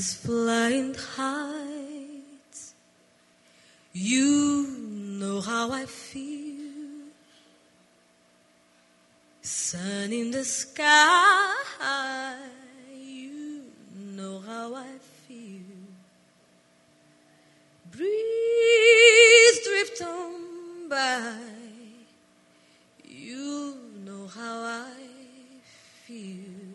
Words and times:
Flying 0.00 0.94
high. 0.94 2.22
You 3.92 4.66
know 5.20 5.42
how 5.42 5.72
I 5.72 5.84
feel. 5.84 7.10
Sun 9.42 10.10
in 10.10 10.30
the 10.30 10.42
sky. 10.42 11.52
You 12.90 13.64
know 14.16 14.40
how 14.40 14.74
I 14.74 14.88
feel. 15.28 15.60
Breeze 17.90 19.60
drift 19.66 20.00
on 20.00 20.88
by. 20.88 21.34
You 23.04 23.76
know 24.06 24.26
how 24.28 24.62
I 24.62 24.92
feel. 26.06 26.70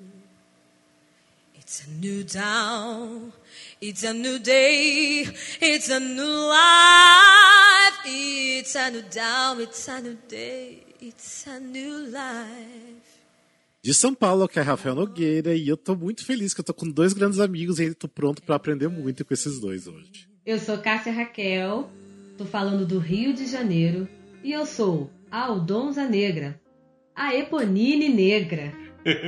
It's 1.55 1.88
a 1.88 1.89
new 1.89 2.23
dawn. 2.23 3.15
It's 3.82 4.06
a 4.06 4.14
new 4.14 4.40
day. 4.40 5.28
It's 5.62 5.90
a 5.90 6.00
new 6.00 6.48
life. 6.48 8.00
It's 8.06 8.76
a 8.76 8.90
new 8.90 9.04
dawn. 9.04 9.62
It's 9.62 9.90
a 9.90 10.00
new 10.00 10.18
day. 10.30 10.84
It's 11.02 11.46
a 11.48 11.60
new 11.60 12.10
life. 12.10 13.04
De 13.84 13.94
São 13.94 14.16
Paulo, 14.16 14.48
que 14.48 14.58
é 14.60 14.62
Rafael 14.62 14.96
Nogueira, 14.96 15.54
e 15.54 15.68
eu 15.68 15.78
tô 15.78 15.96
muito 15.96 16.26
feliz 16.26 16.54
que 16.54 16.62
eu 16.62 16.66
tô 16.66 16.74
com 16.74 16.90
dois 16.90 17.14
grandes 17.14 17.40
amigos 17.40 17.80
e 17.80 17.94
tô 17.94 18.08
pronto 18.08 18.42
para 18.42 18.56
aprender 18.56 18.88
muito 18.88 19.24
com 19.24 19.34
esses 19.34 19.60
dois 19.60 19.88
hoje. 19.88 20.28
Eu 20.46 20.58
sou 20.58 20.78
Cássia 20.80 21.12
Raquel, 21.12 21.92
tô 22.38 22.46
falando 22.46 22.84
do 22.86 22.98
Rio 22.98 23.34
de 23.34 23.46
Janeiro, 23.46 24.10
e 24.44 24.52
eu 24.52 24.66
sou 24.66 25.12
a 25.30 25.42
Aldonza 25.42 26.08
Negra, 26.08 26.60
a 27.16 27.36
Eponine 27.36 28.10
Negra, 28.10 28.73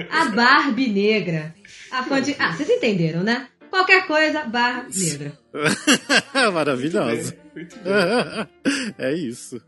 a 0.09 0.25
Barbie 0.29 0.89
Negra, 0.89 1.53
a 1.91 2.03
fã 2.03 2.19
de... 2.19 2.35
Ah, 2.39 2.55
vocês 2.55 2.69
entenderam, 2.69 3.21
né? 3.21 3.47
Qualquer 3.77 4.07
coisa, 4.07 4.41
barra 4.43 4.87
negra. 4.95 5.37
Maravilhoso. 6.51 7.33
Muito 7.53 7.53
bem, 7.53 7.55
muito 7.55 7.77
bem. 7.79 8.93
é 8.97 9.13
isso. 9.13 9.61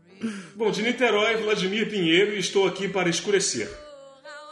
Bom, 0.56 0.70
de 0.72 0.82
Niterói, 0.82 1.36
Vladimir 1.36 1.88
Pinheiro, 1.88 2.32
e 2.34 2.40
estou 2.40 2.66
aqui 2.66 2.88
para 2.88 3.08
escurecer. 3.08 3.70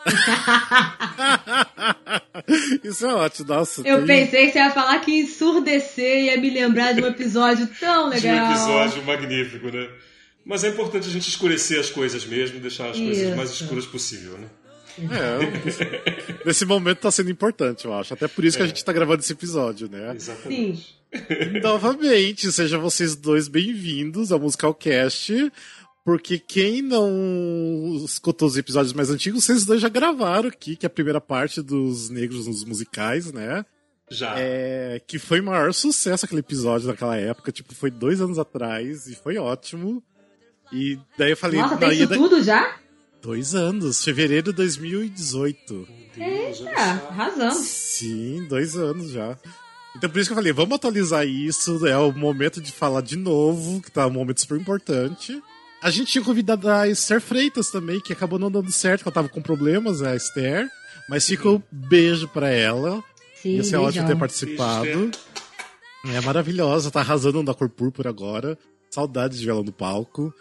Isso 2.84 3.04
é 3.04 3.12
ótimo, 3.14 3.48
nossa. 3.48 3.82
Eu 3.86 4.06
tem- 4.06 4.24
pensei 4.24 4.46
que 4.46 4.52
você 4.52 4.58
ia 4.58 4.70
falar 4.70 5.00
que 5.00 5.10
ensurdecer 5.20 6.24
ia 6.24 6.40
me 6.40 6.48
lembrar 6.50 6.92
de 6.94 7.02
um 7.02 7.06
episódio 7.08 7.66
tão 7.80 8.10
De 8.10 8.16
um 8.16 8.20
legal. 8.30 8.50
episódio 8.52 9.04
magnífico, 9.04 9.66
né? 9.70 9.88
Mas 10.46 10.64
é 10.64 10.68
importante 10.68 11.08
a 11.08 11.12
gente 11.12 11.28
escurecer 11.28 11.78
as 11.78 11.90
coisas 11.90 12.24
mesmo, 12.24 12.58
deixar 12.60 12.90
as 12.90 12.96
coisas 12.96 13.18
Isso. 13.26 13.36
mais 13.36 13.50
escuras 13.50 13.84
possível, 13.84 14.38
né? 14.38 14.48
É, 15.10 16.42
nesse 16.44 16.64
momento 16.64 16.98
tá 16.98 17.10
sendo 17.10 17.30
importante, 17.30 17.84
eu 17.84 17.94
acho. 17.94 18.14
Até 18.14 18.26
por 18.28 18.44
isso 18.44 18.56
que 18.56 18.62
a 18.62 18.66
gente 18.66 18.84
tá 18.84 18.92
gravando 18.92 19.20
esse 19.20 19.32
episódio, 19.32 19.88
né? 19.88 20.14
Exatamente. 20.14 20.96
E, 21.12 21.60
novamente, 21.62 22.50
sejam 22.52 22.80
vocês 22.80 23.14
dois 23.16 23.48
bem-vindos 23.48 24.32
ao 24.32 24.40
Musicalcast. 24.40 25.52
Porque 26.04 26.38
quem 26.38 26.80
não 26.80 28.00
escutou 28.02 28.48
os 28.48 28.56
episódios 28.56 28.94
mais 28.94 29.10
antigos, 29.10 29.44
vocês 29.44 29.66
dois 29.66 29.78
já 29.80 29.90
gravaram 29.90 30.48
aqui, 30.48 30.74
que 30.74 30.86
é 30.86 30.88
a 30.88 30.90
primeira 30.90 31.20
parte 31.20 31.60
dos 31.60 32.08
negros 32.08 32.46
nos 32.46 32.64
musicais, 32.64 33.30
né? 33.30 33.62
Já. 34.10 34.34
É, 34.38 35.02
que 35.06 35.18
foi 35.18 35.40
o 35.40 35.44
maior 35.44 35.74
sucesso 35.74 36.24
aquele 36.24 36.40
episódio 36.40 36.88
naquela 36.88 37.14
época, 37.14 37.52
tipo, 37.52 37.74
foi 37.74 37.90
dois 37.90 38.22
anos 38.22 38.38
atrás 38.38 39.06
e 39.06 39.14
foi 39.14 39.36
ótimo. 39.36 40.02
E 40.72 40.98
daí 41.18 41.32
eu 41.32 41.36
falei, 41.36 41.60
Nossa, 41.60 41.74
não, 41.74 41.78
tem 41.80 41.92
isso 41.98 42.06
da- 42.06 42.16
tudo 42.16 42.42
já? 42.42 42.76
Dois 43.28 43.54
anos, 43.54 44.02
fevereiro 44.02 44.44
de 44.52 44.56
2018. 44.56 45.86
Eita, 46.16 46.70
arrasamos. 47.10 47.58
Sim, 47.58 48.46
dois 48.48 48.74
anos 48.74 49.10
já. 49.10 49.36
Então 49.94 50.08
por 50.08 50.18
isso 50.18 50.30
que 50.30 50.32
eu 50.32 50.36
falei, 50.36 50.50
vamos 50.50 50.74
atualizar 50.74 51.26
isso, 51.26 51.86
é 51.86 51.94
o 51.98 52.10
momento 52.10 52.58
de 52.58 52.72
falar 52.72 53.02
de 53.02 53.16
novo, 53.16 53.82
que 53.82 53.90
tá 53.90 54.06
um 54.06 54.10
momento 54.10 54.40
super 54.40 54.58
importante. 54.58 55.42
A 55.82 55.90
gente 55.90 56.10
tinha 56.10 56.24
convidado 56.24 56.70
a 56.70 56.88
Esther 56.88 57.20
Freitas 57.20 57.70
também, 57.70 58.00
que 58.00 58.14
acabou 58.14 58.38
não 58.38 58.50
dando 58.50 58.72
certo, 58.72 59.02
que 59.02 59.08
ela 59.08 59.14
tava 59.14 59.28
com 59.28 59.42
problemas, 59.42 60.00
a 60.02 60.16
Esther. 60.16 60.66
Mas 61.06 61.26
fica 61.26 61.50
um 61.50 61.60
beijo 61.70 62.28
pra 62.28 62.48
ela. 62.48 63.04
Sim, 63.42 63.56
Ia 63.56 63.64
ser 63.64 63.76
ótimo 63.76 63.92
ter 64.06 64.14
beijão. 64.14 64.18
participado. 64.18 65.10
É 66.14 66.20
maravilhosa, 66.22 66.90
tá 66.90 67.00
arrasando 67.00 67.42
da 67.42 67.52
cor 67.52 67.68
púrpura 67.68 68.08
agora. 68.08 68.58
Saudades 68.90 69.38
de 69.38 69.44
vela 69.44 69.62
no 69.62 69.70
palco. 69.72 70.32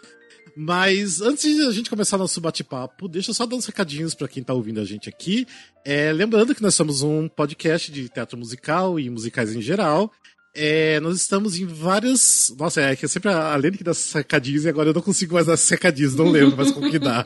Mas 0.60 1.20
antes 1.20 1.54
de 1.54 1.62
a 1.68 1.70
gente 1.70 1.88
começar 1.88 2.18
nosso 2.18 2.40
bate-papo, 2.40 3.06
deixa 3.06 3.30
eu 3.30 3.34
só 3.34 3.46
dar 3.46 3.54
uns 3.54 3.64
recadinhos 3.66 4.12
pra 4.12 4.26
quem 4.26 4.42
tá 4.42 4.52
ouvindo 4.52 4.80
a 4.80 4.84
gente 4.84 5.08
aqui. 5.08 5.46
É, 5.84 6.12
lembrando 6.12 6.52
que 6.52 6.60
nós 6.60 6.74
somos 6.74 7.00
um 7.00 7.28
podcast 7.28 7.92
de 7.92 8.08
teatro 8.08 8.36
musical 8.36 8.98
e 8.98 9.08
musicais 9.08 9.54
em 9.54 9.62
geral. 9.62 10.10
É, 10.52 10.98
nós 10.98 11.14
estamos 11.16 11.60
em 11.60 11.64
várias. 11.64 12.52
Nossa, 12.58 12.80
é 12.80 12.96
que 12.96 13.04
eu 13.04 13.08
sempre 13.08 13.30
a 13.30 13.54
Lene 13.54 13.76
que 13.78 13.84
dá 13.84 13.92
esses 13.92 14.12
recadinhos 14.12 14.64
e 14.64 14.68
agora 14.68 14.88
eu 14.88 14.94
não 14.94 15.00
consigo 15.00 15.34
mais 15.34 15.46
dar 15.46 15.54
esses 15.54 15.68
recadinhos, 15.68 16.16
não 16.16 16.28
lembro 16.28 16.56
mais 16.56 16.72
como 16.72 16.90
que 16.90 16.98
dá. 16.98 17.24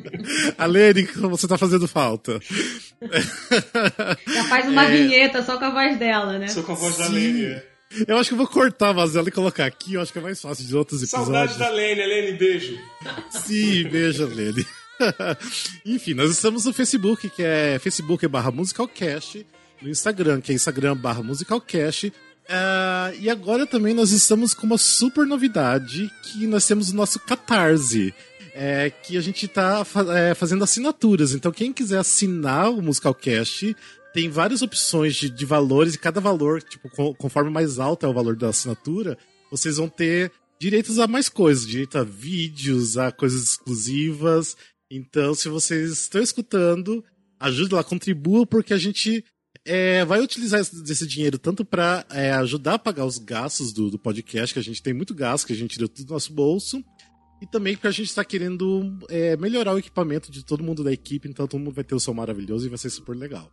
a 0.56 0.64
Lene, 0.64 1.02
você 1.02 1.46
tá 1.46 1.58
fazendo 1.58 1.86
falta. 1.86 2.40
Já 4.26 4.44
faz 4.44 4.66
uma 4.68 4.84
É. 4.84 4.90
vinheta 4.96 5.42
só 5.42 5.58
com 5.58 5.66
a 5.66 5.70
voz 5.70 5.98
dela, 5.98 6.38
né? 6.38 6.48
Sou 6.48 6.62
com 6.62 6.72
a 6.72 6.76
voz 6.76 6.96
da 6.96 7.06
Sim. 7.08 7.12
Lene. 7.12 7.62
É. 7.90 8.12
Eu 8.12 8.18
acho 8.18 8.30
que 8.30 8.34
eu 8.34 8.38
vou 8.38 8.46
cortar 8.46 8.90
a 8.90 8.92
voz 8.92 9.12
dela 9.12 9.28
e 9.28 9.32
colocar 9.32 9.66
aqui, 9.66 9.94
eu 9.94 10.00
acho 10.00 10.12
que 10.12 10.18
é 10.18 10.22
mais 10.22 10.40
fácil 10.40 10.66
de 10.66 10.76
outros 10.76 11.02
episódios. 11.02 11.56
da 11.56 11.68
Lene, 11.70 12.06
Lene, 12.06 12.38
beijo. 12.38 12.78
Sim, 13.30 13.88
beijo 13.88 14.26
nele. 14.28 14.66
Enfim, 15.84 16.14
nós 16.14 16.30
estamos 16.30 16.64
no 16.64 16.72
Facebook, 16.72 17.28
que 17.30 17.42
é 17.42 17.78
Facebook 17.78 18.26
barra 18.28 18.50
Musicalcast, 18.50 19.46
no 19.80 19.88
Instagram, 19.88 20.40
que 20.40 20.52
é 20.52 20.54
Instagram 20.54 20.96
barra 20.96 21.22
Musicalcast. 21.22 22.12
Ah, 22.48 23.12
e 23.18 23.30
agora 23.30 23.64
também 23.66 23.94
nós 23.94 24.10
estamos 24.10 24.52
com 24.52 24.66
uma 24.66 24.78
super 24.78 25.24
novidade, 25.24 26.10
que 26.22 26.46
nós 26.46 26.66
temos 26.66 26.90
o 26.90 26.96
nosso 26.96 27.18
Catarse. 27.20 28.12
É, 28.52 28.90
que 28.90 29.16
a 29.16 29.20
gente 29.20 29.46
está 29.46 29.84
fazendo 30.34 30.64
assinaturas. 30.64 31.32
Então, 31.34 31.52
quem 31.52 31.72
quiser 31.72 31.98
assinar 31.98 32.68
o 32.68 32.82
Musicalcast, 32.82 33.76
tem 34.12 34.28
várias 34.28 34.62
opções 34.62 35.14
de, 35.16 35.30
de 35.30 35.44
valores, 35.44 35.94
e 35.94 35.98
cada 35.98 36.20
valor, 36.20 36.62
tipo, 36.62 36.88
co- 36.90 37.14
conforme 37.14 37.50
mais 37.50 37.78
alto 37.78 38.04
é 38.04 38.08
o 38.08 38.14
valor 38.14 38.36
da 38.36 38.48
assinatura, 38.48 39.16
vocês 39.50 39.76
vão 39.76 39.88
ter 39.88 40.32
direitos 40.60 40.98
a 40.98 41.06
mais 41.06 41.28
coisas, 41.28 41.66
direito 41.66 41.96
a 41.96 42.04
vídeos, 42.04 42.98
a 42.98 43.10
coisas 43.10 43.42
exclusivas. 43.42 44.56
Então, 44.90 45.34
se 45.34 45.48
vocês 45.48 45.92
estão 45.92 46.20
escutando, 46.20 47.04
ajude 47.38 47.74
lá, 47.74 47.82
contribua, 47.82 48.46
porque 48.46 48.74
a 48.74 48.78
gente 48.78 49.24
é, 49.64 50.04
vai 50.04 50.20
utilizar 50.20 50.60
esse, 50.60 51.06
dinheiro 51.06 51.38
tanto 51.38 51.64
para 51.64 52.04
ajudar 52.40 52.74
a 52.74 52.78
pagar 52.78 53.06
os 53.06 53.18
gastos 53.18 53.72
do, 53.72 53.90
do 53.90 53.98
podcast, 53.98 54.52
que 54.52 54.60
a 54.60 54.62
gente 54.62 54.82
tem 54.82 54.92
muito 54.92 55.14
gasto, 55.14 55.46
que 55.46 55.52
a 55.52 55.56
gente 55.56 55.74
tira 55.74 55.88
tudo 55.88 56.06
do 56.06 56.12
nosso 56.12 56.32
bolso, 56.32 56.84
e 57.40 57.46
também 57.46 57.74
porque 57.74 57.88
a 57.88 57.92
gente 57.92 58.08
está 58.08 58.24
querendo 58.24 58.98
é, 59.08 59.36
melhorar 59.36 59.74
o 59.74 59.78
equipamento 59.78 60.30
de 60.30 60.44
todo 60.44 60.62
mundo 60.62 60.84
da 60.84 60.92
equipe, 60.92 61.28
então 61.28 61.46
todo 61.46 61.60
mundo 61.60 61.74
vai 61.74 61.84
ter 61.84 61.94
o 61.94 62.00
som 62.00 62.12
maravilhoso 62.12 62.66
e 62.66 62.68
vai 62.68 62.78
ser 62.78 62.90
super 62.90 63.16
legal. 63.16 63.50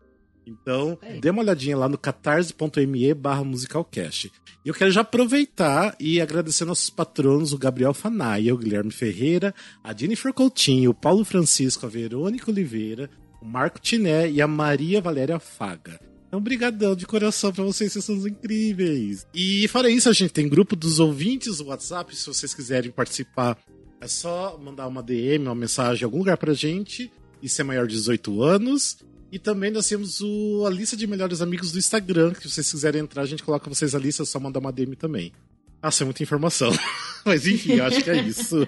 Então, 0.48 0.98
É. 1.02 1.20
dê 1.20 1.30
uma 1.30 1.42
olhadinha 1.42 1.78
lá 1.78 1.90
no 1.90 1.98
catarse.me 1.98 3.14
barra 3.14 3.44
musicalcast. 3.44 4.32
E 4.64 4.70
eu 4.70 4.74
quero 4.74 4.92
já 4.92 5.02
aproveitar 5.02 5.96
e 6.00 6.20
agradecer 6.22 6.66
nossos 6.66 6.90
patronos, 6.90 7.54
o 7.54 7.58
Gabriel 7.58 7.94
Fanaia, 7.94 8.54
o 8.54 8.58
Guilherme 8.58 8.92
Ferreira, 8.92 9.54
a 9.84 9.94
Jennifer 9.96 10.34
Coutinho, 10.34 10.92
o 10.92 10.94
Paulo 10.94 11.24
Francisco, 11.26 11.86
a 11.86 11.90
Verônica 11.90 12.50
Oliveira, 12.50 13.10
o 13.42 13.46
Marco 13.46 13.80
Tiné 13.80 14.30
e 14.30 14.42
a 14.42 14.48
Maria 14.48 15.02
Valéria 15.02 15.40
Faga. 15.40 16.00
Então, 16.28 16.42
brigadão 16.42 16.94
de 16.96 17.06
coração 17.06 17.54
pra 17.54 17.64
vocês, 17.64 17.94
vocês 17.94 18.04
são 18.04 18.16
incríveis. 18.28 19.26
E 19.34 19.68
fora 19.70 19.90
isso, 19.90 20.10
a 20.10 20.14
gente 20.14 20.34
tem 20.34 20.50
grupo 20.50 20.76
dos 20.76 21.00
ouvintes 21.00 21.58
do 21.58 21.68
WhatsApp, 21.68 22.14
se 22.16 22.26
vocês 22.28 22.54
quiserem 22.54 22.92
participar, 22.92 23.58
é 24.02 24.08
só 24.08 24.58
mandar 24.62 24.88
uma 24.88 25.02
DM, 25.02 25.46
uma 25.46 25.56
mensagem 25.56 26.02
em 26.02 26.06
algum 26.06 26.18
lugar 26.20 26.38
pra 26.38 26.54
gente. 26.54 27.12
Isso 27.42 27.62
é 27.62 27.64
maior 27.64 27.88
de 27.88 27.96
18 27.96 28.42
anos. 28.44 28.98
E 29.32 29.38
também 29.38 29.70
nós 29.72 29.88
temos 29.88 30.22
o- 30.22 30.66
a 30.66 30.70
lista 30.70 30.96
de 30.96 31.06
melhores 31.08 31.42
amigos 31.42 31.72
do 31.72 31.80
Instagram, 31.80 32.32
que 32.34 32.44
se 32.44 32.50
vocês 32.56 32.72
quiserem 32.72 33.02
entrar, 33.02 33.24
a 33.24 33.26
gente 33.26 33.44
coloca 33.44 33.70
vocês 33.70 33.94
a 33.94 34.00
lista, 34.00 34.24
é 34.24 34.26
só 34.26 34.40
mandar 34.40 34.60
uma 34.60 34.72
DM 34.72 34.96
também. 34.96 35.34
Nossa, 35.84 36.04
é 36.04 36.06
muita 36.06 36.24
informação. 36.24 36.72
Mas 37.26 37.46
enfim, 37.46 37.80
acho 37.80 38.02
que 38.04 38.10
é 38.10 38.22
isso. 38.22 38.68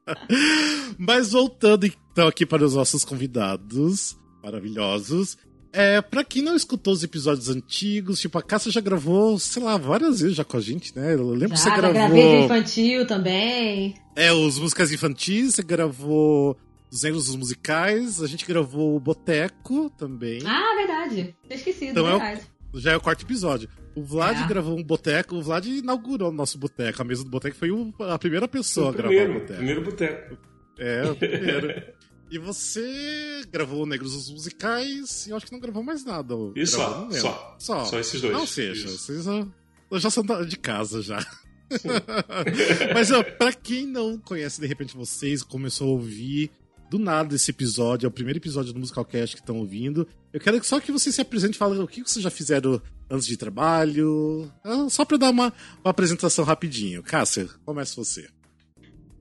Mas 0.98 1.32
voltando 1.32 1.86
então 1.86 2.28
aqui 2.28 2.44
para 2.44 2.64
os 2.64 2.74
nossos 2.74 3.04
convidados 3.04 4.16
maravilhosos. 4.42 5.36
É, 5.72 6.00
pra 6.02 6.24
quem 6.24 6.42
não 6.42 6.56
escutou 6.56 6.92
os 6.92 7.04
episódios 7.04 7.48
antigos, 7.48 8.18
tipo, 8.18 8.36
a 8.36 8.42
Cássia 8.42 8.72
já 8.72 8.80
gravou, 8.80 9.38
sei 9.38 9.62
lá, 9.62 9.76
várias 9.76 10.18
vezes 10.18 10.34
já 10.36 10.42
com 10.44 10.56
a 10.56 10.60
gente, 10.60 10.94
né? 10.96 11.14
Eu 11.14 11.28
lembro 11.30 11.50
que 11.54 11.60
você 11.60 11.68
Já, 11.70 11.76
já 11.76 11.80
gravou. 11.92 11.94
gravei 12.16 12.38
de 12.38 12.44
infantil 12.44 13.06
também. 13.06 13.94
É, 14.16 14.32
os 14.32 14.58
músicas 14.58 14.90
infantis, 14.90 15.54
você 15.54 15.62
gravou 15.62 16.56
os 16.90 17.02
negros 17.02 17.26
dos 17.26 17.36
musicais, 17.36 18.22
a 18.22 18.26
gente 18.26 18.44
gravou 18.46 18.96
o 18.96 19.00
Boteco 19.00 19.90
também. 19.90 20.40
Ah, 20.46 20.74
verdade. 20.76 21.34
Tinha 21.46 21.56
esquecido, 21.56 21.90
Então 21.90 22.08
é 22.08 22.14
o- 22.14 22.18
verdade. 22.18 22.42
Já 22.74 22.92
é 22.92 22.96
o 22.96 23.00
quarto 23.00 23.24
episódio. 23.24 23.68
O 23.96 24.02
Vlad 24.04 24.38
É. 24.38 24.46
gravou 24.46 24.78
um 24.78 24.82
boteco, 24.84 25.34
o 25.34 25.42
Vlad 25.42 25.66
inaugurou 25.66 26.28
o 26.28 26.32
nosso 26.32 26.56
boteco. 26.56 27.02
A 27.02 27.04
mesa 27.04 27.24
do 27.24 27.30
boteco 27.30 27.56
foi 27.56 27.70
o- 27.72 27.92
a 28.08 28.16
primeira 28.16 28.46
pessoa 28.46 28.86
O 28.86 28.88
a 28.90 28.92
gravar 28.92 29.08
o 29.08 29.10
primeiro, 29.10 29.32
boteco. 29.40 29.56
primeiro 29.56 29.82
boteco. 29.82 30.38
É, 30.78 31.04
o 31.10 31.16
primeiro. 31.16 31.82
E 32.30 32.38
você 32.38 33.42
gravou 33.50 33.84
Negros 33.84 34.14
os 34.14 34.30
Musicais 34.30 35.26
e 35.26 35.30
eu 35.30 35.36
acho 35.36 35.46
que 35.46 35.52
não 35.52 35.58
gravou 35.58 35.82
mais 35.82 36.04
nada. 36.04 36.32
Isso, 36.54 36.76
só, 36.76 37.00
não 37.00 37.10
só. 37.10 37.56
só. 37.58 37.84
Só 37.86 37.98
esses 37.98 38.20
dois. 38.20 38.36
Ou 38.36 38.46
seja, 38.46 38.86
Isso. 38.86 38.98
vocês 38.98 39.24
já, 39.24 39.46
já 39.98 40.10
são 40.10 40.24
de 40.46 40.56
casa 40.56 41.02
já. 41.02 41.18
Mas 42.94 43.10
ó, 43.10 43.22
pra 43.22 43.52
quem 43.52 43.86
não 43.86 44.16
conhece, 44.18 44.60
de 44.60 44.66
repente 44.68 44.96
vocês 44.96 45.42
começou 45.42 45.88
a 45.88 45.90
ouvir 45.92 46.50
do 46.90 46.98
nada 46.98 47.34
esse 47.36 47.50
episódio, 47.52 48.06
é 48.06 48.08
o 48.08 48.12
primeiro 48.12 48.38
episódio 48.40 48.72
do 48.72 48.80
Musicalcast 48.80 49.36
que 49.36 49.42
estão 49.42 49.56
ouvindo. 49.58 50.06
Eu 50.32 50.40
quero 50.40 50.62
só 50.64 50.80
que 50.80 50.90
vocês 50.92 51.14
se 51.14 51.20
apresentem 51.20 51.54
e 51.54 51.58
falem 51.58 51.80
o 51.80 51.86
que 51.86 52.02
vocês 52.02 52.22
já 52.22 52.30
fizeram 52.30 52.82
antes 53.08 53.26
de 53.26 53.36
trabalho. 53.36 54.50
Ah, 54.64 54.88
Só 54.90 55.04
pra 55.04 55.16
dar 55.16 55.30
uma, 55.30 55.52
uma 55.84 55.90
apresentação 55.90 56.44
rapidinho. 56.44 57.02
Cássia, 57.02 57.48
começa 57.64 57.94
você. 57.94 58.28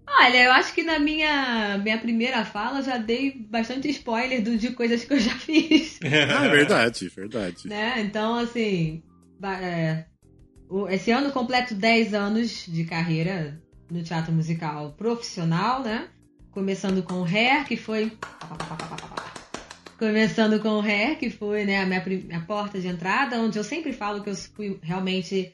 Olha, 0.07 0.44
eu 0.45 0.51
acho 0.54 0.74
que 0.74 0.81
na 0.83 0.98
minha, 0.98 1.77
minha 1.77 1.98
primeira 2.00 2.44
fala 2.44 2.80
eu 2.80 2.83
já 2.83 2.98
dei 2.98 3.45
bastante 3.48 3.88
spoiler 3.89 4.44
do, 4.44 4.57
de 4.57 4.71
coisas 4.71 5.04
que 5.06 5.13
eu 5.13 5.19
já 5.19 5.36
fiz. 5.38 6.00
Ah, 6.04 6.45
é 6.45 6.50
verdade, 6.50 7.07
verdade. 7.16 7.68
né? 7.68 8.01
Então, 8.01 8.36
assim, 8.36 9.04
é, 9.44 10.06
o- 10.68 10.88
esse 10.89 11.12
ano 11.12 11.31
completo 11.31 11.75
10 11.75 12.13
anos 12.16 12.66
de 12.68 12.83
carreira 12.86 13.62
no 13.92 14.01
teatro 14.04 14.31
musical 14.33 14.94
profissional, 14.94 15.83
né? 15.83 16.07
Começando 16.63 17.01
com 17.03 17.21
o 17.21 17.23
Hair, 17.23 17.65
que 17.65 17.77
foi. 17.77 18.11
Começando 19.97 20.59
com 20.59 20.67
o 20.79 20.81
Hair, 20.81 21.17
que 21.17 21.29
foi 21.29 21.63
né, 21.63 21.81
a 21.81 21.85
minha, 21.85 22.03
minha 22.06 22.41
porta 22.41 22.77
de 22.81 22.88
entrada, 22.89 23.38
onde 23.39 23.57
eu 23.57 23.63
sempre 23.63 23.94
falo 23.94 24.21
que 24.21 24.29
eu 24.29 24.35
fui 24.35 24.77
realmente. 24.81 25.53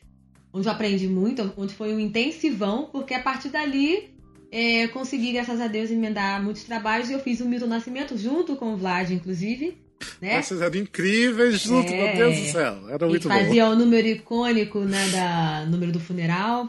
onde 0.51 0.67
eu 0.67 0.71
aprendi 0.71 1.07
muito, 1.07 1.53
onde 1.57 1.75
foi 1.75 1.93
um 1.93 1.99
intensivão, 1.99 2.89
porque 2.91 3.13
a 3.13 3.19
partir 3.21 3.49
dali 3.49 4.09
é, 4.51 4.85
eu 4.85 4.89
consegui, 4.89 5.31
graças 5.33 5.61
a 5.61 5.67
Deus, 5.67 5.91
emendar 5.91 6.41
muitos 6.43 6.63
trabalhos 6.63 7.07
e 7.07 7.13
eu 7.13 7.19
fiz 7.19 7.39
o 7.39 7.45
Milton 7.47 7.67
Nascimento 7.67 8.17
junto 8.17 8.55
com 8.55 8.73
o 8.73 8.77
Vlad, 8.77 9.11
inclusive. 9.11 9.77
Né? 10.19 10.41
Vocês 10.41 10.59
eram 10.59 10.79
incríveis 10.79 11.59
junto, 11.61 11.93
É. 11.93 12.15
meu 12.15 12.15
Deus 12.17 12.39
do 12.39 12.51
céu. 12.51 12.89
Era 12.89 13.05
E 13.05 13.09
muito 13.09 13.27
fazia 13.27 13.67
o 13.69 13.75
número 13.75 14.07
icônico, 14.07 14.79
né, 14.79 15.07
da 15.09 15.65
número 15.67 15.91
do 15.91 15.99
funeral. 15.99 16.67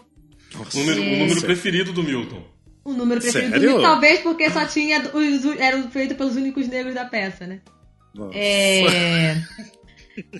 bom. 0.54 0.62
O 0.74 0.78
número, 0.78 1.00
o 1.00 1.18
número 1.20 1.40
preferido 1.40 1.90
do 1.94 2.02
Milton. 2.02 2.54
O 2.86 2.92
número 2.92 3.20
preferido 3.20 3.52
Sério? 3.52 3.74
do 3.74 3.82
talvez 3.82 4.20
porque 4.20 4.48
só 4.48 4.64
tinha 4.64 5.02
os, 5.12 5.44
era 5.58 5.82
feito 5.90 6.14
pelos 6.14 6.36
únicos 6.36 6.68
negros 6.68 6.94
da 6.94 7.04
peça, 7.04 7.44
né? 7.44 7.60
Nossa. 8.14 8.38
É... 8.38 9.42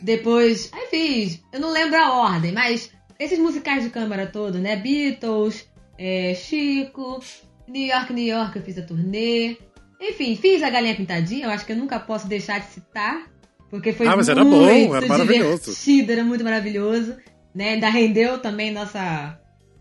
Depois, 0.02 0.70
aí 0.72 0.87
fiz, 0.88 1.43
eu 1.52 1.58
não 1.60 1.72
lembro 1.72 1.98
a 1.98 2.12
ordem, 2.22 2.52
mas 2.52 2.90
esses 3.19 3.38
musicais 3.38 3.82
de 3.82 3.90
câmara 3.90 4.26
todo, 4.26 4.58
né? 4.58 4.76
Beatles, 4.76 5.69
é, 5.98 6.34
Chico, 6.34 7.20
New 7.69 7.87
York, 7.87 8.12
New 8.12 8.25
York, 8.25 8.56
eu 8.56 8.62
fiz 8.62 8.78
a 8.78 8.82
turnê. 8.82 9.56
Enfim, 10.00 10.37
fiz 10.37 10.62
a 10.62 10.70
Galinha 10.70 10.94
Pintadinha, 10.94 11.46
eu 11.46 11.50
acho 11.50 11.66
que 11.66 11.72
eu 11.72 11.76
nunca 11.76 11.98
posso 11.98 12.28
deixar 12.28 12.60
de 12.60 12.66
citar, 12.66 13.26
porque 13.69 13.93
foi 13.93 14.06
Ah, 14.06 14.16
mas 14.16 14.28
era 14.28 14.44
muito 14.44 14.88
bom, 14.88 14.96
era 14.96 15.06
maravilhoso. 15.06 15.62
divertido, 15.62 16.12
era 16.12 16.25
muito 16.25 16.44
maravilhoso. 16.44 17.16
Né? 17.54 17.70
Ainda 17.70 17.88
rendeu 17.88 18.38
também 18.38 18.70
nossa, 18.70 19.38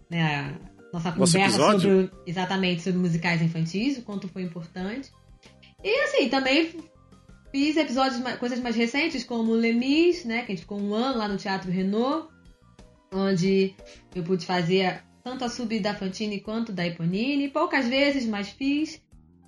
né, 0.10 0.56
nossa 0.96 1.12
Nosso 1.12 1.34
conversa 1.34 1.58
episódio? 1.58 2.06
sobre 2.08 2.12
exatamente 2.26 2.82
sobre 2.82 3.00
musicais 3.00 3.42
infantis, 3.42 3.98
o 3.98 4.02
quanto 4.02 4.28
foi 4.28 4.44
importante. 4.44 5.12
E 5.84 6.00
assim, 6.04 6.30
também 6.30 6.74
fiz 7.52 7.78
episódios, 7.78 8.22
coisas 8.38 8.60
mais 8.60 8.76
recentes, 8.76 9.24
como 9.24 9.54
Lemis, 9.54 10.24
né? 10.26 10.44
Que 10.44 10.54
a 10.54 10.56
gente 10.56 10.62
ficou 10.62 10.80
um 10.80 10.94
ano 10.94 11.18
lá 11.18 11.28
no 11.28 11.38
Teatro 11.38 11.70
Renault, 11.70 12.30
onde 13.14 13.76
eu 14.16 14.24
pude 14.24 14.46
fazer 14.46 15.04
tanto 15.24 15.44
a 15.44 15.50
sub 15.50 15.78
da 15.80 15.94
Fantine 15.94 16.40
quanto 16.40 16.72
da 16.72 16.88
Eponine. 16.88 17.50
Poucas 17.50 17.88
vezes, 17.88 18.26
mas 18.26 18.50
fiz. 18.50 19.02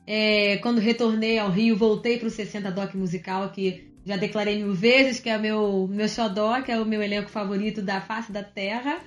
É, 0.05 0.57
quando 0.57 0.79
retornei 0.79 1.37
ao 1.39 1.49
Rio, 1.49 1.75
voltei 1.75 2.17
para 2.17 2.27
o 2.27 2.31
60 2.31 2.71
Doc 2.71 2.93
Musical, 2.93 3.49
que 3.51 3.93
já 4.05 4.15
declarei 4.15 4.57
mil 4.63 4.73
vezes, 4.73 5.19
que 5.19 5.29
é 5.29 5.37
o 5.37 5.41
meu, 5.41 5.87
meu 5.89 6.07
xodó, 6.07 6.61
que 6.61 6.71
é 6.71 6.79
o 6.79 6.85
meu 6.85 7.01
elenco 7.01 7.29
favorito 7.29 7.81
da 7.81 7.99
face 7.99 8.31
da 8.31 8.43
Terra. 8.43 8.99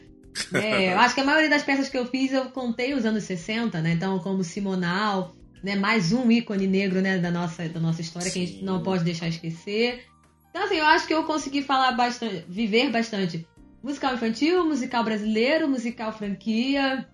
É, 0.52 0.92
eu 0.92 0.98
acho 0.98 1.14
que 1.14 1.20
a 1.20 1.24
maioria 1.24 1.50
das 1.50 1.62
peças 1.62 1.88
que 1.88 1.98
eu 1.98 2.06
fiz 2.06 2.32
eu 2.32 2.46
contei 2.50 2.94
os 2.94 3.04
anos 3.04 3.24
60, 3.24 3.80
né? 3.80 3.92
Então, 3.92 4.18
como 4.20 4.44
Simonal, 4.44 5.34
né? 5.62 5.76
Mais 5.76 6.12
um 6.12 6.30
ícone 6.30 6.66
negro, 6.66 7.00
né? 7.00 7.18
Da 7.18 7.30
nossa, 7.30 7.68
da 7.68 7.80
nossa 7.80 8.00
história 8.00 8.30
que 8.30 8.38
a 8.38 8.46
gente 8.46 8.58
Sim. 8.58 8.64
não 8.64 8.82
pode 8.82 9.04
deixar 9.04 9.28
esquecer. 9.28 10.04
Então, 10.50 10.64
assim, 10.64 10.76
eu 10.76 10.86
acho 10.86 11.06
que 11.06 11.14
eu 11.14 11.24
consegui 11.24 11.62
falar 11.62 11.92
bastante, 11.92 12.44
viver 12.48 12.90
bastante 12.90 13.46
musical 13.82 14.14
infantil, 14.14 14.66
musical 14.66 15.04
brasileiro, 15.04 15.68
musical 15.68 16.12
franquia, 16.12 17.08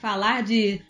falar 0.00 0.42
de 0.42 0.82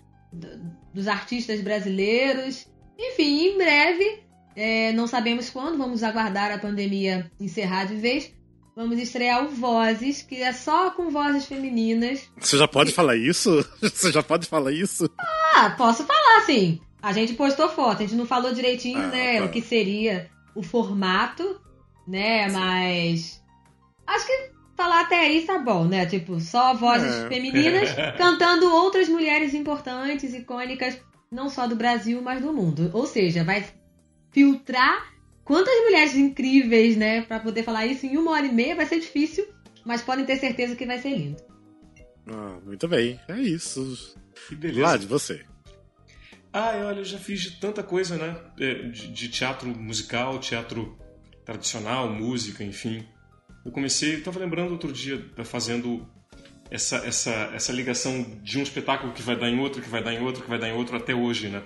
dos 0.93 1.07
artistas 1.07 1.61
brasileiros. 1.61 2.67
Enfim, 2.99 3.47
em 3.47 3.59
breve, 3.59 4.23
é, 4.57 4.93
não 4.93 5.07
sabemos 5.07 5.51
quando, 5.51 5.79
vamos 5.79 6.03
aguardar 6.03 6.51
a 6.51 6.59
pandemia 6.59 7.31
encerrar 7.41 7.85
de 7.85 7.97
vez. 7.97 8.35
Vamos 8.75 8.99
estrear 8.99 9.45
o 9.45 9.49
Vozes, 9.51 10.23
que 10.23 10.37
é 10.43 10.53
só 10.53 10.91
com 10.91 11.11
vozes 11.11 11.45
femininas. 11.45 12.23
Você 12.39 12.57
já 12.57 12.67
pode 12.67 12.91
falar 12.93 13.17
isso? 13.17 13.51
Você 13.83 14.11
já 14.11 14.23
pode 14.23 14.47
falar 14.47 14.73
isso? 14.73 15.11
Ah, 15.55 15.75
posso 15.77 16.05
falar, 16.05 16.41
sim. 16.47 16.81
A 17.03 17.13
gente 17.13 17.35
postou 17.35 17.69
foto, 17.69 17.99
a 17.99 18.07
gente 18.07 18.15
não 18.15 18.25
falou 18.27 18.53
direitinho, 18.55 18.99
Ah, 18.99 19.09
né, 19.09 19.39
tá. 19.41 19.45
o 19.45 19.49
que 19.51 19.61
seria 19.61 20.31
o 20.55 20.63
formato, 20.63 21.61
né, 22.09 22.49
mas 22.51 23.43
acho 24.07 24.27
que 24.27 24.51
falar 24.77 25.01
até 25.03 25.19
aí 25.19 25.43
tá 25.45 25.59
bom, 25.59 25.85
né? 25.85 26.07
Tipo, 26.07 26.41
só 26.41 26.73
vozes 26.75 27.13
É. 27.13 27.29
femininas 27.29 27.91
cantando 28.17 28.73
outras 28.73 29.09
mulheres 29.09 29.53
importantes, 29.53 30.33
icônicas, 30.33 30.99
não 31.31 31.51
só 31.51 31.67
do 31.67 31.77
Brasil, 31.77 32.23
mas 32.23 32.41
do 32.41 32.53
mundo. 32.53 32.91
Ou 32.95 33.07
seja, 33.07 33.45
vai 33.45 33.67
filtrar 34.31 35.12
quantas 35.53 35.79
mulheres 35.85 36.17
incríveis, 36.17 36.97
né, 36.97 37.21
Pra 37.23 37.39
poder 37.39 37.63
falar 37.63 37.85
isso 37.85 38.07
em 38.07 38.17
uma 38.17 38.31
hora 38.31 38.47
e 38.47 38.53
meia 38.53 38.75
vai 38.75 38.87
ser 38.87 38.99
difícil, 39.01 39.47
mas 39.85 40.01
podem 40.01 40.25
ter 40.25 40.37
certeza 40.37 40.75
que 40.75 40.87
vai 40.87 40.99
ser 40.99 41.11
lindo. 41.11 41.37
Ah, 42.27 42.59
muito 42.65 42.89
bem, 42.89 43.21
é 43.29 43.39
isso. 43.39 44.17
Que 44.49 44.55
beleza. 44.55 44.81
Vlad, 44.81 45.05
você. 45.05 45.45
Ah, 46.51 46.73
olha, 46.87 47.01
eu 47.01 47.05
já 47.05 47.19
fiz 47.19 47.43
de 47.43 47.61
tanta 47.61 47.83
coisa, 47.83 48.17
né? 48.17 48.35
É, 48.59 48.75
De, 48.89 49.09
de 49.09 49.29
teatro 49.29 49.69
musical, 49.69 50.39
teatro 50.39 50.97
tradicional, 51.45 52.09
música, 52.09 52.65
enfim. 52.65 53.07
Eu 53.65 53.73
comecei, 53.73 54.15
eu 54.17 54.23
tava 54.23 54.39
lembrando 54.39 54.73
outro 54.73 54.91
dia, 54.91 55.23
tá 55.37 55.45
fazendo 55.45 56.07
essa, 56.71 56.97
essa, 57.07 57.31
essa 57.55 57.73
ligação 57.73 58.23
de 58.43 58.59
um 58.59 58.63
espetáculo 58.63 59.13
que 59.13 59.21
vai 59.23 59.39
dar 59.39 59.51
em 59.51 59.59
outro, 59.59 59.83
que 59.83 59.89
vai 59.89 60.03
dar 60.03 60.15
em 60.15 60.23
outro, 60.23 60.43
que 60.43 60.49
vai 60.49 60.59
dar 60.59 60.71
em 60.71 60.73
outro 60.73 60.97
até 60.97 61.15
hoje, 61.15 61.49
né? 61.49 61.63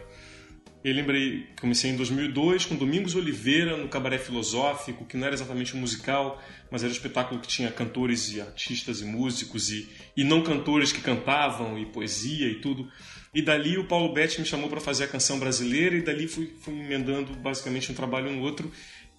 Eu 0.86 0.94
lembrei, 0.94 1.48
comecei 1.60 1.90
em 1.90 1.96
2002 1.96 2.66
com 2.66 2.76
Domingos 2.76 3.16
Oliveira 3.16 3.76
no 3.76 3.88
Cabaré 3.88 4.18
Filosófico, 4.18 5.04
que 5.04 5.16
não 5.16 5.26
era 5.26 5.34
exatamente 5.34 5.76
um 5.76 5.80
musical, 5.80 6.40
mas 6.70 6.84
era 6.84 6.90
um 6.90 6.94
espetáculo 6.94 7.40
que 7.40 7.48
tinha 7.48 7.72
cantores 7.72 8.32
e 8.32 8.40
artistas 8.40 9.00
e 9.00 9.04
músicos 9.04 9.68
e, 9.72 9.88
e 10.16 10.22
não 10.22 10.44
cantores 10.44 10.92
que 10.92 11.00
cantavam 11.00 11.76
e 11.76 11.86
poesia 11.86 12.48
e 12.48 12.60
tudo. 12.60 12.88
E 13.34 13.42
dali 13.42 13.76
o 13.76 13.88
Paulo 13.88 14.14
Betti 14.14 14.38
me 14.40 14.46
chamou 14.46 14.70
para 14.70 14.80
fazer 14.80 15.02
a 15.02 15.08
canção 15.08 15.40
brasileira 15.40 15.96
e 15.96 16.02
dali 16.02 16.28
fui, 16.28 16.54
fui 16.60 16.78
emendando 16.78 17.32
basicamente 17.34 17.90
um 17.90 17.94
trabalho 17.96 18.30
no 18.30 18.40
outro. 18.42 18.70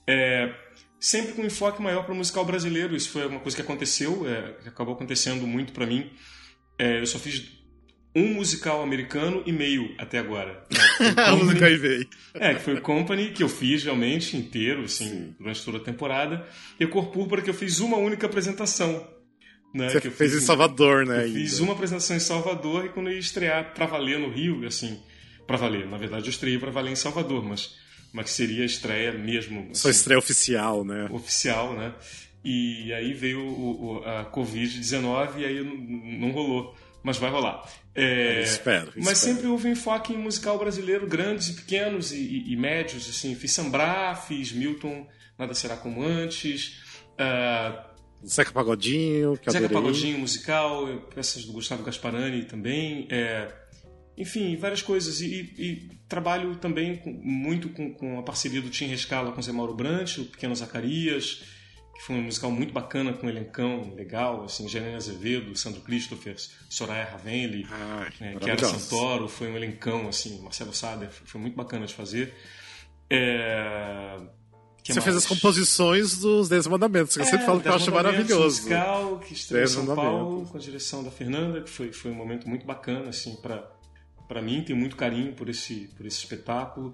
É, 0.07 0.55
sempre 0.97 1.33
com 1.33 1.43
enfoque 1.43 1.81
maior 1.81 2.05
para 2.05 2.13
o 2.13 2.15
musical 2.15 2.45
brasileiro. 2.45 2.95
Isso 2.95 3.09
foi 3.09 3.27
uma 3.27 3.41
coisa 3.41 3.57
que 3.57 3.61
aconteceu, 3.61 4.25
é, 4.25 4.53
que 4.53 4.69
acabou 4.69 4.93
acontecendo 4.93 5.45
muito 5.45 5.73
para 5.73 5.85
mim. 5.85 6.09
É, 6.79 7.01
eu 7.01 7.05
só 7.05 7.19
fiz 7.19 7.56
um 8.19 8.33
musical 8.33 8.81
americano 8.81 9.43
e 9.45 9.51
meio 9.51 9.93
até 9.97 10.17
agora. 10.17 10.63
né? 10.71 11.23
A 11.23 11.35
música 11.35 11.65
aí 11.67 11.77
veio. 11.77 12.07
é, 12.33 12.53
que 12.55 12.61
foi 12.61 12.73
o 12.75 12.81
Company, 12.81 13.31
que 13.31 13.43
eu 13.43 13.49
fiz 13.49 13.83
realmente 13.83 14.35
inteiro, 14.35 14.83
assim, 14.83 15.09
Sim. 15.09 15.35
durante 15.39 15.63
toda 15.63 15.77
a 15.77 15.81
temporada. 15.81 16.45
E 16.79 16.85
o 16.85 16.89
Cor 16.89 17.07
Púrpura, 17.07 17.41
que 17.41 17.49
eu 17.49 17.53
fiz 17.53 17.79
uma 17.79 17.97
única 17.97 18.25
apresentação. 18.25 19.07
Né, 19.73 19.89
Você 19.89 20.01
que 20.01 20.07
eu 20.07 20.11
fez 20.11 20.31
fiz 20.33 20.41
em 20.41 20.45
Salvador, 20.45 21.05
né? 21.05 21.25
Eu 21.27 21.33
fiz 21.33 21.59
uma 21.59 21.73
apresentação 21.73 22.15
em 22.15 22.19
Salvador 22.21 22.85
e 22.85 22.89
quando 22.89 23.07
eu 23.07 23.13
ia 23.13 23.19
estrear 23.19 23.73
pra 23.73 23.85
valer 23.85 24.17
no 24.17 24.29
Rio, 24.31 24.65
assim, 24.65 24.97
pra 25.45 25.57
valer, 25.57 25.85
na 25.87 25.97
verdade 25.97 26.25
eu 26.25 26.29
estreiei 26.29 26.57
pra 26.57 26.71
valer 26.71 26.91
em 26.93 26.95
Salvador, 26.95 27.43
mas, 27.43 27.75
mas 28.13 28.25
que 28.25 28.31
seria 28.31 28.63
a 28.63 28.65
estreia 28.65 29.11
mesmo, 29.11 29.69
Sua 29.73 29.91
assim, 29.91 29.99
estreia 29.99 30.17
oficial, 30.17 30.83
né? 30.85 31.07
oficial, 31.11 31.73
né? 31.75 31.93
E 32.43 32.93
aí 32.93 33.13
veio 33.13 33.41
o- 33.41 33.97
o- 33.99 34.03
a 34.05 34.23
Covid-19 34.31 35.39
e 35.39 35.45
aí 35.45 35.63
não, 35.63 35.75
não 36.27 36.31
rolou, 36.31 36.75
mas 37.07 37.17
vai 37.17 37.31
rolar. 37.31 37.63
É, 37.95 38.39
Eu 38.39 38.43
espero. 38.43 38.91
mas 38.97 39.13
espero. 39.17 39.33
sempre 39.35 39.47
houve 39.47 39.69
enfoque 39.69 40.13
em 40.13 40.17
musical 40.17 40.59
brasileiro, 40.59 41.07
grandes 41.07 41.47
e 41.47 41.53
pequenos 41.53 42.11
e, 42.11 42.17
e- 42.17 42.51
e 42.53 42.55
médios, 42.57 43.09
assim, 43.09 43.33
fiz 43.33 43.51
Sambrá, 43.53 44.13
fiz 44.15 44.51
Milton, 44.51 45.07
Nada 45.39 45.53
Será 45.53 45.77
Como 45.77 46.03
Antes, 46.03 46.83
ah, 47.17 47.91
Zeca 48.27 48.51
Pagodinho, 48.51 49.37
que 49.37 49.49
Zeca. 49.49 49.69
Pagodinho 49.69 50.19
musical, 50.19 50.85
peças 51.15 51.45
do 51.45 51.53
Gustavo 51.53 51.83
Gasparani 51.83 52.43
também, 52.45 53.07
é, 53.09 53.47
enfim, 54.17 54.55
várias 54.57 54.81
coisas. 54.81 55.21
E, 55.21 55.53
e 55.57 55.89
trabalho 56.09 56.55
também 56.57 56.97
com- 56.97 57.11
muito 57.23 57.69
com, 57.69 57.93
com 57.93 58.19
a 58.19 58.23
parceria 58.23 58.61
do 58.61 58.69
Tim 58.69 58.87
Rescala 58.87 59.31
com 59.31 59.41
Zé 59.41 59.51
Mauro 59.51 59.73
Brant, 59.75 60.17
o 60.17 60.25
Pequeno 60.25 60.55
Zacarias, 60.55 61.43
que 61.97 62.03
foi 62.03 62.15
um 62.15 62.21
musical 62.21 62.51
muito 62.51 62.71
bacana, 62.71 63.11
com 63.11 63.25
um 63.25 63.29
elencão 63.29 63.91
legal, 63.95 64.43
assim, 64.43 64.69
Janine 64.69 64.93
Azevedo, 64.93 65.57
Sandro 65.57 65.81
Christopher, 65.81 66.35
Soraya 66.69 67.05
Ravenli, 67.05 67.65
Ai, 67.71 68.09
é, 68.21 68.39
Chiara. 68.39 68.65
Santoro, 68.65 69.27
foi 69.27 69.51
um 69.51 69.55
elencão, 69.55 70.07
assim, 70.07 70.39
Marcelo 70.41 70.71
Sader, 70.73 71.09
foi, 71.09 71.41
muito 71.41 71.55
bacana 71.55 71.87
de 71.87 71.95
fazer. 71.95 72.35
É... 73.09 74.15
Você 74.83 74.93
fez 74.93 75.05
mais? 75.07 75.17
as 75.17 75.25
composições 75.25 76.19
dos 76.19 76.47
Dez 76.47 76.67
Mandamentos, 76.67 77.15
que 77.15 77.21
eu 77.21 77.25
sempre 77.25 77.43
É, 77.43 77.45
falo 77.45 77.59
que 77.61 77.67
eu 77.67 77.73
acho 77.73 77.91
maravilhoso. 77.91 78.61
musical 78.61 79.19
que 79.19 79.33
estreou 79.33 79.63
em 79.63 79.67
São. 79.67 79.95
Paulo 79.95 80.45
com 80.45 80.55
a 80.55 80.59
direção 80.61 81.03
da 81.03 81.09
Fernanda, 81.11 81.61
que 81.61 81.69
foi, 81.69 81.91
foi 81.91 82.11
um 82.11 82.15
momento 82.15 82.47
muito 82.47 82.65
bacana 82.65 83.09
assim 83.09 83.35
para 83.37 83.69
para 84.27 84.41
mim, 84.41 84.61
tenho 84.61 84.77
muito 84.77 84.95
carinho 84.97 85.33
por 85.33 85.49
esse 85.49 85.89
por 85.97 86.05
esse 86.05 86.19
espetáculo. 86.19 86.93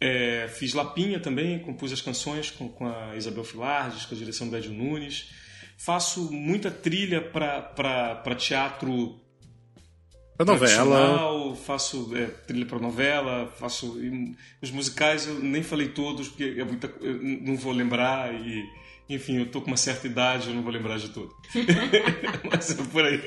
É, 0.00 0.48
fiz 0.48 0.74
Lapinha 0.74 1.18
também, 1.18 1.58
compus 1.58 1.92
as 1.92 2.00
canções 2.00 2.50
com, 2.50 2.68
com 2.68 2.86
a 2.86 3.16
Isabel 3.16 3.44
Filardes, 3.44 4.04
com 4.04 4.14
a 4.14 4.18
direção 4.18 4.48
do 4.48 4.56
Edio 4.56 4.72
Nunes. 4.72 5.30
Faço 5.78 6.30
muita 6.32 6.70
trilha 6.70 7.20
para 7.20 8.34
teatro 8.36 9.20
A 10.38 10.44
novela. 10.44 11.56
faço 11.56 12.16
é, 12.16 12.26
trilha 12.26 12.66
para 12.66 12.78
novela, 12.78 13.52
faço 13.58 13.98
e 14.02 14.34
os 14.60 14.70
musicais 14.70 15.26
eu 15.26 15.38
nem 15.38 15.62
falei 15.62 15.88
todos 15.88 16.28
porque 16.28 16.56
é 16.58 16.64
muita, 16.64 16.92
eu 17.00 17.22
não 17.22 17.56
vou 17.56 17.72
lembrar 17.72 18.34
e 18.34 18.64
enfim 19.08 19.38
eu 19.38 19.46
tô 19.46 19.60
com 19.60 19.68
uma 19.68 19.76
certa 19.76 20.06
idade 20.06 20.48
eu 20.48 20.54
não 20.54 20.62
vou 20.62 20.72
lembrar 20.72 20.98
de 20.98 21.08
tudo. 21.10 21.34
Mas 22.50 22.70
é 22.70 22.82
por 22.84 23.04
aí. 23.04 23.20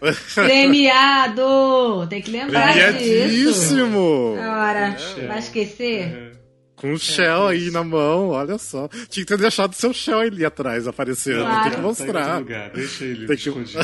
Premiado! 0.34 2.06
Tem 2.08 2.22
que 2.22 2.30
lembrar 2.30 2.72
disso. 2.72 2.98
Premiadíssimo! 2.98 4.34
Ora, 4.38 4.96
É. 5.18 5.26
vai 5.26 5.38
esquecer? 5.38 6.32
Com 6.76 6.92
o 6.92 6.98
Shell 6.98 7.48
aí 7.48 7.70
na 7.72 7.82
mão, 7.82 8.28
olha 8.28 8.56
só. 8.56 8.86
Tinha 9.08 9.24
que 9.24 9.24
ter 9.24 9.36
deixado 9.38 9.74
seu 9.74 9.92
Shell 9.92 10.20
ali 10.20 10.44
atrás 10.44 10.86
aparecendo. 10.86 11.40
Claro. 11.40 11.62
Tem 11.62 11.70
que 11.70 11.76
Tá 11.76 11.82
mostrar. 11.82 12.38
lugar, 12.38 12.70
deixa 12.70 13.04
ele 13.04 13.26
Tem 13.26 13.36
que- 13.36 13.48
escondido. 13.48 13.80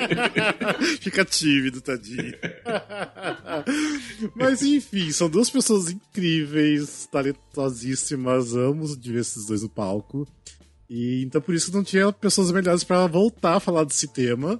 Fica 1.00 1.24
tímido, 1.24 1.80
tadinho. 1.80 2.34
Mas 4.34 4.62
enfim, 4.62 5.12
são 5.12 5.28
duas 5.28 5.48
pessoas 5.50 5.90
incríveis, 5.90 7.06
talentosíssimas. 7.12 8.54
Amo 8.56 8.96
de 8.96 9.12
ver 9.12 9.20
esses 9.20 9.46
dois 9.46 9.62
no 9.62 9.68
palco. 9.68 10.26
E 10.88 11.22
então 11.22 11.40
por 11.40 11.54
isso 11.54 11.72
não 11.72 11.84
tinha 11.84 12.12
pessoas 12.12 12.50
melhores 12.50 12.82
pra 12.82 13.06
voltar 13.06 13.56
a 13.56 13.60
falar 13.60 13.84
desse 13.84 14.08
tema. 14.12 14.58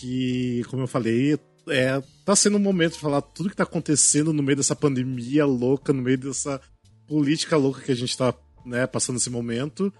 Que, 0.00 0.62
como 0.68 0.82
eu 0.82 0.86
falei, 0.86 1.38
é, 1.68 2.02
tá 2.24 2.36
sendo 2.36 2.56
um 2.56 2.60
momento 2.60 2.94
de 2.94 2.98
falar 3.00 3.20
tudo 3.22 3.48
que 3.50 3.56
tá 3.56 3.62
acontecendo 3.62 4.32
no 4.32 4.42
meio 4.42 4.56
dessa 4.56 4.76
pandemia 4.76 5.46
louca, 5.46 5.92
no 5.92 6.02
meio 6.02 6.18
dessa 6.18 6.60
política 7.06 7.56
louca 7.56 7.80
que 7.80 7.92
a 7.92 7.96
gente 7.96 8.16
tá 8.16 8.34
né, 8.64 8.86
passando 8.86 9.14
nesse 9.14 9.30
momento. 9.30 9.92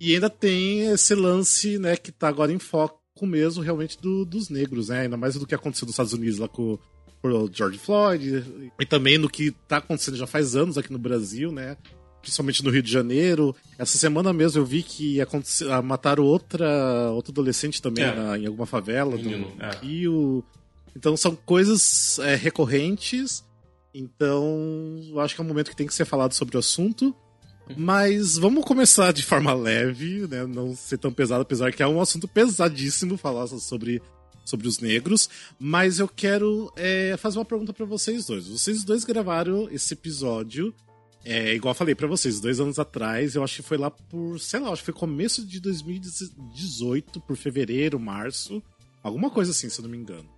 E 0.00 0.14
ainda 0.14 0.30
tem 0.30 0.86
esse 0.92 1.14
lance, 1.14 1.78
né, 1.78 1.96
que 1.96 2.12
tá 2.12 2.28
agora 2.28 2.52
em 2.52 2.58
foco 2.58 3.00
mesmo, 3.22 3.62
realmente, 3.62 4.00
do- 4.00 4.24
dos 4.24 4.48
negros, 4.48 4.88
né? 4.88 5.00
Ainda 5.02 5.16
mais 5.16 5.34
do 5.34 5.46
que 5.46 5.54
aconteceu 5.54 5.84
nos 5.84 5.92
Estados 5.94 6.12
Unidos 6.14 6.38
lá 6.38 6.48
com, 6.48 6.78
com 7.20 7.28
o 7.28 7.50
George 7.52 7.78
Floyd. 7.78 8.70
E 8.80 8.86
também 8.86 9.18
no 9.18 9.28
que 9.28 9.50
tá 9.68 9.76
acontecendo 9.78 10.16
já 10.16 10.26
faz 10.26 10.56
anos 10.56 10.78
aqui 10.78 10.90
no 10.92 10.98
Brasil, 10.98 11.52
né? 11.52 11.76
Principalmente 12.20 12.62
no 12.62 12.70
Rio 12.70 12.82
de 12.82 12.90
Janeiro. 12.92 13.54
Essa 13.78 13.96
semana 13.96 14.32
mesmo 14.32 14.60
eu 14.60 14.64
vi 14.66 14.82
que 14.82 15.20
aconte- 15.20 15.64
ah, 15.70 15.80
mataram 15.80 16.24
outra, 16.24 17.10
outro 17.12 17.32
adolescente 17.32 17.80
também 17.80 18.04
É. 18.04 18.14
na- 18.14 18.38
em 18.38 18.46
alguma 18.46 18.66
favela 18.66 19.16
Menino, 19.16 19.50
do 19.56 19.62
é. 19.64 19.70
Rio. 19.82 20.44
Então 20.94 21.16
são 21.16 21.34
coisas 21.34 22.18
é, 22.18 22.34
recorrentes. 22.34 23.42
Então, 23.94 25.00
eu 25.08 25.18
acho 25.20 25.34
que 25.34 25.40
é 25.40 25.44
um 25.44 25.48
momento 25.48 25.70
que 25.70 25.76
tem 25.76 25.86
que 25.86 25.94
ser 25.94 26.04
falado 26.04 26.32
sobre 26.32 26.56
o 26.56 26.60
assunto. 26.60 27.14
Mas 27.76 28.36
vamos 28.36 28.64
começar 28.64 29.12
de 29.12 29.22
forma 29.24 29.54
leve, 29.54 30.26
né? 30.28 30.44
Não 30.44 30.74
ser 30.74 30.98
tão 30.98 31.12
pesado, 31.12 31.42
apesar 31.42 31.72
que 31.72 31.82
é 31.82 31.86
um 31.86 32.00
assunto 32.00 32.26
pesadíssimo 32.26 33.16
falar 33.16 33.46
sobre, 33.46 34.02
sobre 34.44 34.66
os 34.66 34.80
negros. 34.80 35.30
Mas 35.58 36.00
eu 36.00 36.08
quero 36.08 36.72
é, 36.76 37.16
fazer 37.16 37.38
uma 37.38 37.44
pergunta 37.44 37.72
pra 37.72 37.86
vocês 37.86 38.26
dois. 38.26 38.48
Vocês 38.48 38.82
dois 38.82 39.04
gravaram 39.04 39.68
esse 39.70 39.94
episódio, 39.94 40.74
é, 41.24 41.54
igual 41.54 41.72
eu 41.72 41.76
falei 41.78 41.94
pra 41.94 42.06
vocês, 42.06 42.40
dois 42.40 42.60
anos 42.60 42.78
atrás. 42.78 43.34
Eu 43.34 43.44
acho 43.44 43.56
que 43.56 43.62
foi 43.68 43.76
lá 43.78 43.90
por, 43.90 44.38
sei 44.40 44.60
lá, 44.60 44.70
acho 44.70 44.82
que 44.82 44.86
foi 44.92 44.94
começo 44.94 45.46
de 45.46 45.60
2018, 45.60 47.20
por 47.20 47.36
fevereiro, 47.36 47.98
março. 47.98 48.62
Alguma 49.02 49.30
coisa 49.30 49.50
assim, 49.50 49.68
se 49.68 49.78
eu 49.80 49.82
não 49.84 49.90
me 49.90 49.96
engano. 49.98 50.28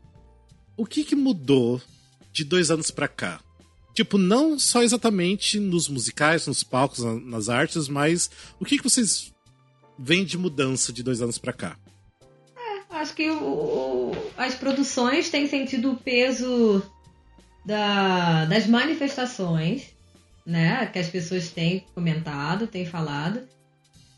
O 0.76 0.86
que 0.86 1.04
que 1.04 1.14
mudou 1.16 1.80
de 2.32 2.44
dois 2.44 2.70
anos 2.70 2.90
pra 2.90 3.08
cá? 3.08 3.40
Tipo, 3.94 4.16
não 4.16 4.58
só 4.58 4.82
exatamente 4.82 5.58
nos 5.60 5.88
musicais, 5.88 6.46
nos 6.46 6.62
palcos, 6.64 7.00
na- 7.00 7.14
nas 7.20 7.48
artes, 7.48 7.88
mas 7.88 8.30
o 8.58 8.64
que 8.64 8.78
que 8.78 8.84
vocês 8.84 9.32
veem 9.98 10.24
de 10.24 10.38
mudança 10.38 10.92
de 10.92 11.02
dois 11.02 11.20
anos 11.20 11.36
pra 11.38 11.52
cá? 11.52 11.76
Acho 12.88 13.14
que 13.14 13.28
o- 13.30 14.12
as 14.36 14.54
produções 14.54 15.28
têm 15.28 15.46
sentido 15.46 15.92
o 15.92 15.96
peso 15.96 16.82
da- 17.66 18.44
das 18.46 18.66
manifestações, 18.66 19.82
né? 20.44 20.86
Que 20.86 20.98
as 20.98 21.08
pessoas 21.08 21.50
têm 21.50 21.84
comentado, 21.94 22.66
têm 22.66 22.84
falado. 22.86 23.42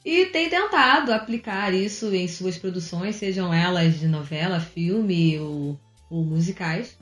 E 0.05 0.27
têm 0.27 0.51
tentado 0.51 1.13
aplicar 1.13 1.73
isso 1.73 2.15
em 2.15 2.29
suas 2.29 2.59
produções, 2.59 3.17
sejam 3.17 3.53
elas 3.53 3.99
de 3.99 4.07
novela, 4.07 4.61
filme 4.61 5.39
ou, 5.39 5.81
ou 6.11 6.25
musicais. 6.25 6.97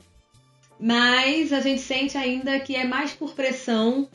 Mas 0.79 1.51
a 1.51 1.59
gente 1.59 1.81
sente 1.81 2.17
ainda 2.17 2.59
que 2.59 2.75
é 2.75 2.85
mais 2.85 3.11
por 3.11 3.33
pressão 3.33 4.07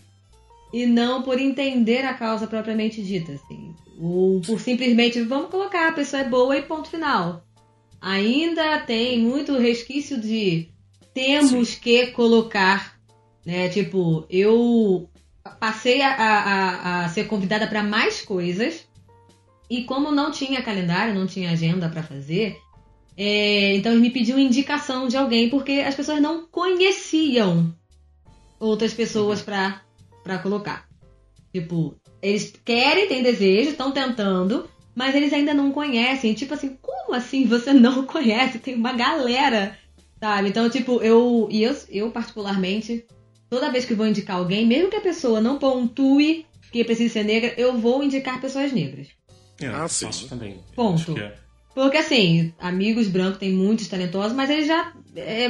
e 0.73 0.87
não 0.87 1.23
por 1.23 1.39
entender 1.39 2.05
a 2.05 2.15
causa 2.15 2.47
propriamente 2.47 3.03
dita, 3.03 3.33
assim. 3.33 3.75
Ou 4.01 4.41
por 4.41 4.61
simplesmente 4.61 5.21
vamos 5.23 5.51
colocar 5.51 5.89
a 5.89 5.93
pessoa 5.93 6.23
é 6.23 6.29
boa 6.29 6.57
e 6.57 6.63
ponto 6.63 6.89
final. 6.89 7.45
Ainda 8.01 8.79
tem 8.81 9.19
muito 9.19 9.57
resquício 9.59 10.21
de 10.21 10.69
temos 11.13 11.75
que 11.75 12.09
colocar, 12.09 12.98
né? 13.49 13.71
Tipo, 13.71 14.27
eu 14.29 15.09
passei 15.59 16.03
a, 16.03 16.15
a, 16.15 17.05
a 17.05 17.09
ser 17.09 17.25
convidada 17.25 17.67
para 17.67 17.83
mais 17.83 18.21
coisas 18.21 18.87
e 19.71 19.85
como 19.85 20.13
não 20.13 20.31
tinha 20.31 20.61
calendário, 20.61 21.15
não 21.15 21.27
tinha 21.27 21.51
agenda 21.51 21.89
para 21.89 22.03
fazer, 22.03 22.59
é, 23.17 23.75
então 23.75 23.93
ele 23.93 24.03
me 24.03 24.11
pediu 24.11 24.39
indicação 24.39 25.09
de 25.09 25.17
alguém 25.17 25.49
porque 25.49 25.73
as 25.81 25.95
pessoas 25.95 26.21
não 26.21 26.47
conheciam 26.47 27.75
outras 28.61 28.93
pessoas 28.93 29.41
pra 29.41 29.81
para 30.23 30.39
colocar. 30.41 30.87
Tipo, 31.51 31.97
eles 32.21 32.53
querem, 32.63 33.09
têm 33.09 33.23
desejo, 33.23 33.71
estão 33.71 33.93
tentando, 33.93 34.69
mas 34.95 35.15
eles 35.15 35.33
ainda 35.33 35.55
não 35.55 35.73
conhecem. 35.73 36.35
Tipo 36.35 36.53
assim, 36.53 36.77
como 36.83 37.15
assim 37.15 37.47
você 37.47 37.73
não 37.73 38.05
conhece? 38.05 38.59
Tem 38.59 38.75
uma 38.75 38.93
galera, 38.93 39.79
sabe? 40.21 40.51
Então, 40.51 40.69
tipo, 40.69 41.01
eu 41.01 41.49
e 41.51 41.63
eu, 41.63 41.75
eu 41.89 42.11
particularmente, 42.11 43.07
toda 43.51 43.71
vez 43.71 43.85
que 43.85 43.95
vou 43.95 44.07
indicar 44.07 44.37
alguém, 44.37 44.67
mesmo 44.67 44.91
que 44.91 44.97
a 44.97 45.01
pessoa 45.01 45.41
não 45.41 45.59
pontue 45.59 46.47
que 46.73 46.85
precisa 46.85 47.15
ser 47.15 47.25
negra, 47.25 47.55
eu 47.57 47.79
vou 47.79 48.03
indicar 48.03 48.41
pessoas 48.41 48.73
negras. 48.73 49.09
É, 49.61 49.67
Ah, 49.67 49.89
sim. 49.89 50.09
também. 50.29 50.59
Ponto. 50.77 51.19
É. 51.19 51.35
Porque 51.75 51.97
assim, 51.97 52.53
amigos 52.59 53.09
brancos 53.09 53.39
tem 53.39 53.53
muitos 53.53 53.89
talentosos, 53.89 54.33
mas 54.33 54.51
eles 54.51 54.67
já 54.67 54.93
é, 55.17 55.49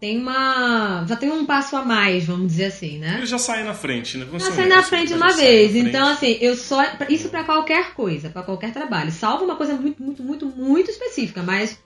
tem 0.00 0.18
uma. 0.18 1.04
já 1.08 1.16
tem 1.16 1.30
um 1.30 1.44
passo 1.46 1.76
a 1.76 1.84
mais, 1.84 2.24
vamos 2.26 2.48
dizer 2.48 2.66
assim, 2.66 2.98
né? 2.98 3.14
Ele 3.18 3.26
já 3.26 3.38
sai 3.38 3.64
na 3.64 3.74
frente, 3.74 4.18
né? 4.18 4.24
Vamos 4.24 4.44
Já 4.44 4.52
sai 4.52 4.68
na 4.68 4.82
frente 4.82 5.12
uma 5.14 5.32
vez. 5.32 5.70
frente. 5.72 5.88
Então, 5.88 6.06
assim, 6.08 6.36
eu 6.40 6.56
só. 6.56 6.80
Isso 7.08 7.28
pra 7.28 7.42
qualquer 7.44 7.94
coisa, 7.94 8.28
pra 8.30 8.42
qualquer 8.42 8.72
trabalho. 8.72 9.10
Salvo 9.10 9.44
uma 9.44 9.56
coisa 9.56 9.74
muito, 9.74 10.02
muito, 10.02 10.22
muito, 10.22 10.46
muito 10.46 10.90
específica, 10.90 11.42
mas 11.42 11.78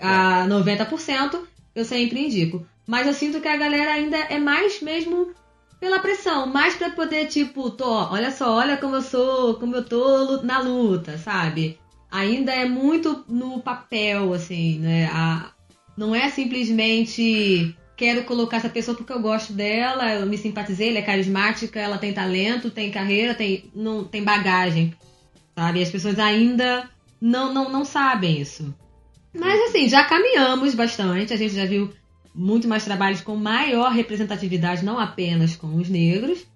a 0.00 0.46
90% 0.48 1.40
eu 1.74 1.84
sempre 1.84 2.20
indico. 2.24 2.66
Mas 2.86 3.06
eu 3.06 3.12
sinto 3.12 3.40
que 3.40 3.48
a 3.48 3.56
galera 3.56 3.92
ainda 3.92 4.16
é 4.16 4.38
mais 4.38 4.80
mesmo 4.80 5.34
pela 5.80 5.98
pressão, 5.98 6.46
mais 6.46 6.74
pra 6.74 6.90
poder, 6.90 7.26
tipo, 7.26 7.70
tô, 7.70 7.90
olha 7.90 8.30
só, 8.30 8.54
olha 8.54 8.76
como 8.76 8.96
eu 8.96 9.02
sou, 9.02 9.54
como 9.54 9.76
eu 9.76 9.84
tô 9.84 10.42
na 10.42 10.60
luta, 10.60 11.18
sabe? 11.18 11.78
Ainda 12.10 12.52
é 12.52 12.64
muito 12.64 13.24
no 13.28 13.60
papel, 13.60 14.32
assim, 14.32 14.78
né? 14.78 15.06
A, 15.12 15.50
não 15.96 16.14
é 16.14 16.30
simplesmente 16.30 17.76
quero 17.96 18.24
colocar 18.24 18.58
essa 18.58 18.68
pessoa 18.68 18.96
porque 18.96 19.12
eu 19.12 19.20
gosto 19.20 19.52
dela, 19.52 20.14
eu 20.14 20.26
me 20.26 20.36
simpatizei, 20.36 20.90
ela 20.90 20.98
é 20.98 21.02
carismática, 21.02 21.80
ela 21.80 21.98
tem 21.98 22.12
talento, 22.12 22.70
tem 22.70 22.90
carreira, 22.90 23.34
tem, 23.34 23.70
não, 23.74 24.04
tem 24.04 24.22
bagagem, 24.22 24.94
sabe? 25.54 25.82
As 25.82 25.90
pessoas 25.90 26.18
ainda 26.18 26.88
não, 27.20 27.52
não, 27.52 27.70
não 27.70 27.84
sabem 27.84 28.40
isso. 28.40 28.74
Mas 29.34 29.68
assim, 29.68 29.88
já 29.88 30.04
caminhamos 30.04 30.74
bastante, 30.74 31.32
a 31.32 31.36
gente 31.36 31.54
já 31.54 31.64
viu 31.64 31.90
muito 32.36 32.68
mais 32.68 32.84
trabalhos 32.84 33.20
com 33.22 33.34
maior 33.34 33.90
representatividade, 33.92 34.84
não 34.84 34.98
apenas 34.98 35.56
com 35.56 35.74
os 35.76 35.88
negros, 35.88 36.46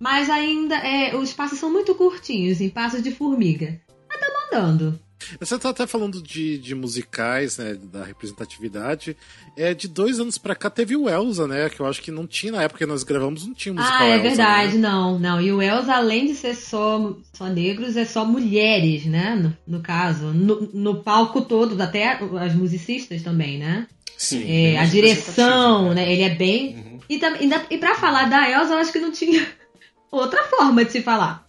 mas 0.00 0.28
ainda 0.28 0.74
é, 0.76 1.16
os 1.16 1.32
passos 1.32 1.58
são 1.58 1.72
muito 1.72 1.94
curtinhos, 1.94 2.60
em 2.60 2.68
passos 2.68 3.02
de 3.02 3.10
formiga. 3.10 3.80
Mas 4.08 4.18
estamos 4.20 4.42
andando. 4.52 5.00
Você 5.40 5.56
está 5.56 5.70
até 5.70 5.84
falando 5.86 6.22
de, 6.22 6.58
de 6.58 6.74
musicais, 6.76 7.58
né, 7.58 7.74
da 7.74 8.04
representatividade. 8.04 9.16
É, 9.56 9.74
de 9.74 9.88
dois 9.88 10.20
anos 10.20 10.38
pra 10.38 10.54
cá 10.54 10.70
teve 10.70 10.96
o 10.96 11.08
Elsa, 11.08 11.46
né, 11.46 11.68
que 11.68 11.80
eu 11.80 11.86
acho 11.86 12.00
que 12.00 12.12
não 12.12 12.24
tinha 12.26 12.52
na 12.52 12.62
época 12.62 12.78
que 12.78 12.86
nós 12.86 13.02
gravamos, 13.02 13.44
não 13.44 13.52
tinha 13.52 13.74
musical 13.74 13.98
Ah, 14.00 14.06
é 14.06 14.12
Elsa, 14.14 14.22
verdade, 14.22 14.78
né? 14.78 14.88
não, 14.88 15.18
não. 15.18 15.40
E 15.40 15.52
o 15.52 15.60
Elsa, 15.60 15.94
além 15.94 16.28
de 16.28 16.34
ser 16.34 16.54
só, 16.54 17.16
só 17.32 17.46
negros, 17.48 17.96
é 17.96 18.04
só 18.04 18.24
mulheres, 18.24 19.04
né, 19.06 19.34
no, 19.34 19.76
no 19.76 19.82
caso. 19.82 20.26
No, 20.26 20.60
no 20.72 21.02
palco 21.02 21.42
todo, 21.42 21.78
até 21.82 22.12
as 22.40 22.54
musicistas 22.54 23.20
também, 23.20 23.58
né? 23.58 23.88
Sim. 24.18 24.44
É, 24.46 24.76
a 24.78 24.84
direção, 24.84 25.94
né, 25.94 26.12
ele 26.12 26.22
é 26.22 26.34
bem... 26.34 26.74
Uhum. 26.76 26.98
E, 27.08 27.18
tam- 27.18 27.36
e, 27.70 27.78
pra 27.78 27.94
falar 27.94 28.28
da 28.28 28.50
Elsa, 28.50 28.74
eu 28.74 28.78
acho 28.78 28.92
que 28.92 28.98
não 28.98 29.10
tinha 29.10 29.46
outra 30.12 30.42
forma 30.44 30.84
de 30.84 30.92
se 30.92 31.00
falar. 31.00 31.46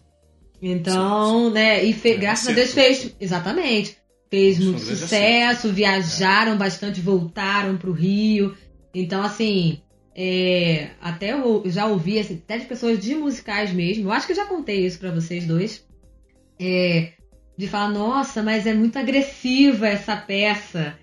Então, 0.61 1.49
né, 1.49 1.83
e 1.83 1.91
fe- 1.93 2.11
É, 2.13 2.17
graças 2.17 2.47
a. 2.47 2.51
Deus 2.53 2.73
fez, 2.73 3.13
exatamente, 3.19 3.97
fez 4.29 4.59
um 4.59 4.71
muito 4.71 4.79
sucesso, 4.85 5.69
viajaram 5.73 6.57
bastante, 6.57 7.01
voltaram 7.01 7.77
pro 7.77 7.91
Rio. 7.91 8.55
Então, 8.93 9.21
assim, 9.21 9.81
é, 10.15 10.89
até 11.01 11.33
eu 11.33 11.63
já 11.65 11.87
ouvi, 11.87 12.19
assim, 12.19 12.35
até 12.43 12.57
de 12.57 12.65
pessoas 12.65 12.99
de 12.99 13.15
musicais 13.15 13.71
mesmo, 13.73 14.05
eu 14.07 14.11
acho 14.11 14.25
que 14.27 14.31
eu 14.33 14.37
já 14.37 14.45
contei 14.45 14.85
isso 14.85 14.99
pra 14.99 15.11
vocês 15.11 15.45
dois, 15.45 15.85
é, 16.59 17.13
de 17.57 17.67
falar, 17.67 17.89
nossa, 17.89 18.41
mas 18.43 18.65
é 18.67 18.73
muito 18.73 18.97
agressiva 18.97 19.87
essa 19.87 20.15
peça. 20.15 20.97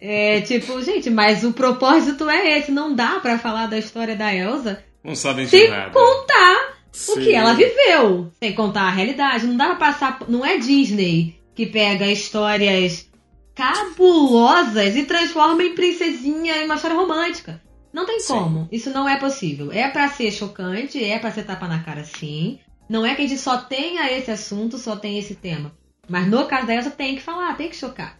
É, 0.00 0.40
tipo, 0.42 0.80
gente, 0.82 1.10
mas 1.10 1.42
o 1.44 1.52
propósito 1.52 2.28
é 2.28 2.58
esse, 2.58 2.70
não 2.70 2.94
dá 2.94 3.18
pra 3.20 3.38
falar 3.38 3.66
da 3.66 3.78
história 3.78 4.14
da 4.14 4.32
Elsa 4.34 4.84
Não 5.02 5.14
sabem 5.14 5.44
de 5.44 5.50
sem 5.50 5.68
nada. 5.70 5.90
contar 5.90 6.76
o 6.94 6.96
Sim. 7.14 7.20
que 7.22 7.34
ela 7.34 7.52
viveu, 7.54 8.30
sem 8.38 8.54
contar 8.54 8.82
a 8.82 8.90
realidade. 8.90 9.46
Não 9.46 9.56
dá 9.56 9.66
pra 9.68 9.76
passar. 9.76 10.18
Não 10.28 10.44
é 10.44 10.58
Disney 10.58 11.36
que 11.54 11.66
pega 11.66 12.06
histórias 12.06 13.08
cabulosas 13.54 14.94
e 14.96 15.04
transforma 15.04 15.62
em 15.62 15.74
princesinha 15.74 16.58
em 16.58 16.64
uma 16.64 16.76
história 16.76 16.96
romântica. 16.96 17.60
Não 17.92 18.06
tem 18.06 18.20
Sim. 18.20 18.34
como. 18.34 18.68
Isso 18.70 18.90
não 18.90 19.08
é 19.08 19.16
possível. 19.16 19.72
É 19.72 19.88
pra 19.88 20.08
ser 20.08 20.30
chocante, 20.30 21.02
é 21.02 21.18
pra 21.18 21.32
ser 21.32 21.44
tapa 21.44 21.66
na 21.66 21.82
cara 21.82 22.04
sim. 22.04 22.58
Não 22.88 23.04
é 23.04 23.14
que 23.14 23.22
a 23.22 23.26
gente 23.26 23.40
só 23.40 23.56
tenha 23.58 24.10
esse 24.12 24.30
assunto, 24.30 24.78
só 24.78 24.94
tem 24.96 25.18
esse 25.18 25.34
tema. 25.34 25.72
Mas 26.08 26.26
no 26.28 26.46
caso 26.46 26.66
da 26.66 26.74
Elsa 26.74 26.90
tem 26.90 27.16
que 27.16 27.22
falar, 27.22 27.56
tem 27.56 27.68
que 27.68 27.76
chocar. 27.76 28.18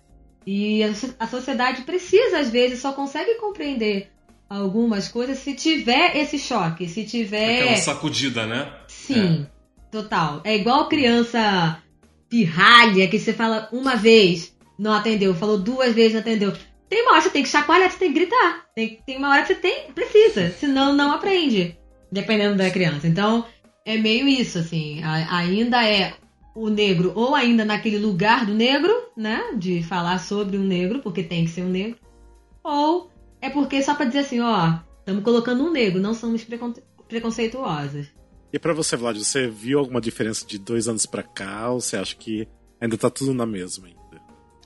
E 0.50 0.83
a 0.83 0.95
so- 0.95 1.14
a 1.21 1.26
sociedade 1.26 1.83
precisa, 1.83 2.38
às 2.38 2.49
vezes, 2.49 2.81
só 2.81 2.93
consegue 2.93 3.35
compreender 3.35 4.11
algumas 4.49 5.07
coisas 5.07 5.37
se 5.37 5.52
tiver 5.52 6.17
esse 6.17 6.38
choque, 6.38 6.88
se 6.88 7.05
tiver. 7.05 7.61
Aquela 7.61 7.76
sacudida, 7.76 8.47
né? 8.47 8.73
Sim, 8.87 9.47
total. 9.93 10.40
É 10.45 10.57
igual 10.57 10.88
criança 10.88 11.83
pirralha 12.31 13.09
que 13.09 13.19
você 13.19 13.35
fala 13.35 13.69
uma 13.71 13.95
vez, 13.95 14.57
não 14.78 14.95
atendeu, 14.95 15.35
falou 15.35 15.59
duas 15.59 15.95
vezes, 15.95 16.14
não 16.14 16.21
atendeu. 16.21 16.55
Tem 16.88 17.02
uma 17.02 17.11
hora 17.12 17.19
que 17.21 17.26
você 17.28 17.33
tem 17.35 17.43
que 17.43 17.49
chacoalhar, 17.50 17.90
você 17.90 17.99
tem 17.99 18.09
que 18.14 18.19
gritar. 18.21 18.64
Tem, 18.75 18.99
tem 19.05 19.19
uma 19.19 19.28
hora 19.28 19.43
que 19.43 19.49
você 19.49 19.55
tem, 19.57 19.93
precisa, 19.93 20.50
senão 20.52 20.95
não 20.95 21.12
aprende, 21.12 21.76
dependendo 22.11 22.57
da 22.57 22.71
criança. 22.71 23.07
Então, 23.07 23.45
é 23.85 23.99
meio 23.99 24.26
isso, 24.26 24.59
assim. 24.59 25.02
ainda 25.02 25.87
é 25.87 26.14
o 26.59 26.69
negro, 26.69 27.12
ou 27.15 27.35
ainda 27.35 27.65
naquele 27.65 27.99
lugar 27.99 28.45
do 28.45 28.55
negro, 28.55 28.93
né? 29.17 29.53
De 29.57 29.83
falar 29.83 30.19
sobre 30.19 30.59
um 30.59 30.65
negro, 30.65 31.00
porque 31.00 31.23
tem 31.23 31.45
que 31.45 31.50
ser 31.50 31.62
um 31.62 31.69
negro. 31.69 31.99
Ou 32.62 33.11
é 33.41 33.49
porque 33.49 33.83
só 33.83 33.95
pra 33.95 34.07
dizer 34.07 34.21
assim, 34.21 34.41
ó, 34.41 34.79
estamos 34.99 35.23
colocando 35.23 35.62
um 35.65 35.71
negro, 35.71 36.00
não 36.00 36.15
somos 36.15 36.45
precon 36.45 36.75
preconceituosos. 37.09 38.09
E 38.53 38.59
pra 38.59 38.75
você, 38.75 38.97
Vlad, 38.97 39.17
você 39.17 39.49
viu 39.49 39.79
alguma 39.79 40.00
diferença 40.00 40.47
de 40.47 40.59
dois 40.59 40.88
anos 40.88 41.07
pra 41.07 41.23
cá 41.23 41.71
ou 41.71 41.81
você 41.81 41.97
acha 41.97 42.15
que 42.17 42.47
ainda 42.81 42.99
tá 42.99 43.09
tudo 43.09 43.33
na 43.33 43.47
mesma 43.47 43.87
ainda? 43.87 43.99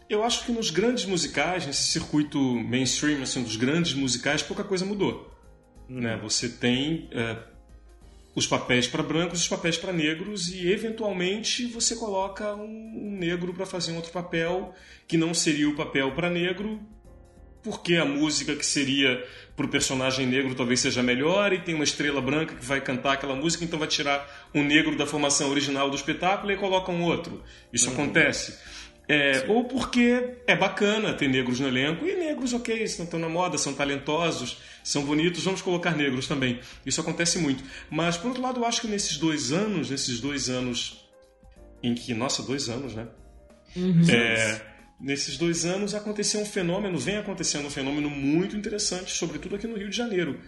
Eu 0.09 0.23
acho 0.23 0.45
que 0.45 0.53
nos 0.53 0.71
grandes 0.71 1.05
musicais, 1.05 1.67
nesse 1.67 1.85
circuito 1.85 2.39
mainstream, 2.39 3.23
assim, 3.23 3.43
dos 3.43 3.57
grandes 3.57 3.95
musicais, 3.95 4.43
pouca 4.43 4.63
coisa 4.65 4.85
mudou. 4.85 5.31
Né? 5.89 6.19
Você 6.23 6.49
tem 6.49 7.09
é, 7.13 7.39
os 8.35 8.47
papéis 8.47 8.87
para 8.87 9.03
brancos 9.03 9.41
e 9.41 9.43
os 9.43 9.49
papéis 9.49 9.77
para 9.77 9.93
negros 9.93 10.49
e, 10.49 10.71
eventualmente, 10.71 11.67
você 11.67 11.95
coloca 11.95 12.55
um, 12.55 13.17
negro 13.19 13.53
para 13.53 13.67
fazer 13.67 13.93
um 13.93 13.97
outro 13.97 14.11
papel 14.11 14.75
que 15.07 15.17
não 15.17 15.35
seria 15.35 15.69
o 15.69 15.77
papel 15.77 16.13
para 16.13 16.31
negro, 16.31 16.81
porque 17.63 17.97
a 17.97 18.05
música 18.05 18.57
que 18.57 18.65
seria 18.65 19.23
para 19.55 19.67
o 19.67 19.69
personagem 19.69 20.27
negro 20.27 20.55
talvez 20.55 20.81
seja 20.81 21.03
melhor 21.03 21.53
e 21.53 21.61
tem 21.61 21.75
uma 21.75 21.85
estrela 21.85 22.21
branca 22.21 22.55
que 22.55 22.65
vai 22.65 22.81
cantar 22.81 23.13
aquela 23.13 23.37
música, 23.37 23.65
então 23.65 23.79
vai 23.79 23.87
tirar 23.87 24.49
um 24.55 24.65
negro 24.65 24.97
da 24.97 25.07
formação 25.07 25.51
original 25.51 25.91
do 25.91 25.97
espetáculo 25.97 26.51
e 26.53 26.57
coloca 26.57 26.91
um 26.91 27.03
outro. 27.03 27.43
Isso 27.73 27.91
acontece. 27.91 28.59
É, 29.13 29.45
ou 29.47 29.65
porque 29.65 30.39
é 30.47 30.57
bacana 30.57 31.13
ter 31.13 31.29
negros 31.29 31.61
no 31.61 31.69
elenco 31.69 32.07
e 32.07 32.15
negros, 32.15 32.55
ok, 32.55 32.83
estão 32.83 33.21
na 33.21 33.29
moda, 33.29 33.59
são 33.59 33.75
talentosos, 33.75 34.57
são 34.83 35.05
bonitos, 35.05 35.45
vamos 35.45 35.61
colocar 35.61 35.95
negros 35.95 36.27
também. 36.27 36.61
Isso 36.87 36.99
acontece 36.99 37.39
muito. 37.39 37.63
Mas, 37.91 38.17
por 38.17 38.29
outro 38.29 38.43
lado, 38.43 38.61
eu 38.61 38.65
acho 38.65 38.81
que 38.81 38.89
nesses 38.89 39.19
dois 39.19 39.53
anos, 39.53 39.91
nesses 39.91 40.19
dois 40.19 40.49
anos 40.49 41.07
em 41.83 41.95
que. 41.95 42.15
Nossa, 42.15 42.43
dois 42.43 42.71
anos, 42.71 42.95
né? 42.95 43.07
É, 44.11 44.63
nesses 44.99 45.37
dois 45.37 45.67
anos 45.67 45.95
aconteceu 45.95 46.41
um 46.41 46.47
fenômeno, 46.47 46.97
vem 46.97 47.19
acontecendo 47.19 47.67
um 47.67 47.71
fenômeno 47.71 48.09
muito 48.09 48.57
interessante, 48.57 49.13
sobretudo 49.13 49.57
aqui 49.57 49.67
no 49.67 49.77
Rio 49.77 49.91
de 49.91 49.97
Janeiro, 49.97 50.41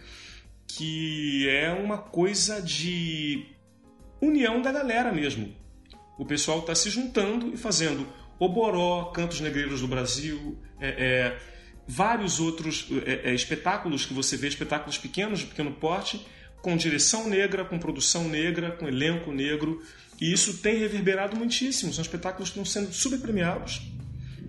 que 0.67 1.47
é 1.49 1.71
uma 1.71 1.99
coisa 1.99 2.59
de 2.63 3.45
união 4.19 4.59
da 4.59 4.71
galera 4.71 5.11
mesmo. 5.11 5.53
O 6.17 6.25
pessoal 6.25 6.61
está 6.61 6.73
se 6.73 6.89
juntando 6.89 7.53
e 7.53 7.57
fazendo 7.57 8.07
Oboró, 8.39 9.05
Cantos 9.05 9.39
Negreiros 9.39 9.81
do 9.81 9.87
Brasil, 9.87 10.57
é, 10.79 10.87
é, 10.87 11.37
vários 11.87 12.39
outros 12.39 12.87
é, 13.05 13.29
é, 13.31 13.33
espetáculos 13.33 14.05
que 14.05 14.13
você 14.13 14.35
vê, 14.35 14.47
espetáculos 14.47 14.97
pequenos, 14.97 15.39
de 15.39 15.45
pequeno 15.45 15.71
porte, 15.71 16.25
com 16.61 16.75
direção 16.75 17.29
negra, 17.29 17.63
com 17.63 17.77
produção 17.77 18.27
negra, 18.27 18.71
com 18.71 18.87
elenco 18.87 19.31
negro, 19.31 19.81
e 20.19 20.31
isso 20.31 20.57
tem 20.57 20.77
reverberado 20.77 21.35
muitíssimo. 21.35 21.93
São 21.93 22.01
espetáculos 22.01 22.49
que 22.49 22.59
estão 22.59 22.65
sendo 22.65 22.93
super 22.93 23.19
premiados. 23.19 23.81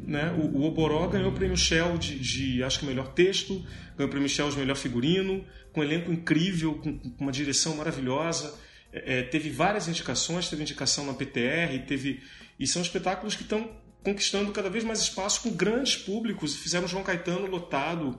Né? 0.07 0.33
O, 0.39 0.59
o 0.59 0.65
Oboró 0.65 1.09
ganhou 1.09 1.31
o 1.31 1.35
prêmio 1.35 1.57
Shell 1.57 1.99
de, 1.99 2.19
de, 2.19 2.63
acho 2.63 2.79
que, 2.79 2.87
melhor 2.87 3.13
texto, 3.13 3.55
ganhou 3.97 4.09
o 4.09 4.11
prêmio 4.11 4.29
Shell 4.29 4.51
de 4.51 4.57
melhor 4.57 4.77
figurino, 4.77 5.45
com 5.73 5.81
um 5.81 5.85
elenco 5.85 6.13
incrível, 6.13 6.75
com, 6.75 6.99
com 6.99 7.25
uma 7.25 7.33
direção 7.33 7.77
maravilhosa. 7.77 8.55
É, 8.93 9.23
teve 9.23 9.51
várias 9.51 9.89
indicações, 9.89 10.49
teve 10.49 10.63
indicação 10.63 11.05
na 11.05 11.13
PTR, 11.13 11.85
teve 11.87 12.23
e 12.59 12.67
são 12.67 12.83
espetáculos 12.83 13.35
que 13.35 13.43
estão 13.43 13.71
conquistando 14.03 14.53
cada 14.53 14.71
vez 14.71 14.85
mais 14.85 15.01
espaço 15.01 15.43
com 15.43 15.51
grandes 15.51 15.97
públicos. 15.97 16.55
Fizeram 16.55 16.87
João 16.87 17.03
Caetano 17.03 17.47
lotado 17.47 18.19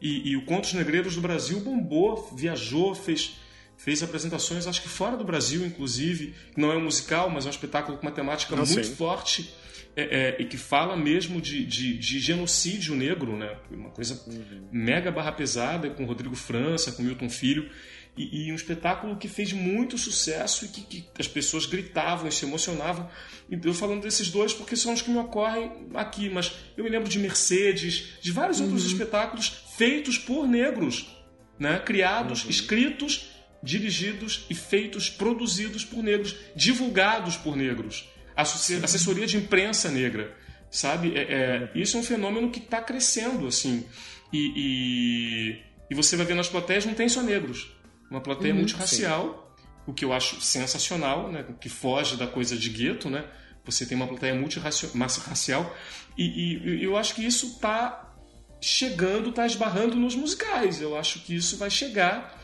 e, 0.00 0.30
e 0.30 0.36
o 0.36 0.44
Contos 0.44 0.72
Negreiros 0.72 1.14
do 1.14 1.20
Brasil 1.20 1.60
bombou, 1.60 2.34
viajou, 2.36 2.94
fez 2.94 3.36
fez 3.76 4.02
apresentações, 4.02 4.66
acho 4.66 4.82
que 4.82 4.88
fora 4.90 5.16
do 5.16 5.24
Brasil, 5.24 5.64
inclusive. 5.64 6.34
Não 6.54 6.70
é 6.70 6.76
um 6.76 6.84
musical, 6.84 7.30
mas 7.30 7.46
é 7.46 7.48
um 7.48 7.50
espetáculo 7.50 7.96
com 7.96 8.06
uma 8.06 8.12
temática 8.12 8.54
Não, 8.54 8.66
muito 8.66 8.86
sim. 8.86 8.94
forte 8.94 9.54
é, 9.96 10.02
é, 10.02 10.42
e 10.42 10.44
que 10.44 10.58
fala 10.58 10.96
mesmo 10.96 11.40
de, 11.40 11.64
de, 11.64 11.96
de 11.96 12.20
genocídio 12.20 12.94
negro, 12.94 13.36
né? 13.36 13.56
Uma 13.70 13.88
coisa 13.88 14.22
mega 14.70 15.10
barra 15.10 15.32
pesada 15.32 15.88
com 15.90 16.04
Rodrigo 16.04 16.36
França, 16.36 16.92
com 16.92 17.02
Milton 17.02 17.30
Filho. 17.30 17.70
E, 18.16 18.46
e 18.46 18.52
um 18.52 18.54
espetáculo 18.54 19.16
que 19.16 19.28
fez 19.28 19.52
muito 19.52 19.96
sucesso 19.96 20.64
e 20.64 20.68
que, 20.68 20.80
que 20.82 21.08
as 21.18 21.28
pessoas 21.28 21.64
gritavam 21.64 22.28
e 22.28 22.32
se 22.32 22.44
emocionavam. 22.44 23.08
Eu 23.50 23.72
falando 23.72 24.02
desses 24.02 24.30
dois 24.30 24.52
porque 24.52 24.76
são 24.76 24.92
os 24.92 25.00
que 25.02 25.10
me 25.10 25.18
ocorrem 25.18 25.88
aqui, 25.94 26.28
mas 26.28 26.52
eu 26.76 26.84
me 26.84 26.90
lembro 26.90 27.08
de 27.08 27.18
Mercedes, 27.18 28.18
de 28.20 28.32
vários 28.32 28.60
outros 28.60 28.84
espetáculos 28.84 29.64
feitos 29.76 30.18
por 30.18 30.46
negros, 30.46 31.16
né? 31.58 31.78
criados, 31.78 32.44
escritos, 32.48 33.30
dirigidos 33.62 34.46
e 34.48 34.54
feitos, 34.54 35.08
produzidos 35.10 35.84
por 35.84 36.02
negros, 36.02 36.36
divulgados 36.54 37.36
por 37.36 37.56
negros. 37.56 38.08
Assessoria 38.36 39.26
de 39.26 39.36
imprensa 39.36 39.90
negra, 39.90 40.34
sabe? 40.70 41.14
É, 41.14 41.22
é, 41.22 41.70
isso 41.74 41.96
é 41.96 42.00
um 42.00 42.02
fenômeno 42.02 42.50
que 42.50 42.58
está 42.58 42.80
crescendo, 42.80 43.46
assim. 43.46 43.84
E, 44.32 44.52
e, 44.56 45.60
e 45.90 45.94
você 45.94 46.16
vai 46.16 46.24
ver 46.24 46.34
nas 46.34 46.48
plateias, 46.48 46.86
não 46.86 46.94
tem 46.94 47.08
só 47.08 47.22
negros. 47.22 47.70
Uma 48.10 48.20
plateia 48.20 48.52
multirracial, 48.58 49.54
o 49.86 49.92
que 49.94 50.04
eu 50.04 50.12
acho 50.12 50.40
sensacional, 50.40 51.30
né? 51.30 51.44
que 51.60 51.68
foge 51.68 52.16
da 52.16 52.26
coisa 52.26 52.56
de 52.56 52.68
gueto, 52.68 53.08
né? 53.08 53.24
Você 53.64 53.86
tem 53.86 53.96
uma 53.96 54.06
plateia 54.06 54.34
multirracial. 54.34 55.76
E, 56.18 56.24
e- 56.24 56.76
e 56.80 56.84
eu 56.84 56.96
acho 56.96 57.14
que 57.14 57.24
isso 57.24 57.46
está 57.54 58.12
chegando, 58.60 59.30
está 59.30 59.46
esbarrando 59.46 59.96
nos 59.96 60.14
musicais. 60.14 60.80
Eu 60.80 60.96
acho 60.98 61.20
que 61.20 61.34
isso 61.34 61.56
vai 61.56 61.70
chegar 61.70 62.38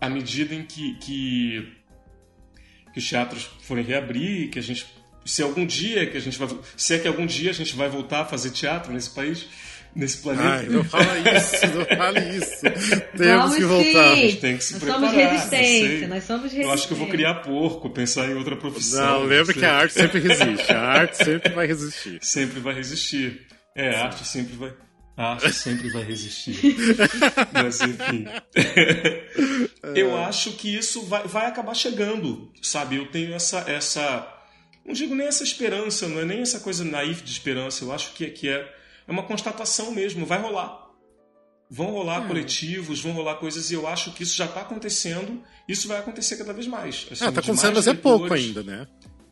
à 0.00 0.08
medida 0.08 0.54
em 0.54 0.64
que, 0.64 0.94
que, 0.98 1.72
que 2.92 2.98
os 2.98 3.08
teatros 3.08 3.44
forem 3.62 3.84
reabrir, 3.84 4.50
que 4.50 4.58
a 4.58 4.62
gente. 4.62 4.86
Se 5.24 5.42
algum 5.42 5.66
dia 5.66 6.06
que 6.10 6.16
a 6.16 6.20
gente 6.20 6.38
vai. 6.38 6.48
Se 6.76 6.94
é 6.94 6.98
que 6.98 7.08
algum 7.08 7.26
dia 7.26 7.50
a 7.50 7.54
gente 7.54 7.74
vai 7.76 7.88
voltar 7.88 8.20
a 8.22 8.24
fazer 8.24 8.50
teatro 8.50 8.92
nesse 8.92 9.10
país, 9.10 9.46
nesse 9.96 10.18
planeta. 10.18 10.48
Ai, 10.48 10.68
não 10.68 10.84
fala 10.84 11.18
isso, 11.18 11.66
não 11.74 11.96
fale 11.96 12.36
isso. 12.36 12.60
Temos 13.16 13.42
Vamos 13.42 13.56
que 13.56 13.64
voltar. 13.64 14.16
sim. 14.16 14.36
Tem 14.36 14.56
que 14.58 14.64
se 14.64 14.72
nós 14.74 14.82
preparar, 14.82 15.10
somos 15.10 15.16
resistência, 15.16 16.08
nós 16.08 16.24
somos 16.24 16.42
resistência. 16.42 16.68
Eu 16.68 16.72
acho 16.72 16.86
que 16.86 16.92
eu 16.92 16.98
vou 16.98 17.08
criar 17.08 17.34
porco, 17.36 17.88
pensar 17.90 18.28
em 18.28 18.34
outra 18.34 18.54
profissão. 18.56 19.20
Não, 19.20 19.26
lembra 19.26 19.54
que 19.54 19.64
a 19.64 19.74
arte 19.74 19.94
sempre 19.94 20.20
resiste. 20.20 20.72
A 20.72 20.80
arte 20.80 21.16
sempre 21.24 21.52
vai 21.52 21.66
resistir. 21.66 22.18
sempre 22.20 22.60
vai 22.60 22.74
resistir. 22.74 23.46
É, 23.74 23.96
a 23.96 24.04
arte 24.04 24.26
sempre 24.26 24.54
vai. 24.54 24.74
A 25.16 25.32
arte 25.32 25.52
sempre 25.54 25.88
vai 25.88 26.02
resistir. 26.02 26.76
Mas 27.52 27.80
enfim. 27.80 28.26
eu 29.94 30.14
acho 30.18 30.52
que 30.52 30.76
isso 30.76 31.02
vai, 31.06 31.26
vai 31.26 31.46
acabar 31.46 31.72
chegando, 31.74 32.52
sabe? 32.60 32.96
Eu 32.96 33.06
tenho 33.06 33.34
essa, 33.34 33.60
essa. 33.66 34.30
Não 34.84 34.92
digo 34.92 35.14
nem 35.14 35.26
essa 35.26 35.42
esperança, 35.42 36.06
não 36.06 36.20
é 36.20 36.24
nem 36.24 36.42
essa 36.42 36.60
coisa 36.60 36.84
naif 36.84 37.22
de 37.22 37.30
esperança. 37.30 37.82
Eu 37.82 37.92
acho 37.92 38.12
que, 38.12 38.26
que 38.26 38.48
é, 38.48 38.70
é 39.06 39.12
uma 39.12 39.22
constatação 39.22 39.92
mesmo. 39.92 40.24
Vai 40.26 40.40
rolar. 40.40 40.84
Vão 41.68 41.86
rolar 41.86 42.24
É. 42.24 42.26
coletivos, 42.28 43.00
vão 43.00 43.12
rolar 43.12 43.36
coisas, 43.36 43.70
e 43.70 43.74
eu 43.74 43.86
acho 43.88 44.12
que 44.12 44.22
isso 44.22 44.36
já 44.36 44.44
está 44.44 44.60
acontecendo. 44.60 45.42
Isso 45.68 45.88
vai 45.88 45.98
acontecer 45.98 46.36
cada 46.36 46.52
vez 46.52 46.66
mais. 46.66 47.06
Assim, 47.10 47.24
Ah, 47.24 47.32
tá 47.32 47.40
acontecendo, 47.40 47.74
mas 47.74 47.86
é 47.88 47.94
pouco 47.94 48.32
ainda, 48.32 48.62
né? 48.62 48.86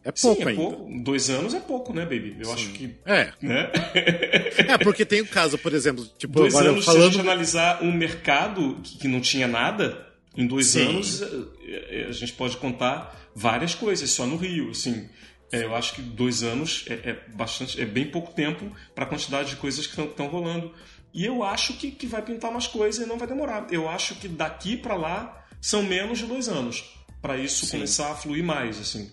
É 0.06 0.12
Sim, 0.14 0.28
pouco 0.28 0.42
é 0.42 0.48
ainda. 0.48 0.60
pouco. 0.62 1.02
Dois 1.02 1.30
anos 1.30 1.54
é 1.54 1.60
pouco, 1.60 1.92
né, 1.94 2.02
baby? 2.02 2.36
Eu 2.40 2.52
acho 2.52 2.70
que. 2.70 2.94
É. 3.06 3.32
Né? 3.40 3.70
É, 4.68 4.78
porque 4.78 5.04
tem 5.04 5.20
o 5.20 5.26
caso, 5.26 5.56
por 5.58 5.72
exemplo, 5.72 6.04
tipo, 6.18 6.32
dois 6.34 6.54
agora 6.54 6.70
anos, 6.72 6.84
se 6.84 6.90
a 6.90 6.92
falando. 6.94 7.12
gente 7.12 7.20
analisar 7.20 7.82
um 7.82 7.92
mercado 7.92 8.80
que, 8.82 9.08
não 9.08 9.20
tinha 9.20 9.46
nada, 9.48 10.06
em 10.36 10.46
dois 10.46 10.66
Sim. 10.68 10.88
anos 10.88 11.22
eh, 11.22 11.26
eh, 11.66 12.06
a 12.08 12.12
gente 12.12 12.32
pode 12.34 12.56
contar 12.56 13.30
várias 13.34 13.74
coisas 13.74 14.10
só 14.10 14.26
no 14.26 14.36
Rio. 14.36 14.70
Assim, 14.70 15.08
Eh, 15.52 15.64
eu 15.64 15.74
acho 15.74 15.94
que 15.94 16.02
dois 16.02 16.42
anos 16.42 16.84
é, 16.88 17.10
é 17.10 17.24
bastante, 17.34 17.80
é 17.80 17.84
bem 17.84 18.10
pouco 18.10 18.32
tempo 18.32 18.70
para 18.94 19.04
a 19.04 19.08
quantidade 19.08 19.50
de 19.50 19.56
coisas 19.56 19.86
que 19.86 20.00
estão 20.00 20.26
rolando. 20.28 20.72
E 21.12 21.24
eu 21.24 21.44
acho 21.44 21.74
que, 21.74 21.90
que 21.92 22.06
vai 22.06 22.22
pintar 22.22 22.50
mais 22.50 22.66
coisas 22.66 23.04
e 23.04 23.08
não 23.08 23.18
vai 23.18 23.28
demorar. 23.28 23.66
Eu 23.70 23.88
acho 23.88 24.16
que 24.16 24.26
daqui 24.26 24.76
para 24.76 24.96
lá 24.96 25.46
são 25.60 25.82
menos 25.82 26.18
de 26.18 26.26
dois 26.26 26.48
anos 26.48 26.84
para 27.22 27.36
isso 27.36 27.64
Sim. 27.66 27.72
começar 27.78 28.10
a 28.10 28.14
fluir 28.14 28.42
mais, 28.44 28.78
assim, 28.80 29.10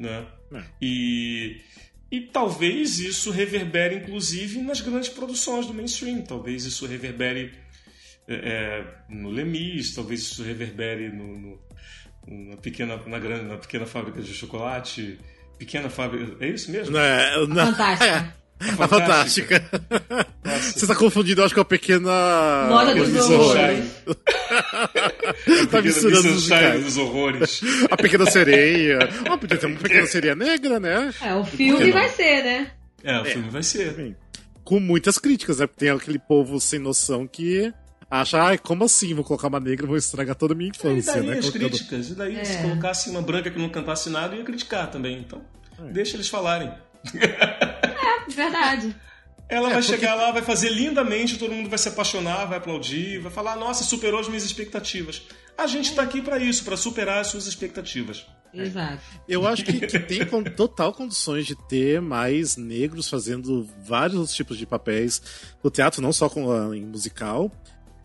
né? 0.00 0.26
É. 0.52 0.62
E 0.82 1.60
e 2.10 2.20
talvez 2.20 2.98
isso 3.00 3.30
reverbere, 3.32 3.96
inclusive, 3.96 4.60
nas 4.62 4.80
grandes 4.80 5.08
produções 5.08 5.66
do 5.66 5.74
mainstream. 5.74 6.22
Talvez 6.22 6.64
isso 6.64 6.86
reverbere 6.86 7.52
é, 8.28 8.34
é, 8.34 8.94
no 9.08 9.28
Lemis, 9.30 9.92
talvez 9.94 10.20
isso 10.20 10.42
reverbere 10.42 11.08
no, 11.10 11.38
no- 11.38 11.66
na, 12.28 12.56
pequena, 12.56 12.96
na, 13.06 13.18
grande, 13.18 13.44
na 13.46 13.56
pequena 13.56 13.86
fábrica 13.86 14.20
de 14.22 14.32
chocolate. 14.34 15.18
Pequena 15.58 15.88
fábrica. 15.88 16.36
É 16.44 16.48
isso 16.48 16.70
mesmo? 16.70 16.92
Não, 16.92 17.00
é, 17.00 17.46
não, 17.46 17.66
Fantástica. 17.66 18.04
É, 18.04 18.36
a 18.78 18.88
fantástica. 18.88 19.70
Você 20.74 20.86
tá 20.86 20.94
confundindo, 20.94 21.40
eu 21.40 21.44
acho 21.44 21.52
que 21.52 21.60
é 21.60 21.62
a 21.62 21.64
pequena. 21.64 22.68
Loja 22.70 22.94
dos 22.94 23.08
Miss 23.10 23.22
horrores. 23.28 23.84
tá 24.04 24.86
Pequena 25.44 25.82
misturando 25.82 26.28
os 26.30 26.84
dos 26.84 26.96
horrores. 26.96 27.60
A 27.90 27.96
pequena 27.96 28.26
sereia. 28.30 28.98
Ah, 29.28 29.36
podia 29.36 29.58
ter 29.58 29.66
uma 29.66 29.78
pequena 29.78 30.06
sereia 30.06 30.34
negra, 30.34 30.80
né? 30.80 31.12
É, 31.20 31.34
o 31.34 31.44
filme 31.44 31.90
vai 31.92 32.08
ser, 32.08 32.42
né? 32.42 32.70
É, 33.04 33.20
o 33.20 33.24
filme 33.26 33.50
vai 33.50 33.62
ser. 33.62 34.16
Com 34.64 34.80
muitas 34.80 35.18
críticas, 35.18 35.58
né? 35.58 35.66
Porque 35.66 35.84
tem 35.84 35.90
aquele 35.90 36.18
povo 36.18 36.58
sem 36.58 36.78
noção 36.78 37.26
que 37.26 37.72
acha, 38.10 38.42
ai, 38.42 38.58
como 38.58 38.84
assim? 38.84 39.14
Vou 39.14 39.24
colocar 39.24 39.48
uma 39.48 39.60
negra, 39.60 39.86
vou 39.86 39.96
estragar 39.96 40.34
toda 40.36 40.54
a 40.54 40.56
minha 40.56 40.68
E 40.68 40.70
infância, 40.70 41.12
daí 41.14 41.26
né? 41.26 41.38
as 41.38 41.46
Colocando- 41.50 41.68
críticas. 41.70 42.10
E 42.10 42.14
daí, 42.14 42.44
se 42.44 42.52
É. 42.52 42.62
colocasse 42.62 43.10
uma 43.10 43.22
branca 43.22 43.50
que 43.50 43.58
não 43.58 43.68
cantasse 43.68 44.08
nada, 44.10 44.34
ia 44.36 44.44
criticar 44.44 44.90
também. 44.90 45.18
Então, 45.18 45.42
deixa 45.92 46.16
eles 46.16 46.28
falarem. 46.28 46.72
É, 47.14 48.30
verdade. 48.30 48.94
Ela 49.48 49.68
É, 49.68 49.72
vai 49.74 49.80
porque- 49.82 49.96
chegar 49.96 50.14
lá, 50.16 50.32
vai 50.32 50.42
fazer 50.42 50.70
lindamente, 50.70 51.38
todo 51.38 51.52
mundo 51.54 51.68
vai 51.68 51.78
se 51.78 51.88
apaixonar, 51.88 52.46
vai 52.46 52.58
aplaudir, 52.58 53.20
vai 53.20 53.30
falar: 53.30 53.54
Nossa, 53.56 53.84
superou 53.84 54.18
as 54.18 54.26
minhas 54.26 54.42
expectativas. 54.44 55.22
A 55.56 55.68
gente 55.68 55.94
tá 55.94 56.02
aqui 56.02 56.20
pra 56.20 56.36
isso, 56.38 56.64
pra 56.64 56.76
superar 56.76 57.20
as 57.20 57.28
suas 57.28 57.46
expectativas. 57.46 58.26
Exato. 58.52 59.00
Eu 59.28 59.46
acho 59.46 59.64
que, 59.64 59.86
que 59.86 59.98
tem 60.00 60.24
total 60.56 60.92
condições 60.92 61.46
de 61.46 61.54
ter 61.68 62.00
mais 62.00 62.56
negros 62.56 63.08
fazendo 63.08 63.68
vários 63.84 64.34
tipos 64.34 64.58
de 64.58 64.66
papéis 64.66 65.22
no 65.62 65.70
teatro, 65.70 66.02
não 66.02 66.12
só 66.12 66.28
com, 66.28 66.50
ah, 66.50 66.76
em 66.76 66.84
musical. 66.84 67.50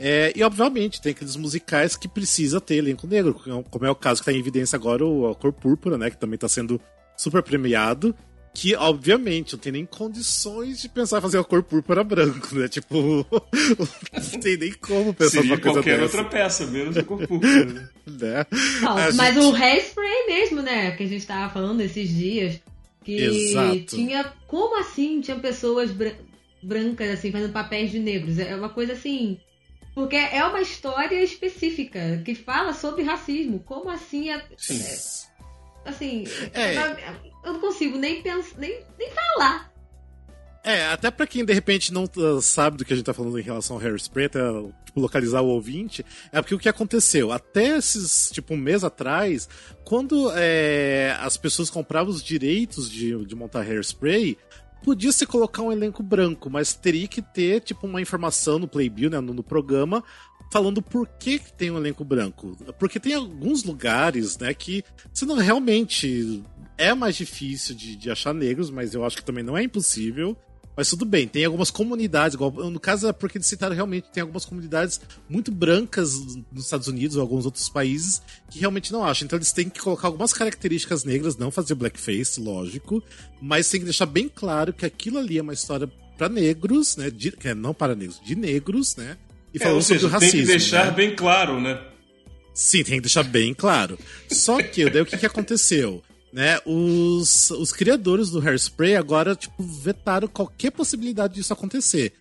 É, 0.03 0.33
e, 0.35 0.41
obviamente, 0.41 0.99
tem 0.99 1.11
aqueles 1.11 1.35
musicais 1.35 1.95
que 1.95 2.07
precisa 2.07 2.59
ter 2.59 2.77
elenco 2.77 3.05
negro, 3.05 3.39
como 3.69 3.85
é 3.85 3.89
o 3.91 3.93
caso 3.95 4.21
que 4.23 4.29
está 4.29 4.35
em 4.35 4.39
evidência 4.41 4.75
agora, 4.75 5.05
o 5.05 5.27
A 5.29 5.35
Cor 5.35 5.53
Púrpura, 5.53 5.95
né, 5.95 6.09
que 6.09 6.17
também 6.17 6.35
está 6.35 6.49
sendo 6.49 6.81
super 7.15 7.43
premiado. 7.43 8.15
Que, 8.53 8.75
obviamente, 8.75 9.53
não 9.53 9.59
tem 9.59 9.71
nem 9.71 9.85
condições 9.85 10.81
de 10.81 10.89
pensar 10.89 11.19
em 11.19 11.21
fazer 11.21 11.37
a 11.37 11.43
cor 11.43 11.63
púrpura 11.63 12.03
branco, 12.03 12.53
né? 12.53 12.67
Tipo, 12.67 13.25
não 13.31 14.39
tem 14.41 14.57
nem 14.57 14.73
como 14.73 15.13
pensar 15.13 15.37
Seria 15.41 15.51
numa 15.51 15.61
coisa 15.61 15.77
qualquer 15.77 15.99
dessa, 16.01 16.17
outra 16.17 16.29
peça, 16.29 16.65
menos 16.65 16.97
o 16.97 17.05
corpo. 17.05 17.39
né? 17.39 17.89
né? 18.05 18.45
Não, 18.81 18.97
A 18.97 19.13
mas 19.13 19.35
gente- 19.35 19.45
o 19.45 19.55
hairspray 19.55 20.27
mesmo, 20.27 20.61
né? 20.61 20.91
Que 20.91 21.03
a 21.03 21.07
gente 21.07 21.25
tava 21.25 21.53
falando 21.53 21.79
esses 21.79 22.09
dias. 22.09 22.59
Que 23.05 23.15
Exato. 23.23 23.85
tinha. 23.85 24.33
Como 24.47 24.77
assim 24.81 25.21
tinha 25.21 25.39
pessoas 25.39 25.89
bran- 25.91 26.11
brancas, 26.61 27.09
assim, 27.09 27.31
fazendo 27.31 27.53
papéis 27.53 27.89
de 27.89 27.99
negros? 27.99 28.37
É 28.37 28.53
uma 28.53 28.67
coisa 28.69 28.91
assim. 28.91 29.39
Porque 29.93 30.15
é 30.15 30.43
uma 30.45 30.61
história 30.61 31.21
específica 31.21 32.21
que 32.23 32.33
fala 32.33 32.73
sobre 32.73 33.03
racismo. 33.03 33.59
Como 33.59 33.89
assim? 33.89 34.29
É, 34.29 34.45
Sim. 34.57 34.81
assim. 35.85 36.23
É. 36.53 36.75
Eu 37.43 37.53
não 37.53 37.59
consigo 37.59 37.97
nem 37.97 38.21
pensar, 38.21 38.57
nem, 38.57 38.83
nem 38.97 39.09
falar. 39.11 39.71
É, 40.63 40.85
até 40.85 41.09
pra 41.09 41.25
quem 41.25 41.43
de 41.43 41.53
repente 41.53 41.91
não 41.91 42.03
uh, 42.03 42.39
sabe 42.39 42.77
do 42.77 42.85
que 42.85 42.93
a 42.93 42.95
gente 42.95 43.05
tá 43.05 43.13
falando 43.13 43.39
em 43.39 43.43
relação 43.43 43.75
ao 43.75 43.81
Hairspray, 43.81 44.27
até 44.27 44.39
tipo, 44.85 44.99
localizar 44.99 45.41
o 45.41 45.47
ouvinte, 45.47 46.05
é 46.31 46.39
porque 46.39 46.53
o 46.53 46.59
que 46.59 46.69
aconteceu? 46.69 47.31
Até 47.31 47.77
esses, 47.77 48.29
tipo, 48.31 48.53
um 48.53 48.57
mês 48.57 48.83
atrás, 48.83 49.49
quando 49.83 50.31
é, 50.35 51.17
as 51.19 51.35
pessoas 51.35 51.69
compravam 51.69 52.13
os 52.13 52.23
direitos 52.23 52.91
de, 52.91 53.25
de 53.25 53.35
montar 53.35 53.61
Hairspray, 53.61 54.37
podia 54.83 55.11
se 55.11 55.25
colocar 55.25 55.61
um 55.61 55.71
elenco 55.71 56.01
branco, 56.03 56.49
mas 56.49 56.73
teria 56.73 57.07
que 57.07 57.21
ter, 57.21 57.61
tipo, 57.61 57.87
uma 57.87 58.01
informação 58.01 58.59
no 58.59 58.67
Playbill, 58.67 59.09
né, 59.09 59.19
no, 59.19 59.33
no 59.33 59.43
programa, 59.43 60.03
falando 60.51 60.81
por 60.81 61.07
que, 61.07 61.39
que 61.39 61.53
tem 61.53 61.71
um 61.71 61.77
elenco 61.77 62.03
branco. 62.03 62.57
Porque 62.77 62.99
tem 62.99 63.13
alguns 63.13 63.63
lugares, 63.63 64.37
né, 64.37 64.53
que 64.53 64.83
se 65.13 65.25
não 65.25 65.37
realmente 65.37 66.43
é 66.77 66.93
mais 66.93 67.15
difícil 67.15 67.75
de, 67.75 67.95
de 67.95 68.09
achar 68.09 68.33
negros, 68.33 68.69
mas 68.69 68.93
eu 68.93 69.05
acho 69.05 69.17
que 69.17 69.23
também 69.23 69.43
não 69.43 69.57
é 69.57 69.63
impossível. 69.63 70.35
Mas 70.75 70.89
tudo 70.89 71.05
bem, 71.05 71.27
tem 71.27 71.43
algumas 71.43 71.69
comunidades, 71.69 72.35
igual, 72.35 72.51
no 72.51 72.79
caso 72.79 73.07
é 73.07 73.13
porque 73.13 73.37
eles 73.37 73.47
citaram 73.47 73.75
realmente, 73.75 74.09
tem 74.11 74.21
algumas 74.21 74.45
comunidades 74.45 75.01
muito 75.29 75.51
brancas 75.51 76.13
nos 76.51 76.63
Estados 76.63 76.87
Unidos 76.87 77.17
ou 77.17 77.21
alguns 77.21 77.45
outros 77.45 77.67
países 77.67 78.21
que 78.49 78.59
realmente 78.59 78.91
não 78.91 79.03
acham. 79.03 79.25
Então 79.25 79.37
eles 79.37 79.51
têm 79.51 79.69
que 79.69 79.81
colocar 79.81 80.07
algumas 80.07 80.31
características 80.31 81.03
negras, 81.03 81.35
não 81.35 81.51
fazer 81.51 81.75
blackface, 81.75 82.39
lógico, 82.39 83.03
mas 83.41 83.69
tem 83.69 83.81
que 83.81 83.85
deixar 83.85 84.05
bem 84.05 84.29
claro 84.29 84.73
que 84.73 84.85
aquilo 84.85 85.17
ali 85.17 85.37
é 85.37 85.41
uma 85.41 85.53
história 85.53 85.91
para 86.17 86.29
negros, 86.29 86.95
né? 86.97 87.09
De, 87.09 87.33
é, 87.43 87.53
não 87.53 87.73
para 87.73 87.95
negros, 87.95 88.21
de 88.23 88.35
negros, 88.35 88.95
né? 88.95 89.17
E 89.53 89.57
É, 89.57 89.59
falando 89.59 89.75
ou 89.77 89.81
seja, 89.81 90.01
sobre 90.01 90.15
o 90.15 90.19
racismo. 90.19 90.31
tem 90.31 90.41
que 90.41 90.47
deixar 90.47 90.85
né? 90.85 90.91
bem 90.91 91.15
claro, 91.15 91.59
né? 91.59 91.81
Sim, 92.53 92.83
tem 92.83 92.95
que 92.95 93.01
deixar 93.01 93.23
bem 93.23 93.53
claro. 93.53 93.97
Só 94.29 94.61
que, 94.61 94.89
daí 94.89 95.01
o 95.01 95.05
que, 95.05 95.17
que 95.17 95.25
aconteceu? 95.25 96.01
Né, 96.33 96.59
os, 96.65 97.51
os 97.51 97.73
criadores 97.73 98.29
do 98.29 98.39
Hairspray 98.39 98.95
agora, 98.95 99.35
tipo, 99.35 99.61
vetaram 99.61 100.29
qualquer 100.29 100.71
possibilidade 100.71 101.33
disso 101.33 101.51
acontecer. 101.51 102.13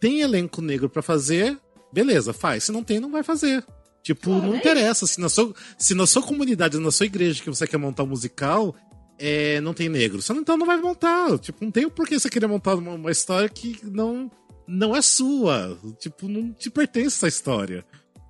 Tem 0.00 0.22
elenco 0.22 0.62
negro 0.62 0.88
pra 0.88 1.02
fazer, 1.02 1.58
beleza, 1.92 2.32
faz. 2.32 2.64
Se 2.64 2.72
não 2.72 2.82
tem, 2.82 2.98
não 2.98 3.10
vai 3.10 3.22
fazer. 3.22 3.62
Tipo, 4.02 4.30
não 4.30 4.56
interessa. 4.56 5.06
Se 5.06 5.20
na, 5.20 5.28
sua, 5.28 5.54
se 5.76 5.94
na 5.94 6.06
sua 6.06 6.22
comunidade, 6.22 6.78
na 6.78 6.90
sua 6.90 7.06
igreja 7.06 7.42
que 7.42 7.50
você 7.50 7.66
quer 7.66 7.76
montar 7.76 8.04
um 8.04 8.06
musical, 8.06 8.74
é, 9.18 9.60
não 9.60 9.74
tem 9.74 9.88
negro, 9.88 10.22
você 10.22 10.32
não, 10.32 10.40
então 10.40 10.56
não 10.56 10.66
vai 10.66 10.78
montar. 10.78 11.38
Tipo, 11.38 11.62
não 11.62 11.70
tem 11.70 11.84
o 11.84 11.90
porquê 11.90 12.18
você 12.18 12.30
querer 12.30 12.46
montar 12.46 12.76
uma, 12.76 12.94
uma 12.94 13.10
história 13.10 13.48
que 13.48 13.78
não, 13.84 14.30
não 14.66 14.96
é 14.96 15.02
sua. 15.02 15.78
Tipo, 15.98 16.28
não 16.28 16.52
te 16.52 16.70
pertence 16.70 17.16
essa 17.16 17.28
história. 17.28 17.84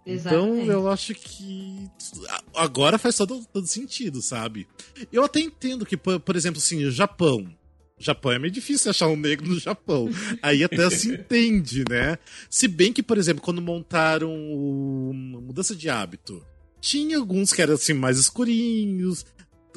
Então 0.07 0.57
eu 0.65 0.89
acho 0.89 1.15
que 1.15 1.89
agora 2.55 2.99
faz 2.99 3.17
todo, 3.17 3.45
todo 3.53 3.67
sentido, 3.67 4.23
sabe? 4.23 4.67
Eu 5.13 5.25
até 5.25 5.41
entendo 5.41 5.85
que, 5.87 5.97
por, 5.97 6.19
por 6.21 6.37
exemplo, 6.37 6.59
assim, 6.59 6.85
o 6.85 6.91
Japão. 6.91 7.47
Japão 7.99 8.33
é 8.33 8.39
meio 8.39 8.53
difícil 8.53 8.91
achar 8.91 9.09
um 9.09 9.17
negro 9.17 9.47
no 9.47 9.61
Japão. 9.61 10.09
Aí 10.43 10.65
até 10.65 10.89
se 10.89 11.13
entende, 11.13 11.85
né? 11.89 12.19
Se 12.49 12.67
bem 12.67 12.93
que, 12.93 13.03
por 13.03 13.19
exemplo, 13.19 13.43
quando 13.43 13.61
montaram 13.61 14.33
o 14.33 15.13
Mudança 15.13 15.77
de 15.77 15.91
Hábito, 15.91 16.43
tinha 16.81 17.19
alguns 17.19 17.53
que 17.53 17.61
eram 17.61 17.75
assim 17.75 17.93
mais 17.93 18.19
escurinhos. 18.19 19.27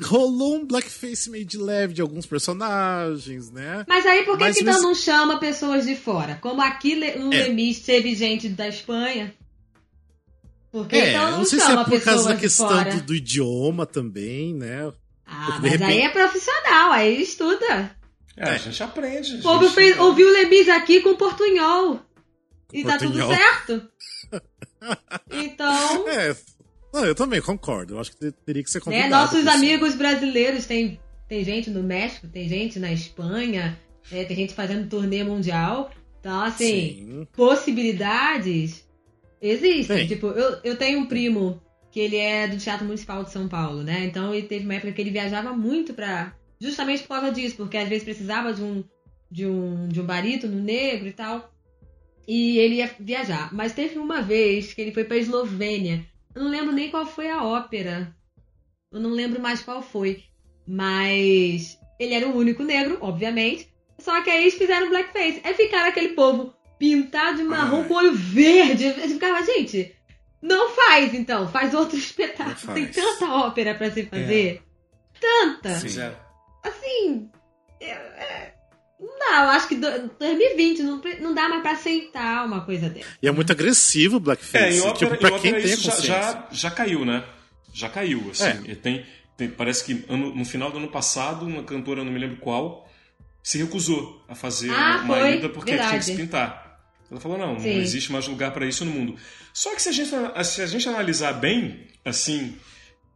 Rolou 0.01 0.55
um 0.55 0.65
blackface 0.65 1.29
meio 1.29 1.45
de 1.45 1.57
leve 1.57 1.93
de 1.93 2.01
alguns 2.01 2.25
personagens, 2.25 3.51
né? 3.51 3.86
Mas 3.88 4.05
aí 4.05 4.23
por 4.23 4.38
que, 4.38 4.43
Mas 4.45 4.57
que 4.57 4.63
então 4.63 4.81
não 4.81 4.95
chama 4.95 5.38
pessoas 5.38 5.86
de 5.86 5.95
fora? 5.95 6.36
Como 6.41 6.62
aqui 6.62 6.95
no 6.95 7.31
É. 7.31 7.43
Lemis 7.43 7.81
teve 7.81 8.15
gente 8.15 8.49
da 8.49 8.67
Espanha. 8.67 9.36
Por 10.73 10.88
que 10.88 10.95
É, 10.95 11.12
então 11.12 11.23
eu 11.25 11.31
não, 11.31 11.38
não 11.38 11.45
sei 11.45 11.59
se 11.59 11.71
é 11.71 11.83
por 11.83 12.01
causa 12.01 12.29
da 12.29 12.36
questão 12.36 12.83
do, 12.83 13.01
do 13.03 13.15
idioma 13.15 13.86
também, 13.86 14.53
né? 14.55 14.91
Ah, 15.25 15.45
Porque, 15.45 15.62
mas 15.62 15.71
repente- 15.73 15.91
aí 15.91 16.01
é 16.01 16.09
profissional, 16.09 16.91
aí 16.91 17.21
estuda. 17.21 17.95
É, 18.36 18.49
a 18.49 18.57
gente 18.57 18.81
aprende. 18.83 19.36
O 19.36 19.41
povo 19.43 19.65
gente- 19.65 19.75
fez, 19.75 19.99
ouviu 19.99 20.27
Lemis 20.33 20.67
aqui 20.67 20.99
com 21.01 21.15
portunhol. 21.15 21.99
E 22.73 22.83
tá 22.83 22.97
tudo 22.97 23.13
Portunhol. 23.19 23.36
certo. 23.36 23.88
Então, 25.31 26.07
É. 26.09 26.36
Não, 26.93 27.05
eu 27.05 27.15
também 27.15 27.41
concordo. 27.41 27.93
Eu 27.95 27.99
acho 27.99 28.12
que 28.12 28.17
te- 28.17 28.31
teria 28.45 28.63
que 28.63 28.69
ser 28.69 28.79
né, 28.79 28.83
combinado. 28.83 29.09
nossos 29.12 29.38
pessoal. 29.39 29.55
amigos 29.55 29.95
brasileiros, 29.95 30.65
tem, 30.65 30.99
tem 31.29 31.43
gente 31.45 31.69
no 31.69 31.81
México, 31.83 32.27
tem 32.27 32.49
gente 32.49 32.79
na 32.79 32.91
Espanha, 32.91 33.79
né, 34.12 34.23
tem 34.25 34.36
gente 34.36 34.53
fazendo 34.53 34.89
turnê 34.89 35.23
mundial. 35.23 35.89
Então, 36.19 36.41
assim, 36.41 36.65
Sim. 37.07 37.27
possibilidades 37.36 38.83
existem. 39.43 39.97
Tem. 39.97 40.08
Tipo, 40.08 40.27
eu, 40.27 40.60
eu 40.63 40.77
tenho 40.77 40.99
um 40.99 41.06
primo 41.06 41.62
que 41.91 41.99
ele 41.99 42.17
é 42.17 42.47
do 42.47 42.58
Teatro 42.58 42.86
Municipal 42.86 43.23
de 43.23 43.32
São 43.32 43.47
Paulo, 43.47 43.84
né? 43.84 44.06
Então 44.06 44.34
ele 44.34 44.47
teve 44.47 44.65
uma 44.65 44.73
época 44.73 44.93
que 44.93 45.01
ele 45.01 45.12
viajava 45.12 45.53
muito 45.53 45.93
pra. 45.93 46.34
Justamente 46.60 47.03
por 47.03 47.10
causa 47.10 47.32
disso, 47.32 47.58
porque 47.58 47.77
às 47.77 47.89
vezes 47.89 48.06
precisava 48.06 48.53
de 48.53 48.63
um, 48.63 48.84
de 49.29 49.45
um, 49.45 49.88
de 49.89 49.99
um 49.99 50.06
barítono 50.06 50.60
negro 50.60 51.08
e 51.08 51.13
tal. 51.13 51.53
E 52.27 52.58
ele 52.58 52.75
ia 52.75 52.89
viajar. 52.99 53.53
Mas 53.53 53.73
teve 53.73 53.99
uma 53.99 54.21
vez 54.21 54.73
que 54.73 54.82
ele 54.82 54.93
foi 54.93 55.03
pra 55.03 55.17
Eslovênia. 55.17 56.06
Eu 56.34 56.43
não 56.43 56.49
lembro 56.49 56.71
nem 56.71 56.89
qual 56.89 57.06
foi 57.06 57.29
a 57.29 57.43
ópera. 57.43 58.15
Eu 58.91 58.99
não 59.01 59.10
lembro 59.10 59.41
mais 59.41 59.62
qual 59.62 59.82
foi. 59.82 60.23
Mas 60.65 61.77
ele 61.99 62.13
era 62.13 62.27
o 62.27 62.36
único 62.36 62.63
negro, 62.63 62.97
obviamente. 63.01 63.67
Só 63.99 64.21
que 64.23 64.29
aí 64.29 64.43
eles 64.43 64.56
fizeram 64.56 64.89
blackface. 64.89 65.41
Aí 65.43 65.53
ficaram 65.53 65.89
aquele 65.89 66.10
povo 66.10 66.53
pintado 66.83 67.37
de 67.37 67.43
marrom 67.43 67.81
Ai. 67.83 67.87
com 67.87 67.93
olho 67.93 68.13
verde. 68.13 68.85
Eu 68.85 68.93
ficava, 68.93 69.41
gente, 69.45 69.95
não 70.41 70.69
faz 70.71 71.13
então. 71.13 71.47
Faz 71.47 71.73
outro 71.73 71.95
espetáculo. 71.97 72.55
Não 72.67 72.73
Tem 72.73 72.91
faz. 72.91 72.95
tanta 72.95 73.31
ópera 73.33 73.73
pra 73.75 73.89
se 73.89 74.03
fazer. 74.05 74.61
Tanta. 75.19 75.77
Pois 75.79 75.97
é. 75.97 76.13
Assim. 76.63 77.29
é- 77.79 77.89
é- 77.91 78.53
não 78.99 79.19
dá, 79.19 79.43
eu 79.43 79.49
acho 79.51 79.67
que 79.67 79.75
do- 79.75 80.09
2020 80.19 80.81
não, 80.83 81.01
não 81.21 81.33
dá 81.33 81.47
mais 81.49 81.61
pra 81.61 81.71
aceitar 81.71 82.45
uma 82.45 82.61
coisa 82.65 82.89
dessa. 82.89 83.07
E 83.21 83.27
é 83.27 83.31
muito 83.31 83.51
agressivo 83.51 84.15
o 84.15 84.19
É, 84.19 84.21
blackface. 84.21 84.81
ópera, 84.81 84.93
tipo, 84.93 85.17
pra 85.17 85.27
ópera 85.35 85.39
quem 85.41 85.53
tem 85.53 85.77
já, 85.77 85.91
já, 86.01 86.47
já 86.51 86.71
caiu, 86.71 87.03
né? 87.05 87.23
Já 87.73 87.89
caiu, 87.89 88.29
assim. 88.31 88.43
É. 88.45 88.71
E 88.71 88.75
Tem, 88.75 89.05
tem- 89.37 89.49
parece 89.49 89.83
que 89.85 90.05
ano- 90.09 90.33
no 90.35 90.45
final 90.45 90.71
do 90.71 90.77
ano 90.77 90.87
passado, 90.89 91.45
uma 91.45 91.63
cantora, 91.63 91.99
eu 92.01 92.05
não 92.05 92.11
me 92.13 92.19
lembro 92.19 92.37
qual, 92.37 92.89
se 93.41 93.57
recusou 93.57 94.23
a 94.29 94.35
fazer 94.35 94.69
Ah, 94.71 95.01
uma 95.03 95.17
foi? 95.17 95.35
ida 95.37 95.49
porque 95.49 95.71
tinha 95.71 95.77
que 95.79 95.89
Verdade. 95.89 96.05
se 96.05 96.15
pintar. 96.15 96.72
Ela 97.13 97.21
falou, 97.21 97.38
não, 97.38 97.60
Sim. 97.60 97.76
não 97.76 97.82
existe 97.82 98.12
mais 98.12 98.28
lugar 98.28 98.52
para 98.52 98.65
isso 98.65 98.84
no 98.84 98.91
mundo. 98.91 99.15
Só 99.54 99.76
que 99.76 99.82
se 99.84 99.89
a, 99.89 99.91
gente, 99.91 100.10
se 100.45 100.62
a 100.63 100.65
gente 100.65 100.89
analisar 100.89 101.34
bem, 101.34 101.86
assim, 102.04 102.58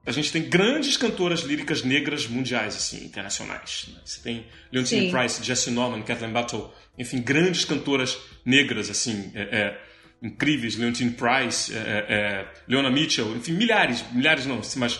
a 0.06 0.12
gente 0.12 0.32
tem 0.32 0.44
grandes 0.44 0.96
cantoras 0.98 1.40
líricas 1.42 1.84
negras 1.84 2.28
mundiais, 2.28 2.76
assim, 2.76 3.04
internacionais. 3.04 3.88
né? 3.92 4.00
Você 4.06 4.22
tem 4.22 4.46
Leontine. 4.72 5.10
Price, 5.10 5.44
Jessie 5.44 5.74
Norman, 5.74 6.04
Kathleen 6.04 6.32
Battle, 6.32 6.72
enfim, 6.96 7.20
grandes 7.20 7.66
cantoras 7.66 8.20
negras, 8.46 8.88
assim, 8.92 9.32
é, 9.34 9.42
é, 9.42 9.82
incríveis. 10.22 10.76
Leontine 10.76 11.10
Price, 11.10 11.74
é, 11.74 11.78
é, 11.78 12.06
é, 12.08 12.48
Leona 12.68 12.92
Mitchell, 12.92 13.36
enfim, 13.36 13.54
milhares, 13.54 14.06
milhares 14.12 14.46
não, 14.46 14.62
mas 14.76 15.00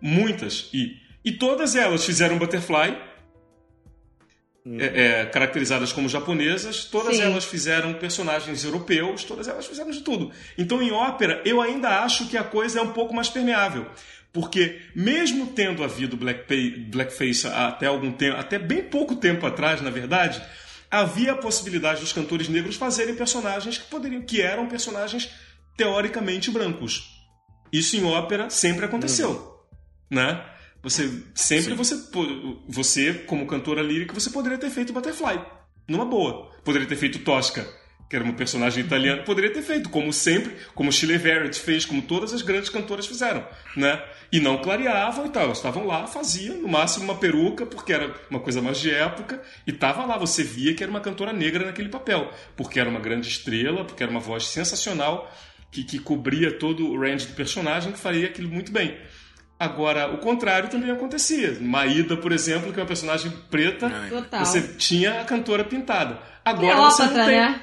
muitas. 0.00 0.70
E, 0.72 0.96
e 1.22 1.32
todas 1.32 1.76
elas 1.76 2.02
fizeram 2.02 2.38
Butterfly, 2.38 2.96
é, 4.66 5.20
é, 5.20 5.26
caracterizadas 5.26 5.92
como 5.92 6.08
japonesas, 6.08 6.84
todas 6.84 7.16
Sim. 7.16 7.22
elas 7.22 7.44
fizeram 7.44 7.94
personagens 7.94 8.64
europeus, 8.64 9.24
todas 9.24 9.48
elas 9.48 9.66
fizeram 9.66 9.90
de 9.90 10.00
tudo. 10.00 10.30
Então, 10.56 10.82
em 10.82 10.90
ópera, 10.90 11.40
eu 11.44 11.60
ainda 11.60 12.00
acho 12.00 12.28
que 12.28 12.36
a 12.36 12.44
coisa 12.44 12.80
é 12.80 12.82
um 12.82 12.92
pouco 12.92 13.14
mais 13.14 13.28
permeável. 13.28 13.86
Porque, 14.32 14.80
mesmo 14.94 15.46
tendo 15.48 15.82
havido 15.82 16.16
blackface 16.16 17.46
até 17.46 17.86
algum 17.86 18.12
tempo, 18.12 18.36
até 18.36 18.58
bem 18.58 18.82
pouco 18.82 19.16
tempo 19.16 19.46
atrás, 19.46 19.80
na 19.80 19.90
verdade, 19.90 20.42
havia 20.90 21.32
a 21.32 21.36
possibilidade 21.36 22.00
dos 22.00 22.12
cantores 22.12 22.48
negros 22.48 22.76
fazerem 22.76 23.14
personagens 23.14 23.78
que 23.78 23.88
poderiam, 23.88 24.22
que 24.22 24.42
eram 24.42 24.68
personagens 24.68 25.30
teoricamente 25.76 26.50
brancos. 26.50 27.08
Isso 27.72 27.96
em 27.96 28.04
ópera 28.04 28.50
sempre 28.50 28.84
aconteceu, 28.84 29.64
né? 30.10 30.44
Você 30.88 31.22
sempre 31.34 31.70
Sim. 31.70 31.74
você 31.74 31.96
você 32.66 33.14
como 33.26 33.46
cantora 33.46 33.82
lírica 33.82 34.14
você 34.14 34.30
poderia 34.30 34.56
ter 34.58 34.70
feito 34.70 34.92
Butterfly 34.92 35.40
numa 35.86 36.04
boa. 36.04 36.50
Poderia 36.64 36.86
ter 36.86 36.96
feito 36.96 37.18
Tosca, 37.20 37.66
que 38.08 38.16
era 38.16 38.24
uma 38.24 38.34
personagem 38.34 38.84
italiana, 38.84 39.22
poderia 39.22 39.52
ter 39.52 39.62
feito 39.62 39.90
como 39.90 40.12
sempre, 40.12 40.54
como 40.74 40.90
Shirley 40.90 41.18
Verrett 41.18 41.58
fez, 41.60 41.84
como 41.84 42.02
todas 42.02 42.32
as 42.32 42.42
grandes 42.42 42.70
cantoras 42.70 43.06
fizeram, 43.06 43.46
né? 43.76 44.02
E 44.32 44.40
não 44.40 44.58
clareavam 44.58 45.26
e 45.26 45.30
tal, 45.30 45.52
estavam 45.52 45.86
lá, 45.86 46.06
faziam 46.06 46.56
no 46.56 46.68
máximo 46.68 47.04
uma 47.04 47.16
peruca 47.16 47.66
porque 47.66 47.92
era 47.92 48.14
uma 48.30 48.40
coisa 48.40 48.62
mais 48.62 48.78
de 48.78 48.90
época 48.90 49.42
e 49.66 49.72
tava 49.72 50.04
lá, 50.06 50.16
você 50.16 50.42
via 50.42 50.74
que 50.74 50.82
era 50.82 50.90
uma 50.90 51.00
cantora 51.00 51.32
negra 51.32 51.66
naquele 51.66 51.88
papel, 51.88 52.30
porque 52.56 52.80
era 52.80 52.88
uma 52.88 53.00
grande 53.00 53.28
estrela, 53.28 53.84
porque 53.84 54.02
era 54.02 54.10
uma 54.10 54.20
voz 54.20 54.46
sensacional 54.46 55.30
que, 55.70 55.84
que 55.84 55.98
cobria 55.98 56.50
todo 56.50 56.86
o 56.86 56.98
range 56.98 57.26
do 57.26 57.34
personagem 57.34 57.92
que 57.92 57.98
faria 57.98 58.26
aquilo 58.26 58.48
muito 58.48 58.72
bem. 58.72 58.96
Agora, 59.58 60.12
o 60.12 60.18
contrário 60.18 60.68
também 60.68 60.90
acontecia. 60.90 61.58
Maída, 61.60 62.16
por 62.16 62.30
exemplo, 62.32 62.72
que 62.72 62.78
é 62.78 62.82
uma 62.82 62.86
personagem 62.86 63.32
preta, 63.50 63.90
Ai. 63.92 64.08
Total. 64.08 64.44
você 64.44 64.62
tinha 64.62 65.20
a 65.20 65.24
cantora 65.24 65.64
pintada. 65.64 66.20
Agora 66.44 66.76
você 66.76 67.02
não 67.04 67.12
tem. 67.26 67.26
né? 67.40 67.60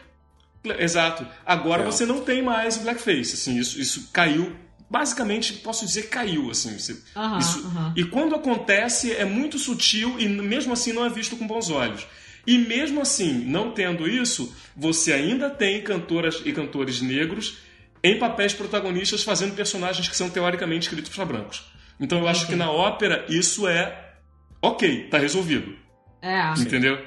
Exato. 0.80 1.26
Agora 1.46 1.84
você 1.84 2.06
não 2.06 2.22
tem 2.22 2.42
mais 2.42 2.78
blackface. 2.78 3.34
Assim, 3.36 3.58
isso, 3.58 3.80
isso 3.80 4.10
caiu. 4.12 4.56
Basicamente, 4.90 5.54
posso 5.54 5.86
dizer 5.86 6.04
que 6.04 6.08
caiu. 6.10 6.50
Assim, 6.52 6.78
você- 6.78 6.98
isso-. 7.40 7.72
E 7.96 8.04
quando 8.04 8.36
acontece, 8.36 9.12
é 9.14 9.24
muito 9.26 9.58
sutil 9.58 10.16
e 10.20 10.28
mesmo 10.28 10.74
assim 10.74 10.92
não 10.92 11.06
é 11.06 11.10
visto 11.10 11.36
com 11.38 11.48
bons 11.48 11.70
olhos. 11.70 12.06
E 12.46 12.58
mesmo 12.58 13.02
assim, 13.02 13.32
não 13.46 13.72
tendo 13.72 14.08
isso, 14.08 14.54
você 14.76 15.14
ainda 15.14 15.50
tem 15.50 15.82
cantoras 15.82 16.42
e 16.46 16.52
cantores 16.52 17.02
negros 17.02 17.58
em 18.04 18.20
papéis 18.20 18.54
protagonistas 18.54 19.24
fazendo 19.24 19.56
personagens 19.56 20.08
que 20.08 20.16
são 20.16 20.30
teoricamente 20.30 20.84
escritos 20.88 21.12
para 21.16 21.26
brancos. 21.26 21.64
Então 22.00 22.20
eu 22.20 22.28
acho 22.28 22.48
que 22.48 22.56
na 22.56 22.70
ópera 22.72 23.26
isso 23.30 23.68
é 23.68 24.14
ok, 24.62 25.08
tá 25.10 25.18
resolvido. 25.18 25.76
É. 26.22 26.54
Entendeu? 26.60 26.98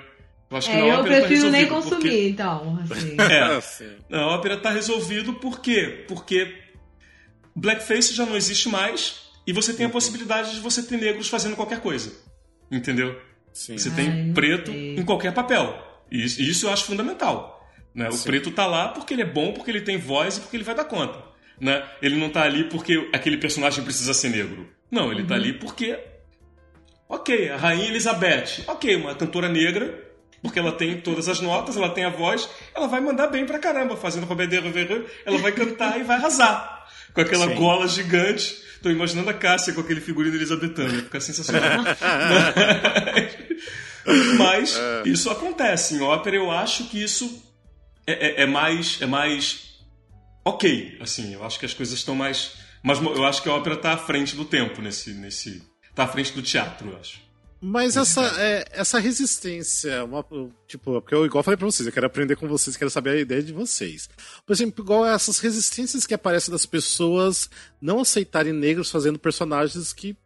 Eu 0.50 0.56
acho 0.56 0.70
que 0.70 0.76
É, 0.76 0.80
na 0.80 0.86
eu 0.86 0.94
ópera 1.00 1.20
tá 1.20 1.26
prefiro 1.26 1.50
nem 1.50 1.64
resolvido, 1.64 1.82
consumir, 1.90 2.00
porque- 2.10 2.28
então. 2.28 2.78
Assim. 2.90 3.16
É, 3.20 3.40
Ah, 3.42 3.60
na 4.08 4.26
ópera 4.28 4.56
tá 4.56 4.70
resolvido 4.70 5.34
por 5.34 5.60
quê? 5.60 6.04
Porque 6.08 6.54
blackface 7.54 8.14
já 8.14 8.24
não 8.24 8.36
existe 8.36 8.68
mais 8.68 9.28
e 9.46 9.52
você 9.52 9.72
tem 9.74 9.86
a 9.86 9.90
possibilidade 9.90 10.52
de 10.54 10.60
você 10.60 10.82
ter 10.82 10.96
negros 10.96 11.28
fazendo 11.28 11.56
qualquer 11.56 11.80
coisa. 11.80 12.12
Entendeu? 12.70 13.20
Sim. 13.52 13.76
Você 13.76 13.88
Ai, 13.90 13.94
tem 13.96 14.32
preto 14.32 14.70
em 14.70 15.02
qualquer 15.04 15.32
papel. 15.32 15.76
E 16.10 16.24
isso, 16.24 16.40
e 16.40 16.48
isso 16.48 16.66
eu 16.66 16.72
acho 16.72 16.84
fundamental. 16.84 17.66
Né? 17.94 18.08
O 18.08 18.12
Sim. 18.12 18.24
preto 18.28 18.50
tá 18.50 18.66
lá 18.66 18.88
porque 18.88 19.12
ele 19.14 19.22
é 19.22 19.26
bom, 19.26 19.52
porque 19.52 19.70
ele 19.70 19.80
tem 19.80 19.96
voz 19.98 20.36
e 20.36 20.40
porque 20.40 20.56
ele 20.56 20.64
vai 20.64 20.74
dar 20.74 20.84
conta. 20.84 21.22
Né? 21.60 21.82
Ele 22.00 22.16
não 22.16 22.30
tá 22.30 22.42
ali 22.42 22.64
porque 22.64 23.08
aquele 23.12 23.36
personagem 23.38 23.82
precisa 23.82 24.14
ser 24.14 24.28
negro. 24.30 24.68
Não, 24.90 25.10
ele 25.12 25.24
tá 25.24 25.34
ali 25.34 25.52
porque. 25.52 25.98
Ok, 27.08 27.48
a 27.50 27.56
Rainha 27.56 27.88
Elizabeth. 27.88 28.64
Ok, 28.66 28.94
uma 28.96 29.14
cantora 29.14 29.48
negra, 29.48 29.98
porque 30.42 30.58
ela 30.58 30.72
tem 30.72 31.00
todas 31.00 31.28
as 31.28 31.40
notas, 31.40 31.76
ela 31.76 31.88
tem 31.90 32.04
a 32.04 32.10
voz, 32.10 32.48
ela 32.74 32.86
vai 32.86 33.00
mandar 33.00 33.28
bem 33.28 33.46
pra 33.46 33.58
caramba, 33.58 33.96
fazendo 33.96 34.26
Robert 34.26 34.48
de 34.48 34.60
Rivera, 34.60 35.04
ela 35.24 35.38
vai 35.38 35.52
cantar 35.52 35.98
e 35.98 36.02
vai 36.02 36.16
arrasar. 36.16 36.86
Com 37.14 37.20
aquela 37.22 37.48
Sim. 37.48 37.54
gola 37.54 37.88
gigante. 37.88 38.68
Tô 38.82 38.90
imaginando 38.90 39.28
a 39.28 39.34
Cássia 39.34 39.72
com 39.72 39.80
aquele 39.80 40.00
figurino 40.00 40.36
elizabetano, 40.36 40.90
vai 40.90 41.00
ficar 41.02 41.20
sensacional. 41.20 41.82
Mas 44.38 44.78
isso 45.04 45.30
acontece. 45.30 45.94
Em 45.96 46.00
ópera 46.00 46.36
eu 46.36 46.50
acho 46.50 46.84
que 46.84 47.02
isso 47.02 47.42
é, 48.06 48.12
é- 48.12 48.42
é 48.42 48.46
mais. 48.46 48.98
É 49.00 49.06
mais. 49.06 49.68
Ok. 50.44 50.96
Assim, 51.00 51.34
eu 51.34 51.44
acho 51.44 51.58
que 51.58 51.66
as 51.66 51.74
coisas 51.74 51.98
estão 51.98 52.14
mais. 52.14 52.52
Mas 52.82 53.00
eu 53.00 53.24
acho 53.24 53.42
que 53.42 53.48
a 53.48 53.54
ópera 53.54 53.74
está 53.74 53.92
à 53.94 53.98
frente 53.98 54.36
do 54.36 54.44
tempo 54.44 54.80
nesse. 54.80 55.12
nesse 55.12 55.62
tá 55.94 56.04
à 56.04 56.08
frente 56.08 56.32
do 56.32 56.42
teatro, 56.42 56.90
eu 56.90 56.96
acho. 56.98 57.20
Mas 57.60 57.96
essa, 57.96 58.22
é, 58.40 58.64
essa 58.70 59.00
resistência, 59.00 60.04
uma- 60.04 60.24
tipo, 60.68 61.00
porque 61.00 61.12
eu 61.12 61.26
igual 61.26 61.42
falei 61.42 61.56
pra 61.56 61.66
vocês, 61.66 61.84
eu 61.88 61.92
quero 61.92 62.06
aprender 62.06 62.36
com 62.36 62.46
vocês, 62.46 62.76
quero 62.76 62.88
saber 62.90 63.10
a 63.10 63.16
ideia 63.20 63.42
de 63.42 63.52
vocês. 63.52 64.08
Por 64.46 64.52
exemplo, 64.52 64.84
igual 64.84 65.04
essas 65.04 65.40
resistências 65.40 66.06
que 66.06 66.14
aparecem 66.14 66.52
das 66.52 66.64
pessoas 66.66 67.50
não 67.80 67.98
aceitarem 67.98 68.52
negros 68.52 68.92
fazendo 68.92 69.18
personagens 69.18 69.92
que 69.92 70.16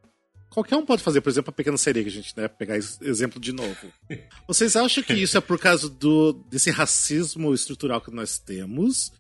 qualquer 0.50 0.76
um 0.76 0.84
pode 0.84 1.02
fazer, 1.02 1.22
por 1.22 1.30
exemplo, 1.30 1.48
a 1.48 1.54
Pequena 1.54 1.78
Sereia, 1.78 2.04
que 2.04 2.10
a 2.10 2.12
gente, 2.12 2.36
né, 2.36 2.48
pegar 2.48 2.76
esse 2.76 2.98
exemplo 3.02 3.40
de 3.40 3.52
novo. 3.52 3.78
Vocês 4.46 4.76
acham 4.76 5.02
que 5.02 5.14
isso 5.14 5.38
é 5.38 5.40
por 5.40 5.58
causa 5.58 5.88
do, 5.88 6.34
desse 6.50 6.70
racismo 6.70 7.54
estrutural 7.54 8.02
que 8.02 8.10
nós 8.10 8.38
temos? 8.38 9.10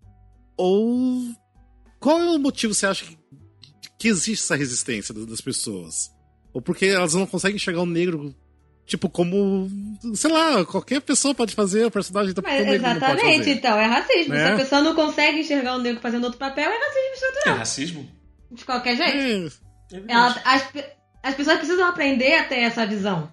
Ou 0.54 1.34
qual 2.02 2.20
é 2.20 2.24
o 2.30 2.38
motivo 2.38 2.74
você 2.74 2.86
acha 2.86 3.04
que, 3.04 3.16
que 3.98 4.08
existe 4.08 4.42
essa 4.44 4.56
resistência 4.56 5.14
das 5.14 5.40
pessoas? 5.40 6.10
Ou 6.52 6.60
porque 6.60 6.86
elas 6.86 7.14
não 7.14 7.24
conseguem 7.26 7.56
enxergar 7.56 7.80
o 7.82 7.86
negro, 7.86 8.34
tipo, 8.86 9.08
como. 9.08 9.70
Sei 10.14 10.30
lá, 10.30 10.64
qualquer 10.66 11.00
pessoa 11.00 11.34
pode 11.34 11.54
fazer 11.54 11.86
o 11.86 11.90
personagem, 11.90 12.34
que 12.34 12.42
Mas 12.42 12.60
o 12.60 12.64
negro 12.64 12.82
não 12.88 12.94
pode 12.94 13.04
exatamente, 13.12 13.38
fazer? 13.38 13.50
então, 13.52 13.78
é 13.78 13.86
racismo. 13.86 14.34
Né? 14.34 14.46
Se 14.46 14.52
a 14.52 14.56
pessoa 14.56 14.82
não 14.82 14.94
consegue 14.94 15.40
enxergar 15.40 15.76
o 15.76 15.78
negro 15.78 16.00
fazendo 16.02 16.24
outro 16.24 16.38
papel, 16.38 16.68
é 16.70 16.74
racismo 16.76 16.98
É 17.00 17.12
estrutural. 17.14 17.58
racismo? 17.58 18.10
De 18.50 18.64
qualquer 18.66 18.96
jeito. 18.96 19.12
É, 19.92 19.96
É 19.96 20.00
verdade. 20.00 20.12
Ela- 20.12 20.42
as, 20.44 20.68
as 21.22 21.34
pessoas 21.34 21.56
precisam 21.58 21.86
aprender 21.88 22.34
a 22.34 22.44
ter 22.44 22.58
essa 22.58 22.84
visão. 22.84 23.32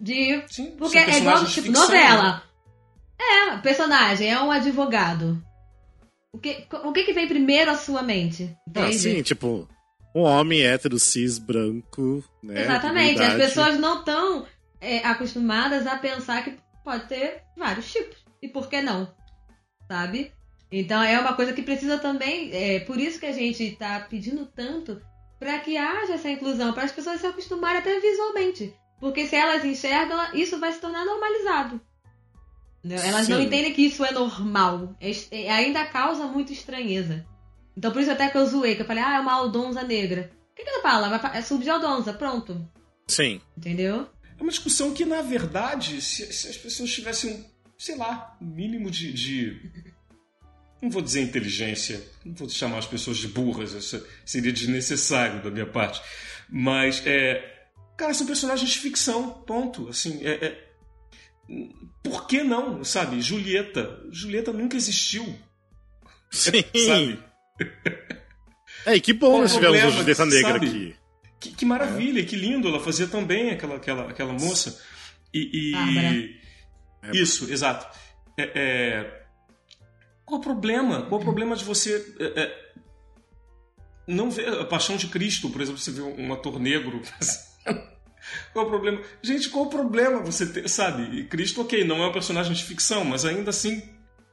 De. 0.00 0.42
Sim, 0.48 0.72
Porque 0.76 0.98
é 0.98 1.18
igual, 1.18 1.38
tipo, 1.46 1.62
ficção, 1.68 1.82
novela. 1.86 2.42
É, 3.20 3.56
personagem, 3.58 4.28
é 4.30 4.42
um 4.42 4.50
advogado. 4.50 5.42
O 6.32 6.38
que, 6.38 6.66
o 6.84 6.92
que 6.92 7.04
que 7.04 7.12
vem 7.12 7.28
primeiro 7.28 7.70
à 7.70 7.74
sua 7.76 8.02
mente? 8.02 8.56
Ah, 8.68 8.88
Entende? 8.88 8.98
sim, 8.98 9.22
tipo, 9.22 9.68
um 10.14 10.22
homem 10.22 10.62
hétero, 10.62 10.98
cis, 10.98 11.38
branco, 11.38 12.24
né? 12.42 12.62
Exatamente. 12.62 13.20
As 13.20 13.34
pessoas 13.34 13.78
não 13.78 13.98
estão 13.98 14.46
acostumadas 15.04 15.86
a 15.86 15.96
pensar 15.98 16.42
que 16.42 16.56
pode 16.82 17.06
ter 17.06 17.42
vários 17.56 17.90
tipos. 17.92 18.16
E 18.40 18.48
por 18.48 18.68
que 18.68 18.80
não? 18.80 19.14
Sabe? 19.86 20.32
Então 20.70 21.02
é 21.02 21.18
uma 21.18 21.34
coisa 21.34 21.52
que 21.52 21.62
precisa 21.62 21.98
também. 21.98 22.50
É 22.52 22.80
por 22.80 22.98
isso 22.98 23.20
que 23.20 23.26
a 23.26 23.32
gente 23.32 23.62
está 23.62 24.00
pedindo 24.00 24.46
tanto 24.46 25.00
para 25.38 25.58
que 25.58 25.76
haja 25.76 26.14
essa 26.14 26.30
inclusão, 26.30 26.72
para 26.72 26.84
as 26.84 26.92
pessoas 26.92 27.20
se 27.20 27.26
acostumarem 27.26 27.78
até 27.78 28.00
visualmente. 28.00 28.74
Porque 28.98 29.26
se 29.26 29.36
elas 29.36 29.64
enxergam, 29.64 30.32
isso 30.34 30.58
vai 30.58 30.72
se 30.72 30.80
tornar 30.80 31.04
normalizado. 31.04 31.80
Elas 32.84 33.28
não 33.28 33.38
Sim. 33.38 33.44
entendem 33.46 33.72
que 33.72 33.82
isso 33.82 34.04
é 34.04 34.10
normal. 34.12 34.96
É 35.00 35.10
é- 35.30 35.50
ainda 35.50 35.84
causa 35.86 36.24
muita 36.26 36.52
estranheza. 36.52 37.24
Então 37.76 37.92
por 37.92 38.02
isso 38.02 38.10
até 38.10 38.28
que 38.28 38.36
eu 38.36 38.44
zoei, 38.46 38.74
que 38.74 38.82
eu 38.82 38.86
falei, 38.86 39.02
ah, 39.02 39.16
é 39.16 39.20
uma 39.20 39.32
aldonza 39.34 39.82
negra. 39.82 40.30
O 40.50 40.54
que, 40.54 40.64
que 40.64 40.68
ela 40.68 40.82
fala? 40.82 41.08
Vai 41.18 41.38
É 41.38 41.42
sub 41.42 41.62
de 41.62 41.70
aldonza, 41.70 42.12
pronto. 42.12 42.68
Sim. 43.06 43.40
Entendeu? 43.56 44.08
É 44.38 44.42
uma 44.42 44.50
discussão 44.50 44.92
que, 44.92 45.04
na 45.04 45.22
verdade, 45.22 46.00
se, 46.02 46.32
se 46.32 46.48
as 46.48 46.56
pessoas 46.56 46.90
tivessem, 46.92 47.32
um, 47.34 47.44
sei 47.78 47.96
lá, 47.96 48.36
um 48.40 48.46
mínimo 48.46 48.90
de, 48.90 49.12
de- 49.12 49.92
Não 50.82 50.90
vou 50.90 51.00
dizer 51.00 51.22
inteligência, 51.22 52.02
não 52.24 52.34
vou 52.34 52.48
chamar 52.48 52.78
as 52.78 52.86
pessoas 52.86 53.16
de 53.18 53.28
burras, 53.28 53.72
isso 53.72 54.04
seria 54.26 54.52
desnecessário 54.52 55.42
da 55.42 55.50
minha 55.50 55.66
parte. 55.66 56.02
Mas, 56.50 57.02
é. 57.06 57.48
Cara, 57.96 58.12
são 58.12 58.26
personagens 58.26 58.68
de 58.70 58.78
ficção, 58.78 59.30
ponto. 59.46 59.88
Assim, 59.88 60.20
é. 60.24 60.44
é- 60.46 60.71
por 62.02 62.26
que 62.26 62.42
não, 62.42 62.82
sabe? 62.84 63.20
Julieta. 63.20 64.00
Julieta 64.10 64.52
nunca 64.52 64.76
existiu, 64.76 65.24
Sim. 66.30 66.64
sabe? 66.86 67.18
É, 68.86 68.96
e 68.96 69.00
que 69.00 69.12
bom 69.12 69.40
nós 69.42 69.54
tivemos 69.54 69.94
Julieta 69.94 70.24
Negra 70.26 70.52
sabe? 70.52 70.66
aqui. 70.66 70.96
Que, 71.40 71.50
que 71.52 71.64
maravilha, 71.64 72.24
que 72.24 72.36
lindo, 72.36 72.68
ela 72.68 72.80
fazia 72.80 73.06
tão 73.06 73.24
bem 73.24 73.50
aquela, 73.50 73.76
aquela, 73.76 74.10
aquela 74.10 74.32
moça. 74.32 74.80
E. 75.34 75.70
e- 75.70 75.72
Bárbara. 75.72 76.42
Isso, 77.12 77.52
exato. 77.52 77.86
É, 78.38 78.50
é, 78.54 79.22
Qual 80.24 80.40
o 80.40 80.42
problema? 80.42 81.02
Qual 81.02 81.20
o 81.20 81.24
problema 81.24 81.56
de 81.56 81.64
você. 81.64 82.14
é, 82.20 82.42
é, 82.42 82.72
Não 84.06 84.30
ver 84.30 84.48
a 84.48 84.64
paixão 84.64 84.96
de 84.96 85.08
Cristo, 85.08 85.50
por 85.50 85.60
exemplo, 85.60 85.80
você 85.80 85.90
vê 85.90 86.00
um 86.02 86.32
ator 86.32 86.58
negro. 86.60 87.02
Qual 88.52 88.66
o 88.66 88.68
problema? 88.68 89.00
Gente, 89.22 89.48
qual 89.48 89.64
o 89.64 89.70
problema 89.70 90.20
você 90.20 90.46
ter, 90.46 90.68
sabe? 90.68 91.18
E 91.18 91.24
Cristo, 91.24 91.60
ok, 91.60 91.84
não 91.84 92.02
é 92.02 92.08
um 92.08 92.12
personagem 92.12 92.52
de 92.52 92.64
ficção, 92.64 93.04
mas 93.04 93.24
ainda 93.24 93.50
assim, 93.50 93.82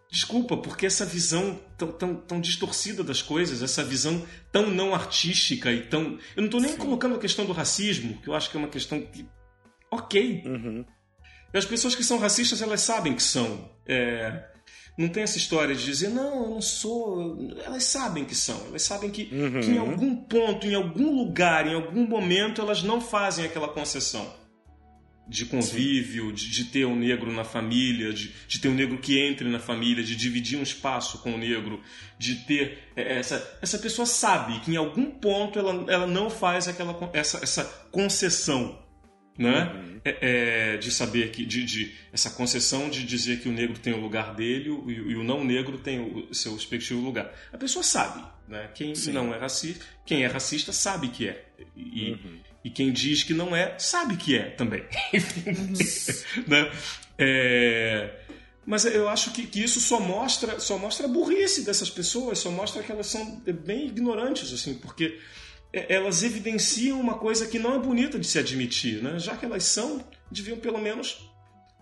desculpa, 0.10 0.58
porque 0.58 0.86
essa 0.86 1.06
visão 1.06 1.60
tão, 1.78 1.92
tão, 1.92 2.16
tão 2.16 2.42
distorcida 2.42 3.04
das 3.04 3.22
coisas, 3.22 3.62
essa 3.62 3.84
visão 3.84 4.26
tão 4.52 4.70
não 4.70 4.94
artística 4.94 5.72
e 5.72 5.82
tão. 5.82 6.18
Eu 6.36 6.42
não 6.42 6.46
estou 6.46 6.62
nem 6.62 6.76
colocando 6.76 7.16
a 7.16 7.20
questão 7.20 7.46
do 7.46 7.54
racismo, 7.54 8.20
que 8.22 8.28
eu 8.28 8.36
acho 8.36 8.50
que 8.50 8.58
é 8.58 8.60
uma 8.60 8.70
questão 8.70 9.02
que. 9.02 9.28
Ok. 9.92 10.44
Uhum. 10.46 10.86
As 11.54 11.66
pessoas 11.66 11.96
que 11.96 12.04
são 12.04 12.20
racistas, 12.20 12.62
elas 12.62 12.82
sabem 12.82 13.16
que 13.16 13.24
são. 13.24 13.72
É, 13.88 14.49
Não 15.00 15.08
tem 15.08 15.24
essa 15.24 15.38
história 15.38 15.74
de 15.74 15.86
dizer, 15.86 16.10
não, 16.10 16.44
eu 16.44 16.50
não 16.50 16.62
sou. 16.62 17.38
Elas 17.64 17.86
sabem 17.86 18.26
que 18.26 18.36
são. 18.36 18.60
Elas 18.68 18.82
sabem 18.82 19.10
que, 19.10 19.30
Uhum. 19.32 19.62
que 19.62 19.72
em 19.72 19.78
algum 19.78 20.14
ponto, 20.16 20.68
em 20.68 20.76
algum 20.76 21.16
lugar, 21.16 21.66
em 21.66 21.74
algum 21.74 22.06
momento, 22.06 22.60
elas 22.62 22.84
não 22.84 23.00
fazem 23.00 23.46
aquela 23.46 23.70
concessão 23.70 24.38
de 25.26 25.46
convívio, 25.46 26.34
de, 26.34 26.50
de 26.50 26.66
ter 26.66 26.86
um 26.86 26.96
negro 26.96 27.32
na 27.32 27.44
família, 27.44 28.12
de, 28.12 28.34
de 28.48 28.60
ter 28.60 28.68
um 28.68 28.74
negro 28.74 28.98
que 28.98 29.20
entre 29.20 29.48
na 29.48 29.60
família, 29.60 30.04
de 30.04 30.16
dividir 30.16 30.58
um 30.60 30.64
espaço 30.64 31.20
com 31.20 31.34
o 31.34 31.38
negro, 31.38 31.82
de 32.18 32.36
ter. 32.36 32.80
é, 32.96 33.20
Essa, 33.20 33.58
essa 33.62 33.78
pessoa 33.78 34.06
sabe 34.06 34.60
que 34.60 34.72
em 34.72 34.76
algum 34.76 35.06
ponto 35.12 35.58
ela, 35.58 35.86
ela 35.88 36.08
não 36.08 36.30
faz 36.30 36.68
aquela, 36.68 37.10
essa, 37.14 37.38
essa 37.42 37.64
concessão. 37.90 38.78
Né? 39.38 39.72
Uhum. 39.74 40.02
É, 40.04 40.74
é, 40.74 40.78
de 40.78 40.92
saber 40.92 41.32
que 41.32 41.46
de, 41.46 41.64
de- 41.64 41.96
essa 42.12 42.30
concessão 42.30 42.90
de 42.90 43.04
dizer 43.06 43.40
que 43.42 43.48
o 43.48 43.52
negro 43.52 43.78
tem 43.80 43.94
o 43.94 44.00
lugar 44.00 44.34
dele 44.36 44.66
e, 44.66 44.70
o- 44.70 44.92
e 45.12 45.16
o 45.16 45.24
não 45.24 45.44
negro 45.44 45.78
tem 45.78 46.00
o 46.00 46.34
seu 46.34 46.54
respectivo 46.56 47.00
lugar. 47.02 47.34
A 47.54 47.58
pessoa 47.58 47.84
sabe, 47.84 48.22
né? 48.48 48.70
Quem 48.76 48.94
Sim. 48.96 49.12
não 49.14 49.34
é 49.34 49.38
racista, 49.38 49.86
quem 50.06 50.24
é 50.24 50.28
racista 50.28 50.74
sabe 50.74 51.08
que 51.10 51.28
é. 51.30 51.46
E, 51.76 52.12
Uhum. 52.12 52.38
e 52.66 52.70
quem 52.70 52.92
diz 52.92 53.24
que 53.24 53.34
não 53.34 53.56
é, 53.56 53.78
sabe 53.80 54.18
que 54.18 54.38
é 54.38 54.50
também. 54.50 54.84
né? 56.48 56.72
É, 57.18 58.12
mas 58.66 58.86
eu 58.86 59.08
acho 59.10 59.32
que, 59.32 59.46
que 59.48 59.64
isso 59.64 59.80
só 59.82 60.00
mostra, 60.00 60.60
só 60.60 60.78
mostra 60.78 61.06
a 61.06 61.10
burrice 61.10 61.64
dessas 61.66 61.90
pessoas, 61.90 62.40
só 62.40 62.52
mostra 62.52 62.84
que 62.84 62.92
elas 62.92 63.08
são 63.08 63.42
bem 63.66 63.88
ignorantes, 63.88 64.52
assim, 64.54 64.76
porque 64.76 65.20
elas 65.72 66.24
evidenciam 66.24 67.00
uma 67.00 67.16
coisa 67.16 67.46
que 67.48 67.60
não 67.60 67.76
é 67.76 67.80
bonita 67.80 68.18
de 68.18 68.26
se 68.28 68.40
admitir, 68.40 69.02
né? 69.04 69.20
Já 69.20 69.36
que 69.38 69.46
elas 69.46 69.64
são, 69.66 70.04
deviam 70.32 70.58
pelo 70.58 70.80
menos 70.80 71.30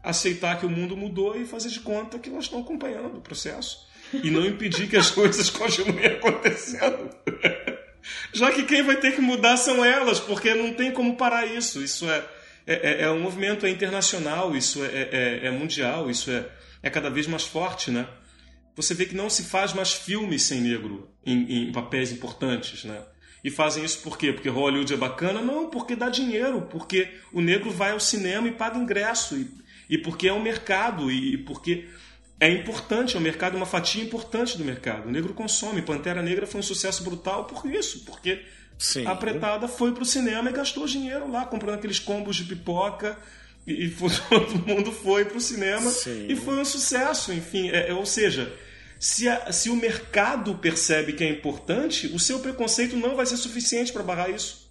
aceitar 0.04 0.60
que 0.60 0.66
o 0.66 0.70
mundo 0.70 0.96
mudou 0.96 1.36
e 1.40 1.46
fazer 1.46 1.70
de 1.70 1.80
conta 1.80 2.20
que 2.20 2.30
elas 2.30 2.46
estão 2.46 2.60
acompanhando 2.62 3.18
o 3.18 3.22
processo 3.22 3.88
e 4.14 4.30
não 4.30 4.46
impedir 4.46 4.88
que 4.90 4.96
as 4.96 5.10
coisas 5.12 5.50
continuem 5.50 6.06
acontecendo. 6.06 7.10
Já 8.34 8.52
que 8.52 8.64
quem 8.64 8.84
vai 8.84 8.96
ter 8.98 9.14
que 9.16 9.22
mudar 9.22 9.58
são 9.58 9.84
elas, 9.84 10.20
porque 10.20 10.54
não 10.54 10.74
tem 10.74 10.92
como 10.92 11.18
parar 11.18 11.46
isso. 11.46 11.84
Isso 11.84 12.10
é, 12.10 12.24
é, 12.66 12.74
é- 12.74 13.02
é 13.04 13.12
um 13.12 13.20
movimento 13.20 13.66
é 13.66 13.70
internacional, 13.70 14.56
isso 14.56 14.84
é, 14.84 14.88
é- 15.12 15.40
é 15.48 15.52
mundial, 15.52 16.10
isso 16.10 16.32
é, 16.32 16.46
é 16.84 16.90
cada 16.90 17.10
vez 17.10 17.28
mais 17.28 17.44
forte, 17.44 17.92
né? 17.92 18.08
Você 18.76 18.94
vê 18.94 19.06
que 19.06 19.16
não 19.16 19.30
se 19.30 19.44
faz 19.44 19.74
mais 19.74 19.92
filmes 19.92 20.44
sem 20.44 20.62
negro 20.62 21.10
em, 21.26 21.68
em 21.68 21.72
papéis 21.72 22.12
importantes, 22.12 22.84
né? 22.86 23.02
E 23.48 23.50
fazem 23.50 23.86
isso 23.86 24.00
por 24.00 24.18
quê? 24.18 24.34
Porque 24.34 24.50
Hollywood 24.50 24.94
é 24.94 24.98
bacana? 24.98 25.42
Não, 25.42 25.70
porque 25.70 25.96
dá 25.96 26.10
dinheiro, 26.10 26.64
porque 26.64 27.08
o 27.32 27.40
negro 27.40 27.72
vai 27.72 27.92
ao 27.92 28.00
cinema 28.00 28.46
e 28.46 28.52
paga 28.52 28.78
ingresso, 28.78 29.38
e, 29.38 29.50
e 29.90 29.98
porque 29.98 30.28
é 30.28 30.34
um 30.34 30.44
mercado, 30.44 31.10
e, 31.10 31.36
e 31.36 31.38
porque 31.38 31.88
é 32.42 32.52
importante, 32.52 33.16
é 33.16 33.20
um 33.20 33.24
mercado, 33.24 33.56
uma 33.56 33.66
fatia 33.66 34.04
importante 34.04 34.58
do 34.58 34.66
mercado. 34.66 35.08
O 35.08 35.12
negro 35.12 35.34
consome. 35.34 35.82
Pantera 35.82 36.22
Negra 36.22 36.46
foi 36.46 36.60
um 36.60 36.64
sucesso 36.64 37.06
brutal 37.06 37.46
por 37.46 37.66
isso, 37.74 38.04
porque 38.04 38.42
Sim. 38.78 39.06
a 39.06 39.12
apretada 39.12 39.66
foi 39.70 39.94
pro 39.94 40.04
cinema 40.04 40.50
e 40.50 40.54
gastou 40.54 40.86
dinheiro 40.86 41.32
lá, 41.32 41.46
comprando 41.46 41.76
aqueles 41.76 42.00
combos 42.00 42.36
de 42.36 42.44
pipoca. 42.44 43.18
E, 43.66 43.86
e 43.86 43.90
todo 44.30 44.68
mundo 44.68 44.92
foi 44.92 45.24
pro 45.24 45.40
cinema 45.40 45.90
Sim. 45.90 46.28
e 46.28 46.36
foi 46.36 46.60
um 46.60 46.66
sucesso, 46.66 47.32
enfim. 47.32 47.70
É, 47.70 47.92
é, 47.92 47.94
ou 47.94 48.06
seja, 48.06 48.54
se, 49.00 49.28
a- 49.30 49.52
se 49.52 49.70
o 49.70 49.76
mercado 49.76 50.56
percebe 50.56 51.14
que 51.14 51.24
é 51.24 51.30
importante, 51.30 52.08
o 52.08 52.20
seu 52.20 52.40
preconceito 52.40 52.96
não 52.96 53.16
vai 53.16 53.26
ser 53.26 53.38
suficiente 53.38 53.92
para 53.94 54.04
barrar 54.04 54.30
isso. 54.30 54.70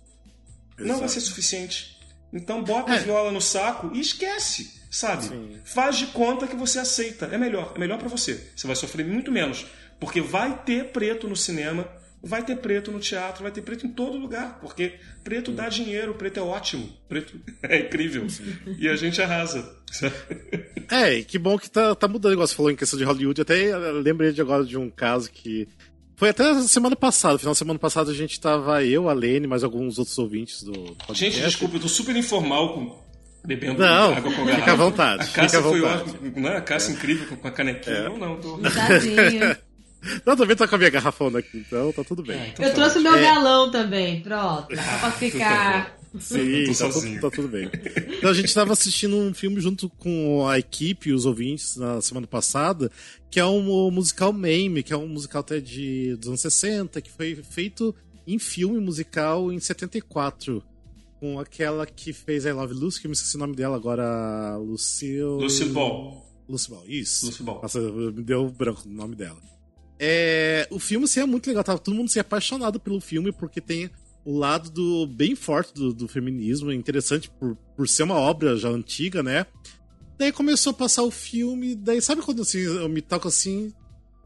Não 0.79 0.97
vai 0.97 1.05
Exato. 1.07 1.13
ser 1.13 1.21
suficiente. 1.21 1.97
Então 2.33 2.63
bota 2.63 2.93
a 2.93 2.97
É. 2.97 2.99
viola 3.01 3.31
no 3.33 3.41
saco 3.41 3.91
e 3.95 4.01
esquece, 4.01 4.81
sabe? 4.91 5.25
Sim. 5.25 5.59
Faz 5.65 5.97
de 5.97 6.07
conta 6.09 6.47
que 6.47 6.57
você 6.57 6.79
aceita. 6.79 7.27
É 7.27 7.39
melhor, 7.39 7.73
é 7.75 7.79
melhor 7.79 7.99
para 7.99 8.09
você. 8.09 8.51
Você 8.55 8.67
vai 8.67 8.77
sofrer 8.77 9.07
muito 9.07 9.33
menos, 9.33 9.65
porque 9.99 10.21
vai 10.21 10.63
ter 10.65 10.91
preto 10.93 11.29
no 11.29 11.37
cinema, 11.37 11.89
vai 12.23 12.45
ter 12.45 12.57
preto 12.57 12.91
no 12.91 12.99
teatro, 12.99 13.43
vai 13.43 13.53
ter 13.53 13.63
preto 13.63 13.87
em 13.87 13.91
todo 13.91 14.17
lugar, 14.19 14.59
porque 14.61 14.95
preto 15.23 15.51
dá 15.53 15.69
dinheiro, 15.69 16.15
preto 16.15 16.39
é 16.39 16.43
ótimo, 16.43 16.89
preto 17.09 17.39
é 17.63 17.81
incrível. 17.81 18.27
E 18.79 18.89
a 18.89 18.97
gente 18.97 19.21
arrasa. 19.23 19.77
É, 20.91 21.15
e 21.15 21.25
que 21.25 21.39
bom 21.39 21.59
que 21.59 21.71
tá, 21.71 21.95
tá 21.95 22.07
mudando, 22.09 22.33
igual 22.33 22.47
você 22.47 22.55
falou 22.55 22.71
em 22.71 22.77
questão 22.77 22.99
de 22.99 23.05
Hollywood. 23.05 23.41
Até 23.41 23.73
eu 23.73 24.01
lembrei 24.01 24.33
de 24.33 24.41
agora 24.41 24.65
de 24.65 24.77
um 24.79 24.91
caso 24.91 25.31
que. 25.31 25.69
Foi 26.19 26.31
até 26.31 26.55
semana 26.63 26.97
passada, 26.97 27.39
final 27.39 27.53
de 27.53 27.59
semana 27.59 27.79
passada 27.79 28.11
a 28.11 28.15
gente 28.15 28.41
tava 28.41 28.83
eu, 28.83 29.07
a 29.09 29.13
Lene, 29.13 29.47
mais 29.47 29.63
alguns 29.63 29.99
outros 29.99 30.17
ouvintes 30.19 30.63
do 30.63 30.73
do 30.73 30.95
podcast. 30.95 31.15
Gente, 31.37 31.45
desculpa, 31.45 31.77
eu 31.77 31.81
tô 31.81 31.89
super 31.89 32.17
informal 32.17 32.73
com 32.73 32.99
bebendo 33.45 33.79
Não, 33.81 34.15
água 34.15 34.23
com 34.23 34.31
fica 34.31 34.45
garrafa. 34.47 34.73
à 34.73 34.75
vontade, 34.77 35.23
A 35.23 35.27
fica 35.27 35.45
à 35.59 35.63
foi 35.63 35.81
vontade. 35.81 36.11
ótima, 36.11 36.41
né? 36.51 36.57
A 36.57 36.61
Cássia 36.63 36.93
incrível 36.95 37.37
com- 37.37 37.47
a 37.47 37.51
canequinha. 37.51 37.97
Eu 37.97 38.17
não, 38.19 38.41
tô... 38.41 38.59
Tadinho. 38.59 39.57
Não, 40.25 40.37
também 40.37 40.55
tá 40.57 40.69
com 40.69 40.75
a 40.75 40.79
minha 40.79 40.91
garrafona 40.91 41.41
aqui, 41.41 41.59
então 41.59 41.93
tá 41.93 42.05
tudo 42.05 42.23
bem. 42.23 42.39
Ah, 42.39 42.49
então 42.49 42.65
Eu 42.65 42.71
tá 42.71 42.75
trouxe 42.77 42.99
o 42.99 43.01
ótimo. 43.01 43.17
meu 43.17 43.23
galão 43.23 43.71
também, 43.71 44.21
pronto. 44.21 44.69
Só 44.75 44.99
pra 45.01 45.11
ficar. 45.13 45.97
Sim, 46.19 46.65
Tô 46.73 46.75
tá 46.79 46.89
tudo, 46.93 47.21
tá 47.21 47.31
tudo 47.31 47.49
bem. 47.49 47.71
Então 48.19 48.31
a 48.31 48.35
gente 48.35 48.55
tava 48.55 48.73
assistindo 48.73 49.17
um 49.17 49.35
filme 49.35 49.61
junto 49.61 49.89
com 49.91 50.47
a 50.49 50.59
equipe 50.59 51.13
os 51.13 51.27
ouvintes 51.27 51.77
na 51.77 52.01
semana 52.01 52.27
passada, 52.27 52.91
que 53.31 53.39
é 53.41 53.45
um 53.45 53.91
musical 53.91 54.33
Mame, 54.33 54.83
que 54.83 54.93
é 54.93 54.97
um 54.97 55.09
musical 55.09 55.41
até 55.41 55.61
de, 55.61 56.15
dos 56.17 56.29
anos 56.29 56.41
60, 56.41 57.01
que 57.03 57.11
foi 57.11 57.35
feito 57.37 57.95
em 58.27 58.39
filme 58.39 58.81
musical 58.81 59.53
em 59.53 59.59
74. 59.59 60.63
Com 61.19 61.41
aquela 61.41 61.87
que 61.87 62.13
fez 62.13 62.45
I 62.45 62.53
Love 62.53 62.75
Lucy, 62.75 63.01
que 63.01 63.07
eu 63.07 63.11
me 63.11 63.15
esqueci 63.15 63.37
o 63.37 63.39
nome 63.39 63.57
dela 63.57 63.77
agora, 63.77 64.57
Lucille... 64.59 65.23
Lucille 65.23 65.71
Ball. 65.71 66.25
Lucille 66.49 66.77
Ball, 66.77 66.85
isso. 66.87 67.27
Lucille 67.27 67.45
Ball. 67.45 67.61
Nossa, 67.63 67.81
me 67.81 68.23
deu 68.23 68.49
branco 68.51 68.83
no 68.87 68.95
nome 68.95 69.17
dela. 69.17 69.39
É, 69.99 70.69
o 70.71 70.79
filme 70.79 71.05
assim, 71.05 71.21
é 71.21 71.27
muito 71.27 71.47
legal, 71.47 71.65
tava 71.65 71.79
todo 71.79 71.95
mundo 71.95 72.11
se 72.11 72.21
apaixonado 72.21 72.79
pelo 72.79 73.01
filme, 73.01 73.33
porque 73.33 73.61
tem 73.61 73.91
o 74.25 74.37
lado 74.37 74.71
do 74.71 75.07
bem 75.07 75.35
forte 75.35 75.73
do, 75.73 75.93
do 75.93 76.09
feminismo, 76.09 76.73
interessante 76.73 77.31
por, 77.31 77.57
por 77.77 77.89
ser 77.89 78.03
uma 78.03 78.17
obra 78.17 78.57
já 78.57 78.69
antiga, 78.69 79.23
né? 79.23 79.47
Daí 80.19 80.33
começou 80.33 80.71
a 80.71 80.75
passar 80.75 81.03
o 81.03 81.11
filme, 81.11 81.75
daí 81.75 82.01
sabe 82.01 82.23
quando 82.23 82.43
assim, 82.43 82.59
eu 82.59 82.89
me 82.89 83.01
toco 83.01 83.29
assim, 83.29 83.73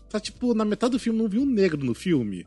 tá 0.09 0.19
tipo, 0.19 0.55
na 0.55 0.65
metade 0.65 0.93
do 0.93 0.99
filme 0.99 1.19
não 1.19 1.29
vi 1.29 1.39
um 1.39 1.47
negro 1.47 1.85
no 1.85 1.95
filme. 1.95 2.47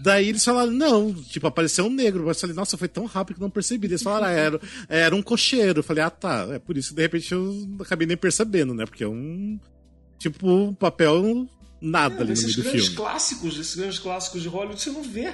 Daí 0.00 0.28
eles 0.28 0.44
falaram, 0.44 0.72
não, 0.72 1.12
tipo, 1.12 1.46
apareceu 1.46 1.84
um 1.84 1.90
negro. 1.90 2.24
Mas 2.24 2.36
eu 2.36 2.40
falei, 2.42 2.56
nossa, 2.56 2.76
foi 2.76 2.88
tão 2.88 3.04
rápido 3.04 3.36
que 3.36 3.42
não 3.42 3.50
percebi. 3.50 3.86
Eles 3.86 4.02
falaram, 4.02 4.26
ah, 4.26 4.30
era, 4.30 4.60
era 4.88 5.14
um 5.14 5.22
cocheiro. 5.22 5.80
Eu 5.80 5.84
falei, 5.84 6.02
ah, 6.02 6.10
tá. 6.10 6.48
É 6.50 6.58
por 6.58 6.76
isso 6.76 6.90
que 6.90 6.96
de 6.96 7.02
repente 7.02 7.32
eu 7.32 7.68
acabei 7.80 8.06
nem 8.06 8.16
percebendo, 8.16 8.72
né? 8.74 8.86
Porque 8.86 9.04
é 9.04 9.08
um. 9.08 9.58
Tipo, 10.18 10.48
um 10.48 10.74
papel 10.74 11.48
nada 11.80 12.16
é, 12.16 12.20
ali 12.20 12.34
no 12.34 12.42
meio 12.42 12.56
do 12.56 12.62
filme. 12.62 12.96
clássicos, 12.96 13.58
esses 13.58 13.74
grandes 13.74 13.98
clássicos 13.98 14.42
de 14.42 14.48
Hollywood, 14.48 14.80
você 14.80 14.90
não 14.90 15.02
vê. 15.02 15.32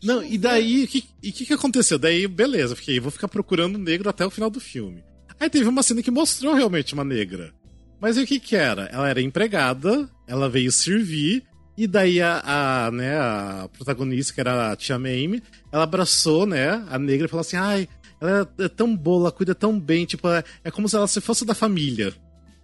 Você 0.00 0.06
não, 0.06 0.16
não, 0.16 0.24
e 0.24 0.38
daí, 0.38 0.84
o 0.84 0.88
que, 0.88 1.04
e 1.22 1.32
que, 1.32 1.46
que 1.46 1.52
aconteceu? 1.52 1.98
Daí, 1.98 2.26
beleza, 2.26 2.76
fiquei, 2.76 3.00
vou 3.00 3.10
ficar 3.10 3.28
procurando 3.28 3.78
negro 3.78 4.08
até 4.08 4.24
o 4.24 4.30
final 4.30 4.50
do 4.50 4.60
filme. 4.60 5.02
Aí 5.38 5.50
teve 5.50 5.68
uma 5.68 5.82
cena 5.82 6.02
que 6.02 6.10
mostrou 6.10 6.54
realmente 6.54 6.94
uma 6.94 7.04
negra. 7.04 7.52
Mas 8.00 8.16
o 8.16 8.26
que 8.26 8.38
que 8.38 8.56
era? 8.56 8.84
Ela 8.92 9.08
era 9.08 9.20
empregada, 9.20 10.08
ela 10.26 10.48
veio 10.48 10.70
servir, 10.70 11.42
e 11.76 11.86
daí 11.86 12.20
a, 12.20 12.42
a, 12.86 12.90
né, 12.90 13.16
a 13.18 13.68
protagonista, 13.72 14.32
que 14.32 14.40
era 14.40 14.72
a 14.72 14.76
tia 14.76 14.98
Mamie, 14.98 15.42
ela 15.72 15.84
abraçou, 15.84 16.46
né, 16.46 16.84
a 16.88 16.98
negra 16.98 17.26
e 17.26 17.28
falou 17.28 17.40
assim, 17.40 17.56
ai, 17.56 17.88
ela 18.20 18.48
é, 18.58 18.64
é 18.64 18.68
tão 18.68 18.96
boa, 18.96 19.22
ela 19.22 19.32
cuida 19.32 19.54
tão 19.54 19.78
bem, 19.78 20.04
tipo, 20.06 20.28
é, 20.28 20.44
é 20.62 20.70
como 20.70 20.88
se 20.88 20.96
ela 20.96 21.08
se 21.08 21.20
fosse 21.20 21.44
da 21.44 21.54
família. 21.54 22.14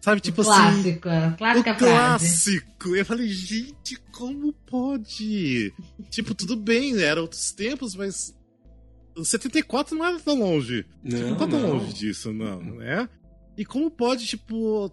Sabe, 0.00 0.20
tipo 0.20 0.42
clássico, 0.42 1.08
assim. 1.08 1.36
Clássica 1.36 1.72
o 1.72 1.76
clássico. 1.76 2.96
Eu 2.96 3.04
falei, 3.04 3.28
gente, 3.28 3.96
como 4.12 4.52
pode? 4.52 5.72
tipo, 6.08 6.34
tudo 6.34 6.56
bem, 6.56 7.00
eram 7.02 7.22
outros 7.22 7.52
tempos, 7.52 7.94
mas. 7.94 8.34
O 9.14 9.24
74 9.24 9.96
não 9.96 10.06
era 10.06 10.18
tão 10.18 10.38
longe. 10.38 10.86
Não, 11.04 11.10
tipo, 11.10 11.28
não 11.28 11.36
tá 11.36 11.46
tão 11.46 11.60
não. 11.60 11.72
longe 11.74 11.92
disso, 11.92 12.32
não, 12.32 12.62
né? 12.62 13.08
E 13.58 13.64
como 13.64 13.90
pode, 13.90 14.26
tipo, 14.26 14.90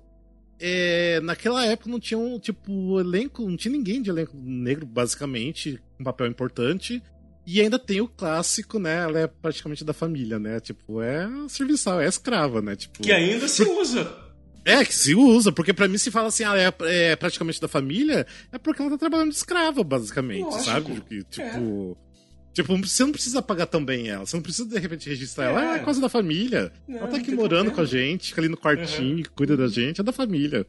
é, 0.59 1.21
naquela 1.21 1.65
época 1.65 1.89
não 1.89 1.99
tinha 1.99 2.17
um, 2.17 2.37
tipo, 2.37 2.99
elenco, 2.99 3.47
não 3.47 3.55
tinha 3.55 3.71
ninguém 3.71 4.01
de 4.01 4.09
elenco 4.09 4.35
negro, 4.35 4.85
basicamente, 4.85 5.81
um 5.99 6.03
papel 6.03 6.27
importante. 6.27 7.01
E 7.45 7.61
ainda 7.61 7.79
tem 7.79 8.01
o 8.01 8.09
clássico, 8.09 8.77
né? 8.77 9.03
Ela 9.03 9.19
é 9.19 9.27
praticamente 9.27 9.85
da 9.85 9.93
família, 9.93 10.37
né? 10.37 10.59
Tipo, 10.59 11.01
é 11.01 11.29
serviçal, 11.47 12.01
é 12.01 12.07
escrava, 12.07 12.61
né? 12.61 12.75
Tipo, 12.75 13.01
que 13.01 13.11
ainda 13.11 13.47
se 13.47 13.63
usa. 13.63 14.26
É, 14.67 14.83
que 14.83 14.93
se 14.93 15.15
usa, 15.15 15.49
porque 15.49 15.71
para 15.71 15.87
mim 15.87 15.97
se 15.97 16.11
fala 16.11 16.27
assim, 16.27 16.43
ela 16.43 16.59
é, 16.59 16.73
é, 16.81 17.15
praticamente 17.15 17.61
da 17.61 17.69
família, 17.69 18.27
é 18.51 18.57
porque 18.57 18.81
ela 18.81 18.91
tá 18.91 18.97
trabalhando 18.97 19.29
de 19.29 19.37
escrava, 19.37 19.81
basicamente, 19.81 20.43
Lógico. 20.43 20.65
sabe? 20.65 21.01
Que, 21.07 21.23
tipo. 21.23 21.97
É. 22.03 22.07
Tipo, 22.53 22.75
você 22.75 23.03
não 23.03 23.11
precisa 23.11 23.41
pagar 23.41 23.67
tão 23.67 23.85
bem 23.85 24.09
ela. 24.09 24.25
Você 24.25 24.35
não 24.35 24.43
precisa, 24.43 24.67
de 24.67 24.77
repente, 24.77 25.07
registrar 25.07 25.45
é. 25.45 25.49
ela. 25.49 25.61
Ela 25.63 25.75
é 25.77 25.79
quase 25.79 26.01
da 26.01 26.09
família. 26.09 26.73
Não, 26.85 26.97
ela 26.97 27.07
tá 27.07 27.15
aqui 27.15 27.31
morando 27.31 27.71
problema. 27.71 27.75
com 27.75 27.81
a 27.81 27.85
gente, 27.85 28.29
fica 28.29 28.41
ali 28.41 28.49
no 28.49 28.57
quartinho, 28.57 29.17
uhum. 29.17 29.23
cuida 29.33 29.55
da 29.55 29.67
gente, 29.67 30.01
é 30.01 30.03
da 30.03 30.11
família. 30.11 30.65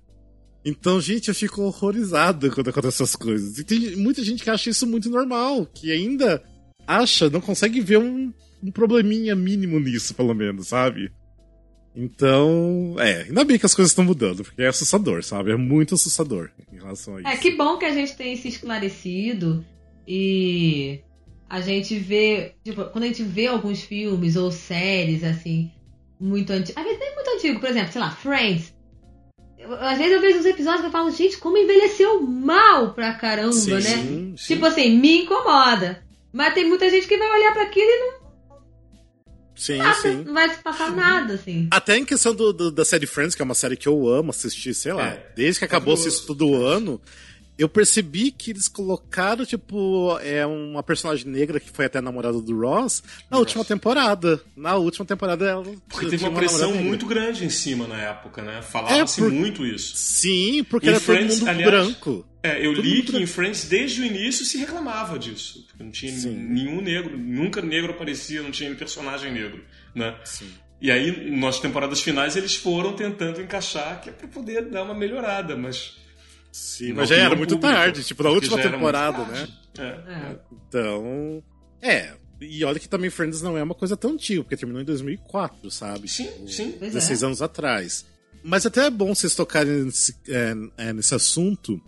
Então, 0.65 1.01
gente, 1.01 1.29
eu 1.29 1.35
fico 1.35 1.63
horrorizado 1.63 2.53
quando 2.53 2.69
acontecem 2.69 3.03
essas 3.03 3.17
coisas. 3.17 3.59
E 3.59 3.65
tem 3.65 3.97
muita 3.97 4.23
gente 4.23 4.45
que 4.45 4.51
acha 4.51 4.71
isso 4.71 4.87
muito 4.87 5.11
normal, 5.11 5.67
que 5.67 5.91
ainda 5.91 6.41
acha, 6.87 7.29
não 7.31 7.41
consegue 7.41 7.81
ver 7.81 7.99
um, 7.99 8.33
um 8.63 8.71
probleminha 8.71 9.35
mínimo 9.35 9.81
nisso, 9.81 10.15
pelo 10.15 10.35
menos, 10.35 10.69
sabe? 10.69 11.11
Então, 12.01 12.95
é, 13.01 13.23
ainda 13.23 13.45
bem 13.45 13.59
que 13.59 13.67
as 13.67 13.75
coisas 13.75 13.91
estão 13.91 14.05
mudando, 14.05 14.45
porque 14.45 14.63
é 14.63 14.69
assustador, 14.69 15.25
sabe? 15.25 15.51
É 15.51 15.57
muito 15.57 15.97
assustador 15.97 16.49
em 16.73 16.77
relação 16.77 17.17
a 17.17 17.19
é, 17.19 17.23
isso. 17.23 17.31
É, 17.33 17.37
que 17.39 17.57
bom 17.57 17.77
que 17.77 17.85
a 17.85 17.93
gente 17.93 18.17
tem 18.17 18.37
se 18.37 18.47
esclarecido 18.47 19.65
e 20.07 21.01
a 21.51 21.61
gente 21.61 21.99
vê, 21.99 22.55
tipo, 22.63 22.85
quando 22.85 23.03
a 23.03 23.09
gente 23.09 23.25
vê 23.25 23.49
alguns 23.49 23.83
filmes 23.83 24.37
ou 24.37 24.53
séries, 24.53 25.25
assim, 25.25 25.73
muito 26.21 26.53
antigos. 26.53 26.77
Às 26.77 26.85
vezes 26.85 27.01
nem 27.01 27.15
muito 27.17 27.31
antigo, 27.31 27.59
por 27.59 27.69
exemplo, 27.69 27.93
sei 27.93 28.01
lá, 28.01 28.11
Friends. 28.13 28.73
Eu, 29.59 29.75
às 29.75 29.99
vezes 29.99 30.13
eu 30.13 30.21
vejo 30.21 30.39
uns 30.39 30.47
episódios 30.47 30.83
que 30.83 30.87
eu 30.87 30.93
falo, 30.93 31.11
gente, 31.11 31.37
como 31.39 31.59
envelheceu 31.59 32.23
mal 32.23 32.95
pra 32.95 33.15
caramba, 33.15 33.53
sim, 33.53 33.73
né? 33.73 33.81
Sim. 33.81 34.35
Tipo 34.37 34.67
assim, 34.67 34.97
me 34.97 35.23
incomoda. 35.23 36.01
Mas 36.33 36.55
tem 36.55 36.69
muita 36.69 36.89
gente 36.89 37.09
que 37.09 37.17
vai 37.17 37.29
olhar 37.29 37.53
para 37.53 37.65
aquilo 37.65 37.91
e 37.91 37.99
não. 37.99 38.18
Sim, 39.59 39.79
nada, 39.79 40.01
sim. 40.01 40.23
Não 40.25 40.33
vai 40.33 40.49
se 40.49 40.63
passar 40.63 40.93
nada, 40.93 41.35
assim. 41.35 41.69
Até 41.71 41.99
em 41.99 42.05
questão 42.05 42.33
do, 42.33 42.53
do, 42.53 42.71
da 42.71 42.85
série 42.85 43.07
Friends, 43.07 43.35
que 43.35 43.43
é 43.43 43.45
uma 43.45 43.55
série 43.55 43.77
que 43.77 43.89
eu 43.89 44.09
amo 44.09 44.31
assistir, 44.31 44.73
sei 44.73 44.93
lá, 44.93 45.09
é. 45.09 45.33
desde 45.35 45.59
que 45.59 45.65
acabou 45.65 45.95
o 45.95 45.97
sexto 45.97 46.33
do 46.33 46.65
ano 46.65 47.01
eu 47.59 47.69
percebi 47.69 48.31
que 48.31 48.53
eles 48.53 48.69
colocaram, 48.69 49.45
tipo, 49.45 50.17
é 50.23 50.47
uma 50.47 50.83
personagem 50.83 51.27
negra 51.27 51.59
que 51.59 51.69
foi 51.71 51.87
até 51.87 52.01
namorada 52.01 52.41
do 52.41 52.57
Ross 52.57 53.03
na 53.29 53.37
Ross. 53.37 53.41
última 53.41 53.65
temporada. 53.65 54.41
Na 54.57 54.77
última 54.77 55.05
temporada 55.05 55.45
ela. 55.45 55.65
Porque 55.89 56.07
teve 56.07 56.23
uma, 56.23 56.31
uma 56.31 56.39
pressão 56.39 56.73
muito 56.75 57.05
grande 57.05 57.45
em 57.45 57.51
cima 57.51 57.89
na 57.89 58.01
época, 58.01 58.43
né? 58.43 58.63
Falava-se 58.63 59.21
é 59.21 59.25
por... 59.25 59.33
muito 59.33 59.67
isso. 59.67 59.97
Sim, 59.97 60.63
porque 60.65 60.87
em 60.87 60.91
era 60.91 61.01
Friends, 61.01 61.41
todo 61.41 61.49
mundo 61.49 61.49
aliás, 61.49 61.71
branco. 61.71 62.27
É, 62.45 62.65
eu 62.65 62.75
todo 62.75 62.85
li 62.85 63.03
que 63.03 63.11
branco. 63.11 63.25
em 63.25 63.27
Friends, 63.27 63.65
desde 63.65 64.03
o 64.03 64.05
início, 64.05 64.45
se 64.45 64.57
reclamava 64.59 65.19
disso. 65.19 65.65
Porque 65.67 65.83
não 65.83 65.91
tinha 65.91 66.13
Sim. 66.13 66.31
nenhum 66.31 66.81
negro, 66.81 67.19
nunca 67.19 67.61
negro 67.61 67.91
aparecia, 67.91 68.41
não 68.41 68.53
tinha 68.53 68.73
personagem 68.77 69.33
negro, 69.33 69.65
né? 69.93 70.15
Sim. 70.25 70.49
E 70.81 70.93
aí, 70.93 71.29
nas 71.33 71.59
temporadas 71.59 72.01
finais, 72.01 72.37
eles 72.37 72.55
foram 72.55 72.93
tentando 72.93 73.41
encaixar, 73.43 74.01
que 74.01 74.11
é 74.11 74.13
pra 74.13 74.29
poder 74.29 74.67
dar 74.67 74.85
uma 74.85 74.95
melhorada, 74.95 75.57
mas 75.57 75.97
Sim, 76.53 76.93
mas 76.93 77.09
já 77.09 77.17
era 77.17 77.37
muito 77.37 77.55
público, 77.55 77.75
tarde, 77.75 78.05
tipo, 78.05 78.23
na 78.23 78.31
última 78.31 78.61
temporada, 78.61 79.25
né? 79.25 79.49
É. 79.79 79.83
é. 79.83 80.39
Então. 80.53 81.43
É. 81.81 82.15
E 82.41 82.65
olha 82.65 82.79
que 82.79 82.89
também 82.89 83.11
Friends 83.11 83.43
não 83.43 83.59
é 83.59 83.63
uma 83.63 83.75
coisa 83.75 83.97
tão 83.97 84.13
antiga, 84.13 84.43
porque 84.43 84.57
terminou 84.57 84.81
em 84.81 84.85
2004, 84.85 85.71
sabe? 85.71 86.09
Sim, 86.09 86.25
tipo, 86.25 86.49
sim. 86.49 86.71
16 86.81 87.23
é. 87.23 87.27
anos 87.27 87.43
atrás. 87.43 88.07
Mas 88.43 88.65
até 88.65 88.87
é 88.87 88.91
bom 88.91 89.15
vocês 89.15 89.35
tocarem 89.35 89.85
nesse, 89.85 90.15
é, 90.29 90.55
é, 90.77 90.93
nesse 90.93 91.15
assunto, 91.15 91.81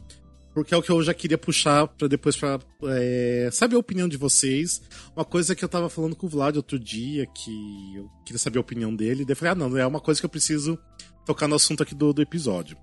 porque 0.53 0.75
é 0.75 0.77
o 0.77 0.83
que 0.83 0.91
eu 0.91 1.01
já 1.03 1.15
queria 1.15 1.39
puxar 1.39 1.87
para 1.87 2.09
depois 2.09 2.37
para 2.37 2.59
é, 2.89 3.49
saber 3.53 3.77
a 3.77 3.79
opinião 3.79 4.09
de 4.09 4.17
vocês. 4.17 4.83
Uma 5.15 5.25
coisa 5.25 5.55
que 5.55 5.65
eu 5.65 5.69
tava 5.69 5.89
falando 5.89 6.17
com 6.17 6.27
o 6.27 6.29
Vlad 6.29 6.57
outro 6.57 6.79
dia, 6.79 7.27
que 7.27 7.95
eu 7.97 8.11
queria 8.25 8.39
saber 8.39 8.59
a 8.59 8.63
opinião 8.63 8.95
dele, 8.95 9.25
daí 9.25 9.33
eu 9.33 9.37
falei, 9.37 9.53
ah, 9.53 9.55
não, 9.55 9.79
é 9.79 9.87
uma 9.87 10.01
coisa 10.01 10.21
que 10.21 10.27
eu 10.27 10.31
preciso 10.31 10.77
tocar 11.25 11.47
no 11.47 11.55
assunto 11.55 11.85
aqui 11.85 11.95
do, 11.95 12.13
do 12.13 12.21
episódio 12.21 12.77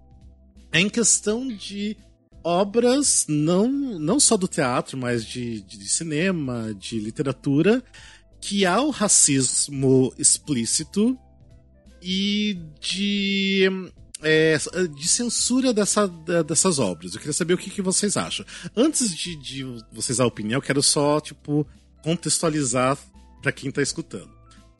em 0.73 0.89
questão 0.89 1.47
de 1.47 1.97
obras, 2.43 3.25
não, 3.27 3.67
não 3.67 4.19
só 4.19 4.37
do 4.37 4.47
teatro, 4.47 4.97
mas 4.97 5.25
de, 5.25 5.61
de, 5.61 5.77
de 5.77 5.89
cinema, 5.89 6.73
de 6.73 6.99
literatura, 6.99 7.83
que 8.39 8.65
há 8.65 8.81
o 8.81 8.89
racismo 8.89 10.13
explícito 10.17 11.17
e 12.01 12.57
de, 12.79 13.69
é, 14.21 14.57
de 14.95 15.07
censura 15.07 15.73
dessa, 15.73 16.07
dessas 16.07 16.79
obras. 16.79 17.13
Eu 17.13 17.19
queria 17.19 17.33
saber 17.33 17.53
o 17.53 17.57
que, 17.57 17.69
que 17.69 17.81
vocês 17.81 18.15
acham. 18.15 18.45
Antes 18.75 19.13
de, 19.15 19.35
de 19.35 19.65
vocês 19.91 20.19
dar 20.19 20.23
a 20.23 20.27
opinião, 20.27 20.57
eu 20.57 20.61
quero 20.61 20.81
só, 20.81 21.19
tipo, 21.19 21.67
contextualizar 22.01 22.97
para 23.41 23.51
quem 23.51 23.69
está 23.69 23.81
escutando. 23.81 24.36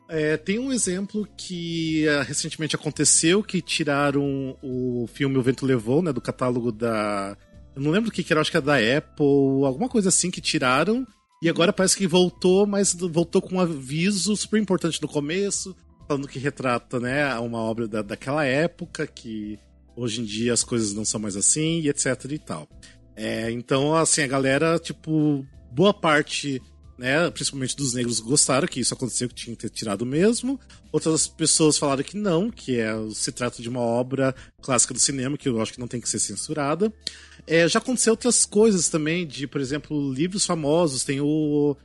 É, 0.08 0.38
tem 0.38 0.58
um 0.58 0.72
exemplo 0.72 1.28
que 1.36 2.06
uh, 2.08 2.22
recentemente 2.22 2.74
aconteceu, 2.74 3.42
que 3.42 3.60
tiraram 3.60 4.56
o 4.62 5.06
filme 5.12 5.36
O 5.36 5.42
Vento 5.42 5.66
Levou, 5.66 6.02
né, 6.02 6.12
do 6.12 6.20
catálogo 6.20 6.72
da... 6.72 7.36
Eu 7.76 7.82
não 7.82 7.90
lembro 7.90 8.08
o 8.08 8.12
que, 8.12 8.24
que 8.24 8.32
era, 8.32 8.40
acho 8.40 8.50
que 8.50 8.56
era 8.56 8.64
da 8.64 8.76
Apple, 8.76 9.64
alguma 9.64 9.88
coisa 9.88 10.08
assim 10.08 10.30
que 10.30 10.40
tiraram, 10.40 11.06
e 11.42 11.48
agora 11.48 11.72
parece 11.72 11.96
que 11.96 12.06
voltou, 12.06 12.66
mas 12.66 12.94
voltou 12.94 13.42
com 13.42 13.56
um 13.56 13.60
aviso 13.60 14.34
super 14.34 14.58
importante 14.58 15.00
no 15.00 15.06
começo, 15.06 15.76
falando 16.08 16.26
que 16.26 16.38
retrata, 16.38 16.98
né, 16.98 17.38
uma 17.38 17.58
obra 17.58 17.86
da, 17.86 18.00
daquela 18.00 18.44
época, 18.44 19.06
que 19.06 19.58
hoje 19.94 20.22
em 20.22 20.24
dia 20.24 20.54
as 20.54 20.64
coisas 20.64 20.94
não 20.94 21.04
são 21.04 21.20
mais 21.20 21.36
assim, 21.36 21.80
e 21.80 21.88
etc 21.88 22.24
e 22.30 22.38
tal. 22.38 22.66
É, 23.14 23.50
então, 23.50 23.94
assim, 23.94 24.22
a 24.22 24.26
galera, 24.26 24.78
tipo, 24.78 25.44
boa 25.70 25.92
parte 25.92 26.62
né, 26.98 27.30
principalmente 27.30 27.76
dos 27.76 27.94
negros, 27.94 28.18
gostaram 28.18 28.66
que 28.66 28.80
isso 28.80 28.92
aconteceu, 28.92 29.28
que 29.28 29.34
tinha 29.34 29.54
que 29.54 29.62
ter 29.62 29.70
tirado 29.70 30.04
mesmo. 30.04 30.58
Outras 30.90 31.28
pessoas 31.28 31.78
falaram 31.78 32.02
que 32.02 32.16
não, 32.16 32.50
que 32.50 32.80
é, 32.80 32.92
se 33.14 33.30
trata 33.30 33.62
de 33.62 33.68
uma 33.68 33.80
obra 33.80 34.34
clássica 34.60 34.92
do 34.92 34.98
cinema, 34.98 35.38
que 35.38 35.48
eu 35.48 35.62
acho 35.62 35.72
que 35.72 35.78
não 35.78 35.86
tem 35.86 36.00
que 36.00 36.08
ser 36.08 36.18
censurada. 36.18 36.92
É, 37.46 37.68
já 37.68 37.78
aconteceu 37.78 38.12
outras 38.12 38.44
coisas 38.44 38.88
também, 38.88 39.24
de, 39.24 39.46
por 39.46 39.60
exemplo, 39.60 40.12
livros 40.12 40.44
famosos. 40.44 41.04
Tem 41.04 41.20
o. 41.20 41.76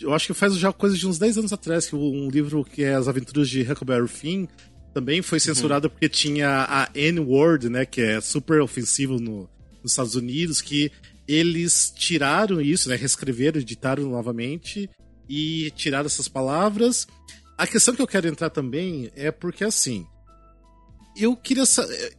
Eu 0.00 0.12
acho 0.12 0.26
que 0.26 0.34
faz 0.34 0.54
já 0.56 0.70
coisa 0.70 0.96
de 0.96 1.06
uns 1.06 1.18
10 1.18 1.38
anos 1.38 1.52
atrás, 1.52 1.86
que 1.86 1.96
um 1.96 2.28
livro 2.28 2.62
que 2.62 2.84
é 2.84 2.94
As 2.94 3.08
Aventuras 3.08 3.48
de 3.48 3.62
Huckleberry 3.62 4.06
Finn 4.06 4.46
também 4.92 5.22
foi 5.22 5.40
censurado 5.40 5.86
uhum. 5.86 5.90
porque 5.90 6.08
tinha 6.08 6.66
a 6.68 6.90
N-word, 6.94 7.68
né, 7.68 7.86
que 7.86 8.00
é 8.00 8.20
super 8.20 8.60
ofensivo 8.60 9.18
no, 9.18 9.48
nos 9.82 9.92
Estados 9.92 10.14
Unidos, 10.14 10.60
que 10.60 10.90
eles 11.28 11.92
tiraram 11.94 12.60
isso, 12.60 12.88
né? 12.88 12.96
Reescreveram, 12.96 13.60
editaram 13.60 14.04
novamente 14.04 14.88
e 15.28 15.70
tiraram 15.72 16.06
essas 16.06 16.26
palavras. 16.26 17.06
A 17.56 17.66
questão 17.66 17.94
que 17.94 18.00
eu 18.00 18.06
quero 18.06 18.26
entrar 18.26 18.48
também 18.48 19.10
é 19.14 19.30
porque 19.30 19.62
assim. 19.62 20.06
Eu 21.14 21.36
queria. 21.36 21.64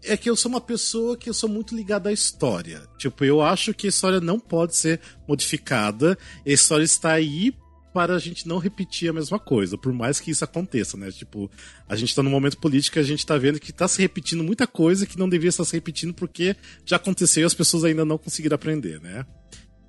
É 0.03 0.15
que 0.15 0.29
eu 0.29 0.35
sou 0.35 0.51
uma 0.51 0.61
pessoa 0.61 1.17
que 1.17 1.29
eu 1.29 1.33
sou 1.33 1.49
muito 1.49 1.75
ligada 1.75 2.09
à 2.09 2.13
história. 2.13 2.83
Tipo, 2.97 3.23
eu 3.25 3.41
acho 3.41 3.73
que 3.73 3.87
a 3.87 3.89
história 3.89 4.19
não 4.19 4.39
pode 4.39 4.75
ser 4.75 4.99
modificada. 5.27 6.17
A 6.45 6.49
história 6.49 6.83
está 6.83 7.13
aí 7.13 7.53
para 7.93 8.15
a 8.15 8.19
gente 8.19 8.47
não 8.47 8.57
repetir 8.57 9.09
a 9.09 9.13
mesma 9.13 9.39
coisa, 9.39 9.77
por 9.77 9.91
mais 9.91 10.19
que 10.19 10.31
isso 10.31 10.43
aconteça, 10.43 10.95
né? 10.95 11.11
Tipo, 11.11 11.49
a 11.87 11.95
gente 11.95 12.13
tá 12.15 12.21
num 12.21 12.29
momento 12.29 12.57
político 12.57 12.93
que 12.93 12.99
a 12.99 13.03
gente 13.03 13.25
tá 13.25 13.37
vendo 13.37 13.59
que 13.59 13.73
tá 13.73 13.87
se 13.87 14.01
repetindo 14.01 14.43
muita 14.43 14.67
coisa 14.67 15.05
que 15.05 15.17
não 15.17 15.27
devia 15.27 15.49
estar 15.49 15.65
se 15.65 15.73
repetindo 15.73 16.13
porque 16.13 16.55
já 16.85 16.97
aconteceu 16.97 17.43
e 17.43 17.45
as 17.45 17.53
pessoas 17.53 17.83
ainda 17.83 18.05
não 18.05 18.17
conseguiram 18.17 18.55
aprender, 18.55 18.99
né? 19.01 19.25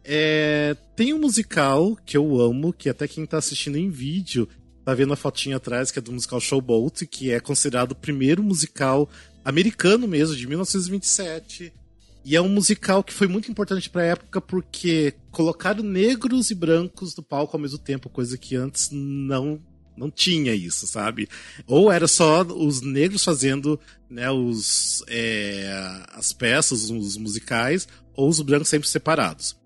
É, 0.02 0.76
tem 0.96 1.12
um 1.12 1.18
musical 1.18 1.96
que 2.06 2.16
eu 2.16 2.40
amo, 2.40 2.72
que 2.72 2.88
até 2.88 3.06
quem 3.06 3.26
tá 3.26 3.38
assistindo 3.38 3.76
em 3.76 3.90
vídeo 3.90 4.48
tá 4.84 4.94
vendo 4.94 5.12
a 5.12 5.16
fotinha 5.16 5.56
atrás, 5.56 5.90
que 5.90 5.98
é 5.98 6.02
do 6.02 6.12
musical 6.12 6.40
Showboat, 6.40 7.06
que 7.06 7.30
é 7.30 7.38
considerado 7.38 7.92
o 7.92 7.96
primeiro 7.96 8.42
musical 8.42 9.08
americano 9.44 10.08
mesmo, 10.08 10.34
de 10.34 10.46
1927. 10.46 11.72
E 12.24 12.36
é 12.36 12.40
um 12.40 12.48
musical 12.48 13.02
que 13.02 13.12
foi 13.12 13.26
muito 13.26 13.50
importante 13.50 13.88
pra 13.88 14.04
época 14.04 14.40
porque 14.40 15.14
colocaram 15.30 15.82
negros 15.82 16.50
e 16.50 16.54
brancos 16.54 17.16
no 17.16 17.22
palco 17.22 17.56
ao 17.56 17.60
mesmo 17.60 17.78
tempo, 17.78 18.10
coisa 18.10 18.36
que 18.36 18.56
antes 18.56 18.90
não 18.92 19.60
não 19.96 20.10
tinha 20.10 20.54
isso, 20.54 20.86
sabe? 20.86 21.28
Ou 21.66 21.92
era 21.92 22.08
só 22.08 22.42
os 22.42 22.80
negros 22.80 23.22
fazendo 23.22 23.78
né, 24.08 24.30
os, 24.30 25.04
é, 25.06 26.02
as 26.12 26.32
peças, 26.32 26.88
os 26.88 27.18
musicais, 27.18 27.86
ou 28.14 28.28
os 28.28 28.40
brancos 28.40 28.68
sempre 28.68 28.88
separados. 28.88 29.58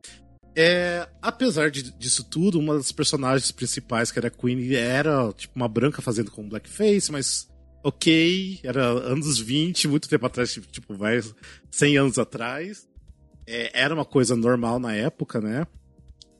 É, 0.57 1.09
apesar 1.23 1.71
de, 1.71 1.91
disso 1.93 2.25
tudo, 2.25 2.59
uma 2.59 2.75
das 2.77 2.91
personagens 2.91 3.53
principais, 3.53 4.11
que 4.11 4.19
era 4.19 4.29
a 4.29 4.31
Queen, 4.31 4.75
era 4.75 5.33
tipo 5.33 5.55
uma 5.55 5.69
branca 5.69 6.03
fazendo 6.03 6.33
com 6.33 6.49
blackface, 6.49 7.13
mas 7.13 7.49
ok, 7.85 8.61
era 8.63 8.83
anos 8.83 9.39
20, 9.39 9.87
muito 9.89 10.09
tempo 10.09 10.25
atrás, 10.25 10.59
tipo, 10.73 10.95
vai 10.95 11.21
100 11.71 11.99
anos 11.99 12.19
atrás. 12.19 12.89
É, 13.47 13.83
era 13.83 13.95
uma 13.95 14.07
coisa 14.07 14.35
normal 14.35 14.79
na 14.79 14.95
época, 14.95 15.39
né? 15.39 15.67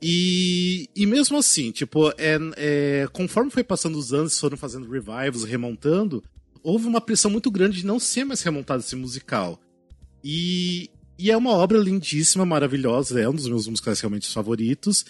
E, 0.01 0.89
e 0.95 1.05
mesmo 1.05 1.37
assim, 1.37 1.71
tipo, 1.71 2.09
é, 2.17 2.37
é, 2.57 3.07
conforme 3.13 3.51
foi 3.51 3.63
passando 3.63 3.95
os 3.97 4.11
anos, 4.11 4.39
foram 4.39 4.57
fazendo 4.57 4.89
revivals, 4.89 5.43
remontando, 5.43 6.23
houve 6.63 6.87
uma 6.87 6.99
pressão 6.99 7.29
muito 7.29 7.51
grande 7.51 7.77
de 7.77 7.85
não 7.85 7.99
ser 7.99 8.25
mais 8.25 8.41
remontado 8.41 8.81
esse 8.81 8.95
musical. 8.95 9.59
E, 10.23 10.89
e 11.17 11.29
é 11.29 11.37
uma 11.37 11.51
obra 11.51 11.77
lindíssima, 11.77 12.43
maravilhosa, 12.43 13.21
é 13.21 13.29
um 13.29 13.35
dos 13.35 13.47
meus 13.47 13.67
musicais 13.67 13.99
realmente 13.99 14.27
favoritos. 14.27 15.05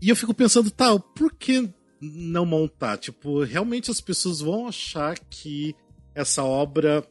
E 0.00 0.08
eu 0.08 0.14
fico 0.14 0.32
pensando, 0.32 0.70
tal, 0.70 1.00
tá, 1.00 1.08
por 1.16 1.32
que 1.32 1.68
não 2.12 2.44
montar. 2.44 2.98
Tipo, 2.98 3.42
realmente 3.42 3.90
as 3.90 4.00
pessoas 4.00 4.40
vão 4.40 4.68
achar 4.68 5.18
que 5.18 5.74
essa 6.14 6.44
obra 6.44 7.06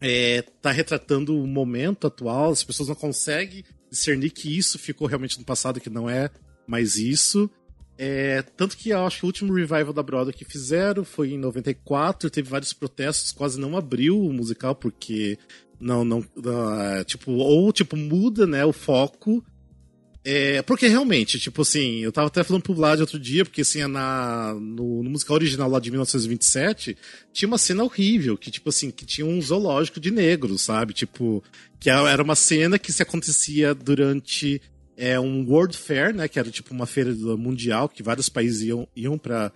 é, 0.00 0.42
tá 0.62 0.70
retratando 0.70 1.36
o 1.36 1.46
momento 1.46 2.06
atual, 2.06 2.50
as 2.50 2.64
pessoas 2.64 2.88
não 2.88 2.94
conseguem 2.94 3.64
discernir 3.90 4.30
que 4.30 4.56
isso 4.56 4.78
ficou 4.78 5.06
realmente 5.06 5.38
no 5.38 5.44
passado, 5.44 5.80
que 5.80 5.90
não 5.90 6.08
é 6.08 6.30
mais 6.66 6.96
isso. 6.96 7.50
É, 7.98 8.40
tanto 8.56 8.78
que 8.78 8.90
eu 8.90 9.04
acho 9.04 9.18
que 9.18 9.24
o 9.24 9.26
último 9.26 9.52
revival 9.52 9.92
da 9.92 10.02
Broadway 10.02 10.32
que 10.32 10.44
fizeram 10.44 11.04
foi 11.04 11.32
em 11.32 11.38
94, 11.38 12.30
teve 12.30 12.48
vários 12.48 12.72
protestos, 12.72 13.32
quase 13.32 13.60
não 13.60 13.76
abriu 13.76 14.18
o 14.18 14.32
musical, 14.32 14.74
porque 14.74 15.38
não, 15.78 16.02
não, 16.02 16.20
uh, 16.20 17.04
tipo, 17.04 17.32
ou 17.32 17.70
tipo, 17.72 17.96
muda, 17.96 18.46
né, 18.46 18.64
o 18.64 18.72
foco 18.72 19.44
é, 20.22 20.60
porque 20.62 20.86
realmente, 20.86 21.40
tipo 21.40 21.62
assim, 21.62 22.00
eu 22.00 22.12
tava 22.12 22.26
até 22.26 22.44
falando 22.44 22.62
pro 22.62 22.74
Vlad 22.74 23.00
outro 23.00 23.18
dia, 23.18 23.42
porque 23.42 23.62
assim, 23.62 23.86
na, 23.86 24.54
no, 24.54 25.02
no, 25.02 25.10
musical 25.10 25.36
original 25.36 25.68
lá 25.70 25.80
de 25.80 25.90
1927, 25.90 26.96
tinha 27.32 27.48
uma 27.48 27.56
cena 27.56 27.84
horrível, 27.84 28.36
que 28.36 28.50
tipo 28.50 28.68
assim, 28.68 28.90
que 28.90 29.06
tinha 29.06 29.26
um 29.26 29.40
zoológico 29.40 29.98
de 29.98 30.10
negros, 30.10 30.60
sabe? 30.60 30.92
Tipo, 30.92 31.42
que 31.78 31.88
era 31.88 32.22
uma 32.22 32.36
cena 32.36 32.78
que 32.78 32.92
se 32.92 33.02
acontecia 33.02 33.74
durante 33.74 34.60
é, 34.94 35.18
um 35.18 35.46
World 35.48 35.74
Fair, 35.74 36.14
né? 36.14 36.28
Que 36.28 36.38
era 36.38 36.50
tipo 36.50 36.74
uma 36.74 36.86
feira 36.86 37.14
mundial, 37.38 37.88
que 37.88 38.02
vários 38.02 38.28
países 38.28 38.60
iam, 38.60 38.86
iam 38.94 39.16
pra, 39.16 39.50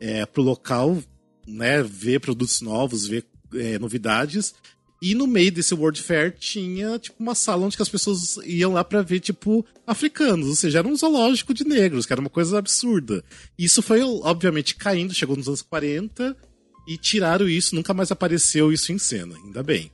é, 0.00 0.24
pro 0.24 0.42
local, 0.42 0.98
né? 1.46 1.82
Ver 1.82 2.20
produtos 2.20 2.62
novos, 2.62 3.06
ver 3.06 3.26
é, 3.54 3.78
novidades. 3.78 4.54
E 5.00 5.14
no 5.14 5.26
meio 5.26 5.52
desse 5.52 5.74
World 5.74 6.00
Fair 6.02 6.34
tinha, 6.38 6.98
tipo, 6.98 7.16
uma 7.22 7.34
sala 7.34 7.66
onde 7.66 7.76
as 7.78 7.88
pessoas 7.88 8.38
iam 8.44 8.72
lá 8.72 8.82
para 8.82 9.02
ver, 9.02 9.20
tipo, 9.20 9.64
africanos. 9.86 10.48
Ou 10.48 10.56
seja, 10.56 10.78
era 10.78 10.88
um 10.88 10.96
zoológico 10.96 11.52
de 11.52 11.64
negros, 11.64 12.06
que 12.06 12.12
era 12.12 12.20
uma 12.20 12.30
coisa 12.30 12.58
absurda. 12.58 13.22
Isso 13.58 13.82
foi, 13.82 14.00
obviamente, 14.02 14.74
caindo, 14.74 15.14
chegou 15.14 15.36
nos 15.36 15.48
anos 15.48 15.62
40 15.62 16.34
e 16.88 16.96
tiraram 16.96 17.48
isso, 17.48 17.74
nunca 17.74 17.92
mais 17.92 18.10
apareceu 18.10 18.72
isso 18.72 18.92
em 18.92 18.98
cena, 18.98 19.36
ainda 19.36 19.62
bem. 19.62 19.90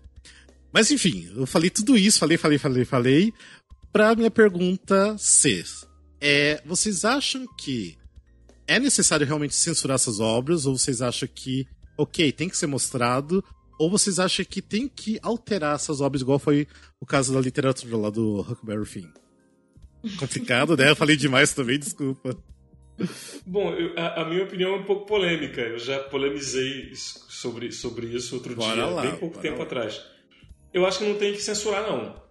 Mas 0.72 0.90
enfim, 0.90 1.30
eu 1.36 1.46
falei 1.46 1.68
tudo 1.68 1.96
isso, 1.96 2.18
falei, 2.18 2.36
falei, 2.36 2.58
falei, 2.58 2.84
falei. 2.84 3.34
Pra 3.92 4.14
minha 4.14 4.30
pergunta 4.30 5.16
ser: 5.18 5.64
é, 6.20 6.62
vocês 6.64 7.04
acham 7.04 7.46
que 7.58 7.96
é 8.66 8.78
necessário 8.78 9.26
realmente 9.26 9.54
censurar 9.54 9.96
essas 9.96 10.18
obras? 10.20 10.64
Ou 10.64 10.78
vocês 10.78 11.02
acham 11.02 11.28
que, 11.32 11.66
ok, 11.98 12.32
tem 12.32 12.48
que 12.48 12.56
ser 12.56 12.66
mostrado, 12.66 13.44
ou 13.78 13.90
vocês 13.90 14.18
acham 14.18 14.44
que 14.44 14.62
tem 14.62 14.88
que 14.88 15.18
alterar 15.22 15.74
essas 15.74 16.00
obras, 16.00 16.22
igual 16.22 16.38
foi 16.38 16.66
o 17.00 17.06
caso 17.06 17.32
da 17.32 17.40
literatura 17.40 17.96
lá 17.96 18.10
do 18.10 18.40
Huckleberry 18.40 18.86
Finn? 18.86 19.08
Complicado, 20.18 20.76
né? 20.76 20.90
Eu 20.90 20.96
falei 20.96 21.16
demais 21.16 21.52
também, 21.52 21.78
desculpa. 21.78 22.36
Bom, 23.46 23.72
eu, 23.72 23.98
a, 23.98 24.22
a, 24.22 24.24
minha 24.28 24.44
opinião 24.44 24.74
é 24.74 24.78
um 24.78 24.84
pouco 24.84 25.06
polêmica. 25.06 25.60
Eu 25.60 25.78
já 25.78 25.98
polemizei 25.98 26.92
sobre, 26.94 27.72
sobre 27.72 28.06
isso 28.06 28.34
outro 28.36 28.54
bora 28.54 28.74
dia, 28.74 28.86
lá, 28.86 29.02
bem 29.02 29.16
pouco 29.16 29.38
tempo 29.38 29.58
lá. 29.58 29.64
atrás. 29.64 30.00
Eu 30.72 30.86
acho 30.86 30.98
que 30.98 31.04
não 31.04 31.16
tem 31.16 31.32
que 31.32 31.40
censurar, 31.42 31.82
não. 31.82 32.22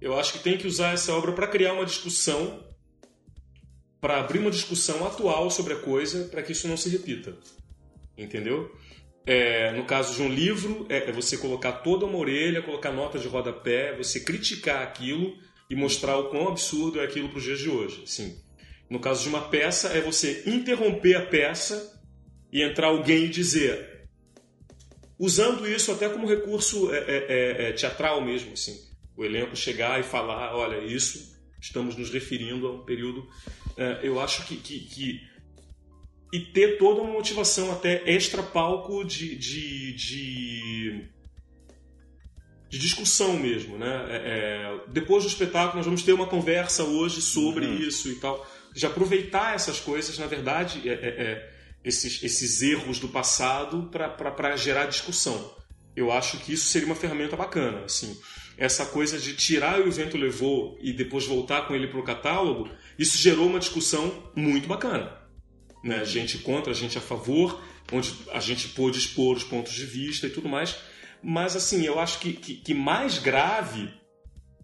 Eu 0.00 0.18
acho 0.18 0.32
que 0.32 0.38
tem 0.40 0.58
que 0.58 0.66
usar 0.66 0.92
essa 0.92 1.12
obra 1.12 1.32
para 1.32 1.46
criar 1.46 1.72
uma 1.72 1.84
discussão, 1.84 2.64
para 4.00 4.20
abrir 4.20 4.38
uma 4.38 4.50
discussão 4.50 5.06
atual 5.06 5.50
sobre 5.50 5.72
a 5.72 5.80
coisa, 5.80 6.24
para 6.24 6.42
que 6.42 6.52
isso 6.52 6.68
não 6.68 6.76
se 6.76 6.88
repita. 6.88 7.36
Entendeu? 8.16 8.74
É, 9.26 9.72
no 9.72 9.84
caso 9.84 10.14
de 10.14 10.22
um 10.22 10.28
livro, 10.28 10.86
é, 10.88 11.08
é, 11.08 11.12
você 11.12 11.36
colocar 11.36 11.72
toda 11.72 12.06
uma 12.06 12.16
orelha, 12.16 12.62
colocar 12.62 12.92
notas 12.92 13.22
de 13.22 13.26
rodapé, 13.26 13.96
você 13.96 14.20
criticar 14.20 14.84
aquilo 14.84 15.36
e 15.68 15.74
mostrar 15.74 16.16
o 16.16 16.30
quão 16.30 16.46
absurdo 16.46 17.00
é 17.00 17.04
aquilo 17.04 17.28
para 17.28 17.38
os 17.38 17.44
dias 17.44 17.58
de 17.58 17.68
hoje. 17.68 18.04
Sim. 18.06 18.40
No 18.88 19.00
caso 19.00 19.24
de 19.24 19.28
uma 19.28 19.48
peça, 19.48 19.88
é 19.88 20.00
você 20.00 20.44
interromper 20.46 21.16
a 21.16 21.26
peça 21.26 22.00
e 22.52 22.62
entrar 22.62 22.86
alguém 22.86 23.24
e 23.24 23.28
dizer, 23.28 24.06
usando 25.18 25.68
isso 25.68 25.90
até 25.90 26.08
como 26.08 26.28
recurso 26.28 26.94
é, 26.94 26.98
é, 26.98 27.26
é, 27.28 27.68
é 27.68 27.72
teatral 27.72 28.24
mesmo, 28.24 28.52
assim, 28.52 28.80
o 29.16 29.24
elenco 29.24 29.56
chegar 29.56 29.98
e 29.98 30.04
falar, 30.04 30.54
olha, 30.54 30.84
isso 30.84 31.36
estamos 31.60 31.96
nos 31.96 32.10
referindo 32.10 32.68
a 32.68 32.72
um 32.72 32.84
período. 32.84 33.28
eu 34.04 34.20
acho 34.20 34.46
que, 34.46 34.56
que, 34.56 34.78
que 34.78 35.35
e 36.32 36.40
ter 36.40 36.78
toda 36.78 37.00
uma 37.00 37.12
motivação 37.12 37.70
até 37.72 38.02
extra 38.06 38.42
palco 38.42 39.04
de, 39.04 39.36
de, 39.36 39.92
de, 39.92 41.04
de 42.68 42.78
discussão 42.78 43.38
mesmo, 43.38 43.78
né? 43.78 44.06
É, 44.08 44.16
é, 44.16 44.80
depois 44.88 45.22
do 45.22 45.28
espetáculo 45.28 45.76
nós 45.76 45.86
vamos 45.86 46.02
ter 46.02 46.12
uma 46.12 46.26
conversa 46.26 46.84
hoje 46.84 47.22
sobre 47.22 47.66
uhum. 47.66 47.76
isso 47.76 48.08
e 48.08 48.16
tal. 48.16 48.46
De 48.74 48.84
aproveitar 48.84 49.54
essas 49.54 49.80
coisas, 49.80 50.18
na 50.18 50.26
verdade, 50.26 50.86
é, 50.88 50.92
é, 50.92 50.96
é 50.96 51.52
esses, 51.84 52.22
esses 52.22 52.60
erros 52.62 52.98
do 52.98 53.08
passado 53.08 53.88
para 53.90 54.56
gerar 54.56 54.86
discussão. 54.86 55.54
Eu 55.94 56.12
acho 56.12 56.38
que 56.38 56.52
isso 56.52 56.66
seria 56.66 56.86
uma 56.86 56.96
ferramenta 56.96 57.36
bacana, 57.36 57.84
assim. 57.84 58.18
Essa 58.58 58.84
coisa 58.84 59.18
de 59.18 59.34
tirar 59.34 59.80
o 59.80 59.90
vento 59.90 60.16
levou 60.16 60.76
e 60.82 60.92
depois 60.92 61.24
voltar 61.24 61.66
com 61.66 61.74
ele 61.74 61.86
para 61.86 62.00
o 62.00 62.02
catálogo, 62.02 62.68
isso 62.98 63.16
gerou 63.16 63.46
uma 63.46 63.58
discussão 63.58 64.30
muito 64.34 64.66
bacana 64.66 65.25
né? 65.82 66.04
gente 66.04 66.38
contra, 66.38 66.74
gente 66.74 66.98
a 66.98 67.00
favor, 67.00 67.62
onde 67.92 68.14
a 68.32 68.40
gente 68.40 68.68
pôde 68.68 68.98
expor 68.98 69.36
os 69.36 69.44
pontos 69.44 69.72
de 69.72 69.84
vista 69.84 70.26
e 70.26 70.30
tudo 70.30 70.48
mais. 70.48 70.76
Mas, 71.22 71.56
assim, 71.56 71.84
eu 71.84 71.98
acho 71.98 72.18
que, 72.18 72.32
que, 72.32 72.56
que 72.56 72.74
mais 72.74 73.18
grave 73.18 73.90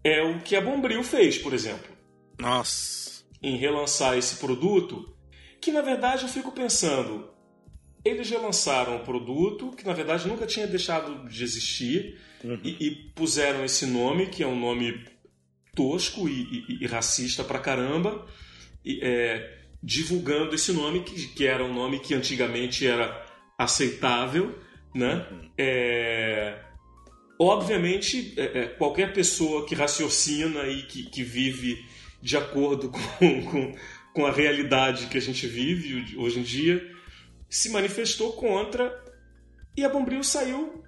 é 0.03 0.21
o 0.21 0.39
que 0.39 0.55
a 0.55 0.61
Bombril 0.61 1.03
fez, 1.03 1.37
por 1.37 1.53
exemplo. 1.53 1.91
Nossa! 2.39 3.23
Em 3.41 3.57
relançar 3.57 4.17
esse 4.17 4.37
produto, 4.37 5.13
que 5.59 5.71
na 5.71 5.81
verdade 5.81 6.23
eu 6.23 6.29
fico 6.29 6.51
pensando, 6.51 7.29
eles 8.03 8.29
relançaram 8.29 8.97
um 8.97 9.03
produto 9.03 9.71
que 9.71 9.85
na 9.85 9.93
verdade 9.93 10.27
nunca 10.27 10.45
tinha 10.45 10.67
deixado 10.67 11.27
de 11.27 11.43
existir 11.43 12.19
uhum. 12.43 12.59
e, 12.63 12.87
e, 12.87 12.91
puseram 13.15 13.63
esse 13.63 13.85
nome, 13.85 14.27
que 14.27 14.43
é 14.43 14.47
um 14.47 14.59
nome 14.59 15.05
tosco 15.73 16.27
e, 16.27 16.65
e, 16.67 16.83
e 16.83 16.87
racista 16.87 17.43
pra 17.43 17.59
caramba. 17.59 18.27
E, 18.83 18.99
é, 19.01 19.62
divulgando 19.83 20.55
esse 20.55 20.71
nome, 20.71 21.03
que, 21.03 21.27
que 21.27 21.45
era 21.45 21.63
um 21.63 21.73
nome 21.73 21.99
que 21.99 22.13
antigamente 22.13 22.87
era 22.87 23.25
aceitável, 23.57 24.57
né? 24.95 25.27
Uhum. 25.29 25.49
É, 25.57 26.59
obviamente, 27.37 28.33
é, 28.37 28.59
é, 28.59 28.65
qualquer 28.67 29.13
pessoa 29.13 29.65
que 29.65 29.75
raciocina 29.75 30.67
e 30.67 30.83
que, 30.83 31.09
que 31.09 31.23
vive 31.23 31.85
de 32.21 32.37
acordo 32.37 32.89
com, 33.19 33.43
com, 33.43 33.75
com, 34.13 34.25
a 34.25 34.31
realidade 34.31 35.07
que 35.07 35.17
a 35.17 35.21
gente 35.21 35.45
vive 35.45 36.17
hoje 36.17 36.39
em 36.39 36.43
dia 36.43 36.89
se 37.49 37.69
manifestou 37.69 38.33
contra 38.33 39.03
e 39.75 39.83
a 39.83 39.89
Bombril 39.89 40.23
saiu 40.23 40.83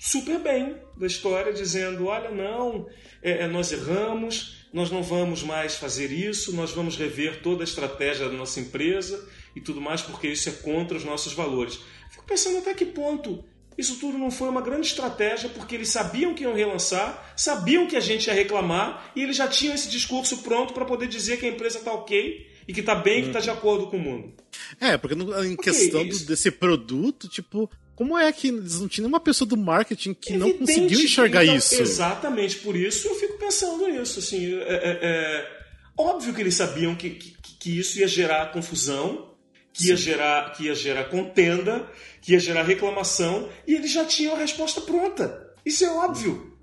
super 0.00 0.38
bem 0.38 0.76
da 0.96 1.06
história, 1.06 1.52
dizendo: 1.52 2.06
olha, 2.06 2.30
não, 2.30 2.88
é, 3.22 3.42
é, 3.42 3.46
nós 3.46 3.72
erramos, 3.72 4.57
nós 4.72 4.90
não 4.90 5.02
vamos 5.02 5.42
mais 5.42 5.76
fazer 5.76 6.10
isso, 6.12 6.54
nós 6.54 6.72
vamos 6.72 6.96
rever 6.96 7.42
toda 7.42 7.62
a 7.62 7.64
estratégia 7.64 8.28
da 8.28 8.36
nossa 8.36 8.60
empresa 8.60 9.28
e 9.54 9.60
tudo 9.60 9.80
mais, 9.80 10.02
porque 10.02 10.28
isso 10.28 10.48
é 10.48 10.52
contra 10.52 10.96
os 10.96 11.04
nossos 11.04 11.32
valores. 11.32 11.80
Fico 12.10 12.24
pensando 12.24 12.58
até 12.58 12.74
que 12.74 12.84
ponto 12.84 13.44
isso 13.78 13.96
tudo 14.00 14.18
não 14.18 14.28
foi 14.28 14.48
uma 14.48 14.60
grande 14.60 14.88
estratégia, 14.88 15.48
porque 15.48 15.76
eles 15.76 15.88
sabiam 15.88 16.34
que 16.34 16.42
iam 16.42 16.52
relançar, 16.52 17.32
sabiam 17.36 17.86
que 17.86 17.94
a 17.94 18.00
gente 18.00 18.26
ia 18.26 18.34
reclamar 18.34 19.12
e 19.14 19.22
eles 19.22 19.36
já 19.36 19.46
tinham 19.46 19.72
esse 19.72 19.88
discurso 19.88 20.38
pronto 20.38 20.74
para 20.74 20.84
poder 20.84 21.06
dizer 21.06 21.38
que 21.38 21.46
a 21.46 21.48
empresa 21.48 21.78
está 21.78 21.92
ok 21.92 22.48
e 22.66 22.72
que 22.72 22.80
está 22.80 22.96
bem, 22.96 23.22
que 23.22 23.28
está 23.28 23.38
de 23.38 23.50
acordo 23.50 23.86
com 23.86 23.96
o 23.96 24.00
mundo. 24.00 24.34
É, 24.80 24.98
porque 24.98 25.14
em 25.44 25.56
questão 25.56 26.04
desse 26.04 26.50
produto, 26.50 27.28
tipo, 27.28 27.70
como 27.98 28.16
é 28.16 28.32
que 28.32 28.46
eles 28.46 28.78
não 28.78 28.86
tinham 28.86 29.08
nenhuma 29.08 29.18
pessoa 29.18 29.48
do 29.48 29.56
marketing 29.56 30.14
que 30.14 30.34
Evidente, 30.34 30.52
não 30.52 30.58
conseguiu 30.60 31.00
enxergar 31.00 31.42
então, 31.42 31.56
isso? 31.56 31.82
Exatamente, 31.82 32.58
por 32.58 32.76
isso 32.76 33.08
eu 33.08 33.16
fico 33.16 33.36
pensando 33.38 33.88
nisso. 33.88 34.20
Assim, 34.20 34.54
é, 34.54 34.72
é, 34.72 34.98
é 35.02 35.50
óbvio 35.98 36.32
que 36.32 36.40
eles 36.40 36.54
sabiam 36.54 36.94
que, 36.94 37.10
que, 37.10 37.36
que 37.58 37.76
isso 37.76 37.98
ia 37.98 38.06
gerar 38.06 38.52
confusão, 38.52 39.34
que 39.72 39.88
ia, 39.88 39.96
gerar, 39.96 40.52
que 40.52 40.66
ia 40.66 40.76
gerar 40.76 41.06
contenda, 41.06 41.90
que 42.22 42.34
ia 42.34 42.38
gerar 42.38 42.62
reclamação, 42.62 43.48
e 43.66 43.74
eles 43.74 43.90
já 43.90 44.04
tinham 44.04 44.36
a 44.36 44.38
resposta 44.38 44.80
pronta. 44.80 45.52
Isso 45.66 45.84
é 45.84 45.90
óbvio. 45.90 46.56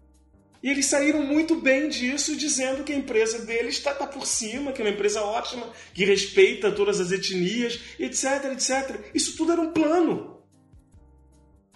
E 0.63 0.69
eles 0.69 0.85
saíram 0.85 1.21
muito 1.21 1.55
bem 1.55 1.89
disso, 1.89 2.33
dizendo 2.37 2.85
que 2.85 2.93
a 2.93 2.95
empresa 2.95 3.39
deles 3.39 3.75
está 3.75 3.93
tá 3.93 4.07
por 4.07 4.25
cima, 4.25 4.71
que 4.71 4.81
é 4.81 4.85
uma 4.85 4.91
empresa 4.91 5.21
ótima, 5.21 5.69
que 5.93 6.05
respeita 6.05 6.71
todas 6.71 7.01
as 7.01 7.11
etnias, 7.11 7.77
etc, 7.99 8.53
etc. 8.53 9.01
Isso 9.13 9.35
tudo 9.35 9.51
era 9.51 9.59
um 9.59 9.73
plano. 9.73 10.34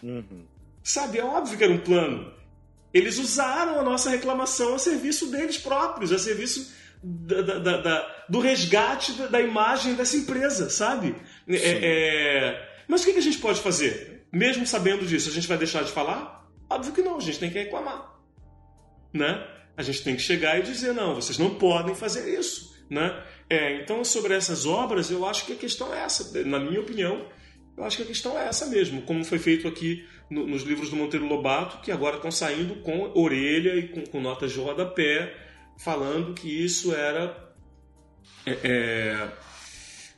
Uhum. 0.04 0.45
Sabe, 0.84 1.20
é 1.20 1.24
óbvio 1.24 1.58
que 1.58 1.64
era 1.64 1.74
um 1.74 1.80
plano. 1.80 2.34
Eles 2.93 3.20
usaram 3.20 3.80
a 3.80 3.84
nossa 3.84 4.10
reclamação 4.10 4.76
a 4.76 4.80
serviço 4.80 5.28
deles 5.28 5.58
próprios, 5.58 6.12
a 6.12 6.18
serviço 6.18 6.74
da, 7.02 7.41
da, 7.41 7.78
da, 7.78 8.26
do 8.28 8.39
resgate 8.39 9.14
da, 9.14 9.39
imagem 9.39 9.93
dessa 9.93 10.18
empresa, 10.18 10.70
sabe? 10.70 11.16
É, 11.47 11.56
é... 11.56 12.70
Mas 12.88 13.02
o 13.02 13.06
que 13.06 13.18
a 13.18 13.22
gente 13.22 13.38
pode 13.38 13.62
fazer? 13.62 14.26
Mesmo 14.32 14.66
sabendo 14.66 15.06
disso, 15.06 15.30
a 15.30 15.32
gente 15.32 15.47
vai 15.47 15.58
deixar 15.58 15.84
de 15.84 15.91
falar? 15.91 16.47
Óbvio 16.70 16.93
que 16.93 17.02
não, 17.02 17.18
a 17.18 17.22
gente 17.22 17.39
tem 17.39 17.50
que 17.50 17.60
reclamar. 17.60 18.16
Né? 19.14 19.47
A 19.78 19.82
gente 19.82 20.04
tem 20.04 20.16
que 20.16 20.22
chegar 20.22 20.60
e 20.60 20.64
dizer, 20.64 20.93
não, 20.93 21.16
vocês 21.16 21.38
não 21.38 21.56
podem 21.56 21.95
fazer 21.95 22.38
isso. 22.38 22.76
Né? 22.89 23.24
É, 23.50 23.82
então, 23.82 24.04
sobre 24.04 24.34
essas 24.34 24.66
obras, 24.66 25.10
eu 25.10 25.26
acho 25.26 25.45
que 25.45 25.54
a 25.54 25.56
questão 25.56 25.93
é 25.93 26.00
essa. 26.00 26.43
Na 26.43 26.60
minha 26.60 26.82
opinião, 26.82 27.28
eu 27.80 27.86
acho 27.86 27.95
que 27.95 28.03
a 28.03 28.07
questão 28.07 28.38
é 28.38 28.47
essa 28.47 28.65
mesmo. 28.65 29.01
Como 29.03 29.23
foi 29.23 29.39
feito 29.39 29.65
aqui 29.65 30.05
no, 30.30 30.45
nos 30.45 30.63
livros 30.63 30.89
do 30.89 30.97
Monteiro 30.97 31.25
Lobato, 31.25 31.80
que 31.82 31.93
agora 31.93 32.17
estão 32.17 32.30
saindo 32.30 32.75
com 32.82 33.09
orelha 33.17 33.73
e 33.75 33.88
com, 33.88 34.05
com 34.05 34.19
notas 34.19 34.51
de 34.51 34.59
rodapé, 34.59 35.34
falando 35.77 36.34
que 36.34 36.49
isso 36.49 36.93
era. 36.93 37.55
É, 38.45 38.51
é, 38.63 39.30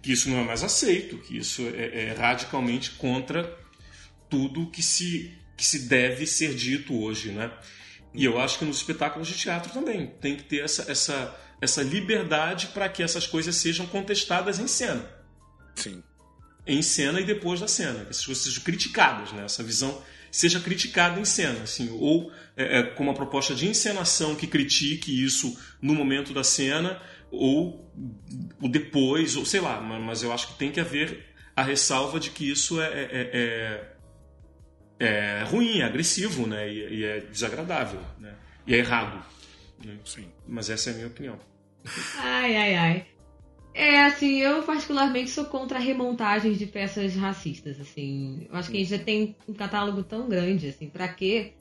que 0.02 0.12
isso 0.12 0.28
não 0.32 0.40
é 0.40 0.44
mais 0.44 0.64
aceito, 0.64 1.20
que 1.20 1.38
isso 1.38 1.62
é, 1.76 2.06
é, 2.06 2.14
radicalmente 2.14 2.92
contra 2.92 3.56
tudo 4.28 4.72
que 4.72 4.82
se, 4.82 5.32
que 5.56 5.64
se 5.64 5.88
deve 5.88 6.26
ser 6.26 6.56
dito 6.56 7.00
hoje, 7.00 7.32
né? 7.32 7.52
E 8.12 8.26
eu 8.26 8.40
acho 8.40 8.58
que 8.58 8.66
nos 8.66 8.78
espetáculos 8.78 9.28
de 9.28 9.36
teatro 9.36 9.72
também 9.72 10.08
tem 10.20 10.36
que 10.36 10.44
ter 10.44 10.64
essa, 10.64 10.92
essa, 10.92 11.40
essa 11.62 11.84
liberdade 11.84 12.68
para 12.68 12.90
que 12.90 13.04
essas 13.04 13.28
coisas 13.28 13.56
sejam 13.56 13.86
contestadas 13.86 14.58
em 14.58 14.66
cena. 14.66 15.08
Sim. 15.76 16.02
Em 16.66 16.82
cena 16.82 17.20
e 17.20 17.24
depois 17.24 17.60
da 17.60 17.68
cena, 17.68 18.06
que 18.06 18.12
essas 18.12 18.26
coisas 18.26 18.44
sejam 18.44 18.64
criticadas, 18.64 19.32
né? 19.32 19.46
Essa 19.46 19.64
visão 19.64 20.02
seja 20.32 20.60
criticada 20.60 21.20
em 21.20 21.26
cena, 21.26 21.64
assim, 21.64 21.90
ou 22.00 22.32
é, 22.56 22.80
é, 22.80 22.84
com 22.84 23.04
uma 23.04 23.14
proposta 23.14 23.54
de 23.54 23.68
encenação 23.68 24.36
que 24.36 24.48
critique 24.48 25.24
isso 25.24 25.60
no 25.82 25.94
momento 25.94 26.34
da 26.34 26.44
cena, 26.44 27.02
ou 27.30 27.92
o 28.62 28.68
depois, 28.70 29.36
ou 29.36 29.46
sei 29.46 29.60
lá, 29.60 29.82
mas 29.82 30.24
eu 30.24 30.32
acho 30.32 30.48
que 30.50 30.54
tem 30.58 30.72
que 30.72 30.80
haver 30.80 31.26
a 31.56 31.64
ressalva 31.64 32.20
de 32.20 32.30
que 32.30 32.50
isso 32.50 32.82
é, 32.82 32.88
é, 32.88 33.90
é, 35.00 35.06
é 35.40 35.44
ruim, 35.44 35.80
é 35.80 35.84
agressivo, 35.84 36.48
né? 36.48 36.72
E, 36.72 37.00
e, 37.00 37.04
é 37.04 37.20
desagradável, 37.20 38.00
né? 38.20 38.34
E 38.66 38.74
é 38.74 38.78
errado. 38.78 39.24
Né? 39.84 39.98
Sim. 40.06 40.32
Mas 40.48 40.70
essa 40.70 40.90
é 40.90 40.94
a 40.94 40.96
minha 40.96 41.08
opinião. 41.08 41.40
Ai, 42.18 42.56
ai, 42.56 42.76
ai. 42.76 43.08
É, 43.74 44.04
assim, 44.06 44.40
eu 44.42 44.64
particularmente 44.64 45.30
sou 45.30 45.46
contra 45.46 45.80
remontagens 45.80 46.60
de 46.60 46.66
peças 46.66 47.16
racistas, 47.16 47.80
assim. 47.80 48.48
Eu 48.50 48.56
acho 48.56 48.70
que 48.70 48.78
a 48.78 48.80
gente 48.80 48.90
já 48.90 49.00
tem 49.00 49.36
um 49.48 49.54
catálogo 49.54 50.04
tão 50.04 50.28
grande, 50.28 50.68
assim, 50.68 50.90
para 50.90 51.08
que 51.08 51.54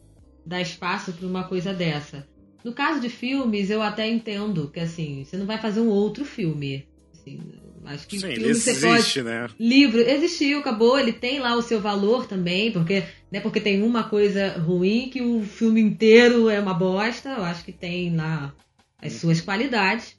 dar 0.44 0.60
espaço 0.60 1.12
para 1.12 1.26
uma 1.26 1.44
coisa 1.44 1.72
dessa? 1.72 2.26
No 2.64 2.72
caso 2.72 3.00
de 3.00 3.08
filmes, 3.08 3.70
eu 3.70 3.80
até 3.80 4.08
entendo 4.08 4.70
que, 4.70 4.80
assim, 4.80 5.24
você 5.24 5.36
não 5.36 5.46
vai 5.46 5.58
fazer 5.58 5.80
um 5.80 5.88
outro 5.88 6.24
filme. 6.24 6.86
Assim, 7.14 7.38
acho 7.84 8.08
que 8.08 8.18
Sim, 8.18 8.34
filme 8.34 8.50
existe, 8.50 8.80
você 8.80 8.86
pode... 8.86 9.22
né? 9.22 9.48
Livro, 9.58 10.00
existiu, 10.00 10.58
acabou, 10.58 10.98
ele 10.98 11.12
tem 11.12 11.38
lá 11.38 11.54
o 11.54 11.62
seu 11.62 11.80
valor 11.80 12.26
também, 12.26 12.72
porque 12.72 13.04
não 13.30 13.38
é 13.38 13.40
porque 13.40 13.60
tem 13.60 13.82
uma 13.82 14.04
coisa 14.04 14.58
ruim 14.58 15.08
que 15.10 15.22
o 15.22 15.42
filme 15.42 15.80
inteiro 15.80 16.48
é 16.48 16.58
uma 16.60 16.74
bosta, 16.74 17.30
eu 17.30 17.44
acho 17.44 17.64
que 17.64 17.72
tem 17.72 18.14
lá 18.14 18.54
as 19.00 19.14
suas 19.14 19.40
qualidades. 19.40 20.16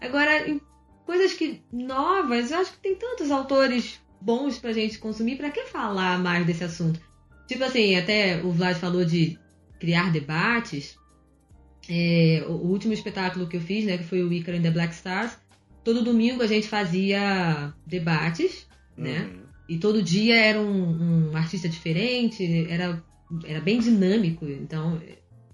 Agora, 0.00 0.46
coisas 1.04 1.32
que 1.34 1.60
novas, 1.72 2.50
eu 2.50 2.58
acho 2.58 2.72
que 2.72 2.78
tem 2.78 2.94
tantos 2.94 3.30
autores 3.30 4.00
bons 4.20 4.58
pra 4.58 4.72
gente 4.72 4.98
consumir, 4.98 5.36
pra 5.36 5.50
que 5.50 5.64
falar 5.66 6.18
mais 6.18 6.46
desse 6.46 6.64
assunto? 6.64 7.00
Tipo 7.46 7.64
assim, 7.64 7.96
até 7.96 8.42
o 8.42 8.50
Vlad 8.52 8.76
falou 8.76 9.04
de 9.04 9.38
criar 9.78 10.12
debates. 10.12 10.96
É, 11.88 12.44
o 12.46 12.52
último 12.52 12.92
espetáculo 12.92 13.48
que 13.48 13.56
eu 13.56 13.60
fiz, 13.60 13.84
né, 13.84 13.98
que 13.98 14.04
foi 14.04 14.22
o 14.22 14.32
Icaro 14.32 14.56
and 14.56 14.62
the 14.62 14.70
Black 14.70 14.94
Stars, 14.94 15.36
todo 15.82 16.04
domingo 16.04 16.42
a 16.42 16.46
gente 16.46 16.68
fazia 16.68 17.74
debates, 17.86 18.66
né? 18.96 19.22
Uhum. 19.22 19.42
E 19.68 19.78
todo 19.78 20.02
dia 20.02 20.36
era 20.36 20.60
um, 20.60 21.30
um, 21.30 21.36
artista 21.36 21.68
diferente, 21.68 22.44
era, 22.68 23.02
era 23.44 23.60
bem 23.60 23.80
dinâmico. 23.80 24.46
Então, 24.46 25.00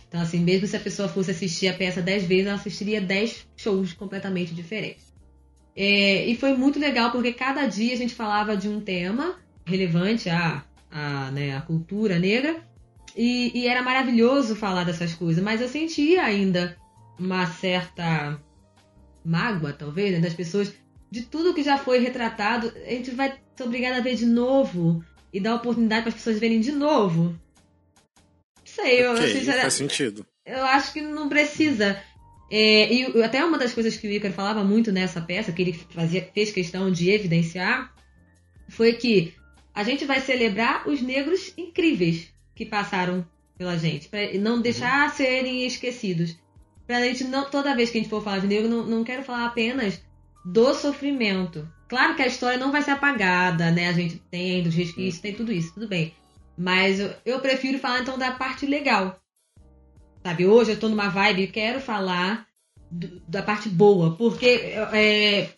então, 0.06 0.20
assim, 0.20 0.40
mesmo 0.40 0.66
se 0.66 0.76
a 0.76 0.80
pessoa 0.80 1.08
fosse 1.08 1.30
assistir 1.30 1.68
a 1.68 1.74
peça 1.74 2.00
dez 2.00 2.24
vezes, 2.24 2.46
ela 2.46 2.56
assistiria 2.56 3.00
dez 3.00 3.46
shows 3.56 3.92
completamente 3.92 4.54
diferentes. 4.54 5.07
É, 5.80 6.26
e 6.26 6.34
foi 6.34 6.56
muito 6.56 6.76
legal 6.76 7.12
porque 7.12 7.32
cada 7.32 7.64
dia 7.64 7.94
a 7.94 7.96
gente 7.96 8.12
falava 8.12 8.56
de 8.56 8.68
um 8.68 8.80
tema 8.80 9.36
relevante 9.64 10.28
à, 10.28 10.64
à, 10.90 11.30
né, 11.30 11.56
à 11.56 11.60
cultura 11.60 12.18
negra 12.18 12.60
e, 13.16 13.52
e, 13.56 13.68
era 13.68 13.80
maravilhoso 13.80 14.56
falar 14.56 14.82
dessas 14.82 15.14
coisas, 15.14 15.40
mas 15.42 15.60
eu 15.60 15.68
sentia 15.68 16.24
ainda 16.24 16.76
uma 17.16 17.46
certa 17.46 18.40
mágoa, 19.24 19.72
talvez, 19.72 20.14
né, 20.14 20.18
das 20.18 20.34
pessoas, 20.34 20.74
de 21.12 21.22
tudo 21.22 21.54
que 21.54 21.62
já 21.62 21.78
foi 21.78 22.00
retratado. 22.00 22.72
A 22.84 22.90
gente 22.90 23.12
vai 23.12 23.38
ser 23.54 23.62
obrigado 23.62 23.98
a 23.98 24.02
ver 24.02 24.16
de 24.16 24.26
novo 24.26 25.04
e 25.32 25.38
dar 25.38 25.54
oportunidade 25.54 26.02
para 26.02 26.08
as 26.08 26.16
pessoas 26.16 26.40
verem 26.40 26.60
de 26.60 26.72
novo. 26.72 27.22
Não 27.24 28.64
sei, 28.64 29.04
eu, 29.04 29.12
okay, 29.12 29.44
faz 29.44 29.74
sentido. 29.74 30.26
Eu 30.44 30.64
acho 30.64 30.92
que 30.92 31.00
não 31.00 31.28
precisa. 31.28 32.02
É, 32.50 32.92
e 32.92 33.22
até 33.22 33.44
uma 33.44 33.58
das 33.58 33.74
coisas 33.74 33.96
que 33.96 34.08
o 34.08 34.10
Ícaro 34.10 34.32
falava 34.32 34.64
muito 34.64 34.90
nessa 34.90 35.20
peça, 35.20 35.52
que 35.52 35.60
ele 35.60 35.72
fazia, 35.72 36.28
fez 36.32 36.50
questão 36.50 36.90
de 36.90 37.10
evidenciar, 37.10 37.92
foi 38.68 38.94
que 38.94 39.34
a 39.74 39.82
gente 39.82 40.04
vai 40.04 40.20
celebrar 40.20 40.88
os 40.88 41.02
negros 41.02 41.52
incríveis 41.56 42.32
que 42.54 42.64
passaram 42.64 43.26
pela 43.56 43.76
gente, 43.76 44.08
para 44.08 44.32
não 44.38 44.60
deixar 44.60 45.08
uhum. 45.08 45.14
serem 45.14 45.66
esquecidos. 45.66 46.36
Pra 46.86 47.02
gente 47.02 47.24
não, 47.24 47.50
toda 47.50 47.74
vez 47.76 47.90
que 47.90 47.98
a 47.98 48.00
gente 48.00 48.10
for 48.10 48.22
falar 48.22 48.38
de 48.38 48.46
negro, 48.46 48.68
não, 48.68 48.86
não 48.86 49.04
quero 49.04 49.22
falar 49.22 49.46
apenas 49.46 50.00
do 50.44 50.72
sofrimento. 50.74 51.68
Claro 51.88 52.14
que 52.14 52.22
a 52.22 52.26
história 52.26 52.58
não 52.58 52.72
vai 52.72 52.82
ser 52.82 52.92
apagada, 52.92 53.70
né? 53.70 53.88
A 53.88 53.92
gente 53.92 54.18
tem 54.30 54.62
dos 54.62 54.74
resquícios, 54.74 55.16
uhum. 55.16 55.22
tem 55.22 55.34
tudo 55.34 55.52
isso, 55.52 55.74
tudo 55.74 55.88
bem. 55.88 56.14
Mas 56.56 56.98
eu, 56.98 57.14
eu 57.24 57.40
prefiro 57.40 57.78
falar 57.78 58.00
então 58.00 58.18
da 58.18 58.32
parte 58.32 58.64
legal, 58.64 59.18
Sabe, 60.28 60.46
hoje 60.46 60.72
eu 60.72 60.78
tô 60.78 60.90
numa 60.90 61.08
vibe, 61.08 61.46
quero 61.46 61.80
falar 61.80 62.46
do, 62.90 63.18
da 63.26 63.42
parte 63.42 63.66
boa, 63.66 64.14
porque 64.14 64.46
é, 64.46 65.48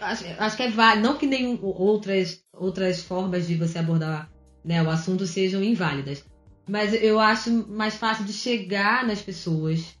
acho, 0.00 0.24
acho, 0.36 0.56
que 0.56 0.64
é 0.64 0.68
válido, 0.68 1.06
não 1.06 1.16
que 1.16 1.28
nenhum 1.28 1.56
outras, 1.62 2.42
outras 2.52 3.00
formas 3.00 3.46
de 3.46 3.54
você 3.54 3.78
abordar 3.78 4.28
né, 4.64 4.82
o 4.82 4.90
assunto 4.90 5.28
sejam 5.28 5.62
inválidas, 5.62 6.24
mas 6.68 6.92
eu 6.92 7.20
acho 7.20 7.52
mais 7.68 7.94
fácil 7.94 8.24
de 8.24 8.32
chegar 8.32 9.06
nas 9.06 9.22
pessoas 9.22 9.94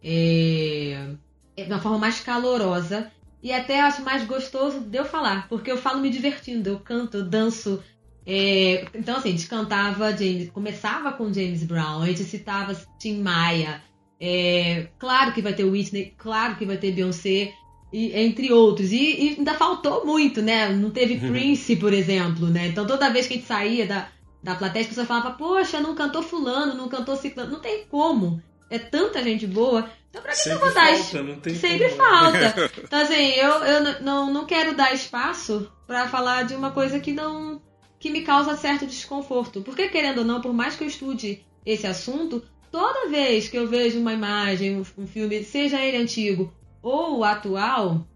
é, 0.00 1.08
de 1.56 1.64
uma 1.64 1.80
forma 1.80 1.98
mais 1.98 2.20
calorosa 2.20 3.10
e 3.42 3.52
até 3.52 3.80
acho 3.80 4.00
mais 4.02 4.24
gostoso 4.24 4.78
de 4.78 4.96
eu 4.96 5.04
falar, 5.04 5.48
porque 5.48 5.72
eu 5.72 5.76
falo 5.76 6.00
me 6.00 6.08
divertindo, 6.08 6.70
eu 6.70 6.78
canto, 6.78 7.16
eu 7.16 7.24
danço, 7.24 7.82
é, 8.26 8.86
então, 8.94 9.16
assim, 9.16 9.30
a 9.30 9.32
gente 9.32 9.46
cantava 9.46 10.16
James, 10.16 10.50
começava 10.50 11.12
com 11.12 11.32
James 11.32 11.64
Brown, 11.64 12.02
a 12.02 12.06
gente 12.06 12.24
citava 12.24 12.74
Tim 12.98 13.20
Maia. 13.20 13.82
É, 14.20 14.88
claro 14.98 15.32
que 15.32 15.42
vai 15.42 15.52
ter 15.52 15.64
Whitney, 15.64 16.14
claro 16.16 16.56
que 16.56 16.64
vai 16.64 16.78
ter 16.78 16.92
Beyoncé, 16.92 17.52
e, 17.94 18.12
entre 18.18 18.52
outros. 18.52 18.90
E, 18.90 18.96
e, 18.96 19.28
ainda 19.38 19.54
faltou 19.54 20.04
muito, 20.04 20.42
né? 20.42 20.68
Não 20.70 20.90
teve 20.90 21.14
uhum. 21.14 21.30
Prince, 21.30 21.76
por 21.76 21.92
exemplo, 21.92 22.48
né? 22.48 22.66
Então 22.66 22.84
toda 22.84 23.08
vez 23.10 23.28
que 23.28 23.34
a 23.34 23.36
gente 23.36 23.46
saía 23.46 23.86
da, 23.86 24.08
da 24.42 24.56
plateia, 24.56 24.82
as 24.82 24.88
pessoas 24.88 25.06
falavam, 25.06 25.34
poxa, 25.34 25.80
não 25.80 25.94
cantou 25.94 26.20
fulano, 26.20 26.74
não 26.74 26.88
cantou 26.88 27.14
ciclano. 27.16 27.52
Não 27.52 27.60
tem 27.60 27.84
como. 27.88 28.42
É 28.68 28.80
tanta 28.80 29.22
gente 29.22 29.46
boa. 29.46 29.88
Então 30.10 30.20
pra 30.20 30.32
que 30.32 30.38
Sempre 30.38 30.56
eu 30.56 30.60
vou 30.60 30.74
dar 30.74 30.96
falta, 30.96 31.22
não 31.22 31.36
tem 31.36 31.54
Sempre 31.54 31.88
como. 31.90 32.02
falta. 32.02 32.70
Então 32.82 33.00
assim, 33.00 33.30
eu, 33.34 33.52
eu 33.64 34.02
não, 34.02 34.32
não 34.32 34.44
quero 34.44 34.74
dar 34.74 34.92
espaço 34.92 35.70
pra 35.86 36.08
falar 36.08 36.42
de 36.42 36.56
uma 36.56 36.72
coisa 36.72 36.98
que 36.98 37.12
não. 37.12 37.62
Que 38.04 38.10
me 38.10 38.20
causa 38.20 38.54
certo 38.54 38.86
desconforto. 38.86 39.62
Porque, 39.62 39.88
querendo 39.88 40.18
ou 40.18 40.24
não, 40.26 40.38
por 40.38 40.52
mais 40.52 40.76
que 40.76 40.84
eu 40.84 40.88
estude 40.88 41.42
esse 41.64 41.86
assunto, 41.86 42.44
toda 42.70 43.08
vez 43.08 43.48
que 43.48 43.56
eu 43.56 43.66
vejo 43.66 43.98
uma 43.98 44.12
imagem, 44.12 44.78
um, 44.78 45.06
filme, 45.06 45.42
seja 45.42 45.80
ele 45.80 45.96
antigo 45.96 46.52
ou 46.82 47.24
atual, 47.24 48.06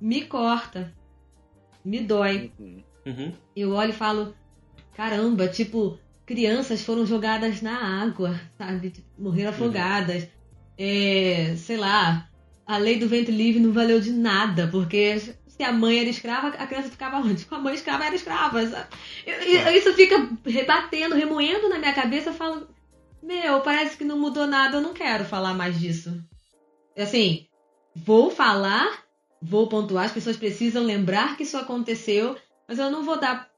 me 0.00 0.24
corta. 0.24 0.92
Me 1.84 2.00
dói. 2.00 2.50
Uhum. 3.06 3.32
Eu 3.54 3.70
olho 3.74 3.90
e 3.90 3.92
falo, 3.92 4.34
caramba, 4.96 5.46
tipo, 5.46 5.96
crianças 6.26 6.82
foram 6.82 7.06
jogadas 7.06 7.62
na 7.62 8.02
água, 8.02 8.40
sabe? 8.58 8.90
Tipo, 8.90 9.06
Morreram 9.16 9.50
afogadas. 9.50 10.26
É, 10.76 11.54
sei 11.56 11.76
lá, 11.76 12.28
a 12.66 12.78
lei 12.78 12.98
do 12.98 13.06
ventre 13.06 13.30
livre 13.30 13.60
não 13.60 13.72
valeu 13.72 14.00
de 14.00 14.10
nada, 14.10 14.66
porque 14.66 15.22
se 15.56 15.62
a 15.62 15.72
mãe 15.72 16.00
era 16.00 16.08
escrava, 16.08 16.48
a 16.48 16.66
criança 16.66 16.90
ficava 16.90 17.18
onde? 17.18 17.44
Com 17.44 17.54
a 17.54 17.60
mãe 17.60 17.74
escrava 17.74 18.04
era 18.04 18.14
escrava. 18.14 18.66
sabe? 18.66 18.88
Isso 19.76 19.94
fica 19.94 20.28
rebatendo, 20.44 21.14
remoendo 21.14 21.68
na 21.68 21.78
minha 21.78 21.92
cabeça, 21.92 22.30
eu 22.30 22.34
falo, 22.34 22.66
meu, 23.22 23.60
parece 23.60 23.96
que 23.96 24.04
não 24.04 24.18
mudou 24.18 24.48
nada, 24.48 24.78
eu 24.78 24.80
não 24.80 24.92
quero 24.92 25.24
falar 25.24 25.54
mais 25.54 25.78
disso. 25.78 26.20
Assim, 26.98 27.46
vou 27.94 28.32
falar, 28.32 29.04
vou 29.40 29.68
pontuar, 29.68 30.06
as 30.06 30.12
pessoas 30.12 30.36
precisam 30.36 30.82
lembrar 30.82 31.36
que 31.36 31.44
isso 31.44 31.56
aconteceu, 31.56 32.36
mas 32.66 32.80
eu 32.80 32.90
não 32.90 33.04
vou 33.04 33.16
dar 33.16 33.48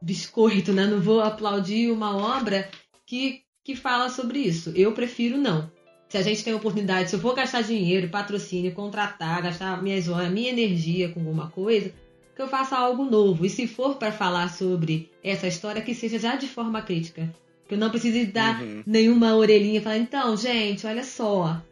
biscoito, 0.00 0.72
né? 0.72 0.86
Não 0.86 1.00
vou 1.00 1.20
aplaudir 1.20 1.90
uma 1.90 2.16
obra 2.16 2.70
que, 3.04 3.42
que 3.64 3.74
fala 3.74 4.08
sobre 4.08 4.38
isso. 4.38 4.72
Eu 4.76 4.92
prefiro 4.92 5.36
não. 5.36 5.68
Se 6.10 6.18
a 6.18 6.22
gente 6.22 6.42
tem 6.44 6.52
oportunidade, 6.52 7.08
se 7.08 7.14
eu 7.16 7.20
for 7.20 7.34
gastar 7.36 7.62
dinheiro, 7.62 8.08
patrocínio, 8.08 8.72
contratar, 8.72 9.40
gastar 9.42 9.80
minhas 9.80 10.08
horas, 10.08 10.30
minha 10.30 10.50
energia 10.50 11.08
com 11.08 11.20
alguma 11.20 11.48
coisa, 11.50 11.92
que 12.34 12.42
eu 12.42 12.48
faça 12.48 12.76
algo 12.76 13.04
novo. 13.04 13.46
E 13.46 13.48
se 13.48 13.68
for 13.68 13.94
para 13.96 14.10
falar 14.10 14.52
sobre 14.52 15.08
essa 15.22 15.46
história, 15.46 15.80
que 15.80 15.94
seja 15.94 16.18
já 16.18 16.34
de 16.34 16.48
forma 16.48 16.82
crítica. 16.82 17.32
Que 17.68 17.74
eu 17.74 17.78
não 17.78 17.90
precise 17.90 18.26
dar 18.26 18.60
Uhum. 18.60 18.82
nenhuma 18.84 19.36
orelhinha 19.36 19.78
e 19.78 19.82
falar, 19.82 19.98
então, 19.98 20.36
gente, 20.36 20.84
olha 20.84 21.04
só. 21.04 21.62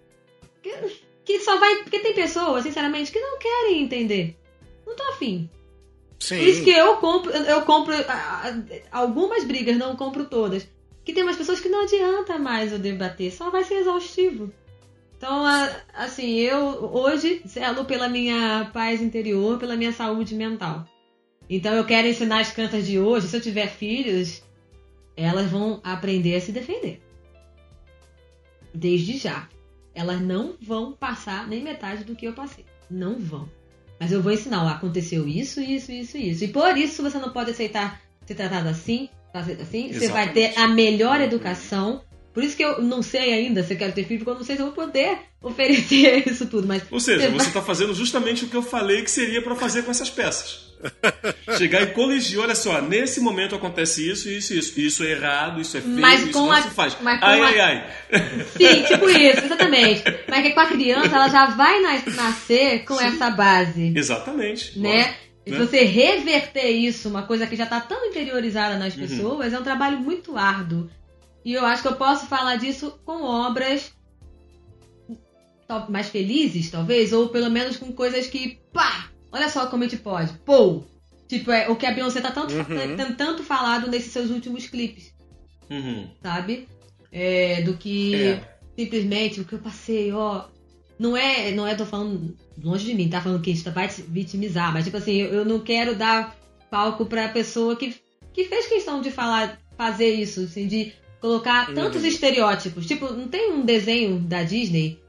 Que, 0.63 0.73
que 1.25 1.41
só 1.41 1.59
vai. 1.59 1.83
Porque 1.83 1.99
tem 1.99 2.15
pessoas, 2.15 2.63
sinceramente, 2.63 3.11
que 3.11 3.19
não 3.19 3.39
querem 3.41 3.83
entender. 3.83 4.37
Não 4.87 4.95
tô 4.95 5.03
afim. 5.11 5.51
Sim. 6.21 6.39
Por 6.39 6.47
isso 6.47 6.63
que 6.63 6.71
eu 6.71 6.97
compro, 6.99 7.33
eu 7.33 7.63
compro 7.63 7.93
algumas 8.93 9.43
brigas, 9.45 9.77
não 9.77 9.97
compro 9.97 10.27
todas. 10.27 10.69
Que 11.09 11.15
tem 11.15 11.23
umas 11.23 11.37
pessoas 11.37 11.59
que 11.59 11.71
não 11.71 11.85
adianta 11.85 12.39
mais 12.39 12.71
eu 12.71 12.79
debater, 12.79 13.33
só 13.33 13.49
vai 13.49 13.65
ser 13.65 13.77
exaustivo. 13.77 14.53
Então, 15.17 15.43
assim, 15.95 16.35
eu 16.35 16.85
hoje 16.93 17.41
zelo 17.49 17.87
pela 17.87 18.11
minha 18.11 18.69
paz 18.75 19.01
interior, 19.01 19.59
pela 19.59 19.75
minha 19.75 19.91
saúde 19.91 20.35
mental. 20.35 20.87
Então 21.49 21.73
eu 21.73 21.87
quero 21.87 22.09
ensinar 22.09 22.41
as 22.41 22.53
crianças 22.53 22.87
de 22.87 22.99
hoje, 22.99 23.27
se 23.27 23.35
eu 23.35 23.41
tiver 23.41 23.69
filhos, 23.69 24.43
elas 25.17 25.51
vão 25.51 25.81
aprender 25.83 26.37
a 26.37 26.43
se 26.43 26.53
defender. 26.53 27.01
Desde 28.75 29.17
já. 29.17 29.49
Elas 29.95 30.21
não 30.21 30.59
vão 30.61 30.93
passar 30.93 31.49
nem 31.49 31.63
metade 31.63 32.05
do 32.05 32.15
que 32.15 32.27
eu 32.27 32.35
passei. 32.35 32.67
Não 32.91 33.19
vão. 33.19 33.51
Mas 33.99 34.13
eu 34.13 34.21
vou 34.21 34.31
ensinar, 34.31 34.63
ó, 34.63 34.69
aconteceu 34.69 35.27
isso, 35.27 35.59
isso, 35.59 35.91
isso, 35.91 36.19
isso. 36.19 36.45
E 36.45 36.49
por 36.49 36.77
isso 36.77 37.03
você 37.03 37.19
não 37.19 37.33
pode 37.33 37.53
aceitar 37.53 37.99
ser 38.27 38.35
tratado 38.35 38.69
assim, 38.69 39.09
fazer 39.33 39.59
assim. 39.61 39.93
Você 39.93 40.09
vai 40.09 40.33
ter 40.33 40.53
a 40.59 40.67
melhor 40.69 41.21
educação. 41.21 42.03
Por 42.35 42.45
isso 42.45 42.57
que 42.57 42.65
eu 42.65 42.81
não 42.81 43.03
sei 43.03 43.33
ainda 43.33 43.65
se 43.65 43.73
eu 43.75 43.79
quero 43.79 43.93
ter 43.93 44.05
filho, 44.05 44.21
porque 44.21 44.31
eu 44.31 44.35
não 44.37 44.45
sei 44.45 44.55
se 44.55 44.63
eu 44.63 44.67
vou 44.67 44.75
poder 44.75 45.19
oferecer 45.43 46.23
isso 46.31 46.47
tudo. 46.47 46.69
Mas 46.69 46.83
Ou 46.91 47.01
seja, 47.01 47.29
você 47.33 47.49
está 47.49 47.61
fazendo 47.63 47.93
justamente 47.95 48.45
o 48.45 48.49
que 48.49 48.55
eu 48.57 48.63
falei 48.63 49.03
que 49.03 49.11
seria 49.11 49.43
para 49.43 49.57
fazer 49.57 49.83
com 49.83 49.91
essas 49.91 50.09
peças. 50.11 50.69
Chegar 51.59 51.83
e 51.83 51.87
colegir, 51.89 52.39
olha 52.39 52.55
só, 52.55 52.81
nesse 52.81 53.21
momento 53.21 53.57
acontece 53.57 54.09
isso, 54.09 54.29
isso, 54.29 54.55
isso. 54.55 54.79
Isso 54.81 55.03
é 55.03 55.11
errado, 55.11 55.61
isso 55.61 55.77
é 55.77 55.81
feio, 55.81 55.99
Mas 55.99 56.21
isso 56.23 56.33
não 56.39 56.53
a- 56.53 56.63
se 56.63 56.71
faz. 56.71 56.97
mas 57.03 57.19
ai, 57.21 57.41
a- 57.41 57.45
ai, 57.47 57.61
ai. 57.61 58.45
Sim, 58.57 58.83
tipo 58.85 59.09
isso, 59.11 59.45
exatamente. 59.45 60.05
Mas 60.29 60.43
que 60.43 60.51
com 60.53 60.61
a 60.61 60.67
criança 60.67 61.17
ela 61.17 61.29
já 61.29 61.47
vai 61.47 61.81
nas- 61.81 62.15
nascer 62.15 62.85
com 62.85 63.01
essa 63.01 63.31
base. 63.31 63.93
Exatamente. 63.97 64.79
né? 64.79 65.17
E 65.49 65.53
né? 65.53 65.59
você 65.65 65.83
reverter 65.83 66.69
isso, 66.69 67.09
uma 67.09 67.23
coisa 67.23 67.47
que 67.47 67.57
já 67.57 67.65
está 67.65 67.81
tão 67.81 68.05
interiorizada 68.07 68.77
nas 68.79 68.95
Uhum. 68.95 69.01
pessoas, 69.01 69.53
é 69.53 69.59
um 69.59 69.63
trabalho 69.63 69.99
muito 69.99 70.37
árduo. 70.37 70.91
E 71.45 71.55
eu 71.55 71.65
acho 71.65 71.81
que 71.83 71.89
eu 71.89 71.97
posso 71.97 72.27
falar 72.27 72.57
disso 72.57 73.01
com 73.05 73.23
obras 73.23 73.93
mais 75.89 76.09
felizes, 76.09 76.71
talvez, 76.71 77.13
ou 77.13 77.29
pelo 77.29 77.51
menos 77.51 77.77
com 77.77 77.93
coisas 77.93 78.27
que, 78.27 78.59
pá, 78.73 79.11
olha 79.33 79.49
só 79.49 79.67
como 79.67 79.85
a 79.85 79.89
gente 79.89 80.01
pode, 80.03 80.33
pô. 80.45 80.83
Tipo, 81.27 81.51
é 81.51 81.69
o 81.69 81.77
que 81.77 81.85
a 81.87 81.93
Beyoncé 81.93 82.21
tá 82.23 82.31
tanto, 82.31 82.55
Uhum. 82.55 82.97
tem 82.97 83.13
tanto 83.15 83.43
falado 83.43 83.91
nesses 83.91 84.13
seus 84.13 84.31
últimos 84.31 84.67
clipes, 84.67 85.15
Uhum. 85.71 86.09
sabe? 86.23 86.67
É, 87.13 87.61
do 87.63 87.75
que 87.75 88.15
É. 88.15 88.41
simplesmente 88.79 89.41
o 89.41 89.45
que 89.45 89.55
eu 89.55 89.59
passei, 89.59 90.11
ó. 90.13 90.45
Não 90.99 91.17
é, 91.17 91.51
não 91.53 91.67
é, 91.67 91.75
tô 91.75 91.85
falando 91.87 92.35
longe 92.63 92.85
de 92.87 92.95
mim, 92.95 93.09
tá 93.09 93.21
falando 93.21 93.41
que 93.43 93.51
a 93.51 93.55
gente 93.55 93.71
vai 93.71 93.89
se 93.89 94.03
vitimizar, 94.03 94.73
mas 94.73 94.85
tipo 94.85 94.97
assim, 94.97 95.15
eu, 95.17 95.29
eu 95.33 95.45
não 95.45 95.61
quero 95.61 95.95
dar 95.95 96.37
palco 96.71 97.07
pra 97.07 97.29
pessoa 97.29 97.77
que, 97.77 97.95
que 98.33 98.45
fez 98.45 98.67
questão 98.67 99.01
de 99.01 99.11
falar, 99.11 99.59
fazer 99.77 100.11
isso, 100.15 100.41
assim, 100.43 100.67
de 100.67 100.93
colocar 101.21 101.73
tantos 101.75 102.03
Uhum. 102.03 102.09
estereótipos. 102.09 102.87
Tipo, 102.87 103.13
não 103.13 103.29
tem 103.29 103.53
um 103.53 103.65
desenho 103.65 104.19
da 104.21 104.43
Disney 104.43 105.01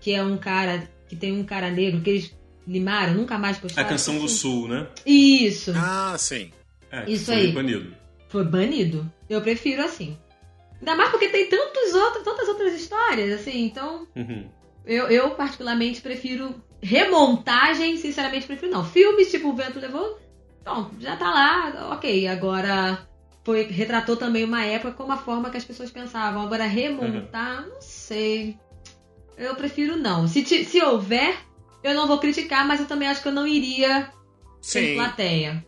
que 0.00 0.12
é 0.12 0.22
um 0.22 0.36
cara, 0.38 0.88
que 1.08 1.16
tem 1.16 1.32
um 1.32 1.44
cara 1.44 1.70
negro 1.70 2.00
que 2.00 2.10
eles 2.10 2.34
limaram, 2.66 3.14
nunca 3.14 3.36
mais 3.38 3.56
A 3.56 3.60
postaram. 3.60 3.88
canção 3.88 4.18
do 4.18 4.26
Assim. 4.26 4.34
Sul, 4.36 4.68
né? 4.68 4.86
Isso, 5.04 5.72
Ah, 5.74 6.14
sim. 6.18 6.50
É, 6.90 7.10
Isso 7.10 7.26
foi 7.26 7.34
aí. 7.34 7.52
banido. 7.52 7.94
foi 8.28 8.44
banido. 8.44 9.10
Eu 9.28 9.40
prefiro 9.42 9.82
assim. 9.82 10.16
Ainda 10.80 10.94
mais 10.94 11.10
porque 11.10 11.28
tem 11.28 11.48
tantos 11.48 11.92
outros, 11.94 12.22
tantas 12.22 12.48
outras 12.48 12.72
histórias, 12.74 13.40
assim, 13.40 13.64
então 13.64 14.06
Uhum. 14.14 14.46
Eu, 14.88 15.08
eu, 15.08 15.30
particularmente, 15.32 16.00
prefiro 16.00 16.54
remontagem, 16.80 17.98
sinceramente, 17.98 18.46
prefiro 18.46 18.72
não. 18.72 18.82
Filmes 18.82 19.30
tipo 19.30 19.50
O 19.50 19.54
Vento 19.54 19.78
Levou, 19.78 20.18
bom, 20.64 20.90
já 20.98 21.14
tá 21.14 21.28
lá, 21.30 21.92
ok. 21.92 22.26
Agora, 22.26 23.06
foi, 23.44 23.64
retratou 23.64 24.16
também 24.16 24.44
uma 24.44 24.64
época 24.64 24.92
como 24.92 25.12
a 25.12 25.18
forma 25.18 25.50
que 25.50 25.58
as 25.58 25.64
pessoas 25.64 25.90
pensavam. 25.90 26.40
Agora, 26.40 26.64
remontar, 26.64 27.68
não 27.68 27.82
sei. 27.82 28.56
Eu 29.36 29.54
prefiro 29.56 29.94
não. 29.94 30.26
Se, 30.26 30.42
se 30.42 30.82
houver, 30.82 31.36
eu 31.84 31.92
não 31.92 32.06
vou 32.06 32.18
criticar, 32.18 32.66
mas 32.66 32.80
eu 32.80 32.86
também 32.86 33.08
acho 33.08 33.20
que 33.20 33.28
eu 33.28 33.32
não 33.32 33.46
iria 33.46 34.10
sem 34.62 34.94
plateia. 34.94 35.66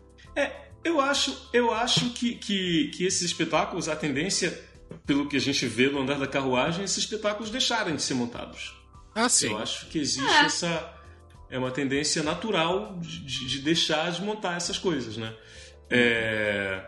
Eu 0.83 0.99
acho, 0.99 1.47
eu 1.53 1.71
acho 1.71 2.09
que, 2.09 2.33
que, 2.33 2.87
que 2.95 3.05
esses 3.05 3.21
espetáculos, 3.21 3.87
a 3.87 3.95
tendência, 3.95 4.59
pelo 5.05 5.29
que 5.29 5.37
a 5.37 5.39
gente 5.39 5.67
vê 5.67 5.87
no 5.89 6.01
andar 6.01 6.17
da 6.17 6.25
carruagem, 6.25 6.83
esses 6.83 6.97
espetáculos 6.97 7.51
deixarem 7.51 7.95
de 7.95 8.01
ser 8.01 8.15
montados. 8.15 8.80
Ah, 9.15 9.27
sim. 9.29 9.47
Eu 9.51 9.57
acho 9.57 9.87
que 9.87 9.99
existe 9.99 10.29
É. 10.29 10.45
essa. 10.45 10.97
É 11.49 11.57
uma 11.57 11.71
tendência 11.71 12.23
natural 12.23 12.97
de, 12.99 13.25
de- 13.25 13.45
de 13.47 13.59
deixar 13.59 14.09
de 14.11 14.21
montar 14.21 14.55
essas 14.55 14.77
coisas, 14.77 15.17
né? 15.17 15.35
É, 15.89 16.81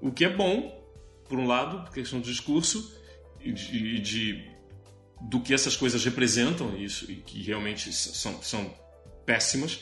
o 0.00 0.10
que 0.10 0.24
é 0.24 0.30
bom, 0.30 0.82
por 1.28 1.38
um 1.38 1.46
lado, 1.46 1.90
questão 1.92 2.18
do 2.18 2.24
discurso 2.24 2.96
e 3.38 3.52
de, 3.52 3.98
de- 4.00 4.50
do 5.20 5.40
que 5.40 5.52
essas 5.52 5.76
coisas 5.76 6.02
representam, 6.04 6.74
isso, 6.76 7.10
e 7.10 7.16
que 7.16 7.42
realmente 7.42 7.92
são, 7.92 8.42
são 8.42 8.74
péssimas. 9.26 9.80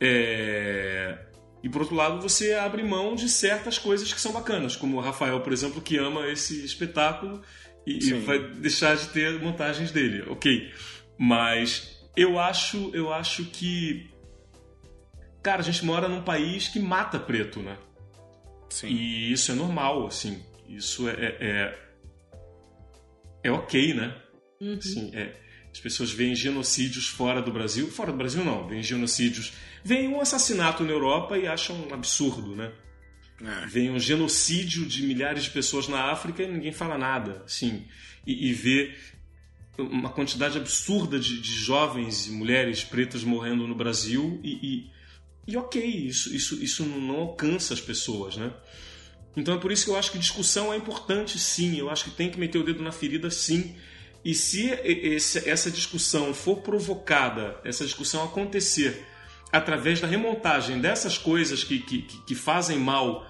É, 0.00 1.18
e 1.62 1.68
por 1.68 1.82
outro 1.82 1.94
lado, 1.94 2.20
você 2.22 2.54
abre 2.54 2.82
mão 2.82 3.14
de 3.14 3.28
certas 3.28 3.78
coisas 3.78 4.10
que 4.12 4.20
são 4.20 4.32
bacanas, 4.32 4.76
como 4.76 4.96
o 4.96 5.00
Rafael, 5.00 5.40
por 5.42 5.52
exemplo, 5.52 5.82
que 5.82 5.98
ama 5.98 6.26
esse 6.28 6.64
espetáculo 6.64 7.42
e, 7.86 7.98
e 7.98 8.02
Sim. 8.02 8.20
vai 8.20 8.38
deixar 8.38 8.96
de 8.96 9.08
ter 9.08 9.40
montagens 9.40 9.90
dele, 9.90 10.22
ok? 10.28 10.72
Mas 11.18 12.00
eu 12.16 12.38
acho, 12.38 12.90
eu 12.94 13.12
acho 13.12 13.44
que, 13.46 14.10
cara, 15.42 15.60
a 15.60 15.64
gente 15.64 15.84
mora 15.84 16.08
num 16.08 16.22
país 16.22 16.68
que 16.68 16.78
mata 16.78 17.18
preto, 17.18 17.60
né? 17.60 17.76
Sim. 18.68 18.88
E 18.88 19.32
isso 19.32 19.50
é 19.52 19.54
normal, 19.54 20.06
assim. 20.06 20.42
Isso 20.68 21.08
é 21.08 21.12
é, 21.12 21.36
é, 21.40 21.78
é 23.44 23.50
ok, 23.50 23.94
né? 23.94 24.14
Uhum. 24.60 24.78
Assim, 24.78 25.10
é, 25.14 25.34
as 25.72 25.80
pessoas 25.80 26.10
veem 26.10 26.34
genocídios 26.34 27.08
fora 27.08 27.40
do 27.40 27.52
Brasil, 27.52 27.90
fora 27.90 28.12
do 28.12 28.18
Brasil 28.18 28.44
não, 28.44 28.66
veem 28.68 28.82
genocídios, 28.82 29.52
veem 29.82 30.08
um 30.08 30.20
assassinato 30.20 30.82
na 30.82 30.90
Europa 30.90 31.38
e 31.38 31.46
acham 31.46 31.76
um 31.88 31.94
absurdo, 31.94 32.54
né? 32.54 32.72
É. 33.42 33.66
Vem 33.66 33.90
um 33.90 33.98
genocídio 33.98 34.84
de 34.84 35.02
milhares 35.02 35.44
de 35.44 35.50
pessoas 35.50 35.88
na 35.88 36.10
África 36.10 36.42
e 36.42 36.48
ninguém 36.48 36.72
fala 36.72 36.98
nada, 36.98 37.42
assim, 37.44 37.86
e, 38.26 38.50
e 38.50 38.52
vê 38.52 38.94
uma 39.78 40.10
quantidade 40.10 40.58
absurda 40.58 41.18
de, 41.18 41.40
de 41.40 41.52
jovens 41.52 42.26
e 42.26 42.32
mulheres 42.32 42.84
pretas 42.84 43.24
morrendo 43.24 43.66
no 43.66 43.74
Brasil 43.74 44.38
e, 44.44 44.50
e, 44.52 44.90
e 45.52 45.56
ok, 45.56 45.82
isso, 45.82 46.34
isso, 46.34 46.62
isso 46.62 46.84
não 46.84 47.16
alcança 47.16 47.72
as 47.72 47.80
pessoas, 47.80 48.36
né? 48.36 48.52
Então 49.36 49.54
é 49.54 49.58
por 49.58 49.72
isso 49.72 49.84
que 49.84 49.90
eu 49.90 49.96
acho 49.96 50.12
que 50.12 50.18
discussão 50.18 50.72
é 50.72 50.76
importante, 50.76 51.38
sim. 51.38 51.78
Eu 51.78 51.88
acho 51.88 52.04
que 52.04 52.10
tem 52.10 52.30
que 52.30 52.38
meter 52.38 52.58
o 52.58 52.64
dedo 52.64 52.82
na 52.82 52.92
ferida, 52.92 53.30
sim. 53.30 53.76
E 54.24 54.34
se 54.34 54.70
essa 55.46 55.70
discussão 55.70 56.34
for 56.34 56.58
provocada, 56.58 57.58
essa 57.64 57.84
discussão 57.84 58.24
acontecer 58.24 59.06
através 59.52 60.00
da 60.00 60.06
remontagem 60.06 60.80
dessas 60.80 61.16
coisas 61.16 61.64
que, 61.64 61.78
que, 61.78 62.02
que 62.02 62.34
fazem 62.34 62.78
mal, 62.78 63.26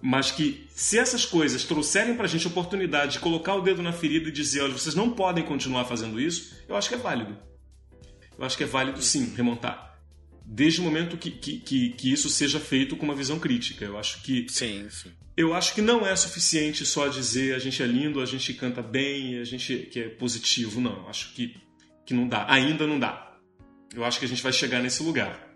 mas 0.00 0.30
que 0.30 0.66
se 0.70 0.98
essas 0.98 1.24
coisas 1.24 1.64
trouxerem 1.64 2.14
para 2.14 2.24
a 2.24 2.28
gente 2.28 2.46
a 2.46 2.50
oportunidade 2.50 3.12
de 3.12 3.18
colocar 3.18 3.54
o 3.54 3.60
dedo 3.60 3.82
na 3.82 3.92
ferida 3.92 4.28
e 4.28 4.32
dizer, 4.32 4.60
olha, 4.60 4.72
vocês 4.72 4.94
não 4.94 5.10
podem 5.10 5.44
continuar 5.44 5.84
fazendo 5.84 6.20
isso, 6.20 6.56
eu 6.68 6.76
acho 6.76 6.88
que 6.88 6.94
é 6.94 6.98
válido. 6.98 7.36
Eu 8.38 8.44
acho 8.44 8.56
que 8.56 8.62
é 8.62 8.66
válido 8.66 9.02
sim 9.02 9.34
remontar. 9.34 9.98
Desde 10.44 10.80
o 10.80 10.84
momento 10.84 11.16
que, 11.16 11.30
que, 11.30 11.58
que, 11.58 11.90
que 11.90 12.12
isso 12.12 12.30
seja 12.30 12.60
feito 12.60 12.96
com 12.96 13.04
uma 13.04 13.14
visão 13.14 13.38
crítica. 13.38 13.84
Eu 13.84 13.98
acho 13.98 14.22
que. 14.22 14.46
Sim, 14.48 14.88
sim. 14.88 15.10
Eu 15.36 15.52
acho 15.52 15.74
que 15.74 15.82
não 15.82 16.06
é 16.06 16.16
suficiente 16.16 16.86
só 16.86 17.06
dizer 17.08 17.54
a 17.54 17.58
gente 17.58 17.82
é 17.82 17.86
lindo, 17.86 18.20
a 18.20 18.26
gente 18.26 18.54
canta 18.54 18.80
bem, 18.80 19.38
a 19.38 19.44
gente 19.44 19.88
que 19.92 20.00
é 20.00 20.08
positivo. 20.08 20.80
Não, 20.80 21.02
eu 21.02 21.08
acho 21.08 21.34
que, 21.34 21.54
que 22.06 22.14
não 22.14 22.26
dá. 22.26 22.46
Ainda 22.48 22.86
não 22.86 22.98
dá. 22.98 23.36
Eu 23.94 24.04
acho 24.04 24.18
que 24.18 24.24
a 24.24 24.28
gente 24.28 24.42
vai 24.42 24.52
chegar 24.52 24.80
nesse 24.80 25.02
lugar. 25.02 25.47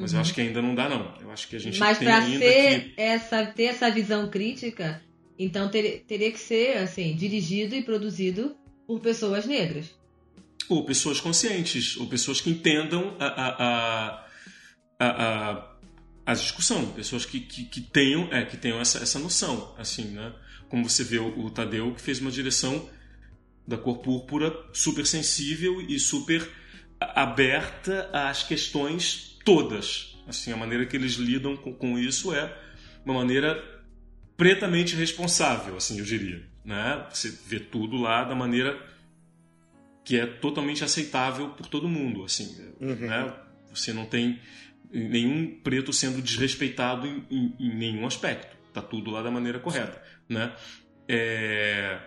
Mas 0.00 0.12
uhum. 0.12 0.18
eu 0.18 0.20
acho 0.22 0.34
que 0.34 0.40
ainda 0.40 0.62
não 0.62 0.74
dá, 0.74 0.88
não. 0.88 1.14
Eu 1.20 1.30
acho 1.30 1.46
que 1.46 1.56
a 1.56 1.58
gente 1.58 1.78
Mas 1.78 1.98
tem 1.98 2.08
ainda 2.08 2.38
ser 2.38 2.80
que... 2.80 3.00
essa, 3.00 3.44
ter 3.44 3.64
essa 3.64 3.90
visão 3.90 4.30
crítica, 4.30 5.02
então 5.38 5.68
ter, 5.68 6.04
teria 6.08 6.32
que 6.32 6.38
ser 6.38 6.78
assim, 6.78 7.14
dirigido 7.14 7.74
e 7.74 7.82
produzido 7.82 8.56
por 8.86 8.98
pessoas 9.00 9.44
negras. 9.44 9.94
Ou 10.70 10.86
pessoas 10.86 11.20
conscientes, 11.20 11.98
ou 11.98 12.06
pessoas 12.06 12.40
que 12.40 12.48
entendam 12.48 13.14
a, 13.20 13.26
a, 13.26 13.48
a, 13.48 14.26
a, 14.98 15.50
a, 15.50 15.70
a 16.24 16.34
discussão, 16.34 16.86
pessoas 16.92 17.26
que, 17.26 17.40
que, 17.40 17.64
que, 17.64 17.80
tenham, 17.82 18.32
é, 18.32 18.44
que 18.46 18.56
tenham 18.56 18.80
essa, 18.80 18.98
essa 19.00 19.18
noção, 19.18 19.74
assim, 19.76 20.04
né? 20.04 20.32
Como 20.70 20.88
você 20.88 21.04
vê 21.04 21.18
o, 21.18 21.40
o 21.40 21.50
Tadeu, 21.50 21.92
que 21.94 22.00
fez 22.00 22.20
uma 22.20 22.30
direção 22.30 22.88
da 23.66 23.76
cor 23.76 23.98
púrpura 23.98 24.56
super 24.72 25.04
sensível 25.04 25.82
e 25.82 25.98
super 26.00 26.48
aberta 26.98 28.08
às 28.12 28.42
questões 28.42 29.29
todas. 29.44 30.18
Assim, 30.26 30.52
a 30.52 30.56
maneira 30.56 30.86
que 30.86 30.96
eles 30.96 31.14
lidam 31.14 31.56
com, 31.56 31.72
com 31.72 31.98
isso 31.98 32.32
é 32.34 32.56
uma 33.04 33.14
maneira 33.14 33.62
pretamente 34.36 34.94
responsável, 34.94 35.76
assim, 35.76 35.98
eu 35.98 36.04
diria. 36.04 36.48
Né? 36.64 37.06
Você 37.12 37.30
vê 37.46 37.58
tudo 37.58 37.96
lá 37.96 38.24
da 38.24 38.34
maneira 38.34 38.80
que 40.04 40.18
é 40.18 40.26
totalmente 40.26 40.82
aceitável 40.82 41.50
por 41.50 41.66
todo 41.66 41.88
mundo, 41.88 42.24
assim, 42.24 42.56
uhum. 42.80 43.06
né? 43.06 43.32
Você 43.72 43.92
não 43.92 44.06
tem 44.06 44.40
nenhum 44.92 45.60
preto 45.62 45.92
sendo 45.92 46.20
desrespeitado 46.20 47.06
em, 47.06 47.24
em, 47.30 47.54
em, 47.60 47.74
nenhum 47.74 48.06
aspecto. 48.06 48.56
Tá 48.72 48.82
tudo 48.82 49.10
lá 49.10 49.22
da 49.22 49.30
maneira 49.30 49.58
correta, 49.58 50.02
né? 50.28 50.52
É... 51.08 52.00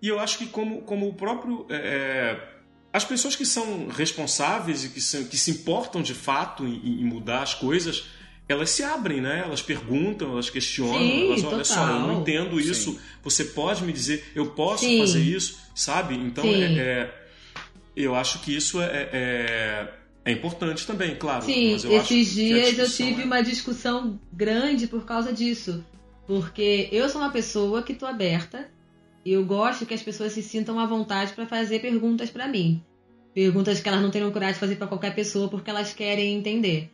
E 0.00 0.08
eu 0.08 0.18
acho 0.18 0.38
que 0.38 0.46
como, 0.46 0.82
como 0.82 1.08
o 1.08 1.14
próprio 1.14 1.66
é... 1.70 2.57
é 2.92 2.96
as 2.96 3.04
pessoas 3.04 3.36
que 3.36 3.44
são 3.44 3.88
responsáveis 3.88 4.84
e 4.84 4.88
que, 4.88 5.00
são, 5.00 5.24
que 5.24 5.36
se 5.36 5.50
importam 5.50 6.02
de 6.02 6.14
fato 6.14 6.66
em, 6.66 7.00
em, 7.00 7.04
mudar 7.04 7.42
as 7.42 7.54
coisas, 7.54 8.06
elas 8.48 8.70
se 8.70 8.82
abrem, 8.82 9.20
né? 9.20 9.42
Elas 9.44 9.60
perguntam, 9.60 10.32
elas 10.32 10.48
questionam, 10.48 10.98
Sim, 10.98 11.26
elas 11.26 11.44
olha 11.44 11.64
só, 11.64 11.86
eu 11.86 11.98
não 12.00 12.20
entendo 12.20 12.58
isso. 12.58 12.92
Sim. 12.92 12.98
Você 13.22 13.44
pode 13.44 13.84
me 13.84 13.92
dizer, 13.92 14.32
eu 14.34 14.46
posso 14.50 14.84
Sim. 14.84 14.98
fazer 14.98 15.20
isso, 15.20 15.58
sabe? 15.74 16.14
Então 16.14 16.44
é, 16.44 16.78
é, 16.78 17.14
eu 17.94 18.14
acho 18.14 18.38
que 18.40 18.56
isso 18.56 18.80
é, 18.80 19.08
é, 19.12 19.88
é 20.24 20.32
importante 20.32 20.86
também, 20.86 21.14
claro. 21.14 21.44
Sim, 21.44 21.72
mas 21.72 21.84
eu 21.84 21.96
acho 21.98 22.14
esses 22.14 22.34
dias 22.34 22.78
eu 22.78 22.90
tive 22.90 23.22
é- 23.22 23.24
uma 23.24 23.42
discussão 23.42 24.18
grande 24.32 24.86
por 24.86 25.04
causa 25.04 25.32
disso. 25.32 25.84
Porque 26.26 26.90
eu 26.92 27.08
sou 27.08 27.22
uma 27.22 27.30
pessoa 27.30 27.82
que 27.82 27.94
tô 27.94 28.04
aberta 28.04 28.68
eu 29.24 29.44
gosto 29.44 29.86
que 29.86 29.94
as 29.94 30.02
pessoas 30.02 30.32
se 30.32 30.42
sintam 30.42 30.78
à 30.78 30.86
vontade 30.86 31.32
para 31.32 31.46
fazer 31.46 31.80
perguntas 31.80 32.30
para 32.30 32.48
mim. 32.48 32.82
Perguntas 33.34 33.80
que 33.80 33.88
elas 33.88 34.00
não 34.02 34.10
teriam 34.10 34.30
coragem 34.32 34.54
de 34.54 34.60
fazer 34.60 34.76
para 34.76 34.86
qualquer 34.86 35.14
pessoa 35.14 35.48
porque 35.48 35.70
elas 35.70 35.92
querem 35.92 36.34
entender. 36.34 36.90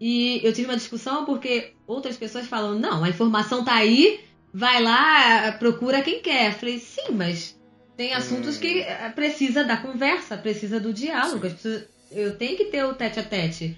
E 0.00 0.40
eu 0.42 0.52
tive 0.52 0.68
uma 0.68 0.76
discussão 0.76 1.24
porque 1.24 1.74
outras 1.86 2.16
pessoas 2.16 2.46
falam: 2.46 2.78
não, 2.78 3.02
a 3.04 3.08
informação 3.08 3.64
tá 3.64 3.74
aí, 3.74 4.20
vai 4.52 4.82
lá, 4.82 5.52
procura 5.52 6.02
quem 6.02 6.20
quer. 6.22 6.48
Eu 6.48 6.52
falei: 6.54 6.78
sim, 6.78 7.12
mas 7.12 7.58
tem 7.96 8.14
assuntos 8.14 8.56
que 8.56 8.80
eh, 8.80 9.12
precisa 9.14 9.64
da 9.64 9.76
conversa, 9.76 10.36
precisa 10.36 10.80
do 10.80 10.92
diálogo. 10.92 11.46
As 11.46 11.52
pessoas- 11.54 11.84
eu 12.10 12.36
tenho 12.36 12.56
que 12.56 12.64
ter 12.66 12.84
o 12.84 12.94
tete 12.94 13.20
a 13.20 13.22
tete. 13.22 13.76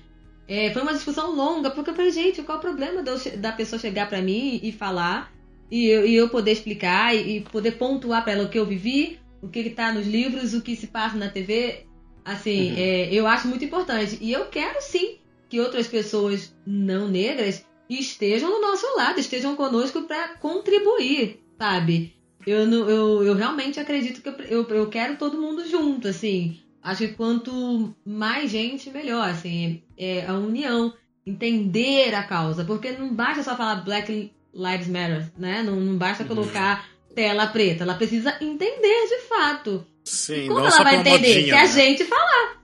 É, 0.49 0.71
foi 0.71 0.83
uma 0.83 0.93
discussão 0.93 1.35
longa, 1.35 1.71
porque 1.71 1.91
eu 1.91 1.95
falei, 1.95 2.11
gente, 2.11 2.43
qual 2.43 2.57
é 2.57 2.59
o 2.59 2.63
problema 2.63 3.03
eu 3.07 3.39
da 3.39 3.53
pessoa 3.53 3.79
chegar 3.79 4.09
pra 4.09 4.21
mim 4.21 4.61
e 4.63 4.71
falar 4.73 5.32
e 5.73 5.87
eu, 5.89 6.07
e 6.07 6.15
eu 6.15 6.29
poder 6.29 6.53
explicar 6.53 7.15
e, 7.17 7.39
e 7.39 7.41
poder 7.41 7.73
pontuar 7.73 8.23
pra 8.23 8.33
ela 8.35 8.45
o 8.45 8.49
que 8.51 8.59
eu 8.59 8.67
vivi, 8.67 9.19
o 9.41 9.49
que, 9.49 9.63
que 9.65 9.71
tá 9.71 9.93
nos 9.93 10.07
livros, 10.07 10.53
o 10.55 10.61
que 10.61 10.77
se 10.77 10.87
passa 10.89 11.17
na 11.17 11.29
TV? 11.31 11.87
Assim, 12.25 12.71
Uhum. 12.71 12.77
é, 12.79 13.09
eu 13.13 13.27
acho 13.27 13.49
muito 13.49 13.65
importante. 13.65 14.19
E 14.21 14.31
eu 14.33 14.45
quero 14.47 14.81
sim 14.83 15.17
que 15.49 15.59
outras 15.59 15.89
pessoas 15.89 16.55
não 16.67 17.09
negras 17.09 17.65
estejam 17.91 18.51
do 18.51 18.61
nosso 18.61 18.87
lado, 18.97 19.19
estejam 19.19 19.57
conosco 19.57 20.03
pra 20.03 20.37
contribuir, 20.37 21.41
sabe? 21.59 22.15
Eu, 22.47 22.67
não- 22.67 22.89
eu, 22.89 23.23
eu 23.25 23.35
realmente 23.35 23.81
acredito 23.81 24.21
que 24.23 24.29
eu, 24.29 24.35
eu, 24.63 24.69
eu 24.69 24.89
quero 24.89 25.17
todo 25.17 25.41
mundo 25.41 25.67
junto, 25.69 26.07
assim. 26.09 26.59
Acho 26.83 27.07
que 27.07 27.15
quanto 27.15 27.95
mais 28.05 28.51
gente, 28.51 28.91
melhor, 28.91 29.29
assim. 29.29 29.83
É 29.97 30.27
a 30.27 30.35
união, 30.35 30.93
entender 31.27 32.15
a 32.15 32.23
causa. 32.25 32.65
Porque 32.65 32.91
não 32.93 33.15
basta 33.15 33.43
só 33.43 33.57
falar 33.57 33.77
Black 33.85 34.33
Lives 34.55 34.89
Matter, 34.89 35.31
né? 35.39 35.63
Não, 35.63 35.77
não 35.77 35.97
basta 35.97 36.23
Uhum. 36.23 36.29
colocar 36.29 36.87
tela 37.15 37.47
preta. 37.47 37.85
Ela 37.85 37.95
precisa 37.95 38.37
entender 38.41 39.07
de 39.09 39.19
fato. 39.29 39.87
Sim, 40.05 40.43
Como 40.49 40.55
não 40.61 40.67
ela 40.67 40.71
só 40.71 40.83
vai 40.85 40.97
entender? 40.97 41.19
modinha, 41.35 41.45
Se 41.45 41.53
a 41.53 41.63
né? 41.63 41.67
gente 41.69 42.05
falar. 42.05 42.63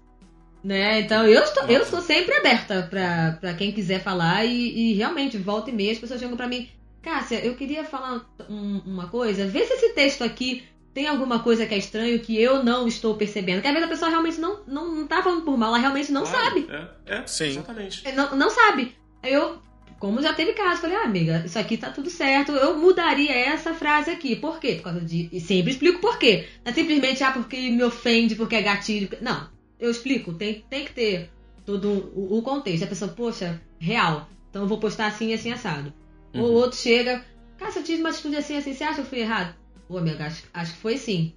Né? 0.62 1.00
Então 1.00 1.24
eu 1.26 1.42
estou, 1.42 1.64
eu 1.66 1.82
estou 1.82 2.00
sempre 2.00 2.34
aberta 2.34 2.86
pra, 2.90 3.38
pra 3.40 3.54
quem 3.54 3.70
quiser 3.72 4.02
falar 4.02 4.44
e, 4.44 4.90
e 4.90 4.94
realmente, 4.94 5.38
volta 5.38 5.70
e 5.70 5.72
meia, 5.72 5.92
as 5.92 5.98
pessoas 5.98 6.18
chegam 6.20 6.36
pra 6.36 6.48
mim, 6.48 6.68
Cássia, 7.00 7.44
eu 7.44 7.54
queria 7.54 7.84
falar 7.84 8.26
um- 8.50 8.82
uma 8.84 9.06
coisa, 9.08 9.46
vê 9.46 9.64
se 9.64 9.72
esse 9.74 9.90
texto 9.94 10.24
aqui 10.24 10.64
tem 10.92 11.06
alguma 11.06 11.38
coisa 11.38 11.64
que 11.64 11.72
é 11.74 11.78
estranho 11.78 12.18
que 12.18 12.36
eu 12.42 12.64
não 12.64 12.88
estou 12.88 13.14
percebendo. 13.14 13.62
Que 13.62 13.68
às 13.68 13.72
vezes 13.72 13.86
a 13.86 13.90
pessoa 13.90 14.10
realmente 14.10 14.40
não, 14.40 14.64
não, 14.66 14.92
não 14.92 15.06
tá 15.06 15.22
falando 15.22 15.42
por 15.42 15.56
mal, 15.56 15.68
ela 15.68 15.78
realmente 15.78 16.10
não 16.10 16.24
Claro, 16.24 16.44
sabe. 16.44 16.66
É, 17.06 17.18
é 17.18 17.26
Sim. 17.26 17.50
exatamente. 17.50 18.02
Não, 18.12 18.34
não 18.34 18.50
sabe. 18.50 18.96
Aí 19.22 19.32
eu, 19.32 19.58
como 19.98 20.22
já 20.22 20.32
teve 20.32 20.52
caso, 20.52 20.80
falei, 20.80 20.96
ah, 20.96 21.04
amiga, 21.04 21.42
isso 21.44 21.58
aqui 21.58 21.76
tá 21.76 21.90
tudo 21.90 22.08
certo, 22.08 22.52
eu 22.52 22.78
mudaria 22.78 23.32
essa 23.34 23.74
frase 23.74 24.10
aqui. 24.10 24.36
Por 24.36 24.60
quê? 24.60 24.74
Por 24.76 24.84
causa 24.84 25.00
de. 25.00 25.28
E 25.32 25.40
sempre 25.40 25.72
explico 25.72 26.00
por 26.00 26.18
quê. 26.18 26.48
Não 26.64 26.70
é 26.70 26.74
simplesmente, 26.74 27.22
ah, 27.24 27.32
porque 27.32 27.70
me 27.70 27.82
ofende, 27.82 28.34
porque 28.36 28.54
é 28.56 28.62
gatilho. 28.62 29.08
Não. 29.20 29.48
Eu 29.78 29.90
explico, 29.90 30.32
tem, 30.34 30.64
tem 30.68 30.84
que 30.84 30.92
ter 30.92 31.30
todo 31.64 31.88
o, 32.14 32.38
o 32.38 32.42
contexto. 32.42 32.84
A 32.84 32.88
pessoa, 32.88 33.12
poxa, 33.12 33.60
real. 33.78 34.28
Então 34.50 34.62
eu 34.62 34.68
vou 34.68 34.78
postar 34.78 35.06
assim, 35.06 35.32
assim, 35.32 35.52
assado. 35.52 35.92
Ou 36.34 36.40
o 36.42 36.44
Uhum. 36.44 36.52
outro 36.54 36.78
chega, 36.78 37.24
cara, 37.58 37.70
se 37.72 37.78
eu 37.78 37.84
tive 37.84 38.00
uma 38.00 38.10
atitude 38.10 38.36
assim, 38.36 38.56
assim, 38.56 38.74
você 38.74 38.84
acha 38.84 38.94
que 38.96 39.00
eu 39.00 39.06
fui 39.06 39.18
errado? 39.20 39.54
Pô, 39.88 39.98
amiga, 39.98 40.26
acho, 40.26 40.44
acho 40.52 40.72
que 40.74 40.78
foi 40.78 40.96
sim. 40.96 41.32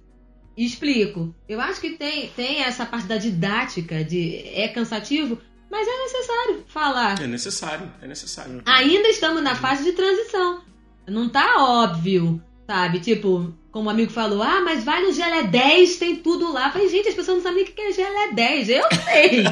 Explico. 0.56 1.34
Eu 1.48 1.60
acho 1.60 1.80
que 1.80 1.90
tem, 1.96 2.28
tem 2.28 2.60
essa 2.62 2.84
parte 2.84 3.06
da 3.06 3.16
didática, 3.16 4.04
de 4.04 4.36
é 4.54 4.68
cansativo, 4.68 5.38
mas 5.72 5.88
é 5.88 6.02
necessário 6.02 6.64
falar. 6.66 7.22
É 7.22 7.26
necessário, 7.26 7.90
é 8.02 8.06
necessário. 8.06 8.62
Ainda 8.66 9.08
estamos 9.08 9.42
na 9.42 9.54
fase 9.54 9.84
de 9.84 9.92
transição. 9.92 10.62
Não 11.08 11.30
tá 11.30 11.64
óbvio, 11.64 12.42
sabe? 12.66 13.00
Tipo, 13.00 13.54
como 13.70 13.88
o 13.88 13.90
amigo 13.90 14.12
falou, 14.12 14.42
ah, 14.42 14.60
mas 14.60 14.84
vai 14.84 15.02
no 15.02 15.14
Gelé 15.14 15.44
10, 15.44 15.96
tem 15.96 16.16
tudo 16.16 16.52
lá. 16.52 16.66
Eu 16.66 16.72
Falei, 16.72 16.90
gente, 16.90 17.08
as 17.08 17.14
pessoas 17.14 17.38
não 17.38 17.42
sabem 17.42 17.64
o 17.64 17.66
que 17.66 17.80
é 17.80 17.90
Gelé 17.90 18.32
10. 18.32 18.68
Eu 18.68 18.82
sei. 18.92 19.44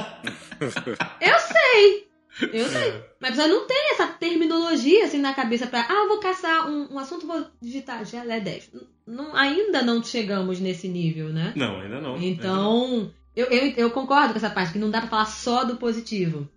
eu 1.23 1.39
sei. 1.39 2.11
Eu 2.53 2.69
sei. 2.69 3.03
Mas 3.19 3.31
a 3.31 3.33
pessoa 3.33 3.49
não 3.49 3.67
tem 3.67 3.93
essa 3.93 4.07
terminologia 4.07 5.07
assim 5.07 5.19
na 5.19 5.33
cabeça 5.33 5.67
pra, 5.67 5.87
ah, 5.89 6.03
eu 6.03 6.09
vou 6.09 6.21
caçar 6.21 6.71
um, 6.71 6.93
um 6.93 6.99
assunto, 6.99 7.27
vou 7.27 7.47
digitar 7.63 8.05
Gelé 8.05 8.41
10. 8.41 8.73
Não, 9.07 9.35
ainda 9.35 9.81
não 9.83 10.03
chegamos 10.05 10.61
nesse 10.61 10.87
nível, 10.87 11.31
né? 11.31 11.55
Não, 11.57 11.81
ainda 11.81 12.01
não. 12.01 12.15
ainda 12.15 12.47
não. 12.47 13.11
Eu, 13.37 13.47
eu, 13.47 13.73
eu 13.77 13.91
concordo 13.91 14.33
com 14.33 14.39
essa 14.39 14.51
parte, 14.51 14.73
que 14.73 14.79
não 14.79 14.91
dá 14.91 15.01
pra 15.01 15.09
falar 15.11 15.27
só 15.27 15.65
do 15.65 15.77
positivo. 15.77 16.49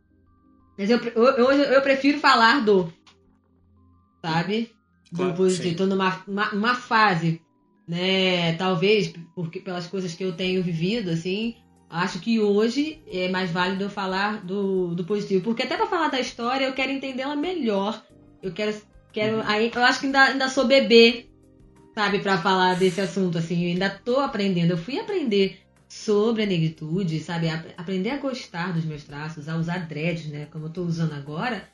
Mas 0.78 0.90
eu, 0.90 0.98
eu- 0.98 1.52
eu 1.52 1.82
prefiro 1.82 2.18
falar 2.20 2.64
do. 2.66 2.92
Sabe? 4.26 4.72
Claro, 5.16 5.32
do 5.32 5.38
positivo. 5.38 5.70
sim. 5.70 5.76
Tô 5.76 5.86
numa 5.86 6.24
uma, 6.28 6.50
uma 6.52 6.76
fase, 6.76 7.42
né? 7.88 8.54
Talvez, 8.56 9.14
porque 9.36 9.60
pelas 9.60 9.88
coisas 9.88 10.14
que 10.16 10.24
eu 10.24 10.34
tenho 10.34 10.64
vivido, 10.64 11.10
assim. 11.12 11.56
Acho 11.90 12.20
que 12.20 12.40
hoje 12.40 13.00
é 13.08 13.30
mais 13.30 13.52
válido 13.52 13.84
eu 13.84 13.90
falar 13.90 14.44
do, 14.44 14.96
do 14.96 15.04
positivo. 15.04 15.44
Porque 15.44 15.62
até 15.62 15.78
pra 15.78 15.86
falar 15.86 16.08
da 16.08 16.20
história, 16.20 16.66
eu 16.66 16.74
quero 16.74 16.92
entendê-la 16.92 17.36
melhor. 17.36 18.04
Eu 18.42 18.52
quero. 18.52 18.76
quero 19.12 19.38
Uhum. 19.38 19.44
aí, 19.46 19.72
eu 19.74 19.84
acho 19.84 20.00
que 20.00 20.08
ainda, 20.08 20.24
ainda 20.24 20.50
sou 20.50 20.66
bebê, 20.66 21.28
sabe, 21.94 22.18
pra 22.18 22.40
falar 22.40 22.80
desse 22.80 23.00
assunto, 23.00 23.38
assim. 23.38 23.64
Eu 23.66 23.70
ainda 23.74 23.90
tô 24.04 24.20
aprendendo. 24.20 24.72
Eu 24.72 24.78
fui 24.78 24.98
aprender 24.98 25.60
sobre 25.94 26.44
a 26.44 26.46
negritude, 26.46 27.20
sabe? 27.20 27.48
ap- 27.50 27.74
Aprender 27.78 28.10
a 28.10 28.18
gostar 28.18 28.74
dos 28.74 28.84
meus 28.84 29.04
traços, 29.04 29.48
a 29.48 29.56
usar 29.56 29.88
dreads, 29.88 30.26
né? 30.28 30.48
Como 30.52 30.66
eu 30.66 30.70
tô 30.70 30.82
usando 30.82 31.14
agora, 31.14 31.70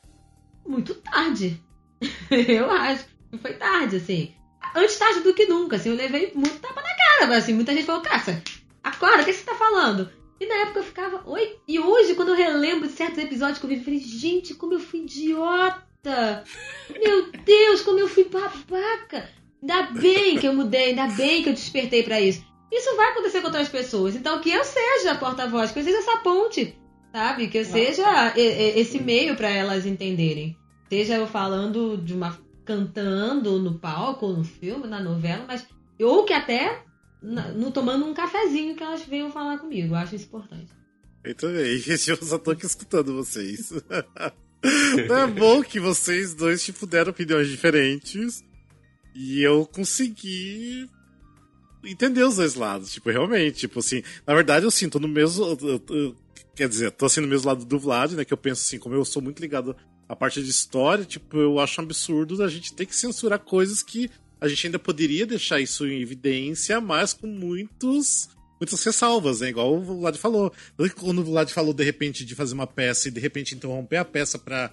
muito 0.66 0.94
tarde. 0.94 1.60
eu 2.30 2.70
acho. 2.70 3.04
foi 3.40 3.54
tarde, 3.54 3.96
assim. 3.96 4.34
Antes 4.76 4.96
tarde 4.98 5.20
do 5.20 5.34
que 5.34 5.46
nunca, 5.46 5.76
assim, 5.76 5.88
eu 5.88 5.96
levei 5.96 6.32
muito 6.34 6.58
tapa 6.60 6.80
na 6.82 6.94
cara, 6.94 7.36
assim, 7.38 7.54
muita 7.54 7.72
gente 7.72 7.86
falou, 7.86 8.02
Caça, 8.02 8.40
acorda, 8.84 9.22
o 9.22 9.24
que 9.24 9.32
você 9.32 9.42
tá 9.44 9.54
falando? 9.54 10.08
E 10.38 10.46
na 10.46 10.54
época 10.62 10.80
eu 10.80 10.84
ficava, 10.84 11.22
oi? 11.28 11.56
E 11.66 11.78
hoje, 11.80 12.14
quando 12.14 12.28
eu 12.28 12.36
relembro 12.36 12.86
de 12.86 12.94
certos 12.94 13.18
episódios 13.18 13.58
que 13.58 13.64
eu 13.64 13.68
vi, 13.70 13.76
eu 13.78 13.82
falei, 13.84 13.98
gente, 14.00 14.54
como 14.54 14.74
eu 14.74 14.80
fui 14.80 15.00
idiota! 15.00 16.44
Meu 16.90 17.32
Deus, 17.32 17.82
como 17.82 17.98
eu 17.98 18.08
fui 18.08 18.24
babaca! 18.24 19.28
Ainda 19.62 19.82
bem 19.92 20.38
que 20.38 20.46
eu 20.46 20.54
mudei, 20.54 20.90
ainda 20.90 21.08
bem 21.08 21.42
que 21.42 21.48
eu 21.48 21.54
despertei 21.54 22.02
para 22.02 22.20
isso. 22.20 22.44
Isso 22.70 22.96
vai 22.96 23.10
acontecer 23.10 23.40
com 23.40 23.48
outras 23.48 23.68
pessoas. 23.68 24.14
Então, 24.14 24.40
que 24.40 24.50
eu 24.50 24.64
seja 24.64 25.12
a 25.12 25.18
porta-voz, 25.18 25.72
que 25.72 25.80
eu 25.80 25.84
seja 25.84 25.98
essa 25.98 26.18
ponte, 26.18 26.78
sabe? 27.12 27.48
Que 27.48 27.58
eu 27.58 27.64
seja 27.64 28.32
esse 28.36 29.00
meio 29.00 29.36
para 29.36 29.50
elas 29.50 29.86
entenderem. 29.86 30.56
Seja 30.88 31.16
eu 31.16 31.26
falando 31.26 31.96
de 31.96 32.14
uma. 32.14 32.38
cantando 32.64 33.58
no 33.58 33.78
palco, 33.78 34.28
no 34.28 34.44
filme, 34.44 34.86
na 34.86 35.00
novela, 35.00 35.44
mas. 35.46 35.66
Ou 36.00 36.24
que 36.24 36.32
até 36.32 36.82
no, 37.22 37.70
tomando 37.70 38.06
um 38.06 38.14
cafezinho 38.14 38.74
que 38.74 38.82
elas 38.82 39.04
venham 39.04 39.30
falar 39.30 39.58
comigo. 39.58 39.94
Eu 39.94 39.98
acho 39.98 40.14
isso 40.14 40.26
importante. 40.26 40.70
Eu 41.24 41.34
também. 41.34 41.82
Eu 41.86 42.16
só 42.16 42.38
tô 42.38 42.52
aqui 42.52 42.66
escutando 42.66 43.14
vocês. 43.14 43.72
Não 45.08 45.16
é 45.16 45.26
bom 45.26 45.62
que 45.62 45.80
vocês 45.80 46.34
dois, 46.34 46.62
tipo, 46.62 46.86
deram 46.86 47.10
opiniões 47.10 47.48
diferentes. 47.48 48.42
E 49.14 49.42
eu 49.42 49.66
consegui 49.66 50.88
entender 51.84 52.22
os 52.24 52.36
dois 52.36 52.54
lados. 52.54 52.92
Tipo, 52.92 53.10
realmente, 53.10 53.58
tipo 53.58 53.80
assim, 53.80 54.02
na 54.26 54.34
verdade 54.34 54.64
eu 54.64 54.70
sinto 54.70 54.98
no 54.98 55.08
mesmo. 55.08 55.44
Eu, 55.44 55.82
eu, 55.88 56.16
quer 56.54 56.68
dizer, 56.68 56.90
tô 56.92 57.06
assim 57.06 57.20
no 57.20 57.28
mesmo 57.28 57.48
lado 57.48 57.64
do 57.64 57.78
Vlad, 57.78 58.12
né? 58.12 58.24
Que 58.24 58.32
eu 58.32 58.38
penso 58.38 58.62
assim, 58.62 58.78
como 58.78 58.94
eu 58.94 59.04
sou 59.04 59.22
muito 59.22 59.40
ligado 59.40 59.76
à 60.08 60.16
parte 60.16 60.42
de 60.42 60.50
história, 60.50 61.04
tipo, 61.04 61.36
eu 61.36 61.58
acho 61.60 61.80
um 61.80 61.84
absurdo 61.84 62.42
a 62.42 62.48
gente 62.48 62.74
ter 62.74 62.86
que 62.86 62.96
censurar 62.96 63.38
coisas 63.38 63.82
que 63.82 64.10
a 64.40 64.48
gente 64.48 64.66
ainda 64.66 64.78
poderia 64.78 65.26
deixar 65.26 65.60
isso 65.60 65.86
em 65.86 66.00
evidência, 66.00 66.80
mas 66.80 67.12
com 67.12 67.26
muitos 67.26 68.28
muitas 68.58 68.84
ressalvas, 68.84 69.40
né? 69.40 69.48
Igual 69.48 69.74
o 69.74 70.00
Vlad 70.00 70.16
falou. 70.16 70.52
Quando 70.96 71.20
o 71.20 71.24
Vlad 71.24 71.48
falou, 71.50 71.72
de 71.72 71.82
repente, 71.82 72.24
de 72.24 72.34
fazer 72.34 72.54
uma 72.54 72.66
peça 72.66 73.08
e 73.08 73.10
de 73.10 73.18
repente 73.18 73.54
interromper 73.54 73.96
a 73.96 74.04
peça 74.04 74.38
para 74.38 74.70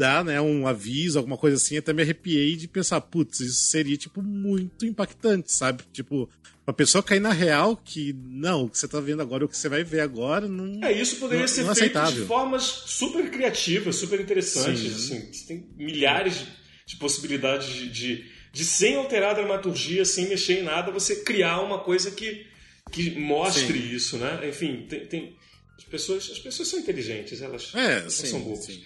dar, 0.00 0.24
né, 0.24 0.40
um 0.40 0.66
aviso, 0.66 1.18
alguma 1.18 1.36
coisa 1.36 1.58
assim, 1.58 1.76
até 1.76 1.92
me 1.92 2.00
arrepiei 2.00 2.56
de 2.56 2.66
pensar, 2.66 3.02
putz, 3.02 3.40
isso 3.40 3.64
seria, 3.64 3.98
tipo, 3.98 4.22
muito 4.22 4.86
impactante, 4.86 5.52
sabe? 5.52 5.84
Tipo, 5.92 6.26
a 6.66 6.72
pessoa 6.72 7.02
cair 7.02 7.20
na 7.20 7.32
real 7.32 7.76
que, 7.76 8.14
não, 8.24 8.64
o 8.64 8.70
que 8.70 8.78
você 8.78 8.88
tá 8.88 8.98
vendo 8.98 9.20
agora, 9.20 9.44
o 9.44 9.48
que 9.48 9.56
você 9.56 9.68
vai 9.68 9.84
ver 9.84 10.00
agora, 10.00 10.48
não. 10.48 10.82
É, 10.82 10.90
isso 10.90 11.16
poderia 11.16 11.42
não, 11.42 11.48
ser 11.48 11.64
não 11.64 11.72
é 11.72 11.74
feito 11.74 11.98
aceitável. 11.98 12.22
de 12.22 12.26
formas 12.26 12.62
super 12.62 13.30
criativas, 13.30 13.96
super 13.96 14.18
interessantes, 14.18 14.94
assim. 14.94 15.30
Você 15.30 15.46
tem 15.46 15.66
milhares 15.76 16.46
de 16.86 16.96
possibilidades 16.96 17.68
de, 17.68 17.90
de, 17.90 18.24
de, 18.50 18.64
sem 18.64 18.96
alterar 18.96 19.32
a 19.32 19.34
dramaturgia, 19.34 20.06
sem 20.06 20.30
mexer 20.30 20.60
em 20.60 20.62
nada, 20.62 20.90
você 20.90 21.16
criar 21.16 21.60
uma 21.60 21.80
coisa 21.80 22.10
que, 22.10 22.46
que 22.90 23.10
mostre 23.18 23.78
sim. 23.78 23.94
isso, 23.94 24.16
né? 24.16 24.48
Enfim, 24.48 24.86
tem, 24.88 25.06
tem. 25.06 25.36
As 25.76 25.84
pessoas, 25.84 26.30
as 26.30 26.38
pessoas 26.38 26.68
são 26.68 26.78
inteligentes, 26.78 27.42
elas, 27.42 27.74
é, 27.74 27.98
elas 27.98 28.14
sim, 28.14 28.28
são 28.28 28.40
boas. 28.40 28.64
Sim. 28.64 28.82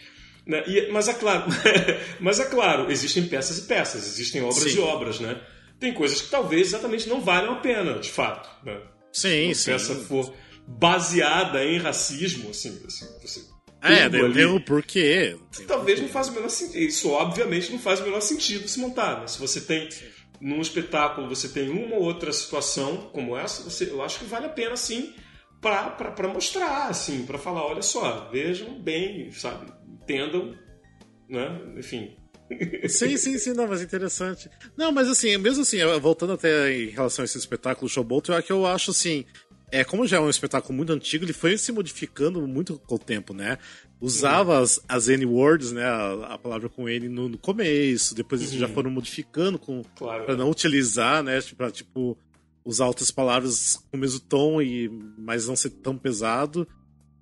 Né? 0.47 0.63
E, 0.67 0.91
mas, 0.93 1.09
é 1.09 1.15
claro, 1.15 1.45
mas 2.21 2.39
é 2.41 2.45
claro, 2.45 2.91
existem 2.91 3.27
peças 3.27 3.59
e 3.59 3.63
peças, 3.63 4.07
existem 4.07 4.43
obras 4.43 4.73
Sim. 4.73 4.77
e 4.77 4.81
obras, 4.81 5.21
né? 5.21 5.41
Tem 5.81 5.93
coisas 5.95 6.21
que 6.21 6.29
talvez 6.31 6.69
exatamente 6.69 7.09
não 7.09 7.21
valham 7.21 7.55
a 7.55 7.57
pena, 7.61 7.99
de 7.99 8.11
fato. 8.11 8.49
Né? 8.65 8.79
Sim, 9.13 9.47
Uma 9.47 9.55
sim. 9.55 9.71
peça 9.73 9.95
for 9.95 10.35
baseada 10.67 11.65
em 11.65 11.79
racismo, 11.79 12.51
assim, 12.51 12.81
assim 12.87 13.07
você 13.23 13.41
É, 13.83 14.09
tendo 14.09 14.25
ali- 14.25 14.61
porquê. 14.61 15.37
talvez 15.67 16.01
não 16.01 16.09
faz 16.09 16.29
o 16.29 16.33
menor 16.33 16.49
sentido. 16.49 16.79
Isso, 16.79 17.11
obviamente, 17.11 17.71
não 17.73 17.79
faz 17.79 18.01
o 18.01 18.05
menor 18.05 18.21
sentido 18.21 18.67
se 18.69 18.79
montar. 18.79 19.21
Né? 19.21 19.27
Se 19.27 19.39
você 19.39 19.61
tem 19.61 19.89
num 20.41 20.61
espetáculo, 20.61 21.29
você 21.29 21.49
tem 21.49 21.69
uma 21.71 21.97
ou 21.97 22.03
outra 22.03 22.33
situação 22.33 23.11
como 23.13 23.37
essa, 23.37 23.63
você, 23.63 23.91
eu 23.91 24.03
acho 24.03 24.19
que 24.19 24.25
vale 24.27 24.47
a 24.47 24.51
pena, 24.51 24.77
sim, 24.77 25.15
para 25.61 26.29
mostrar, 26.33 26.89
assim, 26.89 27.25
para 27.25 27.39
falar, 27.39 27.65
olha 27.65 27.83
só, 27.83 28.29
vejam 28.31 28.79
bem, 28.83 29.31
sabe, 29.33 29.73
entendam, 30.05 30.55
né? 31.29 31.61
Enfim. 31.77 32.17
Sim, 32.89 33.17
sim, 33.17 33.39
sim, 33.39 33.55
não, 33.55 33.67
mas 33.67 33.83
interessante. 33.83 34.51
Não, 34.77 34.93
mas 34.93 35.09
assim, 35.09 35.37
mesmo 35.39 35.63
assim, 35.63 35.79
voltando 36.01 36.35
até 36.35 36.73
em 36.77 36.91
relação 36.91 37.23
a 37.23 37.25
esse 37.25 37.39
espetáculo 37.39 37.89
Showboat, 37.89 38.31
é 38.33 38.43
que 38.43 38.53
eu 38.53 38.67
acho 38.67 38.91
assim. 38.91 39.25
É, 39.73 39.83
como 39.83 40.07
já 40.07 40.19
é 40.19 40.21
um 40.21 40.31
espetáculo 40.31 40.75
muito 40.77 40.93
antigo, 40.93 41.25
ele 41.25 41.33
foi 41.33 41.57
se 41.59 41.73
modificando 41.73 42.47
muito 42.47 42.79
com 42.87 42.95
o 42.95 42.99
tempo, 42.99 43.35
né? 43.35 43.59
Usava 44.01 44.61
as, 44.61 44.79
as 44.89 45.09
N-words, 45.09 45.73
né? 45.73 45.83
A, 45.85 46.35
a 46.35 46.39
palavra 46.39 46.69
com 46.69 46.89
N 46.89 47.09
no, 47.09 47.29
no 47.31 47.39
começo, 47.39 48.15
depois 48.15 48.41
eles 48.43 48.53
já 48.55 48.69
foram 48.69 48.91
modificando 48.91 49.59
com, 49.59 49.83
Claro. 49.97 50.27
pra 50.27 50.37
não 50.37 50.49
utilizar, 50.51 51.25
né? 51.25 51.41
Tipo, 51.41 51.57
Pra, 51.57 51.71
tipo, 51.73 52.17
usar 52.65 52.87
outras 52.87 53.11
palavras 53.11 53.77
com 53.91 53.97
o 53.97 54.01
mesmo 54.01 54.21
tom, 54.21 54.63
e, 54.63 54.89
mas 55.19 55.49
não 55.49 55.57
ser 55.57 55.71
tão 55.71 55.97
pesado. 55.99 56.69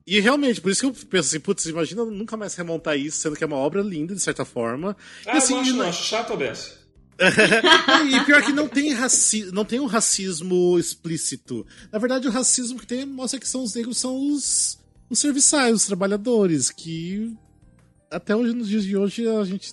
E 0.07 0.19
realmente, 0.21 0.61
por 0.61 0.71
isso 0.71 0.81
que 0.81 0.87
eu 0.87 1.07
penso 1.09 1.29
assim, 1.29 1.41
putz, 1.41 1.65
imagina 1.67 2.05
nunca 2.05 2.37
mais 2.37 2.55
remontar 2.55 2.99
isso, 2.99 3.19
sendo 3.19 3.37
que 3.37 3.45
é 3.45 3.47
uma 3.47 3.57
obra 3.57 3.81
linda, 3.83 4.15
de 4.15 4.21
certa 4.21 4.45
forma. 4.45 4.97
Ah, 5.27 5.35
e 5.35 5.39
assim, 5.39 5.55
não 5.55 5.61
acho, 5.61 5.73
não- 5.75 5.85
acho 5.87 6.05
chato 6.05 6.33
a 6.33 6.37
beça. 6.37 6.83
e 7.23 8.25
pior 8.25 8.43
que 8.43 8.53
não 8.53 8.67
tem, 8.67 8.93
raci 8.93 9.51
não 9.53 9.65
tem 9.65 9.79
um 9.79 9.87
racismo 9.87 10.77
explícito. 10.79 11.65
Na 11.93 11.99
verdade, 11.99 12.27
o 12.27 12.31
racismo 12.31 12.79
que 12.81 12.87
tem 12.87 13.07
mostra 13.07 13.39
que 13.39 13.47
são 13.49 13.63
os 13.63 13.75
negros 13.75 13.99
são 13.99 14.17
os, 14.33 14.79
os 15.09 15.19
serviçais, 15.21 15.75
os 15.75 15.87
trabalhadores, 15.87 16.71
que 16.71 17.33
até 18.11 18.35
hoje, 18.35 18.53
nos 18.55 18.69
dias 18.69 18.83
de 18.83 18.97
hoje, 18.97 19.29
a 19.29 19.45
gente 19.45 19.73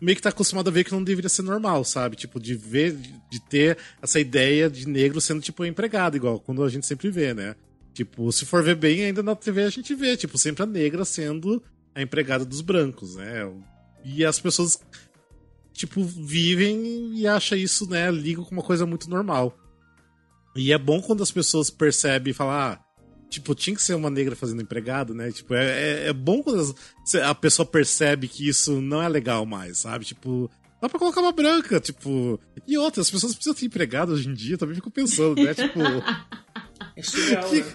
meio 0.00 0.16
que 0.16 0.22
tá 0.22 0.30
acostumado 0.30 0.68
a 0.68 0.72
ver 0.72 0.84
que 0.84 0.92
não 0.92 1.02
deveria 1.04 1.28
ser 1.28 1.42
normal, 1.42 1.84
sabe? 1.84 2.16
Tipo, 2.16 2.40
de 2.40 2.54
ver, 2.54 2.96
de 3.30 3.40
ter 3.40 3.78
essa 4.02 4.18
ideia 4.18 4.68
de 4.68 4.88
negro 4.88 5.20
sendo, 5.20 5.40
tipo, 5.40 5.64
empregado, 5.64 6.16
igual 6.16 6.40
quando 6.40 6.62
a 6.64 6.68
gente 6.68 6.86
sempre 6.86 7.08
vê, 7.10 7.32
né? 7.32 7.54
Tipo, 7.94 8.30
se 8.32 8.44
for 8.44 8.62
ver 8.62 8.74
bem, 8.76 9.04
ainda 9.04 9.22
na 9.22 9.34
TV 9.34 9.62
a 9.62 9.70
gente 9.70 9.94
vê, 9.94 10.16
tipo, 10.16 10.36
sempre 10.36 10.62
a 10.62 10.66
negra 10.66 11.04
sendo 11.04 11.62
a 11.94 12.02
empregada 12.02 12.44
dos 12.44 12.60
brancos, 12.60 13.14
né? 13.14 13.50
E 14.04 14.24
as 14.24 14.38
pessoas 14.38 14.78
tipo, 15.72 16.04
vivem 16.04 17.16
e 17.16 17.26
acham 17.26 17.56
isso, 17.58 17.88
né, 17.88 18.10
ligam 18.10 18.44
com 18.44 18.52
uma 18.52 18.62
coisa 18.62 18.84
muito 18.86 19.08
normal. 19.08 19.56
E 20.56 20.72
é 20.72 20.78
bom 20.78 21.00
quando 21.00 21.22
as 21.22 21.30
pessoas 21.32 21.68
percebem 21.70 22.30
e 22.30 22.34
falam, 22.34 22.52
ah, 22.54 22.80
tipo, 23.28 23.54
tinha 23.56 23.74
que 23.74 23.82
ser 23.82 23.94
uma 23.94 24.10
negra 24.10 24.36
fazendo 24.36 24.62
empregado, 24.62 25.14
né? 25.14 25.32
Tipo, 25.32 25.54
é, 25.54 25.64
é, 25.64 26.06
é 26.08 26.12
bom 26.12 26.42
quando 26.42 26.60
as- 26.60 27.14
a 27.16 27.34
pessoa 27.34 27.66
percebe 27.66 28.28
que 28.28 28.48
isso 28.48 28.80
não 28.80 29.02
é 29.02 29.08
legal 29.08 29.44
mais, 29.46 29.78
sabe? 29.78 30.04
Tipo, 30.04 30.48
dá 30.80 30.88
pra 30.88 30.98
colocar 30.98 31.20
uma 31.20 31.32
branca, 31.32 31.80
tipo. 31.80 32.38
E 32.68 32.78
outra, 32.78 33.02
as 33.02 33.10
pessoas 33.10 33.34
precisam 33.34 33.54
ter 33.58 33.66
empregado 33.66 34.12
hoje 34.12 34.28
em 34.28 34.34
dia, 34.34 34.56
também 34.56 34.76
fico 34.76 34.90
pensando, 34.92 35.42
né? 35.42 35.52
Tipo. 35.54 35.80
É 36.96 37.02
surreal, 37.02 37.48
que- 37.50 37.60
né? 37.60 37.66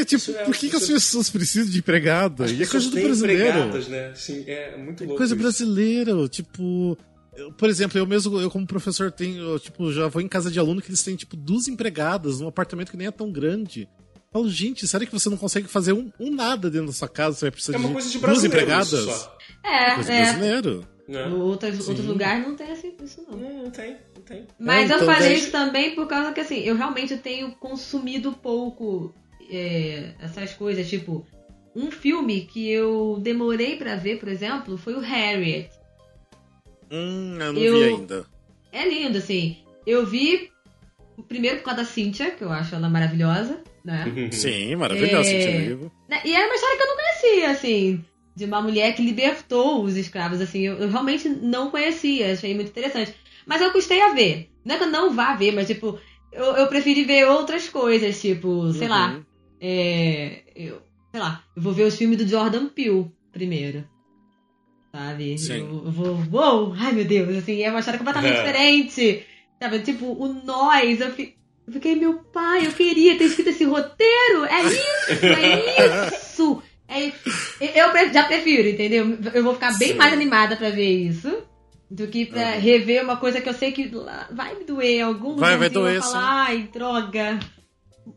é, 0.00 0.04
tipo, 0.04 0.16
Isso 0.22 0.30
é- 0.36 0.44
por 0.44 0.54
que, 0.54 0.70
que 0.70 0.76
as 0.76 0.86
pessoas 0.86 1.28
precisam 1.30 1.68
de 1.70 1.78
empregada? 1.78 2.44
As 2.44 2.50
E 2.52 2.62
é 2.62 2.66
coisa 2.66 2.88
do 2.90 3.00
brasileiro. 3.00 3.88
né? 3.88 4.08
Assim, 4.10 4.44
é 4.46 4.76
muito 4.76 5.02
É 5.02 5.06
louco 5.06 5.18
coisa 5.18 5.34
isso. 5.34 5.42
brasileira, 5.42 6.28
tipo. 6.28 6.96
eu, 7.36 7.50
por 7.52 7.68
exemplo, 7.68 7.98
eu 7.98 8.06
mesmo, 8.06 8.38
eu 8.40 8.50
como 8.50 8.66
professor, 8.66 9.10
tenho, 9.10 9.42
eu, 9.42 9.58
tipo, 9.58 9.90
já 9.92 10.06
vou 10.06 10.20
em 10.22 10.28
casa 10.28 10.50
de 10.50 10.58
aluno 10.58 10.80
que 10.82 10.90
eles 10.90 11.02
têm, 11.02 11.16
tipo, 11.16 11.34
duas 11.36 11.66
empregadas 11.66 12.40
num 12.40 12.46
apartamento 12.48 12.90
que 12.90 12.96
nem 12.96 13.06
é 13.06 13.10
tão 13.10 13.32
grande. 13.32 13.88
Eu 14.14 14.40
falo, 14.40 14.48
gente, 14.50 14.86
será 14.86 15.04
que 15.04 15.12
você 15.12 15.28
não 15.28 15.36
consegue 15.36 15.66
fazer 15.66 15.92
um, 15.92 16.10
um 16.20 16.30
nada 16.34 16.70
dentro 16.70 16.86
da 16.86 16.92
sua 16.92 17.08
casa? 17.08 17.36
Você 17.36 17.44
vai 17.46 17.50
precisar 17.50 17.74
É 17.74 17.78
uma 17.78 17.88
de 17.88 17.92
coisa 17.94 18.08
de 18.08 18.18
duas 18.18 18.22
brasileiro 18.30 18.62
empregadas? 18.62 18.92
isso 18.92 19.06
só. 19.10 19.38
É, 19.64 19.94
Coisa 19.96 20.12
é. 20.12 20.22
brasileiro. 20.22 20.88
Né? 21.08 21.26
Outros, 21.26 21.82
Sim. 21.82 21.88
outros 21.90 22.06
lugares 22.06 22.46
não 22.46 22.54
tem 22.56 22.72
isso, 22.72 23.22
não. 23.28 23.36
Não, 23.36 23.62
não 23.64 23.70
tem, 23.70 23.96
não 24.30 24.36
tem. 24.36 24.46
Mas 24.58 24.90
É, 24.90 24.94
eu 24.94 24.96
então, 24.96 25.06
falei 25.14 25.34
isso 25.34 25.50
também 25.50 25.94
por 25.94 26.06
causa 26.06 26.32
que, 26.32 26.40
assim, 26.40 26.60
eu 26.60 26.76
realmente 26.76 27.16
tenho 27.16 27.50
consumido 27.52 28.32
pouco 28.32 29.14
é, 29.50 30.14
essas 30.20 30.52
coisas. 30.54 30.88
Tipo, 30.88 31.26
um 31.74 31.90
filme 31.90 32.42
que 32.42 32.70
eu 32.70 33.18
demorei 33.20 33.76
pra 33.76 33.96
ver, 33.96 34.18
por 34.18 34.28
exemplo, 34.28 34.76
foi 34.78 34.94
o 34.94 35.00
Harriet. 35.00 35.68
Hum, 36.90 37.36
eu 37.40 37.52
não 37.52 37.62
Eu- 37.62 37.76
vi 37.78 37.84
ainda. 37.84 38.26
É 38.72 38.88
lindo, 38.88 39.18
assim. 39.18 39.58
Eu 39.86 40.06
vi 40.06 40.50
o 41.16 41.22
primeiro 41.22 41.58
por 41.58 41.64
causa 41.64 41.82
da 41.82 41.86
Cynthia, 41.88 42.30
que 42.30 42.42
eu 42.42 42.50
acho 42.52 42.74
ela 42.74 42.88
maravilhosa, 42.88 43.60
né? 43.84 44.04
Sim, 44.32 44.76
maravilhoso, 44.76 45.28
É. 45.28 45.40
Cintia 45.40 45.50
Erivo. 45.50 45.92
Né, 46.08 46.20
E 46.24 46.34
era 46.34 46.46
uma 46.46 46.54
história 46.54 46.76
que 46.76 46.82
eu 46.82 46.86
não 46.88 46.96
conhecia, 46.96 47.50
assim, 47.50 48.04
de 48.34 48.44
uma 48.46 48.62
mulher 48.62 48.94
que 48.94 49.02
libertou 49.02 49.82
os 49.82 49.96
escravos, 49.96 50.40
assim, 50.40 50.60
eu, 50.60 50.78
eu 50.78 50.88
realmente 50.88 51.28
não 51.28 51.70
conhecia, 51.70 52.32
achei 52.32 52.54
muito 52.54 52.68
interessante. 52.68 53.14
Mas 53.46 53.60
eu 53.60 53.72
custei 53.72 54.00
a 54.00 54.12
ver. 54.12 54.48
Não 54.64 54.74
é 54.74 54.78
que 54.78 54.84
eu 54.84 54.90
não 54.90 55.12
vá 55.12 55.34
ver, 55.34 55.52
mas, 55.52 55.66
tipo, 55.66 55.98
eu, 56.32 56.44
eu 56.56 56.66
preferi 56.68 57.04
ver 57.04 57.26
outras 57.28 57.68
coisas, 57.68 58.20
tipo, 58.20 58.72
sei 58.72 58.88
lá, 58.88 59.12
Uhum. 59.14 59.24
é, 59.60 60.42
eu, 60.54 60.80
sei 61.10 61.20
lá, 61.20 61.42
eu 61.56 61.62
vou 61.62 61.72
ver 61.72 61.84
os 61.84 61.96
filmes 61.96 62.18
do 62.18 62.26
Jordan 62.28 62.66
Peele 62.68 63.10
primeiro. 63.32 63.84
Sabe? 64.94 65.38
Sim. 65.38 65.54
Eu, 65.60 65.82
eu 65.86 65.90
vou, 65.90 66.18
uou, 66.32 66.74
ai 66.78 66.92
meu 66.92 67.04
Deus, 67.04 67.36
assim, 67.36 67.62
é 67.62 67.70
uma 67.70 67.78
história 67.80 67.98
completamente 67.98 68.36
É. 68.38 68.42
diferente. 68.44 69.26
Sabe? 69.62 69.78
Tipo, 69.80 70.06
o 70.06 70.28
nós, 70.44 71.00
eu, 71.00 71.10
fi- 71.12 71.34
eu 71.66 71.72
fiquei, 71.72 71.94
meu 71.94 72.18
pai, 72.32 72.66
eu 72.66 72.72
queria 72.72 73.16
ter 73.16 73.24
escrito 73.24 73.50
esse 73.50 73.64
roteiro. 73.64 74.44
É 74.44 74.62
isso, 74.64 75.24
é 75.26 76.06
isso. 76.26 76.62
É, 76.94 77.10
eu 77.80 78.12
já 78.12 78.24
prefiro, 78.24 78.68
entendeu? 78.68 79.16
Eu 79.32 79.42
vou 79.42 79.54
ficar 79.54 79.78
bem 79.78 79.92
Sim. 79.92 79.94
mais 79.94 80.12
animada 80.12 80.56
pra 80.56 80.68
ver 80.68 80.90
isso 81.08 81.42
Do 81.94 82.06
que 82.08 82.24
pra 82.24 82.52
rever 82.52 83.04
uma 83.04 83.18
coisa 83.18 83.40
que 83.40 83.48
eu 83.48 83.52
sei 83.52 83.70
que 83.70 83.90
vai 84.30 84.54
me 84.58 84.64
doer 84.64 84.98
em 84.98 85.02
algum 85.02 85.36
Vai- 85.36 85.58
vai 85.58 85.68
doer, 85.68 85.96
eu 85.96 86.02
falar, 86.02 86.46
ai, 86.46 86.68
droga. 86.72 87.38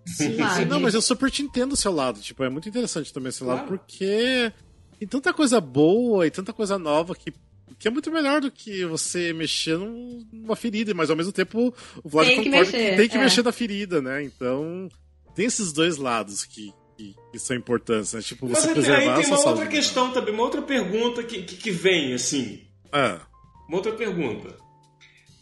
Sabe? 0.06 0.66
Não, 0.66 0.80
mas 0.80 0.94
eu 0.94 1.02
super 1.02 1.30
te 1.30 1.42
entendo 1.42 1.74
o 1.74 1.78
seu 1.78 1.92
lado. 1.92 2.20
Tipo, 2.22 2.44
é 2.44 2.50
muito 2.50 2.70
interessante 2.70 3.12
também 3.14 3.30
esse 3.30 3.44
lado, 3.44 3.68
Claro. 3.68 3.78
porque 3.78 4.52
tem 4.98 5.08
tanta 5.08 5.34
coisa 5.34 5.60
boa 5.60 6.26
e 6.26 6.32
tanta 6.32 6.54
coisa 6.54 6.78
nova 6.80 7.14
que, 7.16 7.34
que 7.78 7.88
é 7.88 7.92
muito 7.92 8.10
melhor 8.12 8.42
do 8.42 8.50
que 8.50 8.86
você 8.86 9.34
mexer 9.34 9.78
num- 9.78 10.26
numa 10.32 10.56
ferida, 10.56 10.94
mas 10.94 11.10
ao 11.10 11.16
mesmo 11.16 11.32
tempo 11.32 11.74
o 12.04 12.10
Vlad 12.10 12.28
Tem 12.28 12.38
que 12.44 12.50
concorda 12.50 12.72
mexer, 12.72 12.90
que 12.92 12.96
tem 12.98 13.10
que 13.10 13.18
é. 13.18 13.20
mexer 13.22 13.44
na 13.44 13.52
ferida, 13.52 14.02
né? 14.02 14.24
Então, 14.24 14.88
tem 15.36 15.46
esses 15.46 15.74
dois 15.74 15.98
lados 15.98 16.46
que, 16.46 16.74
que, 16.98 17.14
que 17.32 17.40
são 17.40 17.56
importantes, 17.56 18.14
né? 18.14 18.22
Tipo, 18.22 18.48
Mas 18.48 18.60
você 18.60 18.68
aí, 18.70 18.74
preservar 18.74 19.00
aí 19.00 19.10
a 19.10 19.16
tem 19.16 19.26
uma 19.28 19.38
saúde 19.38 19.50
outra 19.50 19.68
questão 19.68 20.12
também, 20.14 20.34
uma 20.34 20.44
outra 20.44 20.62
pergunta 20.62 21.22
que, 21.24 21.42
que, 21.44 21.58
que 21.58 21.72
vem, 21.72 22.14
assim. 22.14 22.62
Ah, 22.92 23.20
Uma 23.68 23.78
outra 23.78 23.94
pergunta. 23.94 24.56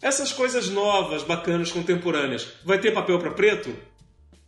Essas 0.02 0.32
coisas 0.32 0.70
novas, 0.70 1.24
bacanas, 1.24 1.72
contemporâneas, 1.72 2.48
vai 2.66 2.78
ter 2.78 2.92
papel 2.92 3.20
para 3.20 3.32
preto? 3.32 3.74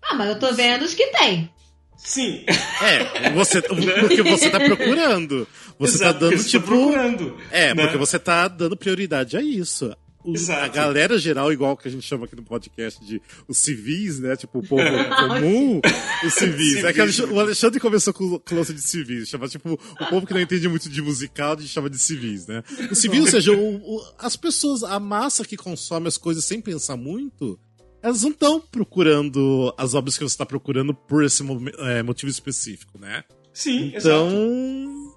Ah, 0.01 0.15
mas 0.15 0.29
eu 0.29 0.39
tô 0.39 0.53
vendo 0.53 0.83
os 0.83 0.93
que 0.93 1.07
tem. 1.07 1.49
Sim. 1.97 2.45
é, 2.83 3.29
você, 3.31 3.61
porque 3.61 4.21
você 4.21 4.49
tá 4.49 4.59
procurando. 4.59 5.47
Você 5.79 5.95
Exato, 5.95 6.13
tá 6.13 6.19
dando, 6.29 6.43
tipo. 6.43 6.65
procurando. 6.65 7.37
É, 7.51 7.73
né? 7.73 7.83
porque 7.83 7.97
você 7.97 8.19
tá 8.19 8.47
dando 8.47 8.77
prioridade 8.77 9.37
a 9.37 9.41
isso. 9.41 9.95
Os-. 10.25 10.49
A 10.49 10.67
galera 10.67 11.17
geral, 11.17 11.51
igual 11.53 11.75
que 11.77 11.87
a 11.87 11.91
gente 11.91 12.03
chama 12.05 12.25
aqui 12.25 12.35
no 12.35 12.43
podcast 12.43 13.03
de 13.05 13.21
os 13.47 13.57
civis, 13.57 14.19
né? 14.19 14.35
Tipo, 14.35 14.59
o 14.59 14.67
povo 14.67 14.81
comum, 15.17 15.81
os 16.25 16.33
civis. 16.33 16.83
É 16.83 16.91
que 16.93 17.01
o 17.01 17.39
Alexandre 17.39 17.79
começou 17.79 18.13
com 18.13 18.23
o 18.23 18.35
o 18.51 18.55
lance 18.55 18.73
de 18.73 18.81
civis. 18.81 19.27
Chama, 19.29 19.47
tipo, 19.47 19.73
o 19.73 20.05
povo 20.09 20.25
que 20.25 20.33
não 20.33 20.41
entende 20.41 20.67
muito 20.67 20.89
de 20.89 21.01
musical, 21.01 21.53
a 21.53 21.55
gente 21.61 21.69
chama 21.69 21.89
de 21.89 21.97
civis, 21.97 22.47
né? 22.47 22.63
Os 22.91 22.97
civis, 22.99 23.19
ou 23.21 23.27
seja, 23.27 23.51
o- 23.51 23.75
o- 23.97 24.03
as 24.19 24.35
pessoas, 24.35 24.83
a 24.83 24.99
massa 24.99 25.43
que 25.45 25.55
consome 25.57 26.07
as 26.07 26.17
coisas 26.17 26.45
sem 26.45 26.59
pensar 26.61 26.95
muito, 26.97 27.59
elas 28.01 28.21
não 28.21 28.29
estão 28.29 28.59
procurando 28.59 29.73
as 29.77 29.93
obras 29.93 30.17
que 30.17 30.23
você 30.23 30.33
está 30.33 30.45
procurando 30.45 30.93
por 30.93 31.23
esse 31.23 31.43
é, 31.79 32.03
motivo 32.03 32.29
específico, 32.29 32.97
né? 32.99 33.23
Sim, 33.53 33.93
Então, 33.95 34.27
exato. 34.29 35.15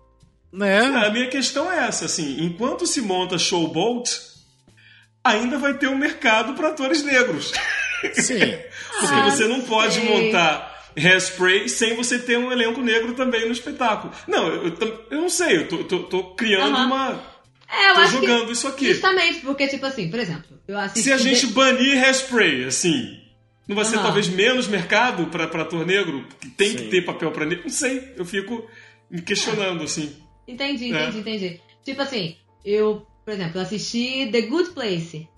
né? 0.52 0.80
A 0.80 1.10
minha 1.10 1.28
questão 1.28 1.70
é 1.70 1.86
essa, 1.86 2.04
assim, 2.06 2.40
enquanto 2.44 2.86
se 2.86 3.00
monta 3.00 3.36
Showboat, 3.36 4.10
ainda 5.28 5.58
vai 5.58 5.74
ter 5.74 5.88
um 5.88 5.96
mercado 5.98 6.54
para 6.54 6.68
atores 6.68 7.02
negros. 7.02 7.52
Sim. 8.14 8.38
Porque 9.00 9.14
Ah, 9.14 9.30
você 9.30 9.46
não 9.46 9.60
pode 9.62 9.94
sei. 9.94 10.04
montar 10.04 10.90
Hairspray 10.96 11.68
sem 11.68 11.94
você 11.94 12.18
ter 12.18 12.36
um 12.38 12.50
elenco 12.50 12.80
negro 12.80 13.12
também 13.14 13.46
no 13.46 13.52
espetáculo. 13.52 14.12
Não, 14.26 14.46
eu, 14.48 14.66
eu 14.68 15.06
eu 15.10 15.20
não 15.20 15.28
sei, 15.28 15.58
eu 15.58 15.68
tô, 15.68 15.84
tô- 15.84 16.02
tô 16.04 16.24
criando 16.34 16.76
uma... 16.76 17.38
É, 17.70 17.90
eu 17.90 17.94
Tô 17.94 18.00
acho 18.00 18.12
julgando 18.12 18.46
que 18.46 18.52
isso 18.52 18.66
aqui. 18.66 18.86
justamente 18.94 19.40
porque, 19.40 19.68
tipo 19.68 19.84
assim, 19.84 20.10
por 20.10 20.18
exemplo, 20.18 20.58
eu 20.66 20.78
assisti... 20.78 21.02
Se 21.02 21.12
a 21.12 21.18
gente 21.18 21.46
de- 21.48 21.52
banir 21.52 22.02
Hairspray, 22.02 22.64
assim, 22.64 23.20
não 23.68 23.76
vai 23.76 23.84
ser 23.84 23.98
talvez 23.98 24.26
menos 24.28 24.66
mercado 24.66 25.26
para 25.26 25.44
ator 25.44 25.84
negro? 25.86 26.24
Que 26.40 26.48
tem 26.48 26.72
que 26.74 26.84
Sim. 26.84 26.88
ter 26.90 27.02
papel 27.02 27.30
para 27.30 27.44
negro? 27.44 27.64
Não 27.64 27.70
sei, 27.70 28.14
eu 28.16 28.24
fico 28.24 28.66
me 29.10 29.20
questionando, 29.20 29.84
assim. 29.84 30.16
Entendi, 30.48 30.86
É. 30.94 31.02
entendi, 31.08 31.18
entendi. 31.18 31.60
Tipo 31.84 32.00
assim, 32.02 32.36
eu, 32.64 33.06
por 33.28 33.34
exemplo, 33.34 33.58
eu 33.58 33.62
assisti 33.62 34.26
The 34.32 34.40
Good 34.40 34.70
Place, 34.70 35.28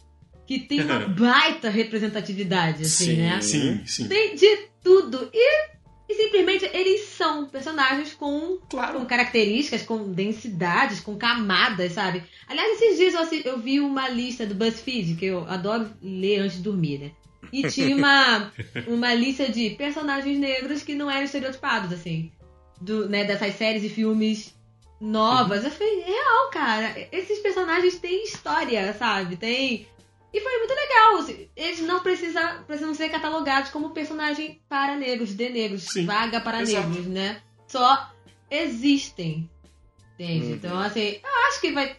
que 0.47 0.61
tem 0.61 0.81
uma 0.83 1.01
baita 1.11 1.69
representatividade, 1.69 2.83
assim, 2.83 3.05
Sim. 3.07 3.17
né? 3.17 3.41
Sim, 3.41 3.81
sim. 3.85 4.07
Tem 4.07 4.37
de 4.37 4.59
tudo. 4.81 5.29
E, 5.35 5.71
e 6.09 6.15
simplesmente 6.15 6.65
eles 6.73 7.01
são 7.09 7.47
personagens 7.49 8.15
com, 8.15 8.59
Claro. 8.71 9.01
com 9.01 9.07
características, 9.07 9.83
com 9.83 10.13
densidades, 10.13 11.01
com 11.01 11.17
camadas, 11.17 11.93
sabe? 11.93 12.23
Aliás, 12.49 12.81
esses 12.81 12.97
dias 12.97 13.15
eu, 13.15 13.21
assi- 13.21 13.43
eu 13.45 13.59
vi 13.59 13.81
uma 13.81 14.09
lista 14.09 14.47
do 14.47 14.55
BuzzFeed, 14.55 15.17
que 15.17 15.27
eu 15.27 15.45
adoro 15.49 15.91
ler 16.01 16.39
antes 16.43 16.59
de 16.59 16.63
dormir, 16.63 16.99
né? 16.99 17.11
E 17.53 17.67
tinha 17.69 17.97
uma, 17.97 18.53
uma 18.87 19.13
lista 19.15 19.49
de 19.51 19.71
personagens 19.71 20.39
negros 20.39 20.85
que 20.85 20.95
não 20.95 21.11
eram 21.11 21.25
estereotipados, 21.25 21.93
assim. 21.93 22.31
Do, 22.81 23.09
né, 23.09 23.25
dessas 23.25 23.57
séries 23.57 23.83
e 23.83 23.89
filmes 23.89 24.55
novas. 25.01 25.65
Eu 25.65 25.71
falei, 25.71 26.01
real, 26.03 26.51
cara. 26.51 27.09
Esses 27.13 27.39
personagens 27.39 27.99
têm 27.99 28.25
história, 28.25 28.95
sabe? 28.99 29.37
Tem. 29.37 29.87
E 30.33 30.41
foi 30.41 30.59
muito 30.59 30.75
legal. 30.75 31.49
Eles 31.57 31.81
não 31.81 32.01
precisam, 32.01 32.63
precisam 32.65 32.95
ser 32.95 33.09
catalogados 33.09 33.71
como 33.71 33.91
personagem 33.91 34.61
para 34.69 34.97
negros, 34.97 35.35
de 35.35 35.49
negros, 35.49 35.85
Sim, 35.85 36.07
vaga 36.07 36.41
para 36.41 36.63
exato. 36.63 36.89
negros, 36.89 37.07
né? 37.07 37.41
Só 37.67 38.11
existem. 38.51 39.49
Entende? 40.15 40.47
Uhum. 40.47 40.53
Então, 40.55 40.79
assim, 40.79 41.19
eu 41.23 41.49
acho 41.49 41.61
que 41.61 41.73
vai. 41.73 41.97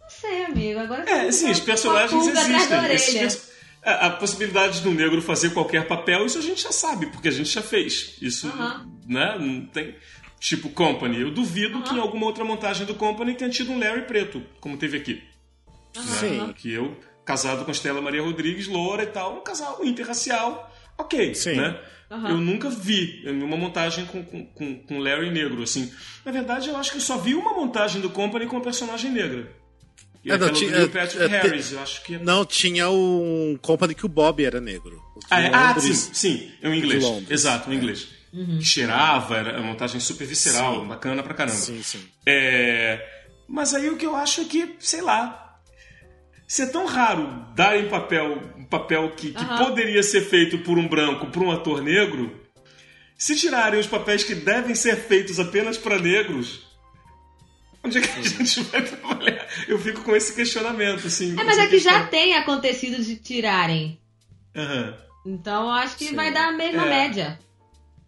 Não 0.00 0.08
sei, 0.10 0.44
amigo. 0.46 0.80
Agora 0.80 1.08
É, 1.08 1.30
sim, 1.30 1.50
os 1.50 1.60
personagens 1.60 2.26
existem. 2.26 2.56
Esses 2.56 3.08
orelha. 3.08 3.20
pers- 3.20 3.50
a, 3.82 4.06
a 4.06 4.10
possibilidade 4.10 4.80
do 4.80 4.90
negro 4.90 5.22
fazer 5.22 5.50
qualquer 5.50 5.86
papel, 5.86 6.26
isso 6.26 6.38
a 6.38 6.42
gente 6.42 6.62
já 6.62 6.72
sabe, 6.72 7.06
porque 7.06 7.28
a 7.28 7.32
gente 7.32 7.48
já 7.50 7.62
fez. 7.62 8.16
Isso, 8.20 8.48
né? 9.06 9.36
Não 9.38 9.66
tem. 9.66 9.94
Tipo, 10.40 10.70
Company. 10.70 11.20
Eu 11.20 11.30
duvido 11.30 11.76
Aham. 11.76 11.82
que 11.84 11.94
em 11.94 11.98
alguma 12.00 12.24
outra 12.26 12.44
montagem 12.44 12.86
do 12.86 12.94
Company 12.94 13.34
tenha 13.34 13.50
tido 13.50 13.70
um 13.70 13.78
Larry 13.78 14.02
preto, 14.06 14.42
como 14.58 14.76
teve 14.78 14.96
aqui. 14.96 15.22
Aham, 15.94 16.04
Sim. 16.48 16.52
Que 16.56 16.72
eu, 16.72 16.96
casado 17.24 17.62
com 17.64 17.70
a 17.70 17.72
Estela 17.74 18.00
Maria 18.00 18.22
Rodrigues, 18.22 18.66
loura 18.66 19.02
e 19.02 19.06
tal, 19.06 19.36
um 19.36 19.42
casal 19.42 19.84
interracial, 19.84 20.74
ok, 20.96 21.34
Sim. 21.34 21.56
né? 21.56 21.78
Aham. 22.10 22.30
Eu 22.30 22.38
nunca 22.38 22.70
vi 22.70 23.22
uma 23.26 23.56
montagem 23.56 24.06
com, 24.06 24.24
com, 24.24 24.76
com, 24.82 24.98
Larry 24.98 25.30
negro, 25.30 25.62
assim. 25.62 25.92
Na 26.24 26.32
verdade, 26.32 26.68
eu 26.70 26.76
acho 26.76 26.90
que 26.92 26.96
eu 26.96 27.02
só 27.02 27.18
vi 27.18 27.34
uma 27.34 27.52
montagem 27.52 28.00
do 28.00 28.10
Company 28.10 28.46
com 28.46 28.56
a 28.56 28.60
personagem 28.60 29.10
negra. 29.12 29.52
E 30.24 30.30
É, 30.30 30.36
não, 30.38 30.52
tinha- 30.52 30.70
do 30.70 30.76
é, 30.84 30.88
Patrick 30.88 31.22
é, 31.22 31.26
Harris, 31.28 31.72
eu 31.72 31.80
acho 31.80 32.02
que... 32.02 32.18
Não, 32.18 32.44
tinha 32.44 32.90
um 32.90 33.58
company 33.62 33.94
que 33.94 34.04
o 34.04 34.08
Bob 34.08 34.44
era 34.44 34.60
negro. 34.60 35.00
Ah, 35.30 35.40
é- 35.40 35.50
ah, 35.54 35.78
sim, 35.80 35.94
sim, 35.94 36.50
é 36.60 36.68
um 36.68 36.74
inglês. 36.74 37.02
Londres. 37.02 37.30
Exato, 37.30 37.70
um 37.70 37.72
inglês. 37.72 38.08
Que 38.32 38.64
cheirava, 38.64 39.36
era 39.36 39.58
uma 39.58 39.68
montagem 39.68 39.98
super 40.00 40.26
visceral, 40.26 40.80
Sim. 40.82 40.86
bacana 40.86 41.22
pra 41.22 41.34
caramba. 41.34 41.56
Sim, 41.56 41.82
sim. 41.82 42.08
É, 42.24 43.04
Mas 43.48 43.74
aí 43.74 43.88
o 43.90 43.96
que 43.96 44.06
eu 44.06 44.14
acho 44.14 44.42
é 44.42 44.44
que, 44.44 44.76
sei 44.78 45.00
lá, 45.02 45.58
se 46.46 46.62
é 46.62 46.66
tão 46.66 46.86
raro 46.86 47.26
darem 47.56 47.88
papel, 47.88 48.40
um 48.56 48.64
papel 48.64 49.10
que, 49.16 49.32
que 49.32 49.44
Aham. 49.44 49.64
poderia 49.66 50.02
ser 50.02 50.20
feito 50.22 50.58
por 50.58 50.78
um 50.78 50.86
branco 50.86 51.26
para 51.26 51.40
um 51.42 51.50
ator 51.50 51.82
negro, 51.82 52.40
se 53.18 53.36
tirarem 53.36 53.80
os 53.80 53.86
papéis 53.88 54.22
que 54.22 54.34
devem 54.34 54.74
ser 54.76 54.96
feitos 54.96 55.40
apenas 55.40 55.76
para 55.76 55.98
negros, 55.98 56.66
onde 57.82 57.98
é 57.98 58.00
que 58.00 58.18
a 58.18 58.22
gente 58.22 58.60
vai 58.62 58.82
trabalhar? 58.84 59.46
Eu 59.66 59.78
fico 59.78 60.02
com 60.02 60.14
esse 60.14 60.32
questionamento, 60.34 61.06
assim. 61.08 61.32
É, 61.38 61.42
mas 61.42 61.58
é 61.58 61.66
que 61.66 61.80
já 61.80 62.06
tem 62.06 62.36
acontecido 62.36 63.02
de 63.02 63.16
tirarem. 63.16 64.00
Aham. 64.54 64.94
Então 65.26 65.64
eu 65.64 65.70
acho 65.70 65.96
que 65.96 66.06
Sim. 66.06 66.14
vai 66.16 66.32
dar 66.32 66.48
a 66.48 66.52
mesma 66.52 66.86
É. 66.86 66.88
média. 66.88 67.38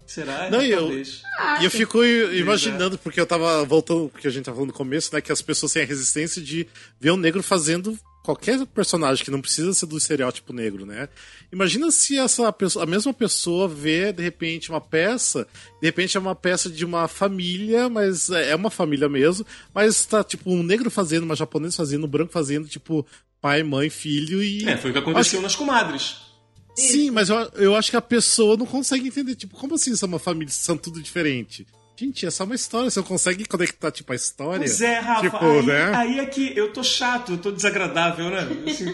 Será? 0.06 0.50
Não, 0.50 0.62
e 0.62 0.70
eu-. 0.70 0.88
Acho. 0.88 1.62
E 1.62 1.64
eu 1.64 1.70
fico 1.70 2.04
imaginando, 2.04 2.98
porque 2.98 3.20
eu 3.20 3.26
tava 3.26 3.64
voltando, 3.64 4.08
porque 4.08 4.28
a 4.28 4.30
gente 4.30 4.44
tava 4.44 4.56
falando 4.56 4.70
no 4.70 4.76
começo, 4.76 5.14
né, 5.14 5.20
que 5.20 5.32
as 5.32 5.42
pessoas 5.42 5.72
têm 5.72 5.82
a 5.82 5.86
resistência 5.86 6.42
de 6.42 6.66
ver 7.00 7.12
um 7.12 7.16
negro 7.16 7.42
fazendo 7.42 7.98
qualquer 8.22 8.64
personagem 8.66 9.24
que 9.24 9.30
não 9.30 9.40
precisa 9.40 9.74
ser 9.74 9.86
do 9.86 9.98
estereótipo 9.98 10.52
negro, 10.52 10.86
né? 10.86 11.08
Imagina 11.52 11.90
se 11.90 12.16
essa 12.16 12.52
pessoa, 12.52 12.84
a 12.84 12.86
mesma 12.86 13.12
pessoa 13.12 13.66
vê, 13.66 14.12
de 14.12 14.22
repente, 14.22 14.70
uma 14.70 14.80
peça, 14.80 15.46
de 15.80 15.88
repente 15.88 16.16
é 16.16 16.20
uma 16.20 16.34
peça 16.34 16.70
de 16.70 16.84
uma 16.84 17.08
família, 17.08 17.88
mas 17.88 18.30
é 18.30 18.50
é 18.50 18.56
uma 18.56 18.70
família 18.70 19.08
mesmo, 19.08 19.46
mas 19.74 20.04
tá, 20.04 20.22
tipo, 20.22 20.50
um 20.50 20.62
negro 20.62 20.90
fazendo, 20.90 21.24
uma 21.24 21.34
japonesa 21.34 21.78
fazendo, 21.78 22.04
um 22.04 22.08
branco 22.08 22.32
fazendo, 22.32 22.68
tipo, 22.68 23.04
pai, 23.40 23.62
mãe, 23.62 23.90
filho 23.90 24.42
e... 24.42 24.68
É, 24.68 24.76
foi 24.76 24.90
o 24.90 24.92
que 24.92 24.98
aconteceu 24.98 25.40
nas 25.42 25.56
comadres. 25.56 26.31
Sim, 26.74 27.10
mas 27.10 27.28
eu, 27.28 27.36
eu 27.56 27.76
acho 27.76 27.90
que 27.90 27.96
a 27.96 28.02
pessoa 28.02 28.56
não 28.56 28.66
consegue 28.66 29.08
entender. 29.08 29.34
Tipo, 29.34 29.56
como 29.56 29.74
assim 29.74 29.94
são 29.94 30.08
uma 30.08 30.18
família, 30.18 30.52
são 30.52 30.76
tudo 30.76 31.02
diferente? 31.02 31.66
Gente, 31.94 32.24
é 32.26 32.30
só 32.30 32.44
uma 32.44 32.54
história, 32.54 32.90
você 32.90 32.98
não 32.98 33.06
consegue 33.06 33.44
conectar, 33.44 33.90
tipo, 33.92 34.12
a 34.12 34.16
história. 34.16 34.58
Pois 34.60 34.80
é, 34.80 34.98
Rafa. 34.98 35.20
Tipo, 35.20 35.44
aí, 35.44 35.66
né? 35.66 35.92
aí 35.94 36.18
é 36.18 36.26
que 36.26 36.56
eu 36.56 36.72
tô 36.72 36.82
chato, 36.82 37.32
eu 37.32 37.38
tô 37.38 37.52
desagradável, 37.52 38.30
né? 38.30 38.48
Assim, 38.68 38.86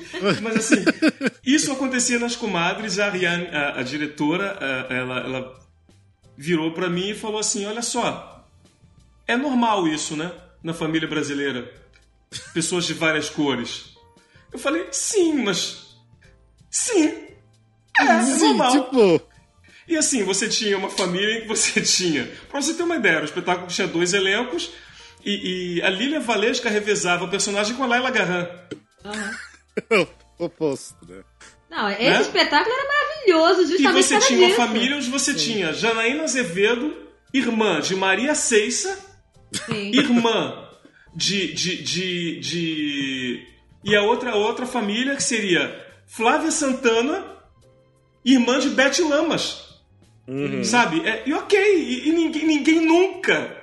mas 0.42 0.56
assim, 0.56 0.84
isso 1.46 1.72
acontecia 1.72 2.18
nas 2.18 2.34
comadres, 2.36 2.98
a 2.98 3.06
Ariane, 3.06 3.46
a, 3.46 3.78
a 3.78 3.82
diretora, 3.82 4.58
a- 4.60 4.92
ela, 4.92 5.20
ela 5.20 5.60
virou 6.36 6.72
pra 6.72 6.90
mim 6.90 7.10
e 7.10 7.14
falou 7.14 7.38
assim: 7.38 7.64
olha 7.64 7.80
só, 7.82 8.44
é 9.26 9.36
normal 9.36 9.86
isso, 9.88 10.16
né? 10.16 10.32
Na 10.62 10.74
família 10.74 11.08
brasileira. 11.08 11.72
Pessoas 12.52 12.84
de 12.84 12.92
várias 12.92 13.30
cores. 13.30 13.96
Eu 14.52 14.58
falei, 14.58 14.86
sim, 14.90 15.44
mas. 15.44 15.94
Sim! 16.70 17.27
É, 17.98 18.22
Sim, 18.22 18.48
normal. 18.48 18.72
tipo. 18.72 19.22
E 19.86 19.96
assim, 19.96 20.22
você 20.22 20.48
tinha 20.48 20.76
uma 20.76 20.90
família 20.90 21.38
em 21.38 21.40
que 21.42 21.48
você 21.48 21.80
tinha. 21.82 22.30
Pra 22.50 22.60
você 22.60 22.74
ter 22.74 22.82
uma 22.82 22.96
ideia, 22.96 23.20
o 23.22 23.24
espetáculo 23.24 23.66
tinha 23.68 23.86
dois 23.86 24.12
elencos 24.12 24.70
e, 25.24 25.76
e 25.78 25.82
a 25.82 25.88
Lília 25.90 26.20
Valesca 26.20 26.68
revezava 26.68 27.24
o 27.24 27.28
personagem 27.30 27.74
com 27.74 27.84
a 27.84 27.86
Laila 27.86 28.10
Garran. 28.10 28.46
Aham. 29.04 30.06
oposto, 30.38 30.96
né? 31.08 31.22
Não, 31.70 31.90
esse 31.90 32.02
Né? 32.02 32.20
espetáculo 32.20 32.74
era 32.74 32.84
maravilhoso, 32.88 33.62
E 33.62 33.66
justamente 33.78 34.02
você 34.04 34.14
por 34.14 34.20
causa 34.20 34.26
tinha 34.28 34.38
uma 34.40 34.46
disso. 34.48 34.56
família 34.56 34.96
onde 34.96 35.10
você 35.10 35.34
tinha 35.34 35.72
Janaína 35.72 36.24
Azevedo, 36.24 36.96
irmã 37.34 37.80
de 37.80 37.94
Maria 37.96 38.34
Ceissa, 38.34 38.98
Sim. 39.66 39.90
irmã 39.92 40.68
de, 41.14 41.52
de, 41.52 41.82
de, 41.82 42.40
de 42.40 43.46
E 43.84 43.96
a 43.96 44.02
outra, 44.02 44.34
outra 44.34 44.64
família 44.66 45.14
que 45.16 45.22
seria 45.22 45.84
Flávia 46.06 46.50
Santana, 46.50 47.24
irmã 48.34 48.58
de 48.58 48.70
Beth 48.70 48.98
Lamas. 49.08 49.66
Sabe? 50.64 51.00
É, 51.08 51.22
e 51.26 51.32
ok, 51.32 51.58
e, 51.58 52.08
e 52.08 52.12
ninguém, 52.12 52.46
ninguém 52.46 52.80
nunca 52.80 53.56